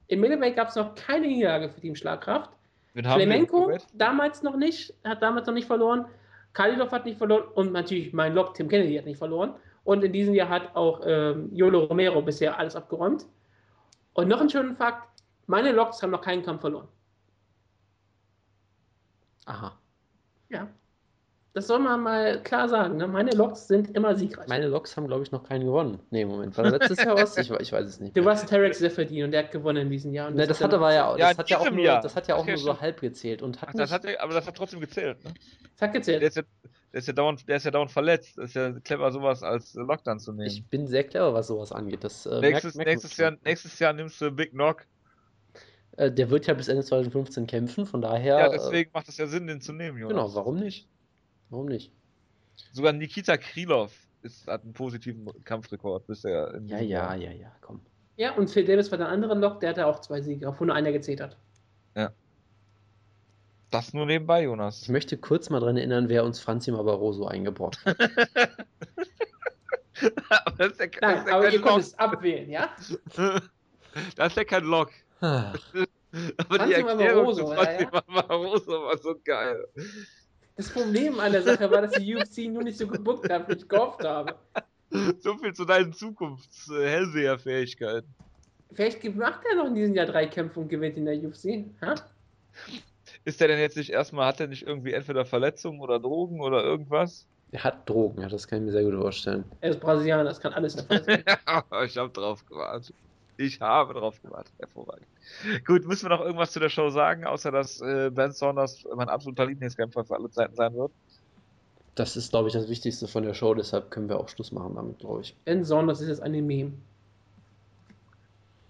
Im 0.07 0.19
Middleweight 0.19 0.55
gab 0.57 0.69
es 0.69 0.75
noch 0.75 0.93
keine 0.95 1.27
Niederlage 1.27 1.69
für 1.69 1.79
Team 1.79 1.95
Schlagkraft. 1.95 2.51
Flamenco 2.93 3.71
damals 3.93 4.43
noch 4.43 4.57
nicht, 4.57 4.93
hat 5.03 5.21
damals 5.21 5.47
noch 5.47 5.53
nicht 5.53 5.67
verloren. 5.67 6.05
Kalidov 6.53 6.91
hat 6.91 7.05
nicht 7.05 7.17
verloren 7.17 7.43
und 7.53 7.71
natürlich 7.71 8.11
mein 8.13 8.33
Lock 8.33 8.55
Tim 8.55 8.67
Kennedy 8.67 8.95
hat 8.95 9.05
nicht 9.05 9.17
verloren. 9.17 9.53
Und 9.83 10.03
in 10.03 10.11
diesem 10.11 10.33
Jahr 10.33 10.49
hat 10.49 10.75
auch 10.75 11.01
ähm, 11.05 11.49
Yolo 11.53 11.85
Romero 11.85 12.21
bisher 12.21 12.57
alles 12.57 12.75
abgeräumt. 12.75 13.25
Und 14.13 14.27
noch 14.27 14.41
einen 14.41 14.49
schönen 14.49 14.75
Fakt: 14.75 15.07
Meine 15.45 15.71
Locks 15.71 16.01
haben 16.01 16.11
noch 16.11 16.21
keinen 16.21 16.43
Kampf 16.43 16.61
verloren. 16.61 16.87
Aha. 19.47 19.77
Ja. 20.49 20.67
Das 21.53 21.65
soll 21.65 21.79
man 21.79 22.01
mal 22.03 22.43
klar 22.43 22.69
sagen. 22.69 22.97
Ne? 22.97 23.07
Meine 23.07 23.31
Locks 23.31 23.67
sind 23.67 23.95
immer 23.95 24.15
siegreich. 24.15 24.47
Meine 24.47 24.67
Loks 24.67 24.95
haben, 24.95 25.07
glaube 25.07 25.23
ich, 25.23 25.31
noch 25.31 25.43
keinen 25.43 25.65
gewonnen. 25.65 25.99
Nee, 26.11 26.23
Moment, 26.23 26.55
war 26.55 26.65
das 26.65 26.73
letztes 26.73 27.03
Jahr 27.03 27.15
was? 27.17 27.35
Ich, 27.37 27.49
ich 27.49 27.71
weiß 27.71 27.87
es 27.87 27.99
nicht. 27.99 28.15
Du 28.15 28.21
mehr. 28.21 28.29
warst 28.29 28.47
Terex 28.47 28.77
sehr 28.77 28.91
verdient 28.91 29.25
und 29.25 29.31
der 29.31 29.43
hat 29.45 29.51
gewonnen 29.51 29.77
in 29.83 29.89
diesem 29.89 30.13
Jahr. 30.13 30.27
Und 30.27 30.35
Ne, 30.35 30.45
das 30.45 30.57
ist 30.59 30.63
hat 30.63 30.71
aber 30.75 30.93
ja, 30.93 31.09
das 31.13 31.19
Ja, 31.19 31.35
hat 31.37 31.49
ja 31.49 31.57
auch 31.57 31.71
nur, 31.71 31.83
das 31.83 32.15
hat 32.15 32.27
ja 32.27 32.35
auch 32.35 32.43
Ach 32.43 32.45
ja, 32.45 32.51
nur 32.53 32.57
so 32.59 32.67
stimmt. 32.67 32.81
halb 32.81 33.01
gezählt 33.01 33.41
und 33.41 33.59
hat 33.59 33.69
Ach, 33.69 33.73
das 33.75 33.91
hat, 33.91 34.05
aber 34.19 34.33
das 34.35 34.45
hat 34.45 34.55
trotzdem 34.55 34.81
gezählt. 34.81 35.23
Ne? 35.25 35.31
Das 35.33 35.81
hat 35.81 35.93
Der, 35.95 35.99
gezählt. 35.99 36.21
ist 36.21 36.35
ja, 36.37 36.43
der, 36.93 36.99
ist 36.99 37.07
ja 37.07 37.13
dauernd, 37.13 37.49
der 37.49 37.57
ist 37.57 37.63
ja 37.63 37.71
dauernd 37.71 37.91
verletzt. 37.91 38.37
Das 38.37 38.45
ist 38.49 38.53
ja 38.53 38.71
clever, 38.81 39.11
sowas 39.11 39.41
als 39.41 39.73
Lockdown 39.73 40.19
zu 40.19 40.33
nehmen. 40.33 40.45
ich 40.47 40.63
bin 40.67 40.85
sehr 40.85 41.05
clever, 41.05 41.33
was 41.33 41.47
sowas 41.47 41.71
angeht. 41.71 42.03
Das, 42.03 42.27
äh, 42.27 42.39
nächstes, 42.39 42.75
merkt- 42.75 42.87
merkt 42.87 42.87
nächstes, 43.03 43.17
Jahr, 43.17 43.35
nächstes 43.43 43.79
Jahr 43.79 43.93
nimmst 43.93 44.21
du 44.21 44.29
Big 44.29 44.51
Knock. 44.51 44.85
Äh, 45.97 46.11
der 46.11 46.29
wird 46.29 46.47
ja 46.47 46.53
bis 46.53 46.67
Ende 46.67 46.83
2015 46.83 47.47
kämpfen, 47.47 47.85
von 47.85 48.01
daher. 48.01 48.39
Ja, 48.39 48.47
äh, 48.47 48.51
deswegen 48.51 48.91
macht 48.93 49.09
es 49.09 49.17
ja 49.17 49.27
Sinn, 49.27 49.47
den 49.47 49.61
zu 49.61 49.73
nehmen, 49.73 49.97
Jonas. 49.97 50.15
Genau, 50.15 50.35
warum 50.35 50.55
nicht? 50.57 50.87
Warum 51.49 51.65
nicht? 51.67 51.91
Sogar 52.71 52.93
Nikita 52.93 53.37
Krylov 53.37 53.93
ist, 54.21 54.47
hat 54.47 54.63
einen 54.63 54.73
positiven 54.73 55.27
Kampfrekord 55.43 56.07
bisher. 56.07 56.53
in 56.55 56.67
Ja, 56.67 56.77
ja, 56.77 56.83
Jahr. 56.83 57.15
ja, 57.15 57.31
ja, 57.31 57.51
komm. 57.61 57.81
Ja, 58.15 58.33
und 58.35 58.49
Phil 58.49 58.65
Davis 58.65 58.89
war 58.91 58.97
der 58.97 59.09
andere 59.09 59.35
Lock, 59.35 59.59
der 59.59 59.69
hatte 59.69 59.85
auch 59.85 60.01
zwei 60.01 60.21
Siege, 60.21 60.47
obwohl 60.47 60.67
nur 60.67 60.75
einer 60.75 60.91
gezählt 60.91 61.21
hat. 61.21 61.37
Das 63.69 63.93
nur 63.93 64.05
nebenbei, 64.05 64.39
Ich 64.39 64.45
Jonas. 64.45 64.87
möchte 64.87 65.17
kurz 65.17 65.49
mal 65.49 65.59
dran 65.59 65.75
erinnern, 65.75 66.07
wer 66.07 66.23
uns 66.23 66.39
Franzi 66.39 66.71
Barroso 66.71 67.25
eingebrockt 67.27 67.83
hat. 67.85 67.97
aber 70.29 70.51
das 70.57 70.71
ist 70.71 70.79
ja, 70.79 70.85
Nein, 71.01 71.15
das 71.15 71.19
ist 71.19 71.27
ja 71.27 71.33
aber 71.35 71.43
kein 71.43 71.53
ihr 71.53 71.61
könnt 71.61 71.79
es 71.79 71.99
abwählen, 71.99 72.49
ja? 72.49 72.69
Das 74.15 74.27
ist 74.27 74.37
ja 74.37 74.43
kein 74.45 74.63
Lock. 74.63 74.91
Aber 75.19 75.53
die 76.65 76.73
Erklärung 76.73 76.97
Barbaroso, 76.97 77.43
zu 77.43 77.51
ja, 77.51 77.55
Franzi 77.55 77.83
ja. 77.83 77.89
Barbaroso 77.89 78.83
war 78.83 78.97
so 78.97 79.15
geil. 79.23 79.67
Das 80.55 80.69
Problem 80.69 81.19
an 81.19 81.31
der 81.31 81.43
Sache 81.43 81.69
war, 81.69 81.83
dass 81.83 81.91
die 81.93 82.15
UFC 82.15 82.49
nur 82.49 82.63
nicht 82.63 82.77
so 82.77 82.87
gebuckt 82.87 83.31
hat, 83.31 83.47
wie 83.49 83.53
ich 83.53 83.67
gehofft 83.67 84.03
habe. 84.03 84.35
So 85.19 85.37
viel 85.37 85.53
zu 85.53 85.65
deinen 85.65 85.93
Zukunfts-Hellseher-Fähigkeiten. 85.93 88.07
Vielleicht 88.73 89.03
macht 89.15 89.41
er 89.49 89.57
noch 89.57 89.67
in 89.67 89.75
diesem 89.75 89.93
Jahr 89.93 90.05
drei 90.05 90.27
Kämpfe 90.27 90.61
und 90.61 90.69
gewinnt 90.69 90.95
in 90.97 91.03
der 91.05 91.17
UFC. 91.17 91.65
Ha? 91.81 91.95
Ist 93.25 93.41
der 93.41 93.49
denn 93.49 93.59
jetzt 93.59 93.75
nicht 93.77 93.91
erstmal, 93.91 94.25
hat 94.27 94.39
er 94.39 94.47
nicht 94.47 94.65
irgendwie 94.65 94.93
entweder 94.93 95.25
Verletzungen 95.25 95.81
oder 95.81 95.99
Drogen 95.99 96.39
oder 96.41 96.63
irgendwas? 96.63 97.27
er 97.51 97.63
hat 97.63 97.89
Drogen, 97.89 98.21
ja, 98.21 98.27
das 98.27 98.47
kann 98.47 98.59
ich 98.59 98.65
mir 98.65 98.71
sehr 98.71 98.83
gut 98.83 98.95
vorstellen. 98.95 99.45
Er 99.61 99.71
ist 99.71 99.79
Brasilianer, 99.79 100.25
das 100.25 100.39
kann 100.39 100.53
alles 100.53 100.75
der 100.75 100.85
Fall 100.85 101.03
sein. 101.03 101.23
ich 101.85 101.97
habe 101.97 102.09
drauf 102.09 102.45
gewartet. 102.45 102.93
Ich 103.37 103.61
habe 103.61 103.93
drauf 103.93 104.21
gewartet. 104.21 104.51
Hervorragend. 104.59 105.05
Gut, 105.65 105.85
müssen 105.85 106.09
wir 106.09 106.15
noch 106.15 106.25
irgendwas 106.25 106.51
zu 106.51 106.59
der 106.59 106.69
Show 106.69 106.89
sagen, 106.89 107.25
außer 107.25 107.51
dass 107.51 107.79
äh, 107.81 108.09
Ben 108.09 108.31
Saunders 108.31 108.85
mein 108.95 109.09
absoluter 109.09 109.45
Lieblingskämpfer 109.45 110.03
für 110.03 110.15
alle 110.15 110.29
Zeiten 110.31 110.55
sein 110.55 110.73
wird? 110.73 110.91
Das 111.93 112.15
ist, 112.15 112.31
glaube 112.31 112.47
ich, 112.47 112.53
das 112.53 112.67
Wichtigste 112.67 113.07
von 113.07 113.23
der 113.23 113.33
Show, 113.33 113.53
deshalb 113.53 113.91
können 113.91 114.09
wir 114.09 114.19
auch 114.19 114.29
Schluss 114.29 114.51
machen 114.51 114.75
damit, 114.75 114.99
glaube 114.99 115.21
ich. 115.21 115.35
Ben 115.45 115.63
Saunders 115.63 116.01
ist 116.01 116.09
jetzt 116.09 116.21
eine 116.21 116.41
Meme. 116.41 116.73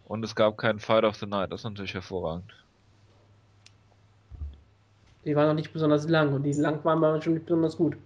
Und 0.07 0.23
es 0.23 0.35
gab 0.35 0.57
keinen 0.57 0.79
Fight 0.79 1.03
of 1.03 1.15
the 1.15 1.25
Night. 1.25 1.51
Das 1.51 1.61
ist 1.61 1.65
natürlich 1.65 1.93
hervorragend. 1.93 2.53
Die 5.25 5.35
waren 5.35 5.47
noch 5.47 5.55
nicht 5.55 5.73
besonders 5.73 6.07
lang 6.07 6.33
und 6.33 6.43
die 6.43 6.53
lang 6.53 6.83
waren 6.85 7.03
aber 7.03 7.21
schon 7.21 7.33
nicht 7.33 7.45
besonders 7.45 7.75
gut. 7.75 7.97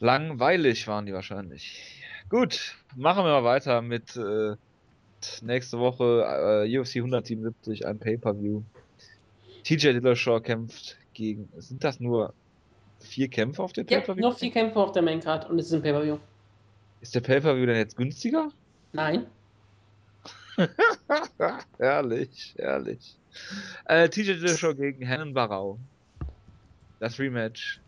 Langweilig 0.00 0.86
waren 0.88 1.04
die 1.04 1.12
wahrscheinlich. 1.12 2.02
Gut, 2.30 2.76
machen 2.96 3.24
wir 3.24 3.30
mal 3.30 3.44
weiter 3.44 3.82
mit 3.82 4.16
äh, 4.16 4.56
nächste 5.42 5.78
Woche 5.78 6.64
äh, 6.66 6.78
UFC 6.78 6.96
177, 6.96 7.86
ein 7.86 7.98
Pay-Per-View. 7.98 8.62
TJ 9.64 9.92
Dillashaw 9.92 10.40
kämpft 10.40 10.96
gegen. 11.14 11.48
Sind 11.58 11.84
das 11.84 12.00
nur 12.00 12.32
vier 13.00 13.28
Kämpfe 13.28 13.62
auf 13.62 13.72
der 13.72 13.84
Ja, 13.84 13.98
Pay-Per-View? 13.98 14.22
noch 14.22 14.38
vier 14.38 14.50
Kämpfe 14.50 14.78
auf 14.78 14.92
der 14.92 15.02
Maincard 15.02 15.48
und 15.50 15.58
es 15.58 15.66
ist 15.66 15.74
ein 15.74 15.82
Pay-Per-View. 15.82 16.18
Ist 17.00 17.14
der 17.14 17.20
Pay-Per-View 17.20 17.66
denn 17.66 17.76
jetzt 17.76 17.96
günstiger? 17.96 18.50
Nein. 18.92 19.26
herrlich, 21.78 22.54
herrlich. 22.58 23.16
Äh, 23.84 24.08
TJ 24.08 24.32
Dillashaw 24.34 24.74
gegen 24.74 25.06
Hennen 25.06 25.34
Barau. 25.34 25.78
Das 27.00 27.18
Rematch. 27.18 27.80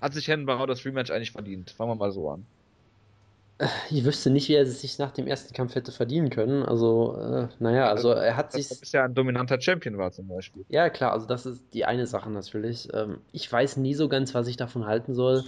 Hat 0.00 0.12
sich 0.14 0.28
Hennen 0.28 0.46
Barau 0.46 0.66
das 0.66 0.84
Rematch 0.84 1.10
eigentlich 1.10 1.30
verdient? 1.32 1.70
Fangen 1.70 1.90
wir 1.90 1.94
mal 1.94 2.12
so 2.12 2.30
an. 2.30 2.44
Ich 3.90 4.04
wüsste 4.04 4.30
nicht, 4.30 4.48
wie 4.48 4.54
er 4.54 4.62
es 4.62 4.80
sich 4.80 4.98
nach 4.98 5.10
dem 5.10 5.26
ersten 5.26 5.52
Kampf 5.52 5.74
hätte 5.74 5.92
verdienen 5.92 6.30
können. 6.30 6.62
Also, 6.62 7.16
äh, 7.18 7.48
naja, 7.58 7.88
also 7.88 8.10
er 8.10 8.36
hat 8.36 8.54
Dass 8.54 8.54
sich. 8.54 8.70
er 8.70 8.76
bisher 8.80 9.04
ein 9.04 9.14
dominanter 9.14 9.60
Champion 9.60 9.98
war 9.98 10.12
zum 10.12 10.28
Beispiel. 10.28 10.64
Ja, 10.68 10.88
klar, 10.88 11.12
also 11.12 11.26
das 11.26 11.44
ist 11.44 11.62
die 11.74 11.84
eine 11.84 12.06
Sache 12.06 12.30
natürlich. 12.30 12.88
Ähm, 12.94 13.18
ich 13.32 13.50
weiß 13.52 13.76
nie 13.76 13.94
so 13.94 14.08
ganz, 14.08 14.34
was 14.34 14.46
ich 14.46 14.56
davon 14.56 14.86
halten 14.86 15.14
soll, 15.14 15.44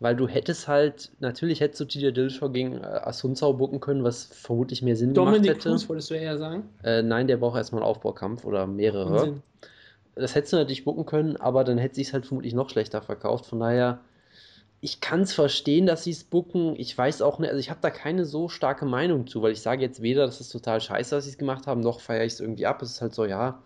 weil 0.00 0.16
du 0.16 0.26
hättest 0.26 0.66
halt, 0.66 1.12
natürlich 1.20 1.60
hättest 1.60 1.80
du 1.80 1.84
TJ 1.84 2.10
Dillashaw 2.10 2.50
gegen 2.50 2.78
äh, 2.78 2.84
Asunzao 2.84 3.52
bucken 3.52 3.78
können, 3.80 4.02
was 4.02 4.24
vermutlich 4.24 4.82
mehr 4.82 4.96
Sinn 4.96 5.14
Dominic 5.14 5.42
gemacht 5.42 5.56
hätte. 5.58 5.68
Cruz 5.70 5.88
wolltest 5.88 6.10
du 6.10 6.14
eher 6.14 6.38
sagen. 6.38 6.68
Äh, 6.82 7.02
nein, 7.02 7.28
der 7.28 7.36
braucht 7.36 7.56
erstmal 7.56 7.82
einen 7.82 7.88
Aufbaukampf 7.88 8.44
oder 8.44 8.66
mehrere. 8.66 9.12
Unsinn. 9.12 9.42
Das 10.16 10.34
hättest 10.34 10.52
du 10.52 10.56
natürlich 10.56 10.84
bucken 10.84 11.06
können, 11.06 11.36
aber 11.36 11.62
dann 11.62 11.78
hätte 11.78 11.94
sich 11.96 12.12
halt 12.12 12.26
vermutlich 12.26 12.54
noch 12.54 12.70
schlechter 12.70 13.02
verkauft. 13.02 13.46
Von 13.46 13.60
daher, 13.60 14.00
ich 14.86 15.00
kann 15.00 15.22
es 15.22 15.34
verstehen, 15.34 15.84
dass 15.86 16.04
sie 16.04 16.12
es 16.12 16.22
bucken. 16.22 16.76
Ich 16.78 16.96
weiß 16.96 17.20
auch 17.22 17.40
nicht, 17.40 17.48
also 17.50 17.58
ich 17.58 17.70
habe 17.70 17.80
da 17.82 17.90
keine 17.90 18.24
so 18.24 18.48
starke 18.48 18.84
Meinung 18.86 19.26
zu, 19.26 19.42
weil 19.42 19.50
ich 19.50 19.60
sage 19.60 19.82
jetzt 19.82 20.00
weder, 20.00 20.26
dass 20.26 20.38
es 20.40 20.48
total 20.48 20.80
scheiße, 20.80 21.10
dass 21.16 21.24
sie 21.24 21.30
es 21.30 21.38
gemacht 21.38 21.66
haben, 21.66 21.80
noch 21.80 21.98
feiere 22.00 22.24
ich 22.24 22.34
es 22.34 22.40
irgendwie 22.40 22.66
ab. 22.66 22.80
Es 22.82 22.92
ist 22.92 23.02
halt 23.02 23.12
so, 23.12 23.24
ja, 23.24 23.62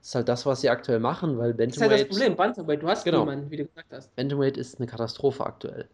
es 0.00 0.08
ist 0.10 0.14
halt 0.14 0.28
das, 0.28 0.46
was 0.46 0.60
sie 0.60 0.70
aktuell 0.70 1.00
machen, 1.00 1.38
weil 1.38 1.54
Das 1.54 1.74
ist 1.76 1.80
halt 1.82 1.90
das 1.90 2.00
Bantamweight, 2.02 2.08
Problem, 2.08 2.36
Bantamweight, 2.36 2.82
du 2.82 2.88
hast 2.88 3.04
Genau. 3.04 3.20
niemanden, 3.20 3.50
wie 3.50 3.56
du 3.56 3.64
gesagt 3.66 3.92
hast. 3.92 4.14
Bantamweight 4.14 4.56
ist 4.56 4.78
eine 4.78 4.86
Katastrophe 4.86 5.44
aktuell. 5.44 5.88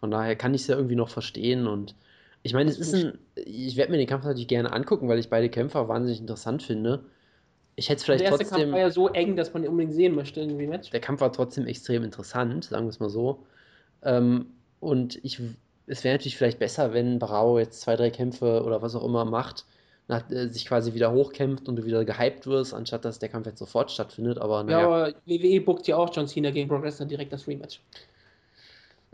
Von 0.00 0.10
daher 0.10 0.36
kann 0.36 0.52
ich 0.54 0.62
es 0.62 0.66
ja 0.66 0.76
irgendwie 0.76 0.96
noch 0.96 1.08
verstehen 1.08 1.66
und 1.66 1.94
ich 2.42 2.54
meine, 2.54 2.70
es 2.70 2.78
ist 2.78 2.94
ein, 2.94 3.18
ich 3.36 3.76
werde 3.76 3.92
mir 3.92 3.98
den 3.98 4.06
Kampf 4.06 4.24
natürlich 4.24 4.48
gerne 4.48 4.72
angucken, 4.72 5.08
weil 5.08 5.18
ich 5.18 5.28
beide 5.30 5.50
Kämpfer 5.50 5.88
wahnsinnig 5.88 6.20
interessant 6.20 6.62
finde. 6.62 7.04
Ich 7.76 7.88
hätte 7.88 7.98
es 7.98 8.04
vielleicht 8.04 8.24
der 8.24 8.30
erste 8.30 8.44
trotzdem. 8.44 8.60
Kampf 8.60 8.72
war 8.72 8.80
ja 8.80 8.90
so 8.90 9.08
eng, 9.08 9.36
dass 9.36 9.52
man 9.54 9.62
ihn 9.62 9.68
unbedingt 9.68 9.94
sehen 9.94 10.14
möchte 10.14 10.40
im 10.40 10.56
Rematch. 10.56 10.90
der 10.90 11.00
Kampf 11.00 11.20
war 11.20 11.32
trotzdem 11.32 11.66
extrem 11.66 12.02
interessant, 12.04 12.64
sagen 12.64 12.86
wir 12.86 12.90
es 12.90 13.00
mal 13.00 13.10
so. 13.10 13.44
Ähm, 14.02 14.54
und 14.80 15.22
ich, 15.24 15.40
es 15.86 16.04
wäre 16.04 16.14
natürlich 16.14 16.36
vielleicht 16.36 16.58
besser, 16.58 16.92
wenn 16.92 17.18
Barao 17.18 17.58
jetzt 17.58 17.80
zwei, 17.80 17.96
drei 17.96 18.10
Kämpfe 18.10 18.64
oder 18.64 18.82
was 18.82 18.94
auch 18.94 19.04
immer 19.04 19.24
macht, 19.24 19.66
nach, 20.08 20.30
äh, 20.30 20.48
sich 20.48 20.66
quasi 20.66 20.94
wieder 20.94 21.12
hochkämpft 21.12 21.68
und 21.68 21.76
du 21.76 21.84
wieder 21.84 22.04
gehypt 22.04 22.46
wirst, 22.46 22.74
anstatt 22.74 23.04
dass 23.04 23.18
der 23.18 23.28
Kampf 23.28 23.46
jetzt 23.46 23.58
sofort 23.58 23.90
stattfindet. 23.90 24.38
Aber 24.38 24.62
Ja, 24.66 24.78
naja, 24.78 24.86
aber 24.86 25.14
WWE 25.26 25.60
bookt 25.60 25.86
ja 25.88 25.96
auch 25.96 26.14
John 26.14 26.26
Cena 26.28 26.50
gegen 26.50 26.68
Brock 26.68 26.84
Lesnar 26.84 27.08
direkt 27.08 27.32
das 27.32 27.46
Rematch. 27.46 27.82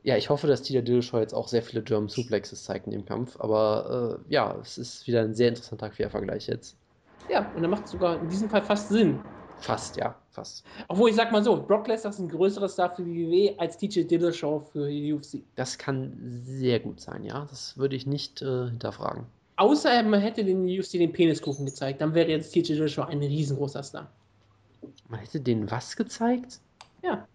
ja, 0.03 0.17
ich 0.17 0.31
hoffe, 0.31 0.47
dass 0.47 0.63
Tita 0.63 0.81
Dillashaw 0.83 1.21
jetzt 1.21 1.35
auch 1.35 1.49
sehr 1.49 1.63
viele 1.63 1.83
German 1.83 2.09
Suplexes 2.09 2.65
zeigt 2.65 2.87
in 2.87 2.93
dem 2.93 3.05
Kampf. 3.05 3.37
Aber 3.41 4.23
äh, 4.29 4.33
ja, 4.33 4.57
es 4.61 4.79
ist 4.79 5.07
wieder 5.07 5.23
ein 5.23 5.35
sehr 5.35 5.49
interessanter 5.49 5.91
Quervergleich 5.91 6.47
jetzt. 6.47 6.79
Ja, 7.29 7.53
und 7.53 7.63
er 7.63 7.69
macht 7.69 7.87
sogar 7.89 8.21
in 8.21 8.29
diesem 8.29 8.51
Fall 8.51 8.63
fast 8.65 8.89
Sinn. 8.89 9.21
Fast, 9.59 9.97
ja, 9.97 10.26
fast. 10.37 10.65
Obwohl 10.89 11.11
ich 11.11 11.17
sag 11.17 11.33
mal 11.33 11.43
so, 11.43 11.61
Brock 11.61 11.89
Lesnar 11.89 12.13
ist 12.13 12.19
ein 12.21 12.29
größerer 12.29 12.69
Star 12.69 12.95
für 12.95 13.03
die 13.03 13.27
WWE 13.27 13.59
als 13.59 13.77
TJ 13.79 14.05
Dillashaw 14.05 14.61
für 14.61 14.89
die 14.89 15.13
UFC. 15.13 15.43
Das 15.57 15.77
kann 15.77 16.13
sehr 16.45 16.79
gut 16.81 17.01
sein, 17.01 17.25
ja. 17.25 17.47
Das 17.51 17.77
würde 17.77 17.97
ich 17.97 18.07
nicht 18.07 18.43
äh, 18.43 18.67
hinterfragen. 18.69 19.25
Außer 19.57 20.03
man 20.03 20.21
hätte 20.21 20.45
den 20.45 20.65
UFC 20.67 20.93
den 20.93 21.13
Peniskuchen 21.13 21.65
gezeigt, 21.65 22.01
dann 22.01 22.15
wäre 22.15 22.29
jetzt 22.31 22.53
TJ 22.53 22.75
Dillashaw 22.75 23.09
ein 23.09 23.19
riesengroßer 23.19 23.83
Star. 23.83 24.11
Man 25.09 25.21
hätte 25.21 25.41
den 25.41 25.71
was 25.71 25.97
gezeigt? 25.97 26.61
Ja. 27.03 27.27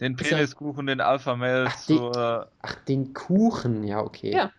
Den 0.00 0.16
ja- 0.16 0.28
Peniskuchen, 0.28 0.86
den 0.86 1.00
Alpha 1.00 1.36
Male 1.36 1.66
Ach, 1.68 1.86
die- 1.86 1.96
zur. 1.96 2.48
Ach, 2.60 2.74
den 2.86 3.14
Kuchen, 3.14 3.84
ja, 3.84 4.02
okay. 4.02 4.32
Ja. 4.32 4.50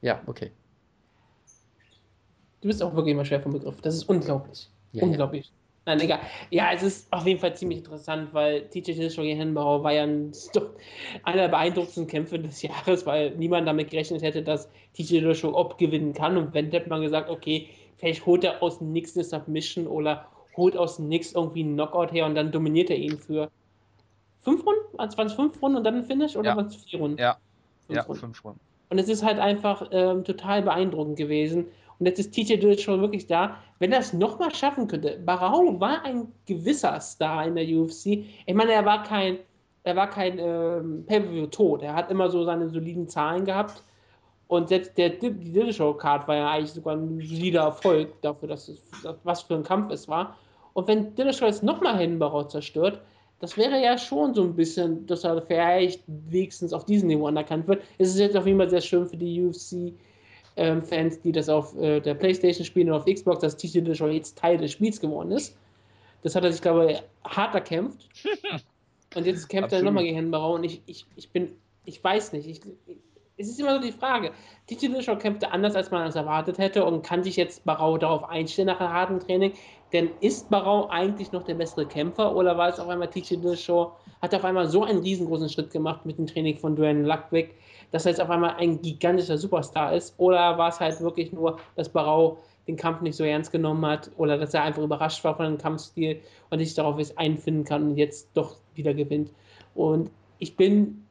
Ja, 0.00 0.20
okay. 0.26 0.50
Du 2.60 2.68
bist 2.68 2.82
auch 2.82 2.94
wirklich 2.94 3.12
immer 3.12 3.24
schwer 3.24 3.40
vom 3.40 3.52
Begriff. 3.52 3.80
Das 3.80 3.94
ist 3.94 4.08
unglaublich. 4.08 4.68
Ja, 4.92 5.04
unglaublich. 5.04 5.52
Nein, 5.84 6.00
egal. 6.00 6.20
Ja, 6.50 6.70
es 6.72 6.82
ist 6.84 7.12
auf 7.12 7.26
jeden 7.26 7.40
Fall 7.40 7.56
ziemlich 7.56 7.78
interessant, 7.78 8.32
weil 8.32 8.68
TJ 8.68 8.92
Dillashaw 8.92 9.22
gegen 9.22 9.36
Hennenbauer 9.38 9.82
war 9.82 9.92
ja 9.92 10.04
ein, 10.04 10.30
einer 11.24 11.42
der 11.42 11.48
beeindruckendsten 11.48 12.06
Kämpfe 12.06 12.38
des 12.38 12.62
Jahres, 12.62 13.04
weil 13.04 13.32
niemand 13.32 13.66
damit 13.66 13.90
gerechnet 13.90 14.22
hätte, 14.22 14.42
dass 14.42 14.68
TJ 14.94 15.18
Dillashaw 15.20 15.52
ob 15.54 15.78
gewinnen 15.78 16.12
kann. 16.12 16.36
Und 16.36 16.54
wenn 16.54 16.70
hätte 16.70 16.88
man 16.88 17.02
gesagt, 17.02 17.28
okay, 17.30 17.68
vielleicht 17.98 18.24
holt 18.26 18.44
er 18.44 18.62
aus 18.62 18.80
Nix 18.80 19.16
eine 19.16 19.24
Submission 19.24 19.88
oder 19.88 20.26
holt 20.56 20.76
aus 20.76 20.98
Nix 21.00 21.32
irgendwie 21.32 21.64
einen 21.64 21.74
Knockout 21.74 22.12
her 22.12 22.26
und 22.26 22.36
dann 22.36 22.52
dominiert 22.52 22.90
er 22.90 22.96
ihn 22.96 23.18
für 23.18 23.50
fünf 24.42 24.64
Runden? 24.64 24.98
Also 24.98 25.18
waren 25.18 25.26
es 25.26 25.32
fünf 25.34 25.60
Runden 25.60 25.78
und 25.78 25.84
dann 25.84 25.96
ein 25.96 26.04
Finish 26.04 26.36
oder 26.36 26.50
Ja. 26.50 26.56
waren 26.56 26.66
es 26.66 26.76
vier 26.76 27.00
Runden? 27.00 27.18
Ja, 27.18 27.38
Fünf 27.86 27.96
ja, 27.96 28.02
Runden. 28.02 28.20
fünf 28.20 28.44
Runden. 28.44 28.60
Und 28.90 28.98
es 28.98 29.08
ist 29.08 29.24
halt 29.24 29.38
einfach 29.38 29.88
ähm, 29.90 30.22
total 30.22 30.62
beeindruckend 30.62 31.16
gewesen. 31.16 31.66
Und 32.02 32.06
jetzt 32.06 32.18
ist 32.18 32.34
TJ 32.34 32.56
Dillashaw 32.56 33.00
wirklich 33.00 33.28
da. 33.28 33.58
Wenn 33.78 33.92
er 33.92 34.00
es 34.00 34.12
nochmal 34.12 34.52
schaffen 34.52 34.88
könnte, 34.88 35.20
Barao 35.24 35.78
war 35.78 36.04
ein 36.04 36.26
gewisser 36.46 36.98
Star 36.98 37.46
in 37.46 37.54
der 37.54 37.64
UFC. 37.64 38.24
Ich 38.44 38.54
meine, 38.54 38.72
er 38.72 38.84
war 38.84 39.04
kein, 39.04 39.38
er 39.84 39.94
war 39.94 40.10
kein 40.10 40.36
ähm, 40.40 41.04
Pay-Per-View-Tot. 41.06 41.82
Er 41.82 41.94
hat 41.94 42.10
immer 42.10 42.28
so 42.28 42.42
seine 42.42 42.68
soliden 42.70 43.06
Zahlen 43.06 43.44
gehabt. 43.44 43.84
Und 44.48 44.68
selbst 44.68 44.98
der, 44.98 45.10
die 45.10 45.30
Dillashaw-Card 45.30 46.26
war 46.26 46.34
ja 46.34 46.50
eigentlich 46.50 46.72
sogar 46.72 46.96
ein 46.96 47.20
solider 47.20 47.62
Erfolg 47.62 48.20
dafür, 48.20 48.48
dass 48.48 48.66
es, 48.66 48.82
was 49.22 49.42
für 49.42 49.54
ein 49.54 49.62
Kampf 49.62 49.92
es 49.92 50.08
war. 50.08 50.36
Und 50.72 50.88
wenn 50.88 51.14
Dillashaw 51.14 51.46
jetzt 51.46 51.62
nochmal 51.62 51.96
Hennenbarau 52.00 52.42
zerstört, 52.42 53.00
das 53.38 53.56
wäre 53.56 53.80
ja 53.80 53.96
schon 53.96 54.34
so 54.34 54.42
ein 54.42 54.56
bisschen, 54.56 55.06
dass 55.06 55.22
er 55.22 55.40
vielleicht 55.40 56.02
wenigstens 56.08 56.72
auf 56.72 56.84
diesem 56.84 57.06
Niveau 57.06 57.28
anerkannt 57.28 57.68
wird. 57.68 57.84
Es 57.98 58.08
ist 58.08 58.18
jetzt 58.18 58.36
auf 58.36 58.44
jeden 58.44 58.58
Fall 58.58 58.70
sehr 58.70 58.80
schön 58.80 59.06
für 59.06 59.16
die 59.16 59.32
UFC-Fans, 60.56 61.20
die 61.20 61.32
das 61.32 61.48
auf 61.48 61.76
äh, 61.78 62.00
der 62.00 62.14
Playstation 62.14 62.64
spielen 62.64 62.90
und 62.90 62.96
auf 62.96 63.04
Xbox, 63.06 63.40
dass 63.40 63.56
TJ 63.56 63.80
Dillashaw 63.80 64.08
jetzt 64.10 64.38
Teil 64.38 64.58
des 64.58 64.72
Spiels 64.72 65.00
geworden 65.00 65.32
ist. 65.32 65.56
Das 66.22 66.34
hat 66.34 66.44
er 66.44 66.52
sich, 66.52 66.62
glaube 66.62 66.92
ich, 66.92 67.02
hart 67.24 67.54
erkämpft. 67.54 68.08
und 69.14 69.26
jetzt 69.26 69.48
kämpft 69.48 69.72
er 69.72 69.78
Absolut. 69.78 69.84
nochmal 69.84 70.04
gegen 70.04 70.16
Hennenbarau 70.16 70.54
und 70.54 70.64
ich, 70.64 70.82
ich, 70.86 71.06
ich 71.16 71.30
bin, 71.30 71.52
ich 71.84 72.02
weiß 72.02 72.32
nicht, 72.32 72.48
ich, 72.48 72.60
es 73.36 73.48
ist 73.48 73.60
immer 73.60 73.76
so 73.76 73.80
die 73.80 73.92
Frage. 73.92 74.32
Dillashaw 74.70 75.16
kämpfte 75.16 75.50
anders, 75.50 75.74
als 75.74 75.90
man 75.90 76.06
es 76.06 76.14
erwartet 76.14 76.58
hätte 76.58 76.84
und 76.84 77.02
kann 77.02 77.24
sich 77.24 77.36
jetzt 77.36 77.64
Barau 77.64 77.98
darauf 77.98 78.28
einstellen 78.28 78.66
nach 78.66 78.80
einem 78.80 78.92
harten 78.92 79.20
Training. 79.20 79.52
Denn 79.92 80.10
ist 80.20 80.48
Barau 80.48 80.88
eigentlich 80.88 81.32
noch 81.32 81.42
der 81.42 81.54
bessere 81.54 81.86
Kämpfer 81.86 82.34
oder 82.34 82.56
war 82.56 82.68
es 82.68 82.78
auf 82.78 82.88
einmal 82.88 83.08
Dillashaw, 83.08 83.92
hat 84.22 84.34
auf 84.34 84.44
einmal 84.44 84.68
so 84.68 84.84
einen 84.84 85.00
riesengroßen 85.00 85.48
Schritt 85.48 85.70
gemacht 85.70 86.06
mit 86.06 86.18
dem 86.18 86.26
Training 86.26 86.58
von 86.58 86.76
Duane 86.76 87.02
Ludwig, 87.02 87.54
dass 87.92 88.04
er 88.04 88.10
jetzt 88.10 88.20
auf 88.20 88.30
einmal 88.30 88.56
ein 88.56 88.82
gigantischer 88.82 89.38
Superstar 89.38 89.94
ist? 89.94 90.14
Oder 90.18 90.58
war 90.58 90.70
es 90.70 90.80
halt 90.80 91.00
wirklich 91.00 91.32
nur, 91.32 91.58
dass 91.76 91.88
Barau 91.88 92.38
den 92.66 92.76
Kampf 92.76 93.00
nicht 93.00 93.16
so 93.16 93.24
ernst 93.24 93.52
genommen 93.52 93.84
hat 93.86 94.10
oder 94.16 94.38
dass 94.38 94.54
er 94.54 94.62
einfach 94.62 94.82
überrascht 94.82 95.22
war 95.24 95.36
von 95.36 95.46
dem 95.46 95.58
Kampfstil 95.58 96.20
und 96.50 96.58
sich 96.58 96.74
darauf 96.74 96.98
jetzt 96.98 97.18
einfinden 97.18 97.64
kann 97.64 97.90
und 97.90 97.96
jetzt 97.96 98.28
doch 98.34 98.56
wieder 98.74 98.94
gewinnt? 98.94 99.30
Und 99.74 100.10
ich 100.38 100.56
bin 100.56 101.04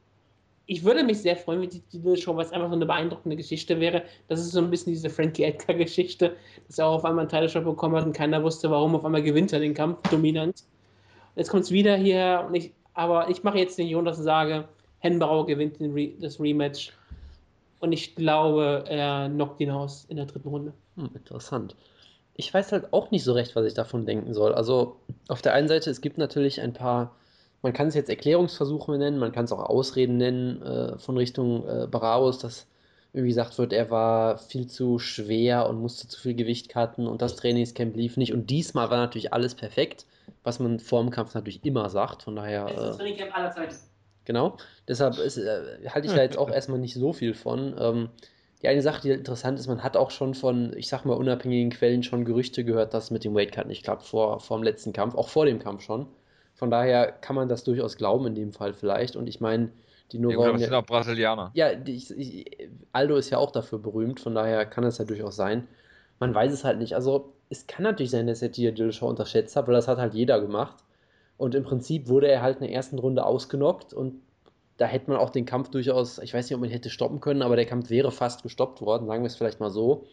ich 0.66 0.84
würde 0.84 1.04
mich 1.04 1.20
sehr 1.20 1.36
freuen, 1.36 1.60
wenn 1.60 1.70
die 1.70 1.80
Titelshow, 1.80 2.36
weil 2.36 2.44
es 2.44 2.52
einfach 2.52 2.68
so 2.68 2.76
eine 2.76 2.86
beeindruckende 2.86 3.36
Geschichte 3.36 3.80
wäre. 3.80 4.04
Das 4.28 4.40
ist 4.40 4.52
so 4.52 4.60
ein 4.60 4.70
bisschen 4.70 4.92
diese 4.92 5.10
Frankie 5.10 5.42
Edgar-Geschichte, 5.42 6.36
dass 6.66 6.78
er 6.78 6.86
auch 6.86 6.94
auf 6.96 7.04
einmal 7.04 7.22
einen 7.22 7.28
Titleshot 7.28 7.64
bekommen 7.64 7.96
hat 7.96 8.06
und 8.06 8.12
keiner 8.12 8.42
wusste, 8.42 8.70
warum. 8.70 8.94
Auf 8.94 9.04
einmal 9.04 9.22
gewinnt 9.22 9.52
er 9.52 9.60
den 9.60 9.74
Kampf 9.74 10.08
dominant. 10.08 10.64
Jetzt 11.36 11.50
kommt 11.50 11.64
es 11.64 11.70
wieder 11.70 11.96
hierher, 11.96 12.46
und 12.46 12.54
ich, 12.54 12.72
aber 12.94 13.28
ich 13.28 13.42
mache 13.42 13.58
jetzt 13.58 13.78
den 13.78 13.88
Jonas 13.88 14.18
und 14.18 14.24
sage, 14.24 14.68
Hennenbrauer 15.02 15.46
gewinnt 15.46 15.80
den 15.80 15.92
Re 15.92 16.12
das 16.20 16.40
Rematch. 16.40 16.92
Und 17.80 17.90
ich 17.90 18.14
glaube, 18.14 18.84
er 18.88 19.28
knockt 19.28 19.60
ihn 19.60 19.70
aus 19.70 20.04
in 20.08 20.16
der 20.16 20.26
dritten 20.26 20.48
Runde. 20.48 20.72
Hm, 20.96 21.10
interessant. 21.14 21.74
Ich 22.34 22.54
weiß 22.54 22.70
halt 22.70 22.92
auch 22.92 23.10
nicht 23.10 23.24
so 23.24 23.32
recht, 23.32 23.56
was 23.56 23.66
ich 23.66 23.74
davon 23.74 24.06
denken 24.06 24.32
soll. 24.32 24.54
Also 24.54 24.96
auf 25.26 25.42
der 25.42 25.54
einen 25.54 25.66
Seite, 25.66 25.90
es 25.90 26.00
gibt 26.00 26.18
natürlich 26.18 26.60
ein 26.60 26.72
paar, 26.72 27.16
man 27.62 27.72
kann 27.72 27.88
es 27.88 27.94
jetzt 27.94 28.08
Erklärungsversuche 28.08 28.96
nennen, 28.96 29.18
man 29.18 29.32
kann 29.32 29.44
es 29.44 29.52
auch 29.52 29.58
Ausreden 29.58 30.18
nennen 30.18 30.62
äh, 30.62 30.98
von 30.98 31.16
Richtung 31.16 31.66
äh, 31.66 31.88
Baraus, 31.88 32.38
dass 32.38 32.68
irgendwie 33.12 33.30
gesagt 33.30 33.58
wird, 33.58 33.72
er 33.72 33.90
war 33.90 34.38
viel 34.38 34.68
zu 34.68 35.00
schwer 35.00 35.68
und 35.68 35.80
musste 35.80 36.06
zu 36.06 36.20
viel 36.20 36.34
Gewicht 36.34 36.68
cutten 36.68 37.08
und 37.08 37.20
das 37.20 37.34
Trainingscamp 37.34 37.96
lief 37.96 38.16
nicht. 38.16 38.32
Und 38.32 38.48
diesmal 38.50 38.88
war 38.88 38.98
natürlich 38.98 39.32
alles 39.32 39.56
perfekt, 39.56 40.06
was 40.44 40.60
man 40.60 40.78
vor 40.78 41.02
dem 41.02 41.10
Kampf 41.10 41.34
natürlich 41.34 41.64
immer 41.64 41.90
sagt. 41.90 42.22
Von 42.22 42.36
daher. 42.36 42.66
Äh, 42.68 42.96
Trainingcamp 42.96 43.36
aller 43.36 43.50
Zeiten. 43.50 43.74
Genau, 44.24 44.56
deshalb 44.86 45.18
ist, 45.18 45.36
äh, 45.36 45.88
halte 45.88 46.06
ich 46.06 46.14
da 46.14 46.22
jetzt 46.22 46.38
auch 46.38 46.50
erstmal 46.52 46.78
nicht 46.78 46.94
so 46.94 47.12
viel 47.12 47.34
von. 47.34 47.74
Ähm, 47.78 48.08
die 48.62 48.68
eine 48.68 48.82
Sache, 48.82 49.02
die 49.02 49.10
interessant 49.10 49.58
ist, 49.58 49.66
man 49.66 49.82
hat 49.82 49.96
auch 49.96 50.12
schon 50.12 50.34
von, 50.34 50.72
ich 50.76 50.88
sag 50.88 51.04
mal, 51.04 51.14
unabhängigen 51.14 51.70
Quellen 51.70 52.04
schon 52.04 52.24
Gerüchte 52.24 52.64
gehört, 52.64 52.94
dass 52.94 53.04
es 53.04 53.10
mit 53.10 53.24
dem 53.24 53.34
Weightcut 53.34 53.66
nicht 53.66 53.82
klappt 53.82 54.04
vor, 54.04 54.38
vor 54.38 54.56
dem 54.56 54.62
letzten 54.62 54.92
Kampf, 54.92 55.16
auch 55.16 55.28
vor 55.28 55.46
dem 55.46 55.58
Kampf 55.58 55.82
schon. 55.82 56.06
Von 56.54 56.70
daher 56.70 57.10
kann 57.10 57.34
man 57.34 57.48
das 57.48 57.64
durchaus 57.64 57.96
glauben 57.96 58.26
in 58.26 58.36
dem 58.36 58.52
Fall 58.52 58.72
vielleicht. 58.72 59.16
Und 59.16 59.26
ich 59.26 59.40
meine, 59.40 59.70
die 60.12 60.18
Ja, 60.18 60.36
aber 60.36 60.52
das 60.52 60.62
sind 60.62 60.74
auch 60.74 60.86
Brasilianer. 60.86 61.50
Ja, 61.54 61.74
die, 61.74 61.96
ich, 61.96 62.10
ich, 62.16 62.68
Aldo 62.92 63.16
ist 63.16 63.30
ja 63.30 63.38
auch 63.38 63.50
dafür 63.50 63.78
berühmt, 63.78 64.20
von 64.20 64.34
daher 64.34 64.64
kann 64.66 64.84
es 64.84 64.98
ja 64.98 65.04
durchaus 65.04 65.34
sein. 65.34 65.66
Man 66.20 66.34
weiß 66.34 66.52
es 66.52 66.62
halt 66.64 66.78
nicht. 66.78 66.94
Also, 66.94 67.32
es 67.48 67.66
kann 67.66 67.82
natürlich 67.82 68.10
sein, 68.12 68.26
dass 68.28 68.42
er 68.42 68.48
die 68.50 68.72
Dillashaw 68.72 69.08
unterschätzt 69.08 69.56
hat, 69.56 69.66
weil 69.66 69.74
das 69.74 69.88
hat 69.88 69.98
halt 69.98 70.14
jeder 70.14 70.40
gemacht. 70.40 70.76
Und 71.36 71.54
im 71.54 71.64
Prinzip 71.64 72.08
wurde 72.08 72.28
er 72.28 72.42
halt 72.42 72.58
in 72.58 72.66
der 72.66 72.72
ersten 72.72 72.98
Runde 72.98 73.24
ausgenockt 73.24 73.92
und 73.92 74.14
da 74.76 74.86
hätte 74.86 75.10
man 75.10 75.18
auch 75.18 75.30
den 75.30 75.44
Kampf 75.44 75.70
durchaus, 75.70 76.18
ich 76.18 76.32
weiß 76.34 76.46
nicht, 76.46 76.54
ob 76.54 76.60
man 76.60 76.70
ihn 76.70 76.72
hätte 76.72 76.90
stoppen 76.90 77.20
können, 77.20 77.42
aber 77.42 77.56
der 77.56 77.66
Kampf 77.66 77.90
wäre 77.90 78.10
fast 78.10 78.42
gestoppt 78.42 78.80
worden, 78.80 79.06
sagen 79.06 79.22
wir 79.22 79.26
es 79.26 79.36
vielleicht 79.36 79.60
mal 79.60 79.70
so. 79.70 80.04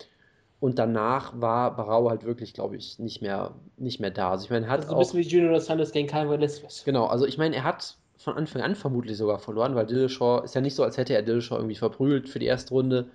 Und 0.60 0.78
danach 0.78 1.40
war 1.40 1.76
Barau 1.76 2.10
halt 2.10 2.26
wirklich, 2.26 2.54
glaube 2.54 2.76
ich, 2.76 3.00
nicht 3.00 3.22
mehr, 3.22 3.56
nicht 3.78 4.00
mehr 4.02 4.12
da. 4.12 4.32
Also 4.32 4.44
ich 4.44 4.50
meine, 4.50 4.66
er 4.66 4.72
hat 4.72 4.82
Also 4.82 4.92
ein 4.92 4.96
auch. 4.96 5.00
bisschen 5.00 5.20
wie 5.22 5.28
Junior 5.28 5.54
Dos 5.54 5.66
Santos 5.68 5.92
gegen 5.92 6.08
Kyle 6.08 6.30
Velasquez. 6.30 6.84
Genau, 6.84 7.06
also 7.06 7.26
ich 7.26 7.38
meine, 7.38 7.56
er 7.56 7.64
hat 7.64 7.96
von 8.18 8.36
Anfang 8.36 8.62
an 8.62 8.76
vermutlich 8.76 9.16
sogar 9.18 9.40
verloren, 9.40 9.76
weil 9.76 9.86
Dillashaw 9.86 10.44
ist 10.44 10.56
ja 10.56 10.62
nicht 10.62 10.76
so, 10.76 10.84
als 10.84 10.98
hätte 10.98 11.14
er 11.14 11.22
Dillashaw 11.22 11.56
irgendwie 11.56 11.76
verprügelt 11.76 12.28
für 12.28 12.40
die 12.40 12.48
erste 12.48 12.74
Runde, 12.74 13.06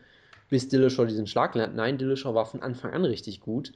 bis 0.49 0.69
Dillashaw 0.69 1.05
diesen 1.05 1.27
Schlag 1.27 1.55
lernt. 1.55 1.77
Nein, 1.77 1.99
Dillashaw 1.99 2.35
war 2.35 2.47
von 2.47 2.63
Anfang 2.63 2.93
an 2.93 3.05
richtig 3.05 3.41
gut. 3.41 3.73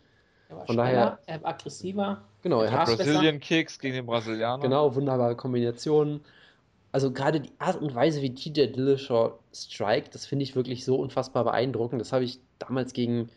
Er 0.48 0.56
war 0.56 0.66
Von 0.66 0.74
schneller, 0.74 0.92
daher- 0.92 1.18
er 1.26 1.42
war 1.42 1.50
aggressiver. 1.50 2.22
Genau, 2.42 2.62
er 2.62 2.72
hat 2.72 2.86
besser. 2.86 2.96
Brazilian 3.04 3.40
Kicks 3.40 3.78
gegen 3.78 3.94
den 3.94 4.06
Brasilianer. 4.06 4.62
genau 4.62 4.94
wunderbare 4.94 5.36
Kombinationen. 5.36 6.20
Also 6.90 7.12
gerade 7.12 7.40
die 7.40 7.50
Art 7.58 7.76
und 7.80 7.94
Weise, 7.94 8.22
wie 8.22 8.34
TJ 8.34 8.68
Dillashaw 8.72 9.34
strikt, 9.54 10.14
das 10.14 10.24
finde 10.24 10.44
ich 10.44 10.56
wirklich 10.56 10.84
so 10.86 10.96
unfassbar 10.96 11.44
beeindruckend. 11.44 12.00
Das 12.00 12.12
habe 12.14 12.24
ich 12.24 12.40
damals 12.58 12.94
gegen, 12.94 13.28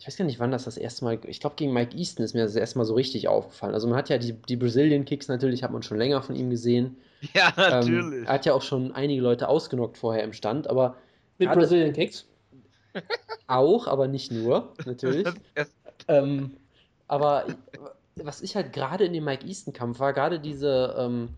ich 0.00 0.06
weiß 0.08 0.16
gar 0.16 0.24
nicht, 0.24 0.40
wann 0.40 0.50
das 0.50 0.64
das 0.64 0.76
erste 0.76 1.04
Mal, 1.04 1.20
ich 1.28 1.38
glaube 1.38 1.54
gegen 1.54 1.72
Mike 1.72 1.96
Easton 1.96 2.24
ist 2.24 2.34
mir 2.34 2.42
das 2.42 2.56
erste 2.56 2.78
Mal 2.78 2.84
so 2.84 2.94
richtig 2.94 3.28
aufgefallen. 3.28 3.72
Also 3.74 3.86
man 3.86 3.96
hat 3.96 4.08
ja 4.08 4.18
die, 4.18 4.32
die 4.32 4.56
Brazilian 4.56 5.04
Kicks 5.04 5.28
natürlich, 5.28 5.62
hat 5.62 5.70
man 5.70 5.84
schon 5.84 5.96
länger 5.98 6.22
von 6.22 6.34
ihm 6.34 6.50
gesehen. 6.50 6.96
Ja, 7.34 7.50
Ähm, 7.56 7.70
natürlich. 7.70 8.26
er 8.26 8.34
hat 8.34 8.46
ja 8.46 8.52
auch 8.52 8.62
schon 8.62 8.90
einige 8.96 9.22
Leute 9.22 9.48
ausgenockt 9.48 9.96
vorher 9.96 10.24
im 10.24 10.32
Stand, 10.32 10.68
aber 10.68 10.96
Mit 11.38 11.52
Brazilian 11.52 11.92
Kicks. 11.92 12.26
auch, 13.46 13.86
aber 13.86 14.08
nicht 14.08 14.32
nur, 14.32 14.74
natürlich. 14.84 15.24
Es- 15.54 15.72
ähm, 16.08 16.52
aber 17.08 17.46
was 18.16 18.42
ich 18.42 18.56
halt 18.56 18.72
gerade 18.72 19.04
in 19.04 19.12
dem 19.12 19.24
Mike 19.24 19.46
Easton-Kampf 19.46 19.98
war, 20.00 20.12
gerade 20.12 20.40
diese, 20.40 20.94
ähm, 20.98 21.30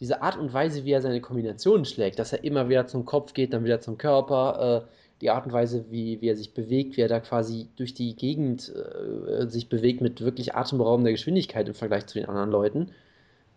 diese 0.00 0.22
Art 0.22 0.38
und 0.38 0.52
Weise, 0.52 0.84
wie 0.84 0.92
er 0.92 1.02
seine 1.02 1.20
Kombinationen 1.20 1.84
schlägt, 1.84 2.18
dass 2.18 2.32
er 2.32 2.44
immer 2.44 2.68
wieder 2.68 2.86
zum 2.86 3.04
Kopf 3.04 3.34
geht, 3.34 3.52
dann 3.52 3.64
wieder 3.64 3.80
zum 3.80 3.98
Körper, 3.98 4.84
äh, 4.84 4.88
die 5.20 5.30
Art 5.30 5.46
und 5.46 5.52
Weise, 5.52 5.84
wie, 5.90 6.20
wie 6.20 6.28
er 6.28 6.36
sich 6.36 6.52
bewegt, 6.52 6.96
wie 6.96 7.02
er 7.02 7.08
da 7.08 7.20
quasi 7.20 7.68
durch 7.76 7.94
die 7.94 8.16
Gegend 8.16 8.72
äh, 8.74 9.46
sich 9.48 9.68
bewegt 9.68 10.00
mit 10.00 10.20
wirklich 10.20 10.54
atemberaubender 10.54 11.12
Geschwindigkeit 11.12 11.68
im 11.68 11.74
Vergleich 11.74 12.06
zu 12.06 12.18
den 12.18 12.28
anderen 12.28 12.50
Leuten. 12.50 12.90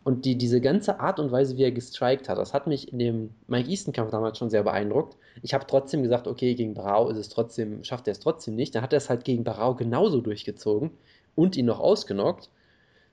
Und 0.06 0.24
die, 0.26 0.38
diese 0.38 0.62
ganze 0.62 1.00
Art 1.00 1.20
und 1.20 1.32
Weise, 1.32 1.58
wie 1.58 1.64
er 1.64 1.72
gestrikt 1.72 2.30
hat, 2.30 2.38
das 2.38 2.54
hat 2.54 2.68
mich 2.68 2.94
in 2.94 3.00
dem 3.00 3.32
Mike 3.48 3.68
Easton-Kampf 3.68 4.12
damals 4.12 4.38
schon 4.38 4.52
sehr 4.52 4.62
beeindruckt. 4.62 5.18
Ich 5.42 5.56
habe 5.56 5.66
trotzdem 5.66 6.04
gesagt, 6.04 6.28
okay, 6.28 6.54
gegen 6.54 6.76
Barau 6.76 7.10
ist 7.10 7.18
es 7.18 7.30
trotzdem, 7.30 7.84
schafft 7.84 8.08
er 8.08 8.12
es 8.12 8.20
trotzdem 8.20 8.54
nicht. 8.56 8.76
Dann 8.76 8.84
hat 8.84 8.94
er 8.94 8.98
es 8.98 9.10
halt 9.10 9.24
gegen 9.26 9.44
Barau 9.44 9.74
genauso 9.74 10.22
durchgezogen 10.22 10.92
und 11.34 11.58
ihn 11.58 11.66
noch 11.66 11.80
ausgenockt. 11.80 12.52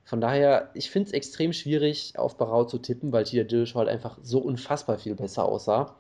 Von 0.05 0.21
daher, 0.21 0.69
ich 0.75 0.91
finde 0.91 1.07
es 1.07 1.15
extrem 1.15 1.55
schwierig, 1.55 2.19
auf 2.19 2.37
Barau 2.37 2.65
zu 2.65 2.77
tippen, 2.77 3.11
weil 3.11 3.25
Tita 3.25 3.45
Dillashaw 3.45 3.79
halt 3.79 3.89
einfach 3.89 4.19
so 4.23 4.41
unfassbar 4.41 4.99
viel 4.99 5.15
besser 5.15 5.47
aussah. 5.47 5.97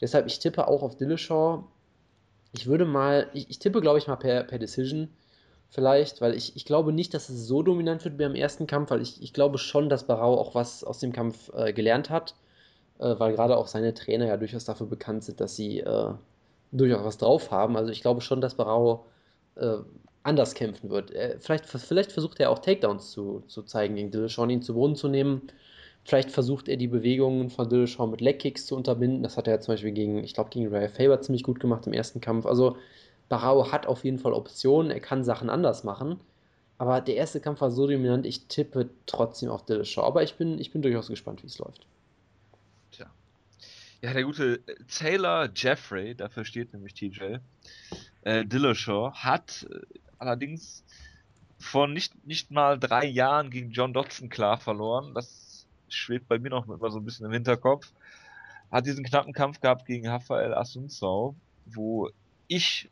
Deshalb, 0.00 0.28
ich 0.28 0.38
tippe 0.38 0.68
auch 0.68 0.84
auf 0.84 0.96
Dillashaw. 0.96 1.64
Ich 2.52 2.68
würde 2.68 2.84
mal, 2.84 3.28
ich, 3.34 3.50
ich 3.50 3.58
tippe, 3.58 3.80
glaube 3.80 3.98
ich, 3.98 4.06
mal 4.06 4.14
per, 4.14 4.44
per 4.44 4.60
Decision 4.60 5.08
vielleicht, 5.70 6.20
weil 6.20 6.34
ich, 6.34 6.56
ich 6.56 6.64
glaube 6.64 6.92
nicht, 6.92 7.14
dass 7.14 7.28
es 7.28 7.46
so 7.46 7.62
dominant 7.62 8.04
wird 8.04 8.18
wie 8.18 8.24
am 8.24 8.34
ersten 8.34 8.66
Kampf, 8.66 8.90
weil 8.90 9.00
ich, 9.00 9.22
ich 9.22 9.32
glaube 9.32 9.58
schon, 9.58 9.88
dass 9.88 10.04
Barau 10.06 10.38
auch 10.38 10.54
was 10.54 10.84
aus 10.84 10.98
dem 10.98 11.12
Kampf 11.12 11.50
äh, 11.54 11.72
gelernt 11.72 12.10
hat, 12.10 12.34
äh, 12.98 13.14
weil 13.18 13.32
gerade 13.32 13.56
auch 13.56 13.68
seine 13.68 13.94
Trainer 13.94 14.26
ja 14.26 14.36
durchaus 14.36 14.64
dafür 14.64 14.86
bekannt 14.86 15.24
sind, 15.24 15.40
dass 15.40 15.56
sie 15.56 15.80
äh, 15.80 16.12
durchaus 16.72 17.04
was 17.04 17.18
drauf 17.18 17.50
haben. 17.50 17.76
Also 17.76 17.90
ich 17.92 18.02
glaube 18.02 18.20
schon, 18.20 18.40
dass 18.40 18.54
Barau 18.54 19.06
äh, 19.56 19.76
anders 20.22 20.54
kämpfen 20.54 20.90
wird. 20.90 21.10
Er, 21.12 21.40
vielleicht, 21.40 21.66
vielleicht 21.66 22.12
versucht 22.12 22.40
er 22.40 22.50
auch 22.50 22.58
Takedowns 22.58 23.10
zu, 23.10 23.42
zu 23.46 23.62
zeigen 23.62 23.94
gegen 23.94 24.10
Dillashaw, 24.10 24.46
ihn 24.48 24.62
zu 24.62 24.74
Boden 24.74 24.96
zu 24.96 25.08
nehmen. 25.08 25.42
Vielleicht 26.04 26.30
versucht 26.30 26.68
er 26.68 26.76
die 26.76 26.88
Bewegungen 26.88 27.50
von 27.50 27.68
Dillashaw 27.68 28.06
mit 28.06 28.20
Legkicks 28.20 28.66
zu 28.66 28.76
unterbinden. 28.76 29.22
Das 29.22 29.36
hat 29.36 29.48
er 29.48 29.60
zum 29.60 29.74
Beispiel 29.74 29.92
gegen, 29.92 30.24
ich 30.24 30.34
glaube, 30.34 30.50
gegen 30.50 30.68
Raya 30.68 30.88
Faber 30.88 31.20
ziemlich 31.20 31.42
gut 31.42 31.60
gemacht 31.60 31.86
im 31.86 31.92
ersten 31.92 32.20
Kampf. 32.20 32.46
Also 32.46 32.76
Barao 33.30 33.70
hat 33.70 33.86
auf 33.86 34.04
jeden 34.04 34.18
Fall 34.18 34.34
Optionen, 34.34 34.90
er 34.90 35.00
kann 35.00 35.24
Sachen 35.24 35.48
anders 35.48 35.84
machen. 35.84 36.20
Aber 36.76 37.00
der 37.00 37.14
erste 37.14 37.40
Kampf 37.40 37.60
war 37.60 37.70
so 37.70 37.86
dominant, 37.86 38.26
ich 38.26 38.46
tippe 38.46 38.90
trotzdem 39.06 39.50
auf 39.50 39.64
Dillashaw. 39.64 40.04
Aber 40.04 40.22
ich 40.22 40.34
bin, 40.34 40.58
ich 40.58 40.72
bin 40.72 40.82
durchaus 40.82 41.08
gespannt, 41.08 41.42
wie 41.42 41.46
es 41.46 41.58
läuft. 41.58 41.86
Tja. 42.90 43.06
Ja, 44.02 44.12
der 44.12 44.24
gute 44.24 44.60
Taylor 44.88 45.48
Jeffrey, 45.54 46.14
dafür 46.14 46.44
steht 46.44 46.72
nämlich 46.72 46.94
TJ, 46.94 47.36
äh, 48.22 48.44
Dillashaw, 48.44 49.12
hat 49.12 49.66
äh, 49.70 49.98
allerdings 50.18 50.82
vor 51.58 51.86
nicht, 51.86 52.26
nicht 52.26 52.50
mal 52.50 52.80
drei 52.80 53.04
Jahren 53.06 53.50
gegen 53.50 53.70
John 53.70 53.92
Dodson 53.92 54.28
klar 54.28 54.58
verloren. 54.58 55.14
Das 55.14 55.66
schwebt 55.88 56.26
bei 56.26 56.38
mir 56.38 56.50
noch 56.50 56.66
immer 56.66 56.90
so 56.90 56.98
ein 56.98 57.04
bisschen 57.04 57.26
im 57.26 57.32
Hinterkopf. 57.32 57.92
Hat 58.72 58.86
diesen 58.86 59.04
knappen 59.04 59.32
Kampf 59.32 59.60
gehabt 59.60 59.86
gegen 59.86 60.08
Rafael 60.08 60.54
Asunsau, 60.54 61.36
wo 61.66 62.10
ich 62.48 62.88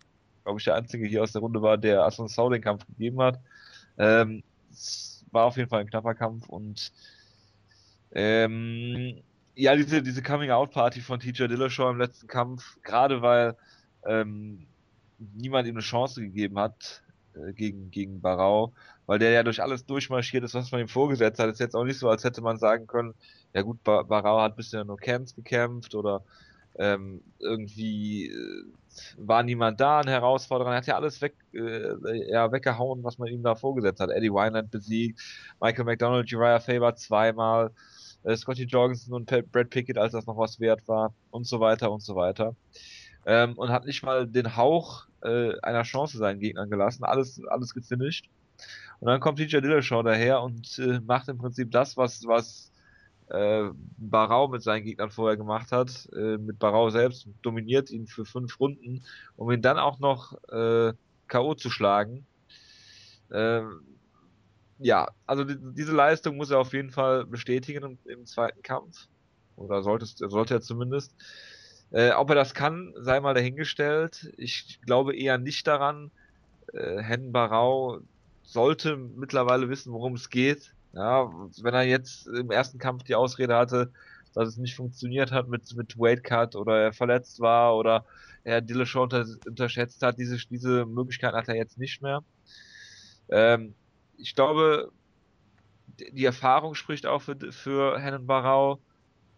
glaube 0.48 0.60
ich, 0.60 0.64
der 0.64 0.76
einzige 0.76 1.06
hier 1.06 1.22
aus 1.22 1.32
der 1.32 1.42
Runde 1.42 1.60
war, 1.60 1.76
der 1.76 2.06
Assunção 2.06 2.50
den 2.50 2.62
Kampf 2.62 2.86
gegeben 2.86 3.20
hat. 3.20 3.38
Ähm, 3.98 4.42
es 4.72 5.22
war 5.30 5.44
auf 5.44 5.58
jeden 5.58 5.68
Fall 5.68 5.80
ein 5.80 5.90
knapper 5.90 6.14
Kampf 6.14 6.48
und 6.48 6.90
ähm, 8.12 9.20
ja, 9.54 9.76
diese, 9.76 10.02
diese 10.02 10.22
Coming-out-Party 10.22 11.02
von 11.02 11.20
TJ 11.20 11.48
Dillashaw 11.48 11.90
im 11.90 11.98
letzten 11.98 12.28
Kampf, 12.28 12.78
gerade 12.82 13.20
weil 13.20 13.56
ähm, 14.06 14.66
niemand 15.18 15.68
ihm 15.68 15.74
eine 15.74 15.82
Chance 15.82 16.22
gegeben 16.22 16.58
hat 16.58 17.02
äh, 17.34 17.52
gegen, 17.52 17.90
gegen 17.90 18.22
Barau, 18.22 18.72
weil 19.04 19.18
der 19.18 19.32
ja 19.32 19.42
durch 19.42 19.60
alles 19.60 19.84
durchmarschiert 19.84 20.44
ist, 20.44 20.54
was 20.54 20.72
man 20.72 20.80
ihm 20.80 20.88
vorgesetzt 20.88 21.38
hat. 21.38 21.50
ist 21.50 21.60
jetzt 21.60 21.76
auch 21.76 21.84
nicht 21.84 21.98
so, 21.98 22.08
als 22.08 22.24
hätte 22.24 22.40
man 22.40 22.56
sagen 22.56 22.86
können, 22.86 23.12
ja 23.52 23.60
gut, 23.60 23.84
Barau 23.84 24.40
hat 24.40 24.56
bisher 24.56 24.84
nur 24.84 24.96
Camps 24.96 25.34
gekämpft 25.34 25.94
oder 25.94 26.22
ähm, 26.78 27.20
irgendwie 27.38 28.28
äh, 28.28 28.64
war 29.16 29.42
niemand 29.42 29.80
da, 29.80 30.00
ein 30.00 30.08
Herausforderer, 30.08 30.70
er 30.70 30.76
hat 30.78 30.86
ja 30.86 30.96
alles 30.96 31.20
weg, 31.20 31.34
äh, 31.52 32.30
ja, 32.30 32.50
weggehauen, 32.52 33.02
was 33.04 33.18
man 33.18 33.28
ihm 33.28 33.42
da 33.42 33.54
vorgesetzt 33.54 34.00
hat. 34.00 34.10
Eddie 34.10 34.30
Wineland 34.30 34.70
besiegt, 34.70 35.20
Michael 35.60 35.84
McDonald, 35.84 36.32
Uriah 36.32 36.60
Faber 36.60 36.94
zweimal, 36.96 37.70
äh, 38.24 38.36
Scotty 38.36 38.64
Jorgensen 38.64 39.14
und 39.14 39.26
Brad 39.26 39.70
Pickett, 39.70 39.98
als 39.98 40.12
das 40.12 40.26
noch 40.26 40.36
was 40.36 40.60
wert 40.60 40.86
war 40.88 41.14
und 41.30 41.46
so 41.46 41.60
weiter 41.60 41.90
und 41.90 42.02
so 42.02 42.16
weiter. 42.16 42.54
Ähm, 43.26 43.54
und 43.58 43.70
hat 43.70 43.84
nicht 43.84 44.02
mal 44.02 44.26
den 44.26 44.56
Hauch 44.56 45.06
äh, 45.22 45.58
einer 45.60 45.82
Chance 45.82 46.18
seinen 46.18 46.40
Gegnern 46.40 46.70
gelassen, 46.70 47.04
alles, 47.04 47.40
alles 47.48 47.74
gefinisht. 47.74 48.28
Und 49.00 49.08
dann 49.08 49.20
kommt 49.20 49.38
DJ 49.38 49.58
Dillashaw 49.60 50.02
daher 50.02 50.42
und 50.42 50.78
äh, 50.78 51.00
macht 51.00 51.28
im 51.28 51.38
Prinzip 51.38 51.70
das, 51.70 51.96
was, 51.96 52.24
was 52.26 52.67
äh, 53.30 53.70
Barau 53.96 54.48
mit 54.48 54.62
seinen 54.62 54.84
Gegnern 54.84 55.10
vorher 55.10 55.36
gemacht 55.36 55.72
hat, 55.72 56.08
äh, 56.12 56.38
mit 56.38 56.58
Barau 56.58 56.90
selbst, 56.90 57.28
dominiert 57.42 57.90
ihn 57.90 58.06
für 58.06 58.24
fünf 58.24 58.58
Runden, 58.60 59.04
um 59.36 59.50
ihn 59.50 59.62
dann 59.62 59.78
auch 59.78 59.98
noch 59.98 60.32
äh, 60.48 60.92
K.O. 61.28 61.54
zu 61.54 61.70
schlagen. 61.70 62.26
Ähm, 63.30 63.80
ja, 64.78 65.08
also 65.26 65.44
die, 65.44 65.56
diese 65.74 65.94
Leistung 65.94 66.36
muss 66.36 66.50
er 66.50 66.58
auf 66.58 66.72
jeden 66.72 66.90
Fall 66.90 67.26
bestätigen 67.26 67.84
im, 67.84 67.98
im 68.10 68.26
zweiten 68.26 68.62
Kampf. 68.62 69.08
Oder 69.56 69.82
sollte, 69.82 70.06
sollte 70.06 70.54
er 70.54 70.60
zumindest. 70.60 71.14
Äh, 71.90 72.12
ob 72.12 72.30
er 72.30 72.36
das 72.36 72.54
kann, 72.54 72.94
sei 72.96 73.20
mal 73.20 73.34
dahingestellt. 73.34 74.32
Ich 74.36 74.80
glaube 74.82 75.16
eher 75.16 75.38
nicht 75.38 75.66
daran. 75.66 76.10
Äh, 76.72 77.02
Hen 77.02 77.32
Barau 77.32 78.00
sollte 78.42 78.96
mittlerweile 78.96 79.68
wissen, 79.68 79.92
worum 79.92 80.14
es 80.14 80.30
geht. 80.30 80.74
Ja, 80.92 81.30
wenn 81.62 81.74
er 81.74 81.82
jetzt 81.82 82.26
im 82.26 82.50
ersten 82.50 82.78
Kampf 82.78 83.04
die 83.04 83.14
Ausrede 83.14 83.56
hatte, 83.56 83.92
dass 84.34 84.48
es 84.48 84.56
nicht 84.56 84.74
funktioniert 84.76 85.32
hat 85.32 85.48
mit, 85.48 85.74
mit 85.76 85.98
Weight 85.98 86.24
Cut 86.24 86.56
oder 86.56 86.80
er 86.80 86.92
verletzt 86.92 87.40
war 87.40 87.76
oder 87.76 88.04
er 88.44 88.60
Dillashaw 88.60 89.02
unter, 89.02 89.24
unterschätzt 89.46 90.02
hat, 90.02 90.18
diese, 90.18 90.36
diese 90.48 90.86
Möglichkeit 90.86 91.34
hat 91.34 91.48
er 91.48 91.56
jetzt 91.56 91.78
nicht 91.78 92.02
mehr. 92.02 92.22
Ähm, 93.30 93.74
ich 94.16 94.34
glaube, 94.34 94.90
die 96.12 96.24
Erfahrung 96.24 96.74
spricht 96.74 97.06
auch 97.06 97.22
für, 97.22 97.36
für 97.52 97.98
Hennen 97.98 98.26
Barau. 98.26 98.80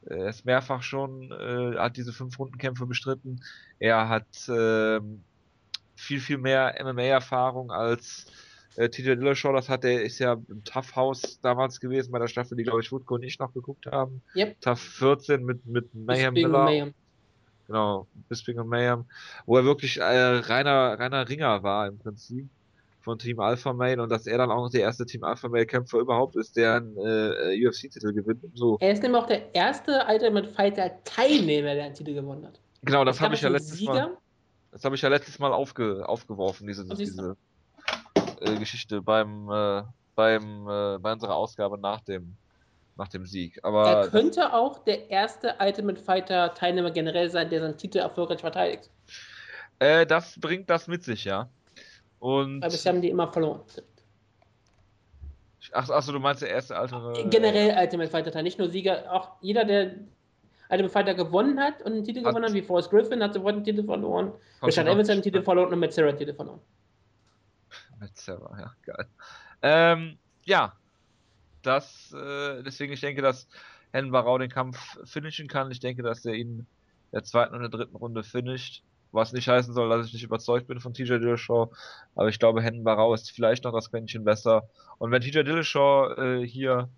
Er 0.02 0.28
ist 0.28 0.44
mehrfach 0.44 0.82
schon, 0.82 1.30
äh, 1.30 1.78
hat 1.78 1.96
diese 1.96 2.12
fünf 2.12 2.38
Rundenkämpfe 2.38 2.86
bestritten. 2.86 3.42
Er 3.78 4.08
hat 4.08 4.48
äh, 4.48 5.00
viel, 5.94 6.20
viel 6.20 6.38
mehr 6.38 6.74
MMA-Erfahrung 6.82 7.70
als 7.70 8.26
äh, 8.76 8.88
TJ 8.88 9.16
Dillashaw, 9.16 9.52
das 9.52 9.68
hat 9.68 9.84
der 9.84 10.02
ist 10.02 10.18
ja 10.18 10.34
im 10.48 10.64
Tough 10.64 10.94
House 10.96 11.40
damals 11.42 11.80
gewesen 11.80 12.12
bei 12.12 12.18
der 12.18 12.28
Staffel, 12.28 12.56
die 12.56 12.64
glaube 12.64 12.80
ich 12.80 12.92
Woodco 12.92 13.14
und 13.14 13.22
ich 13.22 13.38
noch 13.38 13.52
geguckt 13.52 13.86
haben. 13.86 14.22
Yep. 14.36 14.60
Tough 14.60 14.80
14 14.80 15.44
mit, 15.44 15.66
mit 15.66 15.94
Mayhem 15.94 16.34
Miller. 16.34 16.64
Mayhem. 16.64 16.94
Genau, 17.66 18.06
Bisping 18.28 18.58
und 18.58 18.68
Mayhem, 18.68 19.04
wo 19.46 19.56
er 19.56 19.64
wirklich 19.64 19.98
äh, 19.98 20.02
reiner, 20.02 20.98
reiner 20.98 21.28
Ringer 21.28 21.62
war 21.62 21.86
im 21.86 21.98
Prinzip 21.98 22.48
von 23.00 23.18
Team 23.18 23.40
Alpha 23.40 23.72
Male 23.72 24.02
und 24.02 24.10
dass 24.10 24.26
er 24.26 24.38
dann 24.38 24.50
auch 24.50 24.64
noch 24.64 24.70
der 24.70 24.82
erste 24.82 25.06
Team 25.06 25.24
Alpha 25.24 25.48
Male 25.48 25.66
Kämpfer 25.66 25.98
überhaupt 25.98 26.36
ist, 26.36 26.56
der 26.56 26.76
einen 26.76 26.96
äh, 26.96 27.66
UFC-Titel 27.66 28.12
gewinnt. 28.12 28.44
So. 28.54 28.76
Er 28.80 28.92
ist 28.92 29.02
nämlich 29.02 29.20
auch 29.20 29.26
der 29.26 29.54
erste 29.54 30.04
Ultimate 30.08 30.48
Fighter 30.48 30.90
Teilnehmer, 31.04 31.74
der 31.74 31.84
einen 31.84 31.94
Titel 31.94 32.14
gewonnen 32.14 32.46
hat. 32.46 32.60
Genau, 32.82 33.04
das 33.04 33.20
habe 33.20 33.34
ich 33.34 33.42
ja 33.42 33.48
letztes 33.48 33.78
Sieger? 33.78 33.92
Mal. 33.92 34.16
Das 34.72 34.84
habe 34.84 34.94
ich 34.94 35.02
ja 35.02 35.08
letztes 35.08 35.38
Mal 35.38 35.52
aufge, 35.52 36.08
aufgeworfen, 36.08 36.66
diese, 36.66 36.84
diese, 36.94 37.36
äh, 38.40 38.56
Geschichte 38.56 39.02
beim, 39.02 39.50
äh, 39.50 39.82
beim, 40.14 40.68
äh, 40.68 40.98
bei 40.98 41.12
unserer 41.12 41.34
Ausgabe 41.34 41.78
nach 41.78 42.00
dem, 42.00 42.36
nach 42.96 43.08
dem 43.08 43.26
Sieg. 43.26 43.58
Aber 43.62 43.86
er 43.86 44.08
könnte 44.08 44.52
auch 44.52 44.78
der 44.84 45.10
erste 45.10 45.54
Ultimate 45.60 46.00
Fighter 46.00 46.54
Teilnehmer 46.54 46.90
generell 46.90 47.30
sein, 47.30 47.48
der 47.50 47.60
seinen 47.60 47.76
Titel 47.76 47.98
erfolgreich 47.98 48.40
verteidigt. 48.40 48.90
Äh, 49.78 50.06
das 50.06 50.38
bringt 50.38 50.68
das 50.68 50.86
mit 50.88 51.04
sich, 51.04 51.24
ja. 51.24 51.48
Und 52.18 52.60
Weil 52.60 52.70
bisher 52.70 52.92
haben 52.92 53.00
die 53.00 53.08
immer 53.08 53.32
verloren. 53.32 53.62
Ach, 55.72 55.88
achso, 55.88 56.12
du 56.12 56.18
meinst 56.18 56.42
der 56.42 56.50
erste 56.50 56.78
Ultimate. 56.78 57.28
Generell 57.28 57.76
Ultimate 57.78 58.10
Fighter 58.10 58.30
Teil, 58.30 58.42
nicht 58.42 58.58
nur 58.58 58.68
Sieger, 58.68 59.10
auch 59.10 59.30
jeder, 59.40 59.64
der 59.64 59.94
Ultimate 60.68 60.92
Fighter 60.92 61.14
gewonnen 61.14 61.58
hat 61.58 61.82
und 61.82 61.92
einen 61.92 62.04
Titel 62.04 62.20
hat 62.20 62.28
gewonnen 62.28 62.46
hat, 62.46 62.54
wie 62.54 62.62
Forrest 62.62 62.90
Griffin, 62.90 63.22
hat 63.22 63.34
sofort 63.34 63.54
einen 63.54 63.64
Titel 63.64 63.84
verloren. 63.84 64.32
Richard 64.62 64.86
Evans 64.86 65.08
hat 65.08 65.14
einen 65.14 65.22
Titel 65.22 65.42
verloren 65.42 65.72
und 65.72 65.78
mit 65.78 65.92
Sarah 65.92 66.08
einen 66.08 66.18
Titel 66.18 66.34
verloren. 66.34 66.60
Server, 68.14 68.56
ja, 68.58 68.74
geil. 68.84 69.06
Ähm, 69.62 70.18
ja, 70.44 70.72
das, 71.62 72.12
äh, 72.12 72.62
deswegen, 72.62 72.92
ich 72.92 73.00
denke, 73.00 73.22
dass 73.22 73.48
Hen 73.92 74.10
Barau 74.10 74.38
den 74.38 74.50
Kampf 74.50 74.98
finishen 75.04 75.48
kann. 75.48 75.70
Ich 75.70 75.80
denke, 75.80 76.02
dass 76.02 76.24
er 76.24 76.34
ihn 76.34 76.66
der 77.12 77.24
zweiten 77.24 77.54
und 77.54 77.60
der 77.60 77.70
dritten 77.70 77.96
Runde 77.96 78.22
finisht. 78.22 78.82
Was 79.12 79.32
nicht 79.32 79.48
heißen 79.48 79.74
soll, 79.74 79.88
dass 79.88 80.06
ich 80.06 80.12
nicht 80.12 80.22
überzeugt 80.22 80.68
bin 80.68 80.78
von 80.78 80.94
TJ 80.94 81.18
Dillashaw. 81.18 81.72
Aber 82.14 82.28
ich 82.28 82.38
glaube, 82.38 82.62
Hen 82.62 82.84
Barau 82.84 83.12
ist 83.12 83.32
vielleicht 83.32 83.64
noch 83.64 83.72
das 83.72 83.90
Quäntchen 83.90 84.24
besser. 84.24 84.68
Und 84.98 85.10
wenn 85.10 85.20
TJ 85.20 85.42
Dillashaw 85.42 86.14
äh, 86.16 86.46
hier 86.46 86.88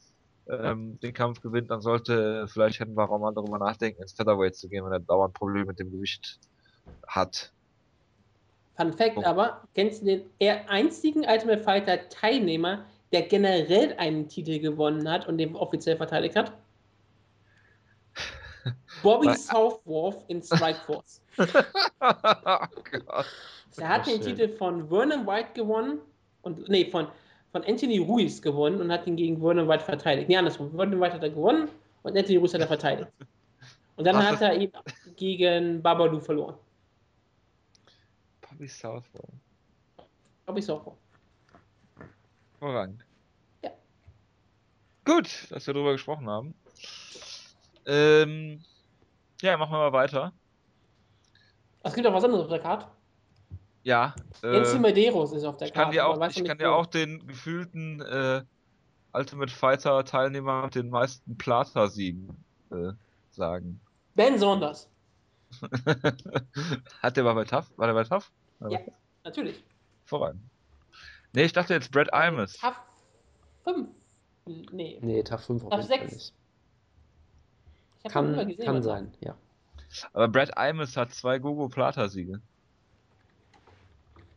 ähm, 0.49 1.01
den 1.01 1.15
Kampf 1.15 1.41
gewinnt, 1.41 1.71
dann 1.71 1.81
sollte 1.81 2.47
vielleicht 2.49 2.81
Hen 2.81 2.95
Barau 2.95 3.19
mal 3.19 3.33
darüber 3.33 3.59
nachdenken, 3.59 4.03
ins 4.03 4.13
Featherweight 4.13 4.57
zu 4.57 4.69
gehen, 4.69 4.85
wenn 4.85 4.93
er 4.93 5.01
dauernd 5.01 5.33
Probleme 5.33 5.67
mit 5.67 5.79
dem 5.79 5.91
Gewicht 5.91 6.39
hat. 7.07 7.53
Fun 8.77 8.93
Fact 8.93 9.19
oh. 9.19 9.25
aber, 9.25 9.63
kennst 9.75 10.03
du 10.03 10.07
den 10.07 10.23
einzigen 10.69 11.25
Ultimate 11.29 11.63
Fighter 11.63 12.09
Teilnehmer, 12.09 12.85
der 13.13 13.23
generell 13.23 13.95
einen 13.99 14.29
Titel 14.29 14.59
gewonnen 14.59 15.09
hat 15.09 15.29
und 15.29 15.39
den 15.39 15.55
offiziell 15.55 15.97
verteidigt 15.97 16.37
hat? 16.37 16.53
Bobby 19.03 19.35
Southworth 19.35 20.25
in 20.29 20.43
Strikeforce. 20.43 21.21
oh 21.39 21.45
Gott. 22.01 23.27
Er 23.77 23.89
hat 23.89 24.07
den 24.07 24.21
Titel 24.21 24.49
von 24.49 24.89
Vernon 24.89 25.27
White 25.27 25.51
gewonnen 25.55 25.99
und 26.43 26.69
nee, 26.69 26.85
von, 26.91 27.09
von 27.53 27.65
Anthony 27.65 27.99
Ruiz 27.99 28.41
gewonnen 28.41 28.81
und 28.81 28.93
hat 28.93 29.07
ihn 29.07 29.17
gegen 29.17 29.41
Vernon 29.41 29.69
White 29.69 29.85
verteidigt. 29.85 30.29
Nee, 30.29 30.37
andersrum. 30.37 30.71
Vernon 30.75 31.01
White 31.01 31.15
hat 31.15 31.23
er 31.23 31.31
gewonnen 31.31 31.69
und 32.03 32.17
Anthony 32.17 32.37
Ruiz 32.37 32.55
hat 32.55 32.61
er 32.61 32.67
verteidigt. 32.67 33.11
Und 33.97 34.07
dann 34.07 34.17
Ach, 34.17 34.33
hat 34.33 34.41
er 34.43 34.55
ihn 34.55 34.73
gegen 35.17 35.83
Babalu 35.83 36.21
verloren. 36.21 36.55
Bobby 38.63 38.69
Southpaw. 38.69 39.29
Bobby 40.47 40.63
Southpaw. 40.63 40.95
Hervorragend. 42.61 43.05
Ja. 43.65 43.71
Gut, 45.05 45.51
dass 45.51 45.67
wir 45.67 45.75
darüber 45.75 45.91
gesprochen 45.91 46.31
haben. 46.31 46.55
Ähm, 47.87 48.63
ja, 49.41 49.57
machen 49.57 49.73
wir 49.73 49.79
mal 49.79 49.93
weiter. 49.93 50.33
Es 51.83 51.93
gibt 51.93 52.07
auch 52.07 52.13
was 52.15 52.23
anderes 52.23 52.45
auf 52.45 52.51
der 52.51 52.61
Karte. 52.61 52.87
Ja. 53.83 54.15
Enzo 54.43 54.77
Äh, 54.77 54.79
Medeiros 54.79 55.33
ist 55.33 55.43
auf 55.43 55.57
der 55.57 55.67
ich 55.67 55.75
kann 55.75 55.87
Karte. 55.87 55.97
dir 55.97 56.05
aber 56.05 56.25
auch, 56.25 56.31
ich 56.31 56.45
kann 56.45 56.59
dir 56.59 56.73
auch 56.73 56.87
den 56.87 57.27
gefühlten 57.27 58.01
äh, 58.01 58.45
Ultimate 59.13 59.53
Fighter 59.53 60.05
Teilnehmer 60.05 60.67
mit 60.67 60.77
den 60.77 60.89
meisten 60.89 61.37
Plata-Siegen 61.37 62.29
äh, 62.71 62.93
sagen. 63.33 63.81
Ben 64.15 64.39
Saunders. 64.39 64.89
Hat 67.03 67.17
der 67.17 67.25
mal 67.25 67.35
bei 67.35 67.45
TAF? 67.45 67.71
War 67.77 67.89
der 67.89 67.95
bei 67.95 68.05
TAF? 68.05 68.31
Ja, 68.71 68.81
natürlich. 69.25 69.63
Voran. 70.05 70.41
Nee, 71.33 71.45
ich 71.45 71.53
dachte 71.53 71.75
jetzt 71.75 71.91
Brad 71.91 72.09
Imus. 72.13 72.55
TAF 72.59 72.77
5. 73.65 73.89
Nee. 74.73 74.99
Nee, 75.01 75.23
TAF 75.23 75.45
5 75.47 75.65
auf 75.65 75.71
TAF 75.71 75.81
jeden 75.81 75.89
Fall 75.89 76.09
6. 76.09 76.13
nicht. 76.15 76.35
Ich 78.05 78.15
hab 78.15 78.25
noch 78.25 78.31
nicht 78.31 78.37
mal 78.37 78.45
Kann, 78.45 78.49
gesehen, 78.49 78.65
kann 78.65 78.83
sein, 78.83 79.15
ja. 79.21 79.37
Aber 80.13 80.29
Brad 80.29 80.51
Imus 80.59 80.97
hat 80.97 81.13
zwei 81.13 81.39
Gogo 81.39 81.69
Plata-Siege. 81.69 82.41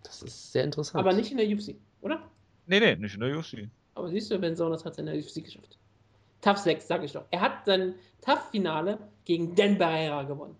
Das 0.03 0.21
ist 0.21 0.51
sehr 0.51 0.63
interessant. 0.63 0.99
Aber 0.99 1.13
nicht 1.13 1.31
in 1.31 1.37
der 1.37 1.47
UFC, 1.47 1.75
oder? 2.01 2.21
Nee, 2.67 2.79
nee, 2.79 2.95
nicht 2.95 3.15
in 3.15 3.21
der 3.21 3.37
UFC. 3.37 3.69
Aber 3.95 4.09
siehst 4.09 4.29
du, 4.29 4.37
Ben 4.37 4.55
Saunders 4.55 4.85
hat 4.85 4.93
es 4.93 4.99
in 4.99 5.05
der 5.07 5.15
UFC 5.15 5.43
geschafft. 5.43 5.77
TAF 6.41 6.57
6, 6.57 6.87
sag 6.87 7.03
ich 7.03 7.13
doch. 7.13 7.25
Er 7.31 7.41
hat 7.41 7.65
sein 7.65 7.95
TAF-Finale 8.21 8.99
gegen 9.23 9.55
Dan 9.55 9.77
Barrera 9.77 10.23
gewonnen. 10.23 10.55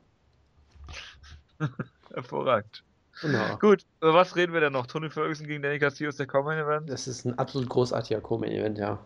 Hervorragend. 2.14 2.84
Genau. 3.22 3.58
Gut, 3.60 3.86
über 4.02 4.14
was 4.14 4.36
reden 4.36 4.54
wir 4.54 4.60
denn 4.60 4.74
noch? 4.74 4.88
Tony 4.88 5.10
Ferguson 5.10 5.48
gegen 5.48 5.64
Danny 5.64 5.80
Castillo 5.80 6.10
ist 6.10 6.20
der 6.20 6.28
Common 6.28 6.58
Event? 6.58 6.90
Das 6.90 7.08
ist 7.08 7.26
ein 7.26 7.38
absolut 7.40 7.70
großartiger 7.70 8.20
Co-Main-Event, 8.22 8.78
ja. 8.78 9.00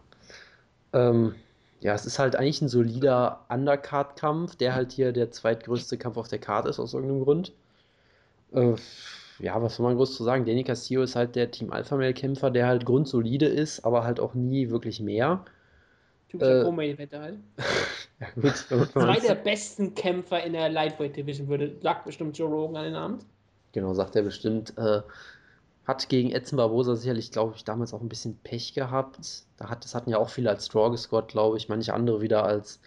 Ähm, 0.93 1.35
ja, 1.81 1.93
es 1.93 2.05
ist 2.05 2.19
halt 2.19 2.35
eigentlich 2.35 2.61
ein 2.61 2.69
solider 2.69 3.45
Undercard-Kampf, 3.49 4.55
der 4.55 4.73
halt 4.73 4.91
hier 4.91 5.11
der 5.11 5.31
zweitgrößte 5.31 5.97
Kampf 5.97 6.17
auf 6.17 6.27
der 6.27 6.39
Karte 6.39 6.69
ist, 6.69 6.79
aus 6.79 6.93
irgendeinem 6.93 7.23
Grund. 7.23 7.53
Äh, 8.53 8.75
ja, 9.37 9.61
was 9.61 9.75
soll 9.75 9.85
man 9.85 9.95
groß 9.95 10.15
zu 10.17 10.23
sagen? 10.23 10.45
Danny 10.45 10.63
Castillo 10.63 11.03
ist 11.03 11.15
halt 11.15 11.35
der 11.35 11.51
Team 11.51 11.71
Alpha-Male-Kämpfer, 11.71 12.49
der 12.49 12.67
halt 12.67 12.85
grundsolide 12.85 13.45
ist, 13.45 13.85
aber 13.85 14.03
halt 14.03 14.19
auch 14.19 14.33
nie 14.33 14.69
wirklich 14.69 14.99
mehr. 14.99 15.45
Typischer 16.29 16.61
Äh, 16.61 16.63
Co-Main-Eventer 16.63 17.21
halt. 17.21 17.39
Ja, 18.19 18.27
gut, 18.35 18.53
Zwei 18.57 19.17
der 19.21 19.35
besten 19.35 19.95
Kämpfer 19.95 20.43
in 20.43 20.51
der 20.51 20.67
Lightweight 20.67 21.15
Division, 21.15 21.47
würde, 21.47 21.77
sagt 21.81 22.03
bestimmt 22.03 22.37
Joe 22.37 22.49
Rogan 22.49 22.75
an 22.75 22.83
den 22.83 22.95
Abend. 22.95 23.25
Genau, 23.71 23.93
sagt 23.93 24.15
er 24.15 24.23
bestimmt. 24.23 24.77
Äh, 24.77 25.01
hat 25.85 26.07
gegen 26.09 26.31
Edson 26.31 26.57
Barbosa 26.57 26.95
sicherlich, 26.95 27.31
glaube 27.31 27.53
ich, 27.55 27.63
damals 27.63 27.93
auch 27.93 28.01
ein 28.01 28.09
bisschen 28.09 28.37
Pech 28.43 28.73
gehabt. 28.73 29.17
Da 29.57 29.69
hat, 29.69 29.83
das 29.83 29.95
hatten 29.95 30.09
ja 30.11 30.17
auch 30.17 30.29
viele 30.29 30.49
als 30.49 30.69
Draw 30.69 30.91
gescored, 30.91 31.27
glaube 31.29 31.57
ich. 31.57 31.67
Manche 31.69 31.93
andere 31.93 32.21
wieder 32.21 32.43
als 32.43 32.79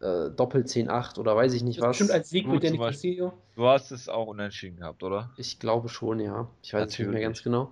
äh, 0.00 0.30
Doppel 0.30 0.62
10-8 0.62 1.18
oder 1.18 1.34
weiß 1.34 1.52
ich 1.54 1.62
nicht 1.64 1.78
Das 1.80 1.82
was. 1.84 1.88
bestimmt 1.98 2.10
als 2.12 2.30
Sieg 2.30 2.44
Gut, 2.44 2.54
mit 2.54 2.64
Danny. 2.64 2.78
Castillo. 2.78 3.32
Du 3.56 3.66
hast 3.66 3.90
es 3.90 4.08
auch 4.08 4.28
unentschieden 4.28 4.76
gehabt, 4.78 5.02
oder? 5.02 5.30
Ich 5.36 5.58
glaube 5.58 5.88
schon, 5.88 6.20
ja. 6.20 6.48
Ich 6.62 6.74
weiß 6.74 6.92
es 6.92 6.98
nicht 6.98 7.10
mehr 7.10 7.20
ganz 7.22 7.42
genau. 7.42 7.70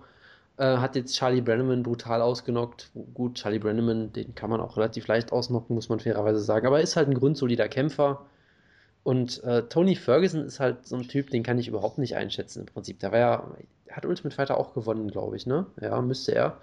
Äh, 0.56 0.76
hat 0.78 0.96
jetzt 0.96 1.14
Charlie 1.16 1.40
Brenneman 1.40 1.82
brutal 1.82 2.20
ausgenockt. 2.20 2.90
Gut, 3.14 3.34
Charlie 3.36 3.58
Brenneman, 3.58 4.12
den 4.12 4.34
kann 4.34 4.50
man 4.50 4.60
auch 4.60 4.76
relativ 4.76 5.06
leicht 5.06 5.32
ausnocken, 5.32 5.74
muss 5.74 5.88
man 5.88 6.00
fairerweise 6.00 6.40
sagen. 6.40 6.66
Aber 6.66 6.78
er 6.78 6.82
ist 6.82 6.96
halt 6.96 7.08
ein 7.08 7.14
grundsolider 7.14 7.68
Kämpfer. 7.68 8.24
Und 9.04 9.42
äh, 9.42 9.62
Tony 9.64 9.96
Ferguson 9.96 10.44
ist 10.44 10.60
halt 10.60 10.86
so 10.86 10.96
ein 10.96 11.08
Typ, 11.08 11.30
den 11.30 11.42
kann 11.42 11.58
ich 11.58 11.68
überhaupt 11.68 11.98
nicht 11.98 12.16
einschätzen 12.16 12.60
im 12.60 12.66
Prinzip. 12.66 13.00
Der 13.00 13.12
war 13.12 13.18
ja, 13.18 13.50
hat 13.90 14.06
Ultimate 14.06 14.34
Fighter 14.34 14.58
auch 14.58 14.74
gewonnen, 14.74 15.10
glaube 15.10 15.36
ich, 15.36 15.46
ne? 15.46 15.66
Ja, 15.80 16.00
müsste 16.00 16.34
er. 16.34 16.58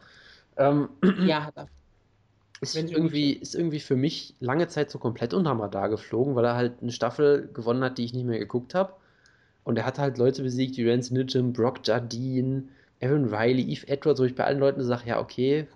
Ähm, 0.58 0.90
Ja, 1.26 1.46
hat 1.46 1.58
er. 1.58 1.68
ist 2.62 2.76
irgendwie, 2.76 3.34
ist 3.34 3.56
irgendwie 3.56 3.80
für 3.80 3.96
mich 3.96 4.36
lange 4.40 4.68
Zeit 4.68 4.92
so 4.92 5.00
komplett 5.00 5.34
unterm 5.34 5.62
Radar 5.62 5.90
geflogen, 5.90 6.36
weil 6.36 6.46
er 6.46 6.56
halt 6.56 6.82
eine 6.82 6.92
Staffel 6.92 7.50
gewonnen 7.54 7.84
hat, 7.84 7.98
die 7.98 8.06
ich 8.06 8.14
nicht 8.14 8.26
mehr 8.26 8.40
geguckt 8.40 8.76
habe. 8.76 8.94
Und 9.64 9.78
er 9.78 9.86
hat 9.86 10.00
halt 10.00 10.18
Leute 10.18 10.42
besiegt 10.44 10.78
wie 10.78 10.90
Rance 10.90 11.14
Nitcham, 11.14 11.54
Brock 11.54 11.80
Jardine, 11.84 12.64
Aaron 13.02 13.34
Riley, 13.34 13.64
Eve 13.72 13.88
Edwards, 13.88 14.20
wo 14.20 14.26
ich 14.26 14.36
bei 14.36 14.46
allen 14.46 14.60
Leuten 14.60 14.84
sage, 14.84 15.08
ja, 15.08 15.20
okay, 15.20 15.68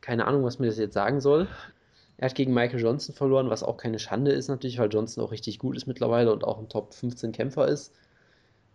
keine 0.00 0.26
Ahnung, 0.26 0.44
was 0.44 0.58
mir 0.58 0.66
das 0.66 0.78
jetzt 0.78 0.94
sagen 0.94 1.20
soll. 1.20 1.48
Er 2.22 2.28
hat 2.28 2.36
gegen 2.36 2.54
Michael 2.54 2.78
Johnson 2.78 3.16
verloren, 3.16 3.50
was 3.50 3.64
auch 3.64 3.76
keine 3.76 3.98
Schande 3.98 4.30
ist 4.30 4.46
natürlich, 4.46 4.78
weil 4.78 4.92
Johnson 4.92 5.24
auch 5.24 5.32
richtig 5.32 5.58
gut 5.58 5.76
ist 5.76 5.88
mittlerweile 5.88 6.32
und 6.32 6.44
auch 6.44 6.60
ein 6.60 6.68
Top 6.68 6.94
15 6.94 7.32
Kämpfer 7.32 7.66
ist. 7.66 7.92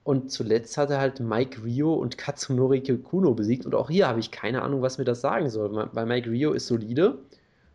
Und 0.03 0.33
zuletzt 0.33 0.75
hat 0.75 0.89
er 0.89 0.99
halt 0.99 1.21
Mike 1.21 1.63
Rio 1.63 1.93
und 1.93 2.17
Katsunori 2.17 2.81
Kuno 2.81 3.33
besiegt. 3.35 3.65
Und 3.65 3.73
auch 3.73 3.89
hier 3.89 4.09
habe 4.09 4.19
ich 4.19 4.31
keine 4.31 4.63
Ahnung, 4.63 4.81
was 4.81 4.97
mir 4.97 5.05
das 5.05 5.21
sagen 5.21 5.49
soll. 5.49 5.89
Weil 5.93 6.05
Mike 6.05 6.29
Rio 6.29 6.51
ist 6.51 6.67
solide 6.67 7.19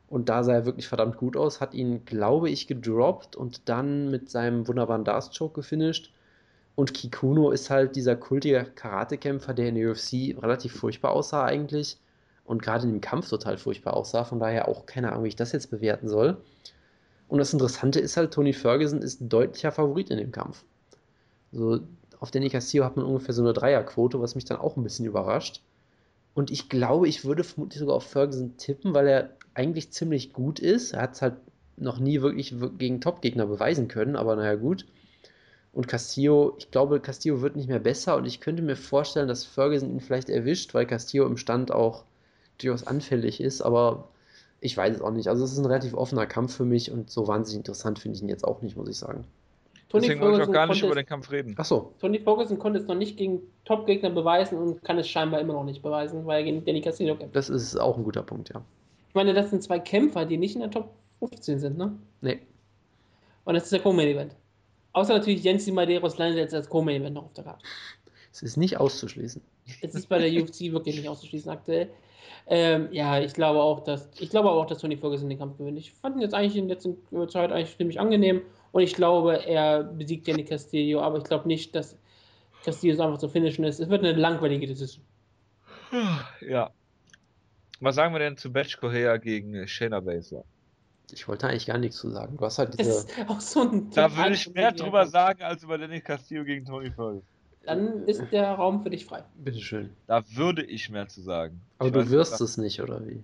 und 0.08 0.28
da 0.28 0.44
sah 0.44 0.52
er 0.52 0.66
wirklich 0.66 0.88
verdammt 0.88 1.16
gut 1.16 1.38
aus. 1.38 1.62
Hat 1.62 1.72
ihn, 1.72 2.04
glaube 2.04 2.50
ich, 2.50 2.66
gedroppt 2.66 3.34
und 3.34 3.66
dann 3.70 4.10
mit 4.10 4.28
seinem 4.28 4.68
wunderbaren 4.68 5.04
Darts-Choke 5.04 5.54
gefinisht. 5.54 6.12
Und 6.74 6.92
Kikuno 6.92 7.50
ist 7.50 7.70
halt 7.70 7.96
dieser 7.96 8.16
kultige 8.16 8.66
Karatekämpfer, 8.74 9.54
der 9.54 9.70
in 9.70 9.76
der 9.76 9.92
UFC 9.92 10.36
relativ 10.38 10.74
furchtbar 10.74 11.12
aussah 11.12 11.46
eigentlich. 11.46 11.96
Und 12.52 12.60
gerade 12.60 12.84
in 12.84 12.92
dem 12.92 13.00
Kampf 13.00 13.30
total 13.30 13.56
furchtbar 13.56 13.94
aussah. 13.94 14.24
Von 14.24 14.38
daher 14.38 14.68
auch 14.68 14.84
keine 14.84 15.10
Ahnung, 15.10 15.24
wie 15.24 15.28
ich 15.28 15.36
das 15.36 15.52
jetzt 15.52 15.70
bewerten 15.70 16.06
soll. 16.06 16.36
Und 17.26 17.38
das 17.38 17.54
Interessante 17.54 17.98
ist 17.98 18.18
halt, 18.18 18.34
Tony 18.34 18.52
Ferguson 18.52 19.00
ist 19.00 19.22
ein 19.22 19.30
deutlicher 19.30 19.72
Favorit 19.72 20.10
in 20.10 20.18
dem 20.18 20.32
Kampf. 20.32 20.62
So, 21.50 21.80
auf 22.20 22.30
Danny 22.30 22.50
Castillo 22.50 22.84
hat 22.84 22.98
man 22.98 23.06
ungefähr 23.06 23.32
so 23.32 23.40
eine 23.40 23.54
Dreierquote, 23.54 24.20
was 24.20 24.34
mich 24.34 24.44
dann 24.44 24.58
auch 24.58 24.76
ein 24.76 24.82
bisschen 24.82 25.06
überrascht. 25.06 25.62
Und 26.34 26.50
ich 26.50 26.68
glaube, 26.68 27.08
ich 27.08 27.24
würde 27.24 27.42
vermutlich 27.42 27.78
sogar 27.78 27.96
auf 27.96 28.04
Ferguson 28.04 28.58
tippen, 28.58 28.92
weil 28.92 29.08
er 29.08 29.30
eigentlich 29.54 29.90
ziemlich 29.90 30.34
gut 30.34 30.58
ist. 30.58 30.92
Er 30.92 31.00
hat 31.00 31.14
es 31.14 31.22
halt 31.22 31.36
noch 31.78 32.00
nie 32.00 32.20
wirklich 32.20 32.60
wir- 32.60 32.68
gegen 32.68 33.00
Top-Gegner 33.00 33.46
beweisen 33.46 33.88
können, 33.88 34.14
aber 34.14 34.36
naja, 34.36 34.56
gut. 34.56 34.84
Und 35.72 35.88
Castillo, 35.88 36.54
ich 36.58 36.70
glaube, 36.70 37.00
Castillo 37.00 37.40
wird 37.40 37.56
nicht 37.56 37.68
mehr 37.70 37.78
besser 37.78 38.14
und 38.18 38.26
ich 38.26 38.40
könnte 38.40 38.62
mir 38.62 38.76
vorstellen, 38.76 39.28
dass 39.28 39.46
Ferguson 39.46 39.90
ihn 39.90 40.00
vielleicht 40.00 40.28
erwischt, 40.28 40.74
weil 40.74 40.84
Castillo 40.84 41.24
im 41.24 41.38
Stand 41.38 41.72
auch 41.72 42.04
durchaus 42.62 42.86
anfällig 42.86 43.40
ist, 43.40 43.62
aber 43.62 44.08
ich 44.60 44.76
weiß 44.76 44.96
es 44.96 45.02
auch 45.02 45.10
nicht. 45.10 45.28
Also 45.28 45.44
es 45.44 45.52
ist 45.52 45.58
ein 45.58 45.66
relativ 45.66 45.94
offener 45.94 46.26
Kampf 46.26 46.56
für 46.56 46.64
mich 46.64 46.90
und 46.90 47.10
so 47.10 47.26
wahnsinnig 47.26 47.58
interessant 47.58 47.98
finde 47.98 48.16
ich 48.16 48.22
ihn 48.22 48.28
jetzt 48.28 48.44
auch 48.44 48.62
nicht, 48.62 48.76
muss 48.76 48.88
ich 48.88 48.96
sagen. 48.96 49.24
Tony 49.88 50.02
Deswegen 50.06 50.20
wollte 50.22 50.36
ich 50.36 50.48
auch 50.48 50.52
Ferguson, 50.52 50.54
gar 50.54 50.66
nicht 50.68 50.82
über 50.82 50.94
den 50.94 51.06
Kampf 51.06 51.30
reden. 51.30 51.54
Achso, 51.58 51.92
Tony 52.00 52.18
Ferguson 52.18 52.58
konnte 52.58 52.78
es 52.78 52.86
noch 52.86 52.94
nicht 52.94 53.18
gegen 53.18 53.40
Top-Gegner 53.66 54.08
beweisen 54.08 54.56
und 54.56 54.82
kann 54.82 54.98
es 54.98 55.06
scheinbar 55.08 55.40
immer 55.40 55.52
noch 55.52 55.64
nicht 55.64 55.82
beweisen, 55.82 56.24
weil 56.24 56.38
er 56.38 56.44
gegen 56.44 56.64
Danny 56.64 56.80
Castillo 56.80 57.14
kämpft. 57.16 57.36
das 57.36 57.50
ist 57.50 57.76
auch 57.76 57.98
ein 57.98 58.04
guter 58.04 58.22
Punkt, 58.22 58.48
ja. 58.54 58.62
Ich 59.08 59.14
meine, 59.14 59.34
das 59.34 59.50
sind 59.50 59.62
zwei 59.62 59.78
Kämpfer, 59.78 60.24
die 60.24 60.38
nicht 60.38 60.54
in 60.54 60.62
der 60.62 60.70
Top 60.70 60.94
15 61.18 61.58
sind, 61.58 61.76
ne? 61.76 61.94
Nee, 62.22 62.40
Und 63.44 63.54
das 63.54 63.64
ist 63.64 63.72
der 63.72 63.80
Co-Main-Event. 63.80 64.34
Außer 64.94 65.12
natürlich 65.12 65.42
Jens 65.42 65.66
Madeiros 65.70 66.16
landet 66.16 66.38
jetzt 66.38 66.54
als 66.54 66.68
Co-Main-Event 66.68 67.14
noch 67.14 67.24
auf 67.24 67.32
der 67.34 67.44
Karte. 67.44 67.62
Es 68.32 68.42
ist 68.42 68.56
nicht 68.56 68.78
auszuschließen. 68.78 69.42
Es 69.82 69.94
ist 69.94 70.08
bei 70.08 70.18
der 70.18 70.42
UFC 70.42 70.72
wirklich 70.72 70.96
nicht 70.96 71.08
auszuschließen 71.08 71.50
aktuell. 71.50 71.90
Ähm, 72.46 72.88
ja, 72.90 73.20
ich 73.20 73.34
glaube 73.34 73.60
auch, 73.60 73.84
dass 73.84 74.10
ich 74.18 74.30
glaube 74.30 74.50
auch, 74.50 74.66
dass 74.66 74.78
Tony 74.78 74.96
Ferguson 74.96 75.28
den 75.28 75.38
Kampf 75.38 75.58
gewinnt. 75.58 75.78
Ich 75.78 75.92
fand 75.92 76.16
ihn 76.16 76.22
jetzt 76.22 76.34
eigentlich 76.34 76.56
in 76.56 76.66
der 76.66 76.76
letzten 76.76 76.96
Zeit 77.28 77.52
eigentlich 77.52 77.76
ziemlich 77.76 78.00
angenehm 78.00 78.42
und 78.72 78.82
ich 78.82 78.94
glaube, 78.94 79.46
er 79.46 79.84
besiegt 79.84 80.26
Danny 80.26 80.44
Castillo, 80.44 81.00
aber 81.02 81.18
ich 81.18 81.24
glaube 81.24 81.46
nicht, 81.46 81.74
dass 81.74 81.96
Castillo 82.64 82.96
so 82.96 83.02
einfach 83.02 83.18
zu 83.18 83.28
finishen 83.28 83.64
ist. 83.64 83.80
Es 83.80 83.88
wird 83.88 84.04
eine 84.04 84.18
langweilige 84.18 84.66
Decision. 84.66 85.04
Ja. 86.40 86.70
Was 87.80 87.96
sagen 87.96 88.14
wir 88.14 88.18
denn 88.18 88.36
zu 88.36 88.52
Batch 88.52 88.78
Correa 88.78 89.18
gegen 89.18 89.66
Shayna 89.68 90.00
Baszler? 90.00 90.44
Ich 91.12 91.28
wollte 91.28 91.48
eigentlich 91.48 91.66
gar 91.66 91.78
nichts 91.78 91.98
zu 91.98 92.08
sagen. 92.10 92.36
Du 92.38 92.44
hast 92.44 92.58
halt 92.58 92.70
Das 92.70 92.76
diese. 92.78 92.90
ist 92.90 93.28
auch 93.28 93.40
so 93.40 93.62
ein 93.62 93.90
Da 93.90 94.16
würde 94.16 94.32
ich 94.32 94.52
mehr 94.54 94.72
drüber 94.72 95.06
sagen 95.06 95.42
als 95.42 95.62
über 95.62 95.76
Danny 95.76 96.00
Castillo 96.00 96.44
gegen 96.44 96.64
Tony 96.64 96.90
Ferguson. 96.90 97.26
Dann 97.64 98.06
ist 98.08 98.22
der 98.32 98.52
Raum 98.52 98.82
für 98.82 98.90
dich 98.90 99.04
frei. 99.04 99.22
Bitteschön. 99.36 99.90
Da 100.06 100.22
würde 100.34 100.64
ich 100.64 100.90
mehr 100.90 101.08
zu 101.08 101.20
sagen. 101.20 101.60
Aber 101.78 101.88
Ich 101.88 101.92
du 101.94 102.00
weiß 102.00 102.10
wirst 102.10 102.40
es 102.40 102.56
nicht, 102.58 102.80
oder 102.82 103.06
wie? 103.06 103.22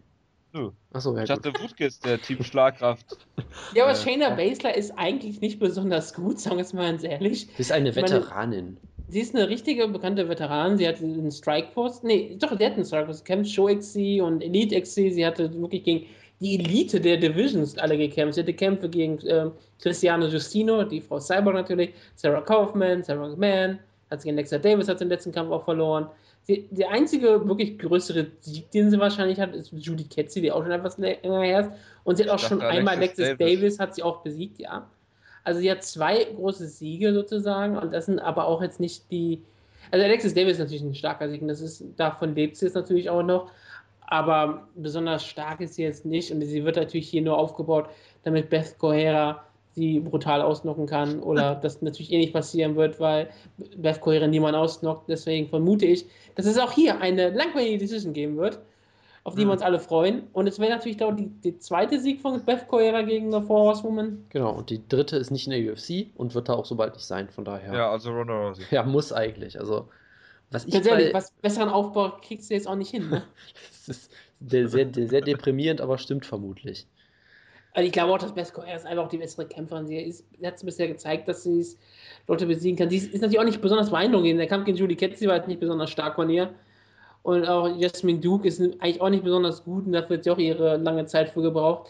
Nö. 0.53 0.71
Achso, 0.93 1.15
ja, 1.17 1.25
Ich 1.25 1.29
gut. 1.31 1.45
dachte, 1.45 1.61
Wutke 1.63 1.87
ist 1.87 2.05
der 2.05 2.21
Team 2.21 2.43
Schlagkraft. 2.43 3.19
Ja, 3.75 3.85
aber 3.85 3.93
Äh, 3.93 3.97
Shayna. 3.97 4.31
Baszler 4.31 4.77
ist 4.77 4.93
eigentlich 4.97 5.41
nicht 5.41 5.59
besonders 5.59 6.15
gut, 6.15 6.39
sagen 6.41 6.57
wir 6.57 6.63
es 6.63 6.73
mal 6.73 6.91
ganz 6.91 7.05
ehrlich. 7.05 7.47
Du 7.49 7.57
bist 7.59 7.73
eine 7.73 7.91
Ich 7.91 7.97
meine- 7.97 8.09
Veteranin. 8.09 8.77
Sie 9.11 9.21
ist 9.21 9.35
eine 9.35 9.49
richtige 9.49 9.89
bekannte 9.89 10.29
Veteranin. 10.29 10.77
Sie 10.77 10.87
hat 10.87 11.01
einen 11.03 11.31
Strikeforce. 11.33 12.03
Nee, 12.03 12.37
doch, 12.39 12.55
die 12.57 12.65
hat 12.67 12.75
einen 12.75 12.85
Strikeforce. 12.85 13.19
Sie 13.19 13.25
kämpft 13.25 13.51
Show 13.51 13.67
XC 13.75 14.21
und 14.23 14.43
Elite 14.43 14.79
XC. 14.79 15.11
Sie 15.13 15.25
hatte 15.27 15.51
wirklich 15.61 15.83
gegen 15.83 16.07
die 16.41 16.57
Elite 16.57 17.01
der 17.01 17.17
Divisions 17.17 17.79
alle 17.79 17.97
gekämpft. 17.97 18.35
Sie 18.35 18.43
hatte 18.43 18.53
Kämpfe 18.53 18.89
gegen 18.91 19.19
ähm, 19.27 19.53
Cristiano 19.81 20.27
Justino, 20.27 20.85
die 20.85 21.01
Frau 21.01 21.21
Cyborg 21.21 21.55
natürlich, 21.55 21.95
Sarah 22.17 22.43
Kaufman, 22.43 23.03
Sarah 23.03 23.29
McMahon, 23.29 23.79
hat 24.11 24.21
sie 24.21 24.29
gegen 24.29 24.39
Alexa 24.39 24.59
Davis 24.59 24.89
hat 24.89 24.99
sie 24.99 25.05
den 25.05 25.11
letzten 25.11 25.33
Kampf 25.33 25.51
auch 25.51 25.65
verloren. 25.65 26.09
Sie, 26.43 26.67
der 26.71 26.91
einzige 26.91 27.47
wirklich 27.47 27.79
größere 27.79 28.29
Sieg, 28.41 28.71
den 28.71 28.91
sie 28.91 28.99
wahrscheinlich 28.99 29.39
hat, 29.39 29.55
ist 29.55 29.73
Judy 29.73 30.05
Ketzi, 30.05 30.41
die 30.41 30.51
auch 30.51 30.63
schon 30.63 30.73
etwas 30.73 30.97
länger 30.97 31.43
her 31.43 31.61
ist. 31.61 31.71
Und 32.05 32.17
sie 32.17 32.25
hat 32.25 32.31
auch 32.31 32.39
schon 32.39 32.63
einmal 32.63 32.97
Alexis 32.97 33.37
Davis. 33.37 33.39
Davis 33.39 33.79
hat 33.79 33.95
sie 33.95 34.03
auch 34.03 34.23
besiegt, 34.23 34.59
ja. 34.59 34.89
Also 35.45 35.61
sie 35.61 35.71
hat 35.71 35.83
zwei 35.83 36.25
große 36.25 36.67
Siege 36.67 37.13
sozusagen 37.13 37.77
und 37.77 37.93
das 37.93 38.07
sind 38.07 38.19
aber 38.19 38.47
auch 38.47 38.63
jetzt 38.63 38.81
nicht 38.81 39.11
die. 39.11 39.43
Also 39.91 40.05
Alexis 40.05 40.35
Davis 40.35 40.55
ist 40.55 40.59
natürlich 40.61 40.83
ein 40.83 40.95
starker 40.95 41.29
Sieg 41.29 41.43
und 41.43 41.49
das 41.49 41.61
ist, 41.61 41.83
davon 41.97 42.35
lebt 42.35 42.57
sie 42.57 42.67
jetzt 42.67 42.75
natürlich 42.75 43.11
auch 43.11 43.23
noch. 43.23 43.51
Aber 44.11 44.69
besonders 44.75 45.25
stark 45.25 45.61
ist 45.61 45.75
sie 45.75 45.83
jetzt 45.83 46.07
nicht 46.07 46.33
und 46.33 46.41
sie 46.43 46.65
wird 46.65 46.77
natürlich 46.77 47.09
hier 47.09 47.21
nur 47.21 47.37
aufgebaut, 47.37 47.91
damit 48.25 48.49
Beth 48.49 48.79
Kohera 48.79 49.45
sie 49.79 50.01
brutal 50.01 50.43
ausnocken 50.43 50.87
kann 50.87 51.21
oder 51.21 51.55
das 51.63 51.81
natürlich 51.81 52.13
eh 52.13 52.19
nicht 52.19 52.33
passieren 52.33 52.77
wird, 52.77 53.01
weil 53.01 53.31
Beth 53.77 54.01
Kohera 54.01 54.27
niemand 54.27 54.57
ausnockt. 54.57 55.09
Deswegen 55.09 55.49
vermute 55.49 55.87
ich, 55.87 56.07
dass 56.35 56.47
es 56.47 56.59
auch 56.59 56.73
hier 56.73 57.01
eine 57.01 57.31
langweilige 57.31 57.79
Decision 57.79 58.13
geben 58.13 58.37
wird, 58.37 58.59
auf 59.25 59.35
die 59.35 59.45
mhm. 59.45 59.49
wir 59.49 59.53
uns 59.53 59.63
alle 59.63 59.79
freuen. 59.79 60.25
Und 60.33 60.47
es 60.47 60.59
wäre 60.59 60.73
natürlich 60.73 61.03
auch 61.03 61.15
die, 61.15 61.29
die, 61.29 61.59
zweite 61.59 62.01
Sieg 62.01 62.21
von 62.21 62.45
Beth 62.45 62.69
Kohera 62.69 63.03
gegen 63.03 63.33
eine 63.35 63.45
Four 63.45 63.61
Horsewoman. 63.61 64.25
Genau, 64.31 64.53
und 64.53 64.71
die 64.71 64.87
dritte 64.89 65.17
ist 65.17 65.31
nicht 65.31 65.47
in 65.47 65.53
der 65.53 65.73
UFC 65.73 66.09
und 66.17 66.35
wird 66.35 66.49
da 66.49 66.55
auch 66.55 66.67
so 66.67 66.75
bald 66.75 66.95
nicht 66.95 67.07
sein, 67.07 67.29
von 67.29 67.45
daher. 67.45 67.73
Ja, 67.73 67.91
also 67.91 68.11
Ronda 68.11 68.49
Rousey. 68.49 68.65
Ja, 68.71 68.83
muss 68.83 69.13
eigentlich. 69.13 69.59
Also, 69.59 69.89
was 70.51 70.65
ich 70.65 70.73
Ganz 70.73 70.87
ehrlich, 70.87 71.15
was 71.15 71.31
besseren 71.43 71.69
Aufbau 71.69 72.13
kriegst 72.23 72.51
du 72.51 72.55
jetzt 72.55 72.67
auch 72.67 72.77
nicht 72.77 72.91
hin, 72.91 73.09
ne? 73.11 73.23
das 73.87 73.97
ist 73.97 74.11
sehr, 74.41 74.69
sehr, 74.69 74.89
sehr 74.95 75.21
deprimierend, 75.21 75.81
aber 75.81 75.99
stimmt 75.99 76.27
vermutlich. 76.27 76.87
Also 77.79 77.87
ich 77.87 77.93
glaube 77.93 78.13
auch, 78.13 78.19
dass 78.19 78.35
Beth 78.35 78.53
Kohera 78.53 78.75
ist 78.75 78.87
einfach 78.87 79.05
auch 79.05 79.09
die 79.09 79.19
bessere 79.19 79.47
Kämpferin. 79.47 79.87
Sie, 79.87 79.97
ist, 79.99 80.25
sie 80.37 80.45
hat 80.45 80.57
es 80.57 80.65
bisher 80.65 80.89
gezeigt, 80.89 81.29
dass 81.29 81.45
sie 81.45 81.65
Leute 82.27 82.45
besiegen 82.45 82.77
kann. 82.77 82.91
Sie 82.91 82.97
ist, 82.97 83.15
ist, 83.15 83.21
natürlich 83.21 83.39
auch 83.39 83.45
nicht 83.45 83.61
besonders 83.61 83.91
beeindruckend. 83.91 84.41
Der 84.41 84.49
Kampf 84.49 84.65
gegen 84.65 84.77
Julie 84.77 84.97
Ketzi 84.97 85.29
war 85.29 85.37
jetzt 85.37 85.47
nicht 85.47 85.61
besonders 85.61 85.89
stark 85.89 86.17
von 86.17 86.29
ihr. 86.29 86.53
Und 87.23 87.47
auch 87.47 87.69
Jasmine 87.79 88.19
Duke 88.19 88.49
ist 88.49 88.61
eigentlich 88.61 89.01
auch 89.01 89.11
nicht 89.11 89.23
besonders 89.23 89.63
gut 89.63 89.87
und 89.87 89.93
dafür 89.93 90.17
hat 90.17 90.25
sie 90.25 90.31
auch 90.33 90.39
ihre 90.39 90.77
lange 90.79 91.07
Zeit 91.07 91.31
für 91.31 91.41
gebraucht. 91.41 91.89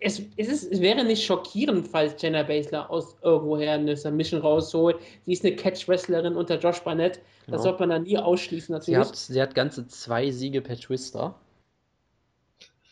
Es, 0.00 0.20
es, 0.36 0.48
ist, 0.48 0.72
es 0.72 0.80
wäre 0.80 1.04
nicht 1.04 1.24
schockierend, 1.24 1.86
falls 1.86 2.20
Jenna 2.20 2.42
Baszler 2.42 2.90
aus 2.90 3.14
irgendwoher 3.22 3.74
eine 3.74 3.96
Submission 3.96 4.40
rausholt. 4.40 4.96
Sie 5.24 5.34
ist 5.34 5.44
eine 5.44 5.54
Catch-Wrestlerin 5.54 6.34
unter 6.34 6.58
Josh 6.58 6.80
Barnett. 6.80 7.18
Das 7.18 7.46
genau. 7.46 7.62
sollte 7.62 7.78
man 7.78 7.90
dann 7.90 8.02
nie 8.02 8.18
ausschließen, 8.18 8.72
natürlich. 8.72 9.04
Sie 9.04 9.08
hat, 9.08 9.16
sie 9.16 9.40
hat 9.42 9.54
ganze 9.54 9.86
zwei 9.86 10.32
Siege 10.32 10.62
per 10.62 10.76
Twister. 10.76 11.36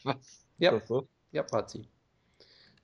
Was? 0.04 0.46
Ja, 0.58 0.80
so? 0.86 1.08
ja 1.32 1.44
hat 1.50 1.70
sie. 1.70 1.88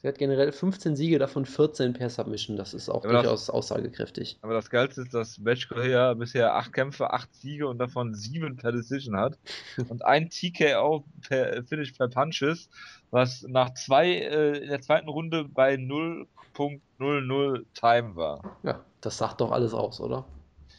Sie 0.06 0.10
hat 0.10 0.18
generell 0.18 0.52
15 0.52 0.94
Siege, 0.94 1.18
davon 1.18 1.44
14 1.44 1.92
per 1.92 2.08
Submission. 2.08 2.56
Das 2.56 2.74
ist 2.74 2.88
auch 2.88 3.02
aber 3.02 3.14
durchaus 3.14 3.46
das, 3.46 3.50
aussagekräftig. 3.50 4.38
Aber 4.40 4.54
das 4.54 4.70
Geilste 4.70 5.00
ist, 5.00 5.12
dass 5.12 5.36
Match 5.38 5.68
Korea 5.68 6.14
bisher 6.14 6.54
8 6.54 6.72
Kämpfe, 6.72 7.12
8 7.12 7.34
Siege 7.34 7.66
und 7.66 7.78
davon 7.78 8.14
7 8.14 8.56
per 8.56 8.70
Decision 8.70 9.16
hat. 9.16 9.36
und 9.88 10.04
ein 10.04 10.30
TKO 10.30 11.04
per 11.26 11.60
Finish 11.64 11.90
per 11.90 12.06
Punches, 12.06 12.70
was 13.10 13.42
nach 13.48 13.74
zwei 13.74 14.12
äh, 14.12 14.58
in 14.58 14.68
der 14.68 14.80
zweiten 14.80 15.08
Runde 15.08 15.42
bei 15.42 15.74
0.00 15.74 17.64
Time 17.74 18.14
war. 18.14 18.58
Ja, 18.62 18.84
das 19.00 19.18
sagt 19.18 19.40
doch 19.40 19.50
alles 19.50 19.74
aus, 19.74 20.00
oder? 20.00 20.24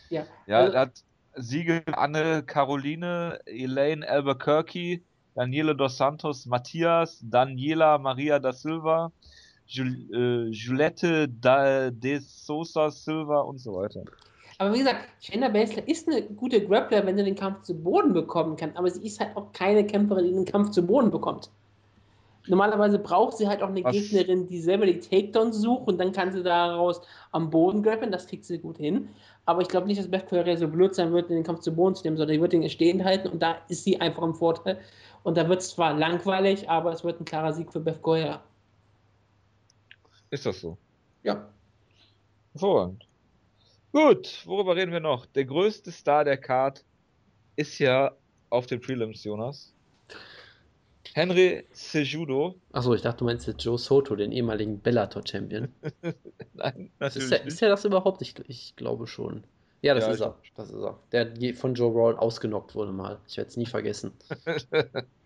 Ja. 0.10 0.26
Ja, 0.46 0.60
also, 0.60 0.78
hat 0.78 1.04
Siege 1.36 1.84
Anne 1.88 2.44
Caroline, 2.44 3.42
Elaine 3.46 4.08
Albuquerque, 4.08 5.02
Daniele 5.38 5.76
dos 5.76 5.98
Santos 5.98 6.48
Matias, 6.48 7.20
Daniela 7.22 8.00
Maria 8.00 8.40
da 8.40 8.52
Silva, 8.52 9.12
Jul 9.68 10.10
äh, 10.12 10.50
Juliette 10.52 11.28
da, 11.30 11.92
de 11.92 12.18
Sosa 12.20 12.90
Silva 12.90 13.42
und 13.42 13.60
so 13.60 13.76
weiter. 13.76 14.02
Aber 14.58 14.74
wie 14.74 14.80
gesagt, 14.80 15.08
Shayna 15.22 15.50
Baszler 15.50 15.88
ist 15.88 16.08
eine 16.08 16.24
gute 16.24 16.66
Grappler, 16.66 17.06
wenn 17.06 17.16
sie 17.18 17.24
den 17.24 17.36
Kampf 17.36 17.62
zu 17.62 17.76
Boden 17.76 18.14
bekommen 18.14 18.56
kann. 18.56 18.76
Aber 18.76 18.90
sie 18.90 19.06
ist 19.06 19.20
halt 19.20 19.38
auch 19.38 19.52
keine 19.54 19.86
Kämpferin, 19.86 20.26
die 20.26 20.34
den 20.34 20.46
Kampf 20.46 20.72
zu 20.72 20.82
Boden 20.82 21.12
bekommt. 21.12 21.52
Normalerweise 22.48 22.98
braucht 22.98 23.38
sie 23.38 23.48
halt 23.48 23.62
auch 23.62 23.70
eine 23.70 23.84
Was? 23.84 23.94
Gegnerin, 23.94 24.48
die 24.48 24.60
selber 24.60 24.88
die 24.88 25.00
Takedowns 25.00 25.58
sucht 25.58 25.88
und 25.88 26.00
dann 26.00 26.14
kann 26.14 26.32
sie 26.32 26.42
daraus 26.42 27.02
am 27.32 27.52
Boden 27.52 27.84
grappeln. 27.84 28.12
Das 28.12 28.26
kriegt 28.26 28.46
sie 28.46 28.58
gut 28.58 28.78
hin. 28.78 29.10
Aber 29.46 29.62
ich 29.62 29.68
glaube 29.68 29.86
nicht, 29.88 30.00
dass 30.00 30.10
Beth 30.10 30.28
Correa 30.28 30.58
so 30.58 30.68
blöd 30.68 30.96
sein 30.96 31.14
wird, 31.14 31.30
den 31.30 31.44
Kampf 31.44 31.60
zu 31.60 31.76
Boden 31.76 31.96
zu 31.96 32.04
nehmen, 32.04 32.18
sondern 32.18 32.36
sie 32.36 32.42
wird 32.42 32.54
ihn 32.54 32.68
stehen 32.70 33.06
halten 33.06 33.28
und 33.28 33.42
da 33.42 33.58
ist 33.70 33.84
sie 33.84 34.02
einfach 34.02 34.24
im 34.24 34.34
Vorteil. 34.34 34.80
Und 35.28 35.36
da 35.36 35.50
wird 35.50 35.60
es 35.60 35.72
zwar 35.72 35.94
langweilig, 35.94 36.70
aber 36.70 36.94
es 36.94 37.04
wird 37.04 37.20
ein 37.20 37.26
klarer 37.26 37.52
Sieg 37.52 37.74
für 37.74 37.82
Beth 37.82 38.02
Goya. 38.02 38.42
Ist 40.30 40.46
das 40.46 40.62
so? 40.62 40.78
Ja. 41.22 41.50
Hervorragend. 42.54 43.06
Gut, 43.92 44.44
worüber 44.46 44.78
reden 44.78 44.94
wir 44.94 45.02
noch? 45.02 45.26
Der 45.26 45.44
größte 45.44 45.92
Star 45.92 46.24
der 46.24 46.38
Card 46.38 46.86
ist 47.58 47.78
ja 47.78 48.14
auf 48.50 48.68
den 48.68 48.80
Prelims, 48.80 49.26
Jonas. 49.26 49.74
Henry 51.14 51.66
Sejudo. 51.74 52.56
Achso, 52.72 52.94
ich 52.94 53.02
dachte, 53.02 53.18
du 53.18 53.26
meinst 53.26 53.48
jetzt 53.48 53.62
Joe 53.66 53.78
Soto, 53.78 54.16
den 54.16 54.32
ehemaligen 54.32 54.80
Bellator-Champion. 54.80 55.68
Nein, 56.54 56.90
natürlich. 57.00 57.26
Ist 57.26 57.32
er, 57.34 57.46
ist 57.46 57.62
er 57.62 57.68
das 57.68 57.84
überhaupt? 57.84 58.22
Ich, 58.22 58.34
ich 58.48 58.78
glaube 58.78 59.08
schon. 59.08 59.44
Ja, 59.82 59.94
das 59.94 60.06
ja, 60.06 60.12
ist 60.14 60.22
er. 60.22 60.38
Das 60.56 60.70
ist 60.70 60.82
er. 60.82 60.98
Der 61.12 61.54
von 61.54 61.76
Joe 61.76 61.92
Roll 61.92 62.16
ausgenockt 62.16 62.76
wurde 62.76 62.94
mal. 62.94 63.20
Ich 63.28 63.36
werde 63.36 63.50
es 63.50 63.58
nie 63.58 63.66
vergessen. 63.66 64.14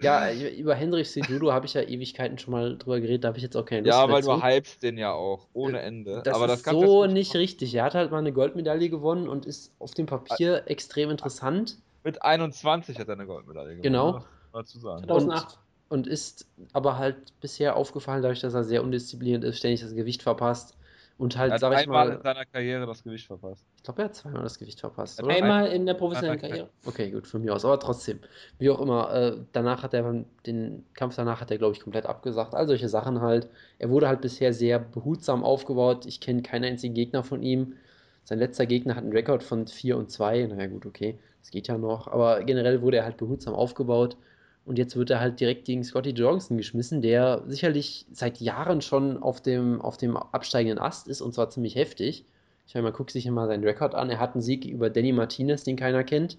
Ja, 0.00 0.32
über 0.32 0.74
Hendrik 0.74 1.06
Sejudo 1.06 1.52
habe 1.52 1.66
ich 1.66 1.74
ja 1.74 1.82
Ewigkeiten 1.82 2.38
schon 2.38 2.52
mal 2.52 2.76
drüber 2.76 3.00
geredet, 3.00 3.24
da 3.24 3.28
habe 3.28 3.38
ich 3.38 3.44
jetzt 3.44 3.56
auch 3.56 3.64
keine 3.64 3.82
Lust 3.82 3.98
Ja, 3.98 4.08
weil 4.10 4.22
du 4.22 4.42
hypst 4.42 4.82
den 4.82 4.98
ja 4.98 5.12
auch, 5.12 5.46
ohne 5.52 5.80
Ende. 5.80 6.22
Das 6.24 6.34
Aber 6.34 6.52
ist 6.52 6.66
das 6.66 6.72
so 6.72 7.06
nicht 7.06 7.30
machen. 7.30 7.38
richtig. 7.38 7.74
Er 7.74 7.84
hat 7.84 7.94
halt 7.94 8.10
mal 8.10 8.18
eine 8.18 8.32
Goldmedaille 8.32 8.90
gewonnen 8.90 9.28
und 9.28 9.46
ist 9.46 9.72
auf 9.78 9.94
dem 9.94 10.06
Papier 10.06 10.62
ah. 10.64 10.70
extrem 10.70 11.10
interessant. 11.10 11.78
Mit 12.04 12.22
21 12.22 12.98
hat 12.98 13.08
er 13.08 13.14
eine 13.14 13.26
Goldmedaille 13.26 13.76
gewonnen. 13.76 13.82
Genau. 13.82 14.24
Mal 14.52 14.64
zu 14.64 14.78
sagen. 14.78 15.04
2008. 15.04 15.58
Und, 15.88 15.98
und 15.98 16.06
ist 16.06 16.46
aber 16.72 16.98
halt 16.98 17.16
bisher 17.40 17.76
aufgefallen, 17.76 18.22
dadurch, 18.22 18.40
dass 18.40 18.54
er 18.54 18.64
sehr 18.64 18.82
undiszipliniert 18.82 19.44
ist, 19.44 19.58
ständig 19.58 19.80
das 19.80 19.94
Gewicht 19.94 20.22
verpasst. 20.22 20.76
Und 21.18 21.38
halt, 21.38 21.50
er 21.50 21.54
hat 21.54 21.60
sag 21.60 21.80
ich 21.80 21.86
mal. 21.86 22.10
in 22.10 22.20
seiner 22.20 22.44
Karriere 22.44 22.84
das 22.84 23.02
Gewicht 23.02 23.26
verpasst. 23.26 23.64
Ich 23.76 23.82
glaube, 23.82 24.02
er 24.02 24.04
hat 24.06 24.14
zweimal 24.14 24.42
das 24.42 24.58
Gewicht 24.58 24.80
verpasst. 24.80 25.22
Oder? 25.22 25.34
Einmal 25.34 25.68
in 25.68 25.86
der 25.86 25.94
professionellen 25.94 26.38
Karriere. 26.38 26.68
Okay, 26.84 27.10
gut, 27.10 27.26
von 27.26 27.40
mir 27.42 27.54
aus. 27.54 27.64
Aber 27.64 27.80
trotzdem. 27.80 28.20
Wie 28.58 28.68
auch 28.68 28.80
immer, 28.80 29.14
äh, 29.14 29.36
danach 29.52 29.82
hat 29.82 29.94
er 29.94 30.24
den 30.44 30.84
Kampf 30.92 31.16
danach 31.16 31.40
hat 31.40 31.50
er, 31.50 31.56
glaube 31.56 31.74
ich, 31.74 31.80
komplett 31.80 32.04
abgesagt. 32.04 32.54
All 32.54 32.66
solche 32.66 32.90
Sachen 32.90 33.22
halt. 33.22 33.48
Er 33.78 33.88
wurde 33.88 34.08
halt 34.08 34.20
bisher 34.20 34.52
sehr 34.52 34.78
behutsam 34.78 35.42
aufgebaut. 35.42 36.04
Ich 36.04 36.20
kenne 36.20 36.42
keinen 36.42 36.64
einzigen 36.64 36.94
Gegner 36.94 37.24
von 37.24 37.42
ihm. 37.42 37.76
Sein 38.24 38.38
letzter 38.38 38.66
Gegner 38.66 38.94
hat 38.94 39.04
einen 39.04 39.12
Rekord 39.12 39.42
von 39.42 39.66
4 39.66 39.96
und 39.96 40.10
2. 40.10 40.48
Naja, 40.48 40.66
gut, 40.66 40.84
okay. 40.84 41.18
Das 41.40 41.50
geht 41.50 41.68
ja 41.68 41.78
noch. 41.78 42.08
Aber 42.08 42.44
generell 42.44 42.82
wurde 42.82 42.98
er 42.98 43.04
halt 43.04 43.16
behutsam 43.16 43.54
aufgebaut. 43.54 44.18
Und 44.66 44.78
jetzt 44.78 44.96
wird 44.96 45.10
er 45.10 45.20
halt 45.20 45.38
direkt 45.38 45.64
gegen 45.64 45.84
Scotty 45.84 46.10
Johnson 46.10 46.56
geschmissen, 46.56 47.00
der 47.00 47.44
sicherlich 47.46 48.04
seit 48.12 48.40
Jahren 48.40 48.82
schon 48.82 49.22
auf 49.22 49.40
dem, 49.40 49.80
auf 49.80 49.96
dem 49.96 50.16
absteigenden 50.16 50.80
Ast 50.80 51.06
ist 51.06 51.20
und 51.20 51.32
zwar 51.32 51.50
ziemlich 51.50 51.76
heftig. 51.76 52.24
Ich 52.66 52.74
meine, 52.74 52.82
man 52.82 52.92
guckt 52.92 53.12
sich 53.12 53.30
mal 53.30 53.46
seinen 53.46 53.62
Rekord 53.62 53.94
an. 53.94 54.10
Er 54.10 54.18
hat 54.18 54.34
einen 54.34 54.42
Sieg 54.42 54.64
über 54.64 54.90
Danny 54.90 55.12
Martinez, 55.12 55.62
den 55.62 55.76
keiner 55.76 56.02
kennt, 56.02 56.36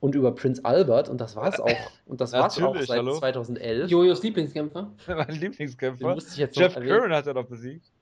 und 0.00 0.14
über 0.14 0.34
Prince 0.34 0.64
Albert 0.64 1.10
und 1.10 1.20
das 1.20 1.36
war's 1.36 1.60
auch. 1.60 1.70
Und 2.06 2.22
das 2.22 2.32
war's 2.32 2.58
auch 2.62 2.74
seit 2.80 2.98
hallo? 2.98 3.18
2011. 3.18 3.90
Jojos 3.90 4.22
Lieblingskämpfer. 4.22 4.90
mein 5.06 5.28
Lieblingskämpfer. 5.28 6.16
Jeff 6.52 6.74
Curran 6.74 7.12
hat 7.12 7.26
er 7.26 7.34
doch 7.34 7.46
besiegt. 7.46 7.92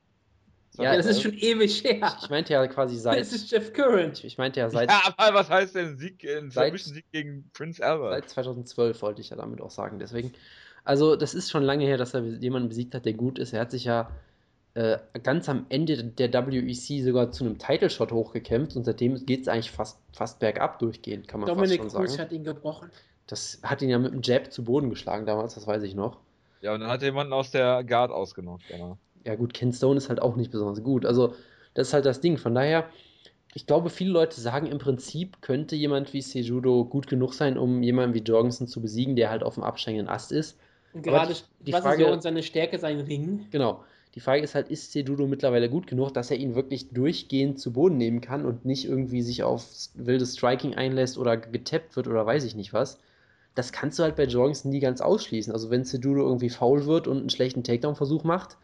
Ja, 0.77 0.97
das 0.97 1.07
ist 1.07 1.23
schon 1.23 1.35
ewig 1.35 1.85
her. 1.85 2.17
Ich 2.21 2.31
meinte 2.31 2.53
ja 2.53 2.67
quasi 2.67 2.97
seit. 2.97 3.21
Das 3.21 3.33
ist 3.33 3.51
Jeff 3.51 3.73
Curran. 3.73 4.13
Ich 4.23 4.39
meinte 4.39 4.61
ja 4.61 4.71
seit. 4.71 4.91
Ja, 4.91 5.03
aber 5.17 5.39
was 5.39 5.49
heißt 5.49 5.75
denn 5.75 5.97
Sieg, 5.97 6.25
ein 6.25 6.51
Sieg 6.51 7.05
gegen 7.13 7.49
Prince 7.53 7.85
Albert? 7.85 8.13
Seit 8.13 8.31
2012 8.31 9.03
wollte 9.03 9.21
ich 9.21 9.31
ja 9.31 9.37
damit 9.37 9.61
auch 9.61 9.71
sagen. 9.71 9.99
Deswegen. 9.99 10.33
Also, 10.85 11.17
das 11.17 11.33
ist 11.33 11.51
schon 11.51 11.63
lange 11.63 11.85
her, 11.85 11.97
dass 11.97 12.13
er 12.13 12.23
jemanden 12.23 12.69
besiegt 12.69 12.95
hat, 12.95 13.07
der 13.07 13.15
gut 13.15 13.39
ist. 13.39 13.53
Er 13.53 13.61
hat 13.61 13.71
sich 13.71 13.85
ja 13.85 14.11
äh, 14.75 14.99
ganz 15.23 15.49
am 15.49 15.67
Ende 15.69 16.03
der 16.03 16.33
WEC 16.33 17.05
sogar 17.05 17.31
zu 17.31 17.45
einem 17.45 17.59
Title-Shot 17.59 18.11
hochgekämpft 18.13 18.77
und 18.77 18.85
seitdem 18.85 19.25
geht 19.25 19.43
es 19.43 19.49
eigentlich 19.49 19.71
fast, 19.71 20.01
fast 20.13 20.41
bergab 20.41 20.81
durchgehend, 20.81 21.29
kann 21.29 21.41
man 21.41 21.47
Dominic 21.47 21.81
fast 21.81 21.93
schon 21.93 22.09
sagen. 22.09 22.19
hat 22.21 22.33
ihn 22.33 22.45
gebrochen. 22.45 22.91
Das 23.27 23.61
hat 23.63 23.81
ihn 23.81 23.89
ja 23.89 23.99
mit 23.99 24.13
einem 24.13 24.23
Jab 24.23 24.53
zu 24.53 24.65
Boden 24.65 24.91
geschlagen 24.91 25.25
damals, 25.25 25.55
das 25.55 25.67
weiß 25.67 25.85
ich 25.85 25.95
noch. 25.95 26.19
Ja, 26.61 26.75
und 26.75 26.81
dann 26.81 26.91
hat 26.91 27.03
er 27.03 27.07
jemanden 27.07 27.33
aus 27.33 27.53
der 27.53 27.85
Guard 27.85 28.11
ausgenockt, 28.11 28.67
genau 28.69 28.99
ja 29.25 29.35
gut, 29.35 29.55
Ken 29.55 29.73
Stone 29.73 29.97
ist 29.97 30.09
halt 30.09 30.21
auch 30.21 30.37
nicht 30.37 30.51
besonders 30.51 30.83
gut. 30.83 31.05
Also, 31.07 31.35
das 31.75 31.89
ist 31.89 31.95
halt 31.95 32.07
das 32.07 32.21
Ding. 32.21 32.39
Von 32.39 32.55
daher, 32.55 32.89
ich 33.55 33.67
glaube, 33.67 33.91
viele 33.91 34.11
Leute 34.11 34.41
sagen 34.41 34.67
im 34.67 34.79
Prinzip, 34.79 35.41
könnte 35.41 35.77
jemand 35.77 36.13
wie 36.13 36.23
Sejudo 36.23 36.85
gut 36.85 37.07
genug 37.07 37.35
sein, 37.35 37.57
um 37.57 37.83
jemanden 37.83 38.15
wie 38.15 38.23
Jorgensen 38.23 38.67
zu 38.67 38.81
besiegen, 38.81 39.17
der 39.17 39.31
halt 39.31 39.43
auf 39.43 39.55
dem 39.55 39.63
absteigenden 39.63 40.09
Ast 40.09 40.33
ist. 40.33 40.59
Und 40.93 41.03
gerade, 41.03 41.35
die, 41.35 41.65
die 41.67 41.73
was 41.73 41.83
Frage, 41.83 42.05
ist 42.05 42.15
so 42.15 42.21
seine 42.21 42.43
Stärke, 42.43 42.79
sein 42.79 43.01
Ring? 43.01 43.47
Genau. 43.51 43.85
Die 44.15 44.21
Frage 44.21 44.43
ist 44.43 44.55
halt, 44.55 44.69
ist 44.69 44.93
Sejudo 44.93 45.27
mittlerweile 45.27 45.69
gut 45.69 45.89
genug, 45.89 46.15
dass 46.15 46.31
er 46.31 46.37
ihn 46.37 46.55
wirklich 46.55 46.91
durchgehend 46.91 47.59
zu 47.59 47.73
Boden 47.73 47.97
nehmen 47.97 48.21
kann 48.21 48.45
und 48.45 48.65
nicht 48.65 48.85
irgendwie 48.85 49.23
sich 49.23 49.43
auf 49.43 49.67
wildes 49.95 50.35
Striking 50.35 50.75
einlässt 50.75 51.19
oder 51.19 51.37
getappt 51.37 51.97
wird 51.97 52.07
oder 52.07 52.25
weiß 52.25 52.45
ich 52.45 52.55
nicht 52.55 52.73
was. 52.73 53.01
Das 53.57 53.73
kannst 53.73 53.99
du 53.99 54.05
halt 54.05 54.15
bei 54.15 54.25
Jorgensen 54.25 54.71
nie 54.71 54.79
ganz 54.79 55.01
ausschließen. 55.01 55.53
Also 55.53 55.71
wenn 55.71 55.85
Sejudo 55.85 56.23
irgendwie 56.23 56.51
faul 56.51 56.87
wird 56.87 57.09
und 57.09 57.19
einen 57.19 57.31
schlechten 57.31 57.65
Takedown-Versuch 57.65 58.23
macht, 58.23 58.57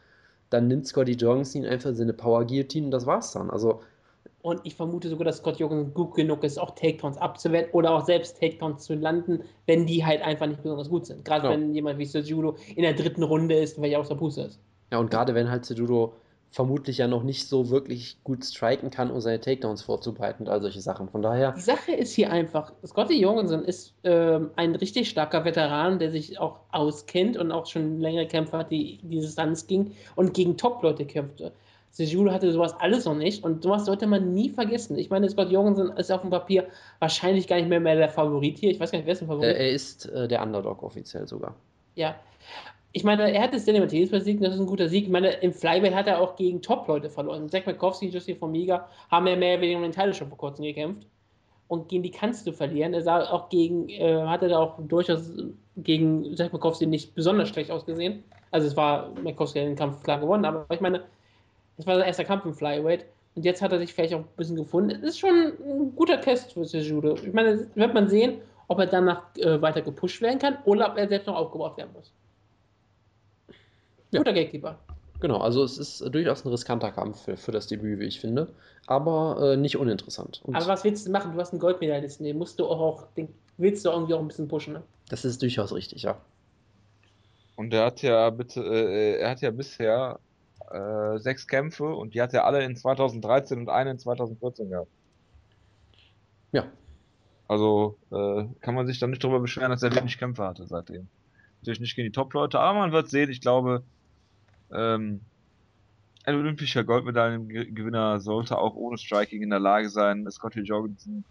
dann 0.51 0.69
nimmt 0.69 0.87
Scotty 0.87 1.13
Jorgensen 1.13 1.65
einfach 1.65 1.95
seine 1.95 2.13
Power 2.13 2.45
Guillotine 2.45 2.87
und 2.87 2.91
das 2.91 3.07
war's 3.07 3.33
dann. 3.33 3.51
Also 3.51 3.81
und 4.43 4.61
ich 4.65 4.75
vermute 4.75 5.09
sogar, 5.09 5.27
dass 5.27 5.39
Scott 5.39 5.59
Jorgensen 5.59 5.93
gut 5.93 6.15
genug 6.15 6.45
ist, 6.45 6.59
auch 6.59 6.75
Takedowns 6.75 7.19
abzuwehren 7.19 7.71
oder 7.73 7.91
auch 7.93 8.05
selbst 8.05 8.41
Takedowns 8.41 8.85
zu 8.85 8.95
landen, 8.95 9.43
wenn 9.67 9.87
die 9.87 10.05
halt 10.05 10.23
einfach 10.23 10.47
nicht 10.47 10.63
besonders 10.63 10.89
gut 10.89 11.07
sind. 11.07 11.25
Gerade 11.25 11.49
genau. 11.49 11.55
wenn 11.55 11.75
jemand 11.75 11.99
wie 11.99 12.07
Sejudo 12.07 12.57
in 12.75 12.83
der 12.83 12.95
dritten 12.95 13.23
Runde 13.23 13.57
ist, 13.57 13.81
weil 13.81 13.91
er 13.91 14.01
aus 14.01 14.09
der 14.09 14.15
Puste 14.15 14.43
ist. 14.43 14.59
Ja, 14.91 14.99
und 14.99 15.11
gerade 15.11 15.35
wenn 15.35 15.51
halt 15.51 15.67
Sejudo 15.67 16.15
vermutlich 16.51 16.99
ja 16.99 17.07
noch 17.07 17.23
nicht 17.23 17.47
so 17.47 17.71
wirklich 17.71 18.19
gut 18.25 18.45
striken 18.45 18.91
kann, 18.91 19.11
um 19.11 19.21
seine 19.21 19.41
Takedowns 19.41 19.83
vorzubereiten 19.83 20.45
und 20.45 20.49
all 20.49 20.61
solche 20.61 20.81
Sachen. 20.81 21.09
Von 21.09 21.23
daher. 21.23 21.53
Die 21.53 21.61
Sache 21.61 21.93
ist 21.93 22.13
hier 22.13 22.33
einfach, 22.33 22.73
Scotty 22.85 23.21
Jorgensen 23.21 23.65
ist 23.65 23.95
ähm, 24.03 24.51
ein 24.57 24.75
richtig 24.75 25.09
starker 25.09 25.45
Veteran, 25.45 25.99
der 26.01 26.11
sich 26.11 26.41
auch 26.41 26.61
auskennt 26.73 27.37
und 27.37 27.53
auch 27.53 27.67
schon 27.67 28.01
längere 28.01 28.27
Kämpfe 28.27 28.59
hat, 28.59 28.71
die 28.71 28.99
die 29.03 29.21
Distanz 29.21 29.67
ging 29.69 29.93
und 30.17 30.35
gegen 30.35 30.57
Top-Leute 30.57 31.05
kämpfte. 31.07 31.53
Sejudo 31.93 32.31
hatte 32.31 32.53
sowas 32.53 32.75
alles 32.79 33.05
noch 33.05 33.17
nicht 33.17 33.43
und 33.45 33.63
sowas 33.63 33.85
sollte 33.85 34.07
man 34.07 34.33
nie 34.33 34.51
vergessen. 34.51 34.97
Ich 34.97 35.11
meine, 35.11 35.29
Scott 35.29 35.51
Jorgensen 35.51 35.91
ist 35.97 36.11
auf 36.11 36.21
dem 36.21 36.31
Papier 36.31 36.69
wahrscheinlich 37.01 37.49
gar 37.49 37.57
nicht 37.57 37.69
mehr, 37.69 37.81
mehr 37.81 37.97
der 37.97 38.09
Favorit 38.09 38.59
hier. 38.59 38.71
Ich 38.71 38.79
weiß 38.79 38.93
gar 38.93 38.99
nicht, 38.99 39.07
wer 39.07 39.13
ist 39.13 39.21
der 39.21 39.29
Favorit? 39.29 39.57
Er 39.57 39.71
ist 39.71 40.07
äh, 40.07 40.29
der 40.29 40.43
Underdog 40.43 40.83
offiziell 40.83 41.27
sogar. 41.27 41.57
Ja. 41.97 42.15
Ich 42.93 43.05
meine, 43.05 43.33
er 43.33 43.43
hat 43.43 43.55
das 43.55 43.65
Danny 43.65 43.79
Matthäus 43.79 44.11
besiegt, 44.11 44.43
das 44.43 44.55
ist 44.55 44.61
ein 44.61 44.67
guter 44.67 44.89
Sieg. 44.89 45.05
Ich 45.05 45.11
meine, 45.11 45.31
im 45.31 45.53
Flyweight 45.53 45.95
hat 45.95 46.09
er 46.09 46.21
auch 46.21 46.35
gegen 46.35 46.61
Top-Leute 46.61 47.09
verloren. 47.09 47.49
Zach 47.49 47.65
Mikowski 47.65 48.07
und 48.07 48.15
Jussi 48.15 48.35
Formiga 48.35 48.89
haben 49.11 49.29
ja 49.29 49.37
mehr 49.37 49.55
oder 49.55 49.62
weniger 49.62 49.79
um 49.79 49.85
den 49.85 49.93
Teil 49.93 50.12
schon 50.12 50.29
vor 50.29 50.39
kurzem 50.39 50.65
gekämpft. 50.65 51.07
Und 51.69 51.89
gegen 51.89 52.03
die 52.03 52.11
kannst 52.11 52.49
du 52.49 52.53
verlieren. 52.53 52.93
Er 52.93 53.03
sah 53.03 53.31
auch 53.31 53.49
gegen, 53.49 53.89
äh, 53.91 54.23
hatte 54.27 54.49
da 54.49 54.59
auch 54.59 54.81
durchaus 54.89 55.31
gegen 55.77 56.37
Zach 56.37 56.53
Mikowski 56.53 56.87
nicht 56.87 57.15
besonders 57.15 57.49
schlecht 57.49 57.71
ausgesehen. 57.71 58.25
Also 58.51 58.67
es 58.67 58.77
war, 58.77 59.11
Mikowski 59.23 59.61
hat 59.61 59.69
den 59.69 59.77
Kampf 59.77 60.03
klar 60.03 60.19
gewonnen, 60.19 60.45
aber 60.45 60.67
ich 60.71 60.81
meine, 60.81 61.05
das 61.77 61.87
war 61.87 61.97
sein 61.97 62.09
erster 62.09 62.25
Kampf 62.25 62.45
im 62.45 62.55
Flyweight. 62.55 63.05
Und 63.37 63.45
jetzt 63.45 63.62
hat 63.62 63.71
er 63.71 63.79
sich 63.79 63.95
vielleicht 63.95 64.15
auch 64.15 64.19
ein 64.19 64.29
bisschen 64.37 64.57
gefunden. 64.57 64.91
Es 64.91 65.11
ist 65.11 65.21
schon 65.21 65.31
ein 65.31 65.95
guter 65.95 66.21
Test 66.21 66.55
für 66.55 66.65
Sejudo. 66.65 67.15
Ich 67.15 67.33
meine, 67.33 67.69
wird 67.77 67.95
man 67.95 68.09
sehen, 68.09 68.41
ob 68.67 68.81
er 68.81 68.87
danach 68.87 69.23
äh, 69.37 69.62
weiter 69.62 69.81
gepusht 69.81 70.21
werden 70.23 70.41
kann 70.41 70.59
oder 70.65 70.91
ob 70.91 70.99
er 70.99 71.09
selbst 71.09 71.29
noch 71.29 71.37
aufgebaut 71.37 71.77
werden 71.77 71.91
muss. 71.95 72.12
Ja. 74.11 74.20
Guter 74.20 74.32
Gatekeeper. 74.32 74.78
Genau, 75.20 75.39
also 75.39 75.62
es 75.62 75.77
ist 75.77 76.01
durchaus 76.15 76.45
ein 76.45 76.49
riskanter 76.49 76.91
Kampf 76.91 77.24
für, 77.24 77.37
für 77.37 77.53
das 77.53 77.66
Debüt, 77.66 78.01
wie 78.01 78.05
ich 78.05 78.20
finde, 78.20 78.49
aber 78.87 79.53
äh, 79.53 79.57
nicht 79.57 79.77
uninteressant. 79.77 80.41
Und 80.45 80.57
Aber 80.57 80.66
was 80.66 80.82
willst 80.82 81.07
du 81.07 81.11
machen? 81.11 81.35
Du 81.35 81.41
hast 81.41 81.53
einen 81.53 81.61
Goldmedaillisten, 81.61 82.24
den 82.24 82.39
musst 82.39 82.59
du 82.59 82.66
auch, 82.66 82.81
auch 82.81 83.07
den 83.16 83.28
willst 83.59 83.85
du 83.85 83.91
irgendwie 83.91 84.15
auch 84.15 84.20
ein 84.20 84.28
bisschen 84.28 84.49
pushen. 84.49 84.73
Ne? 84.73 84.82
das 85.11 85.24
ist 85.24 85.43
durchaus 85.43 85.74
richtig, 85.74 86.03
ja. 86.03 86.20
Und 87.57 87.74
er 87.74 87.85
hat 87.85 88.01
ja 88.01 88.31
bitte, 88.31 88.62
äh, 88.62 89.19
er 89.20 89.31
hat 89.31 89.43
ja 89.43 89.51
bisher 89.51 90.19
äh, 90.70 91.19
sechs 91.19 91.47
Kämpfe 91.47 91.85
und 91.85 92.15
die 92.15 92.23
hat 92.23 92.32
er 92.32 92.47
alle 92.47 92.65
in 92.65 92.77
2013 92.77 93.59
und 93.59 93.69
eine 93.69 93.91
in 93.91 93.99
2014 93.99 94.70
gehabt. 94.70 94.91
Ja, 96.53 96.66
Also 97.49 97.99
äh, 98.11 98.45
kann 98.61 98.74
man 98.74 98.87
sich 98.87 98.99
dann 98.99 99.11
nicht 99.11 99.23
darüber 99.23 99.41
beschweren, 99.41 99.70
dass 99.70 99.82
er 99.82 99.95
wenig 99.95 100.16
Kämpfe 100.19 100.45
hatte 100.45 100.66
seitdem. 100.66 101.09
Natürlich 101.61 101.81
nicht 101.81 101.97
gegen 101.97 102.07
die 102.07 102.12
Top-Leute, 102.12 102.59
aber 102.59 102.78
man 102.78 102.93
wird 102.93 103.09
sehen, 103.09 103.31
ich 103.31 103.41
glaube, 103.41 103.82
ähm, 104.73 105.21
ein 106.25 106.35
olympischer 106.35 106.85
Goldmedaillengewinner 106.85 108.21
sollte 108.21 108.59
auch 108.59 108.75
ohne 108.77 108.99
Striking 108.99 109.43
in 109.43 109.51
der 109.51 109.59
Lage 109.61 109.89
sein, 109.89 110.31
Scotty 110.31 110.61
Jorgensen 110.61 111.25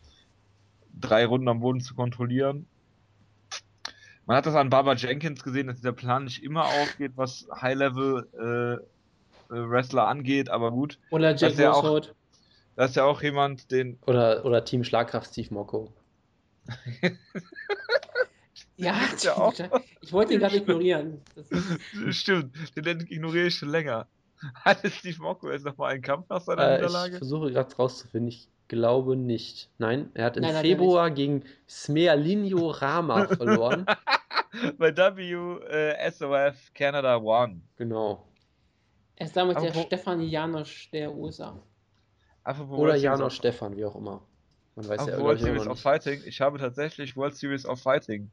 drei 0.99 1.25
Runden 1.25 1.47
am 1.47 1.59
Boden 1.61 1.79
zu 1.81 1.95
kontrollieren. 1.95 2.65
Man 4.25 4.35
hat 4.37 4.45
das 4.45 4.55
an 4.55 4.69
Barbara 4.69 4.95
Jenkins 4.95 5.43
gesehen, 5.43 5.67
dass 5.67 5.77
dieser 5.77 5.93
Plan 5.93 6.25
nicht 6.25 6.43
immer 6.43 6.65
aufgeht, 6.65 7.13
was 7.15 7.47
High-Level-Wrestler 7.61 10.07
angeht, 10.07 10.49
aber 10.49 10.71
gut. 10.71 10.99
Oder 11.11 11.29
Jack 11.31 11.39
Das 11.39 11.53
ist 11.53 11.59
ja 11.59 11.71
auch- 11.71 11.83
Roshold. 11.83 12.15
Da 12.75 12.85
ist 12.85 12.95
ja 12.95 13.03
auch 13.05 13.21
jemand, 13.21 13.71
den 13.71 13.97
oder, 14.07 14.45
oder 14.45 14.63
Team 14.63 14.83
Schlagkraft 14.83 15.31
Steve 15.31 15.53
Mocco. 15.53 15.91
Ja, 18.79 18.95
auch. 19.35 19.53
ich 20.01 20.13
wollte 20.13 20.33
ihn 20.33 20.39
gerade 20.39 20.57
ignorieren. 20.57 21.21
Stimmt, 22.11 22.55
den 22.75 23.01
ignoriere 23.01 23.47
ich 23.47 23.55
schon 23.55 23.69
länger. 23.69 24.07
Hatte 24.55 24.89
Steve 24.89 25.21
Mocco 25.21 25.51
jetzt 25.51 25.65
nochmal 25.65 25.93
einen 25.93 26.01
Kampf 26.01 26.29
nach 26.29 26.41
seiner 26.41 26.63
Äh, 26.63 26.75
ich 26.75 26.81
Niederlage? 26.81 27.17
versuche 27.17 27.51
gerade 27.51 27.75
rauszufinden, 27.75 28.29
ich 28.29 28.47
glaube 28.69 29.17
nicht. 29.17 29.69
Nein, 29.79 30.09
er 30.13 30.25
hat 30.25 30.37
im 30.37 30.45
Februar 30.45 31.11
gegen 31.11 31.43
Smealinho 31.67 32.69
Rama 32.69 33.27
verloren. 33.27 33.85
Bei 34.77 34.95
WSOF 34.95 36.73
Canada 36.73 37.17
One. 37.17 37.61
genau. 37.75 38.25
er 39.17 39.25
ist 39.25 39.35
damit 39.35 39.61
der 39.61 39.73
Stefan 39.73 40.21
Janosch 40.21 40.89
der 40.91 41.13
USA. 41.13 41.61
Apropos 42.43 42.79
Oder 42.79 42.95
Janosch 42.95 43.35
Stefan, 43.35 43.75
wie 43.75 43.83
auch 43.85 43.95
immer. 43.95 44.21
Man 44.75 44.87
weiß 44.87 45.05
ja 45.07 45.19
World 45.19 45.39
ich, 45.39 45.45
Series 45.45 45.67
of. 45.67 45.79
Fighting. 45.81 46.21
Ich 46.25 46.39
habe 46.39 46.57
tatsächlich 46.57 47.17
World 47.17 47.35
Series 47.35 47.65
of 47.65 47.81
Fighting 47.81 48.31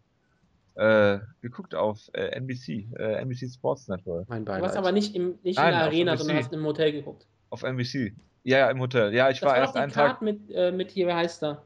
äh, 0.76 1.18
geguckt 1.40 1.74
auf 1.74 1.98
äh, 2.12 2.28
NBC, 2.38 2.86
äh, 2.98 3.22
NBC 3.22 3.50
Sports 3.52 3.88
Network. 3.88 4.28
Mein 4.28 4.44
Du 4.44 4.52
hast 4.52 4.60
Beileid. 4.60 4.76
aber 4.76 4.92
nicht, 4.92 5.14
im, 5.14 5.38
nicht 5.42 5.56
Nein, 5.58 5.72
in 5.72 5.78
der 5.78 5.82
Arena, 5.86 6.12
NBC. 6.12 6.18
sondern 6.18 6.36
hast 6.44 6.52
im 6.52 6.64
Hotel 6.64 6.92
geguckt. 6.92 7.26
Auf 7.50 7.62
NBC. 7.62 8.12
Ja, 8.44 8.58
ja, 8.58 8.70
im 8.70 8.80
Hotel. 8.80 9.12
Ja, 9.14 9.30
ich 9.30 9.40
Das 9.40 9.46
war 9.46 9.54
war 9.54 9.58
erst 9.62 9.76
einen 9.76 9.92
Card 9.92 10.12
Tag. 10.12 10.22
mit, 10.22 10.50
äh, 10.50 10.70
mit 10.72 10.90
hier, 10.90 11.06
wer 11.06 11.16
heißt 11.16 11.42
er? 11.42 11.62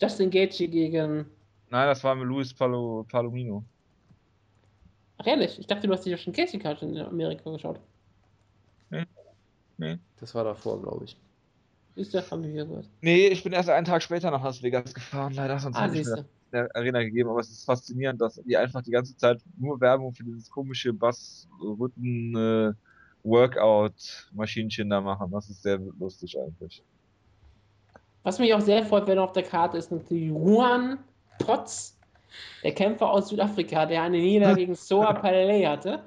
Justin 0.00 0.30
Gaethje 0.30 0.68
gegen... 0.68 1.26
Nein, 1.70 1.86
das 1.86 2.02
war 2.04 2.14
mit 2.14 2.26
Luis 2.26 2.52
Palo, 2.54 3.04
Palomino. 3.10 3.64
Ach 5.18 5.26
ehrlich, 5.26 5.58
ich 5.58 5.66
dachte, 5.66 5.86
du 5.86 5.92
hast 5.92 6.04
die 6.04 6.10
Justin 6.10 6.32
Gaethje 6.32 6.58
Card 6.58 6.82
in 6.82 6.98
Amerika 6.98 7.50
geschaut. 7.50 7.78
Das 10.20 10.34
war 10.34 10.44
davor, 10.44 10.80
glaube 10.80 11.04
ich. 11.04 11.16
Haben 12.30 12.42
wir 12.44 12.50
hier 12.50 12.64
gehört. 12.64 12.88
Nee, 13.00 13.26
ich 13.28 13.42
bin 13.42 13.52
erst 13.52 13.68
einen 13.68 13.84
Tag 13.84 14.02
später 14.02 14.30
nach 14.30 14.42
Las 14.42 14.62
Vegas 14.62 14.94
gefahren. 14.94 15.34
Leider 15.34 15.58
sonst 15.58 15.76
Ah, 15.76 15.86
hätte 15.86 15.98
ich 15.98 16.06
Arena 16.52 17.02
gegeben, 17.02 17.30
aber 17.30 17.40
es 17.40 17.50
ist 17.50 17.64
faszinierend, 17.64 18.20
dass 18.20 18.40
die 18.44 18.56
einfach 18.56 18.82
die 18.82 18.90
ganze 18.90 19.16
Zeit 19.16 19.40
nur 19.58 19.80
Werbung 19.80 20.12
für 20.12 20.24
dieses 20.24 20.50
komische 20.50 20.92
Bass-Rütten 20.92 22.36
äh, 22.36 22.72
Workout-Maschinchen 23.24 24.90
da 24.90 25.00
machen. 25.00 25.30
Das 25.30 25.48
ist 25.48 25.62
sehr 25.62 25.78
lustig 25.78 26.38
eigentlich. 26.38 26.82
Was 28.22 28.38
mich 28.38 28.54
auch 28.54 28.60
sehr 28.60 28.84
freut, 28.84 29.06
wenn 29.06 29.18
er 29.18 29.24
auf 29.24 29.32
der 29.32 29.42
Karte 29.42 29.78
ist, 29.78 29.90
natürlich 29.90 30.28
Juan 30.28 30.98
Potts, 31.38 31.98
der 32.62 32.72
Kämpfer 32.72 33.10
aus 33.10 33.28
Südafrika, 33.28 33.86
der 33.86 34.02
eine 34.02 34.18
Niederlage 34.18 34.60
gegen 34.60 34.74
Soa 34.74 35.12
Palele 35.20 35.68
hatte. 35.68 36.04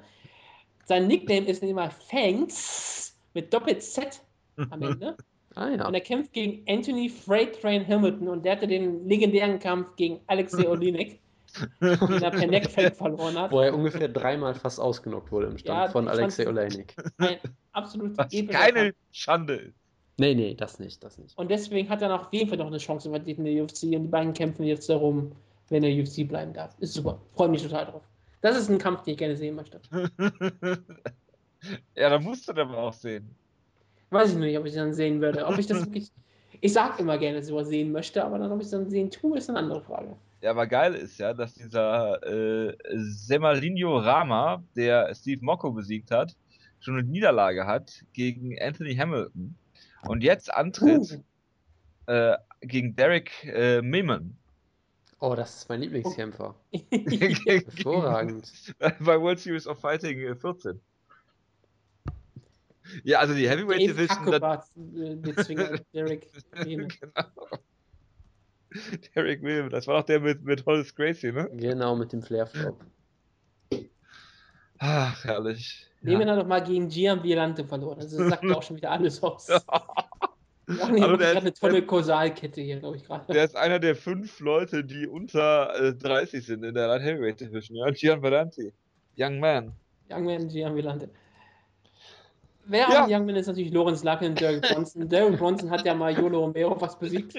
Sein 0.84 1.06
Nickname 1.06 1.46
ist 1.46 1.62
immer 1.62 1.90
Fangs 1.90 3.16
mit 3.34 3.52
Doppel-Z 3.52 4.22
am 4.70 4.82
Ende. 4.82 5.16
Ah 5.56 5.70
ja. 5.70 5.88
Und 5.88 5.94
er 5.94 6.02
kämpft 6.02 6.34
gegen 6.34 6.62
Anthony 6.68 7.08
Freight 7.08 7.60
Train 7.60 7.86
Hamilton 7.88 8.28
und 8.28 8.44
der 8.44 8.52
hatte 8.52 8.68
den 8.68 9.08
legendären 9.08 9.58
Kampf 9.58 9.96
gegen 9.96 10.20
Alexei 10.26 10.68
Olinik, 10.68 11.18
den 11.80 12.22
er 12.22 12.30
per 12.30 12.46
Neckfeld 12.46 12.94
verloren 12.94 13.38
hat. 13.38 13.50
Wo 13.50 13.60
er 13.60 13.74
ungefähr 13.74 14.08
dreimal 14.08 14.54
fast 14.54 14.78
ausgenockt 14.78 15.32
wurde 15.32 15.46
im 15.46 15.56
Stand 15.56 15.86
Ja, 15.86 15.88
von 15.90 16.08
Alexei 16.08 16.46
Oleinik. 16.46 16.94
Ein 17.16 17.38
absolut 17.72 18.18
keine 18.18 18.92
Kampf. 18.92 18.96
Schande. 19.12 19.72
Nee, 20.18 20.34
nee, 20.34 20.54
das 20.54 20.78
nicht, 20.78 21.02
das 21.02 21.16
nicht. 21.16 21.36
Und 21.38 21.50
deswegen 21.50 21.88
hat 21.88 22.02
er 22.02 22.14
auf 22.14 22.28
jeden 22.32 22.50
Fall 22.50 22.58
noch 22.58 22.66
eine 22.66 22.78
Chance 22.78 23.08
in 23.08 23.44
der 23.44 23.64
UFC 23.64 23.84
und 23.84 24.02
die 24.02 24.08
beiden 24.08 24.34
kämpfen 24.34 24.64
jetzt 24.64 24.90
darum, 24.90 25.32
wenn 25.70 25.82
er 25.82 25.90
UFC 25.90 26.28
bleiben 26.28 26.52
darf. 26.52 26.78
Ist 26.80 26.92
super. 26.92 27.18
Freue 27.34 27.48
mich 27.48 27.62
total 27.62 27.86
drauf. 27.86 28.02
Das 28.42 28.58
ist 28.58 28.68
ein 28.68 28.78
Kampf, 28.78 29.04
den 29.04 29.12
ich 29.12 29.18
gerne 29.18 29.36
sehen 29.36 29.54
möchte. 29.54 29.80
ja, 31.96 32.10
da 32.10 32.18
musst 32.18 32.46
du 32.46 32.52
den 32.52 32.68
aber 32.68 32.78
auch 32.78 32.92
sehen. 32.92 33.34
Weiß 34.10 34.30
ich 34.32 34.36
nicht, 34.36 34.56
ob 34.58 34.66
ich 34.66 34.74
dann 34.74 34.94
sehen 34.94 35.20
würde. 35.20 35.46
Ob 35.46 35.58
ich 35.58 35.66
das 35.66 35.84
wirklich. 35.84 36.10
Ich 36.60 36.72
sag 36.72 36.98
immer 36.98 37.18
gerne, 37.18 37.36
dass 37.36 37.46
ich 37.46 37.50
sowas 37.50 37.68
sehen 37.68 37.92
möchte, 37.92 38.24
aber 38.24 38.38
dann, 38.38 38.50
ob 38.50 38.60
ich 38.60 38.64
es 38.66 38.70
dann 38.70 38.88
sehen 38.88 39.10
tue, 39.10 39.36
ist 39.36 39.50
eine 39.50 39.58
andere 39.58 39.82
Frage. 39.82 40.16
Ja, 40.40 40.50
aber 40.50 40.66
geil 40.66 40.94
ist 40.94 41.18
ja, 41.18 41.34
dass 41.34 41.54
dieser 41.54 42.22
äh, 42.26 42.76
Semalinho 42.94 43.98
Rama, 43.98 44.62
der 44.74 45.14
Steve 45.14 45.44
Mocco 45.44 45.70
besiegt 45.72 46.10
hat, 46.10 46.34
schon 46.80 46.94
eine 46.98 47.06
Niederlage 47.06 47.66
hat 47.66 48.04
gegen 48.12 48.56
Anthony 48.60 48.94
Hamilton 48.94 49.54
und 50.08 50.22
jetzt 50.22 50.52
antritt 50.52 51.20
Uh. 52.08 52.12
äh, 52.12 52.36
gegen 52.60 52.94
Derek 52.96 53.32
äh, 53.44 53.82
Miman. 53.82 54.36
Oh, 55.20 55.34
das 55.34 55.56
ist 55.56 55.68
mein 55.68 55.80
Lieblingskämpfer. 55.80 56.54
Hervorragend. 56.72 58.50
bei 58.78 59.20
World 59.20 59.40
Series 59.40 59.66
of 59.66 59.80
Fighting 59.80 60.20
äh, 60.20 60.34
14. 60.36 60.80
Ja, 63.04 63.18
also 63.20 63.34
die 63.34 63.48
Heavyweight 63.48 63.80
Dave 63.80 63.94
Division. 63.94 64.26
Hackebart, 64.26 64.64
äh, 64.76 65.16
Derek. 65.92 66.30
Genau. 66.52 66.88
Derek 69.14 69.42
Williams, 69.42 69.70
das 69.72 69.86
war 69.86 70.00
doch 70.00 70.06
der 70.06 70.20
mit, 70.20 70.44
mit 70.44 70.64
Hollis 70.66 70.94
Gracie, 70.94 71.32
ne? 71.32 71.48
Genau, 71.54 71.96
mit 71.96 72.12
dem 72.12 72.22
Flair-Flop. 72.22 72.84
Ach, 74.78 75.24
herrlich. 75.24 75.86
Lehmann 76.02 76.28
hat 76.30 76.38
doch 76.38 76.46
mal 76.46 76.60
gegen 76.62 76.88
Gian 76.88 77.22
Violante 77.22 77.64
verloren. 77.64 77.98
Also 78.00 78.18
das 78.18 78.28
sagt 78.28 78.44
auch 78.52 78.62
schon 78.62 78.76
wieder 78.76 78.90
alles 78.90 79.22
aus. 79.22 79.48
Ja. 80.68 80.74
Ja, 80.80 80.88
nee, 80.88 81.00
Also 81.00 81.16
der 81.16 81.26
gerade 81.28 81.38
eine 81.42 81.48
ist- 81.50 81.60
tolle 81.60 81.80
Kausalkette 81.86 82.60
hier, 82.60 82.80
glaube 82.80 82.96
ich 82.96 83.04
gerade. 83.04 83.32
Der 83.32 83.44
ist 83.44 83.54
einer 83.54 83.78
der 83.78 83.94
fünf 83.94 84.40
Leute, 84.40 84.82
die 84.82 85.06
unter 85.06 85.72
äh, 85.80 85.94
30 85.94 86.44
sind 86.44 86.64
in 86.64 86.74
der 86.74 86.88
Light 86.88 87.02
Heavyweight 87.02 87.38
Division. 87.40 87.76
Ja, 87.76 87.88
Gian 87.92 88.20
Valenti. 88.20 88.72
Young 89.16 89.38
Man. 89.38 89.72
Youngman 90.10 90.48
Gian 90.48 90.74
Violante. 90.74 91.08
Wer 92.68 92.80
Ja. 92.80 93.02
auch 93.04 93.08
ein 93.08 93.12
Youngman 93.14 93.36
ist 93.36 93.46
natürlich 93.46 93.72
Lorenz 93.72 94.02
Lacken 94.02 94.28
und 94.30 94.40
Derek 94.40 94.62
Bronson. 94.62 95.08
Derek 95.08 95.38
Bronson 95.38 95.70
hat 95.70 95.84
ja 95.86 95.94
mal 95.94 96.12
Yolo 96.16 96.40
Romero 96.40 96.74
fast 96.78 96.98
besiegt. 97.00 97.34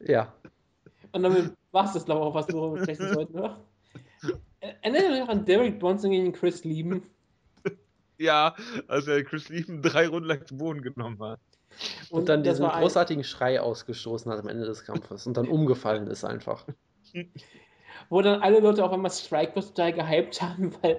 Ja. 0.00 0.32
Und 1.12 1.22
damit 1.22 1.52
war 1.72 1.84
es 1.86 1.92
das, 1.94 2.04
glaube 2.04 2.20
ich, 2.20 2.26
auch, 2.26 2.34
was 2.34 2.48
wir 2.48 2.54
darüber 2.54 2.82
sprechen 2.82 3.12
sollten, 3.14 3.38
oder? 3.38 3.58
Erinnert 4.82 5.04
euch 5.12 5.20
noch 5.20 5.28
an 5.28 5.44
Derek 5.44 5.78
Bronson 5.78 6.10
gegen 6.10 6.32
Chris 6.32 6.64
Lieben? 6.64 7.02
Ja, 8.18 8.54
als 8.88 9.06
er 9.06 9.22
Chris 9.24 9.48
Lieben 9.48 9.80
drei 9.80 10.08
Runden 10.08 10.28
lang 10.28 10.44
zu 10.44 10.56
Boden 10.56 10.82
genommen 10.82 11.18
hat. 11.22 11.38
Und, 12.10 12.20
und 12.20 12.28
dann 12.28 12.42
diesen 12.42 12.64
war 12.64 12.74
ein- 12.74 12.82
großartigen 12.82 13.22
Schrei 13.22 13.60
ausgestoßen 13.60 14.30
hat 14.32 14.40
am 14.40 14.48
Ende 14.48 14.64
des 14.66 14.84
Kampfes 14.84 15.26
und 15.26 15.36
dann 15.36 15.46
umgefallen 15.46 16.08
ist 16.08 16.24
einfach. 16.24 16.66
wo 18.08 18.20
dann 18.20 18.42
alle 18.42 18.58
Leute 18.60 18.84
auf 18.84 18.90
einmal 18.92 19.10
Strikeforce 19.12 19.68
total 19.74 19.92
gehypt 19.92 20.42
haben, 20.42 20.72
weil, 20.82 20.98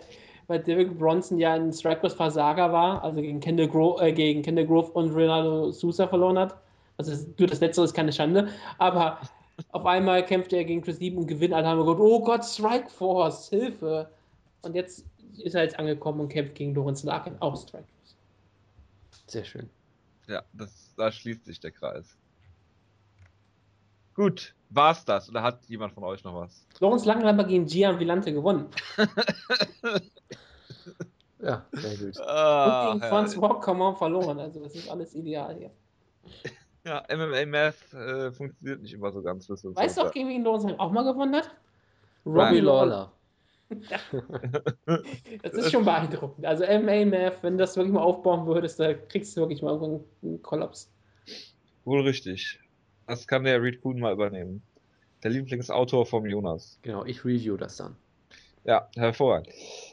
weil 0.50 0.60
Derek 0.60 0.98
Bronson 0.98 1.38
ja 1.38 1.54
ein 1.54 1.72
Strikeforce-Versager 1.72 2.74
war, 2.74 3.04
also 3.04 3.22
gegen 3.22 3.40
Kendall, 3.40 3.68
Grove, 3.68 4.02
äh, 4.04 4.12
gegen 4.12 4.42
Kendall 4.42 4.66
Grove 4.66 4.92
und 4.92 5.12
Ronaldo 5.12 5.72
Sousa 5.72 6.08
verloren 6.08 6.40
hat. 6.40 6.56
Also 6.98 7.12
das- 7.12 7.28
nur 7.38 7.48
das 7.48 7.60
Letzte 7.62 7.84
ist 7.84 7.94
keine 7.94 8.12
Schande, 8.12 8.50
aber 8.78 9.20
auf 9.72 9.86
einmal 9.86 10.26
kämpft 10.26 10.52
er 10.54 10.64
gegen 10.66 10.82
Chris 10.82 11.00
Lieben 11.00 11.18
und 11.18 11.28
gewinnt. 11.28 11.54
Alle 11.54 11.68
haben 11.68 11.80
gesagt, 11.80 12.00
oh 12.00 12.24
Gott, 12.24 12.44
Strikeforce, 12.44 13.50
Hilfe. 13.50 14.10
Und 14.64 14.76
jetzt 14.76 15.06
ist 15.38 15.56
er 15.56 15.64
jetzt 15.64 15.78
angekommen 15.78 16.20
und 16.22 16.30
kämpft 16.30 16.56
gegen 16.56 16.74
Lorenz 16.74 17.04
Larkin, 17.04 17.36
auch 17.40 17.56
Strikeforce. 17.56 18.16
Sehr 19.28 19.46
schön. 19.46 19.70
Ja, 20.28 20.44
das, 20.54 20.94
da 20.98 21.12
schließt 21.12 21.46
sich 21.46 21.60
der 21.60 21.72
Kreis. 21.72 22.18
Gut, 24.20 24.54
war's 24.70 25.06
das? 25.06 25.30
Oder 25.30 25.44
hat 25.44 25.64
jemand 25.70 25.94
von 25.94 26.04
euch 26.04 26.26
noch 26.26 26.36
was? 26.36 26.68
Lorenz 26.82 27.08
aber 27.08 27.46
gegen 27.46 27.66
Gian 27.66 27.98
Villante 28.00 28.34
gewonnen. 28.34 28.66
Ja, 31.42 31.66
sehr 31.72 31.96
gut. 31.96 32.20
Ah, 32.20 32.92
und 32.92 33.00
gegen. 33.00 33.14
François 33.14 33.62
Coman 33.62 33.96
verloren. 33.96 34.38
Also 34.42 34.62
das 34.62 34.76
ist 34.76 34.90
alles 34.90 35.16
ideal 35.16 35.56
hier. 35.56 35.72
Ja, 36.86 37.06
MMA 37.10 37.46
Math 37.46 37.94
äh, 37.94 38.34
funktioniert 38.34 38.82
nicht 38.82 38.94
immer 38.94 39.14
so 39.14 39.22
ganz. 39.22 39.50
Weißt 39.50 39.98
du, 39.98 40.02
auch 40.02 40.12
gegen 40.12 40.28
wen 40.28 40.44
Lorenz 40.44 40.66
auch 40.78 40.92
mal 40.92 41.06
gewonnen 41.06 41.38
hat? 41.38 41.50
Robbie 42.26 42.60
Lawler. 42.60 43.14
Das 45.44 45.54
ist 45.54 45.72
schon 45.72 45.86
beeindruckend. 45.86 46.46
Also 46.46 46.66
MMA 46.66 47.06
Math, 47.06 47.42
wenn 47.42 47.54
du 47.54 47.60
das 47.60 47.78
wirklich 47.78 47.94
mal 47.94 48.02
aufbauen 48.02 48.46
würdest, 48.48 48.82
da 48.82 48.94
kriegst 48.94 49.38
du 49.38 49.42
wirklich 49.42 49.62
mal 49.62 49.76
irgendwann 49.76 50.04
einen 50.22 50.42
Kollaps. 50.42 50.92
Wohl 51.86 52.02
richtig. 52.02 52.60
Das 53.10 53.26
kann 53.26 53.44
der 53.44 53.62
Reed 53.62 53.82
Kuhn 53.82 54.00
mal 54.00 54.14
übernehmen. 54.14 54.62
Der 55.24 55.32
Lieblingsautor 55.32 56.06
vom 56.06 56.26
Jonas. 56.28 56.78
Genau, 56.84 57.04
ich 57.06 57.26
review 57.26 57.58
das 57.58 57.78
dann. 57.78 57.96
Ja, 58.64 58.88
hervorragend. 58.96 59.50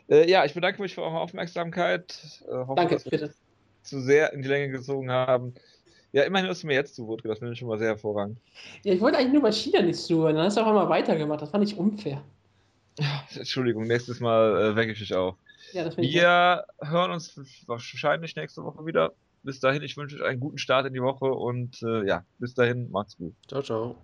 Äh, 0.09 0.31
ja, 0.31 0.45
ich 0.45 0.53
bedanke 0.53 0.83
mich 0.83 0.95
für 0.95 1.03
eure 1.03 1.19
Aufmerksamkeit. 1.19 2.19
Äh, 2.47 2.53
hoffe, 2.53 2.75
Danke, 2.77 2.95
dass 2.95 3.05
wir 3.07 3.11
bitte. 3.13 3.35
zu 3.83 4.01
sehr 4.01 4.33
in 4.35 4.43
die 4.43 4.49
Länge 4.49 4.69
gezogen 4.69 5.11
haben. 5.11 5.55
Ja, 6.13 6.25
immerhin 6.25 6.49
hast 6.49 6.63
du 6.63 6.67
mir 6.67 6.75
jetzt 6.75 6.95
zu 6.95 7.07
Wort 7.09 7.23
gelassen. 7.23 7.41
Das 7.41 7.49
finde 7.49 7.53
ich 7.55 7.59
schon 7.59 7.69
mal 7.69 7.79
sehr 7.79 7.89
hervorragend. 7.89 8.39
Ja, 8.85 8.93
ich 8.93 9.01
wollte 9.01 9.19
eigentlich 9.19 9.33
nur 9.33 9.43
bei 9.43 9.53
China 9.53 9.83
nicht 9.83 9.99
zuhören, 9.99 10.37
dann 10.37 10.45
hast 10.45 10.59
du 10.59 10.61
auf 10.61 10.67
einmal 10.67 10.89
weitergemacht. 10.89 11.41
Das 11.41 11.51
fand 11.51 11.65
ich 11.65 11.77
unfair. 11.77 12.23
Entschuldigung, 13.35 13.87
nächstes 13.87 14.21
Mal 14.21 14.73
äh, 14.73 14.77
wecke 14.77 14.93
ich 14.93 14.99
dich 14.99 15.15
auf. 15.15 15.37
Ja, 15.73 15.85
das. 15.85 15.97
Wir 15.97 16.65
hören 16.81 17.11
uns 17.13 17.35
wahrscheinlich 17.67 18.37
nächste 18.37 18.63
Woche 18.63 18.85
wieder. 18.87 19.13
Bis 19.47 19.61
dahin, 19.61 19.83
ich 19.83 19.97
wünsche 19.97 20.17
euch 20.17 20.25
einen 20.25 20.41
guten 20.41 20.59
Start 20.59 20.87
in 20.87 20.93
die 20.93 21.01
Woche 21.01 21.27
und 21.27 21.81
äh, 21.85 22.05
ja, 22.05 22.25
bis 22.39 22.55
dahin, 22.55 22.91
macht's 22.91 23.17
gut. 23.17 23.33
Ciao, 23.47 23.63
ciao. 23.63 23.97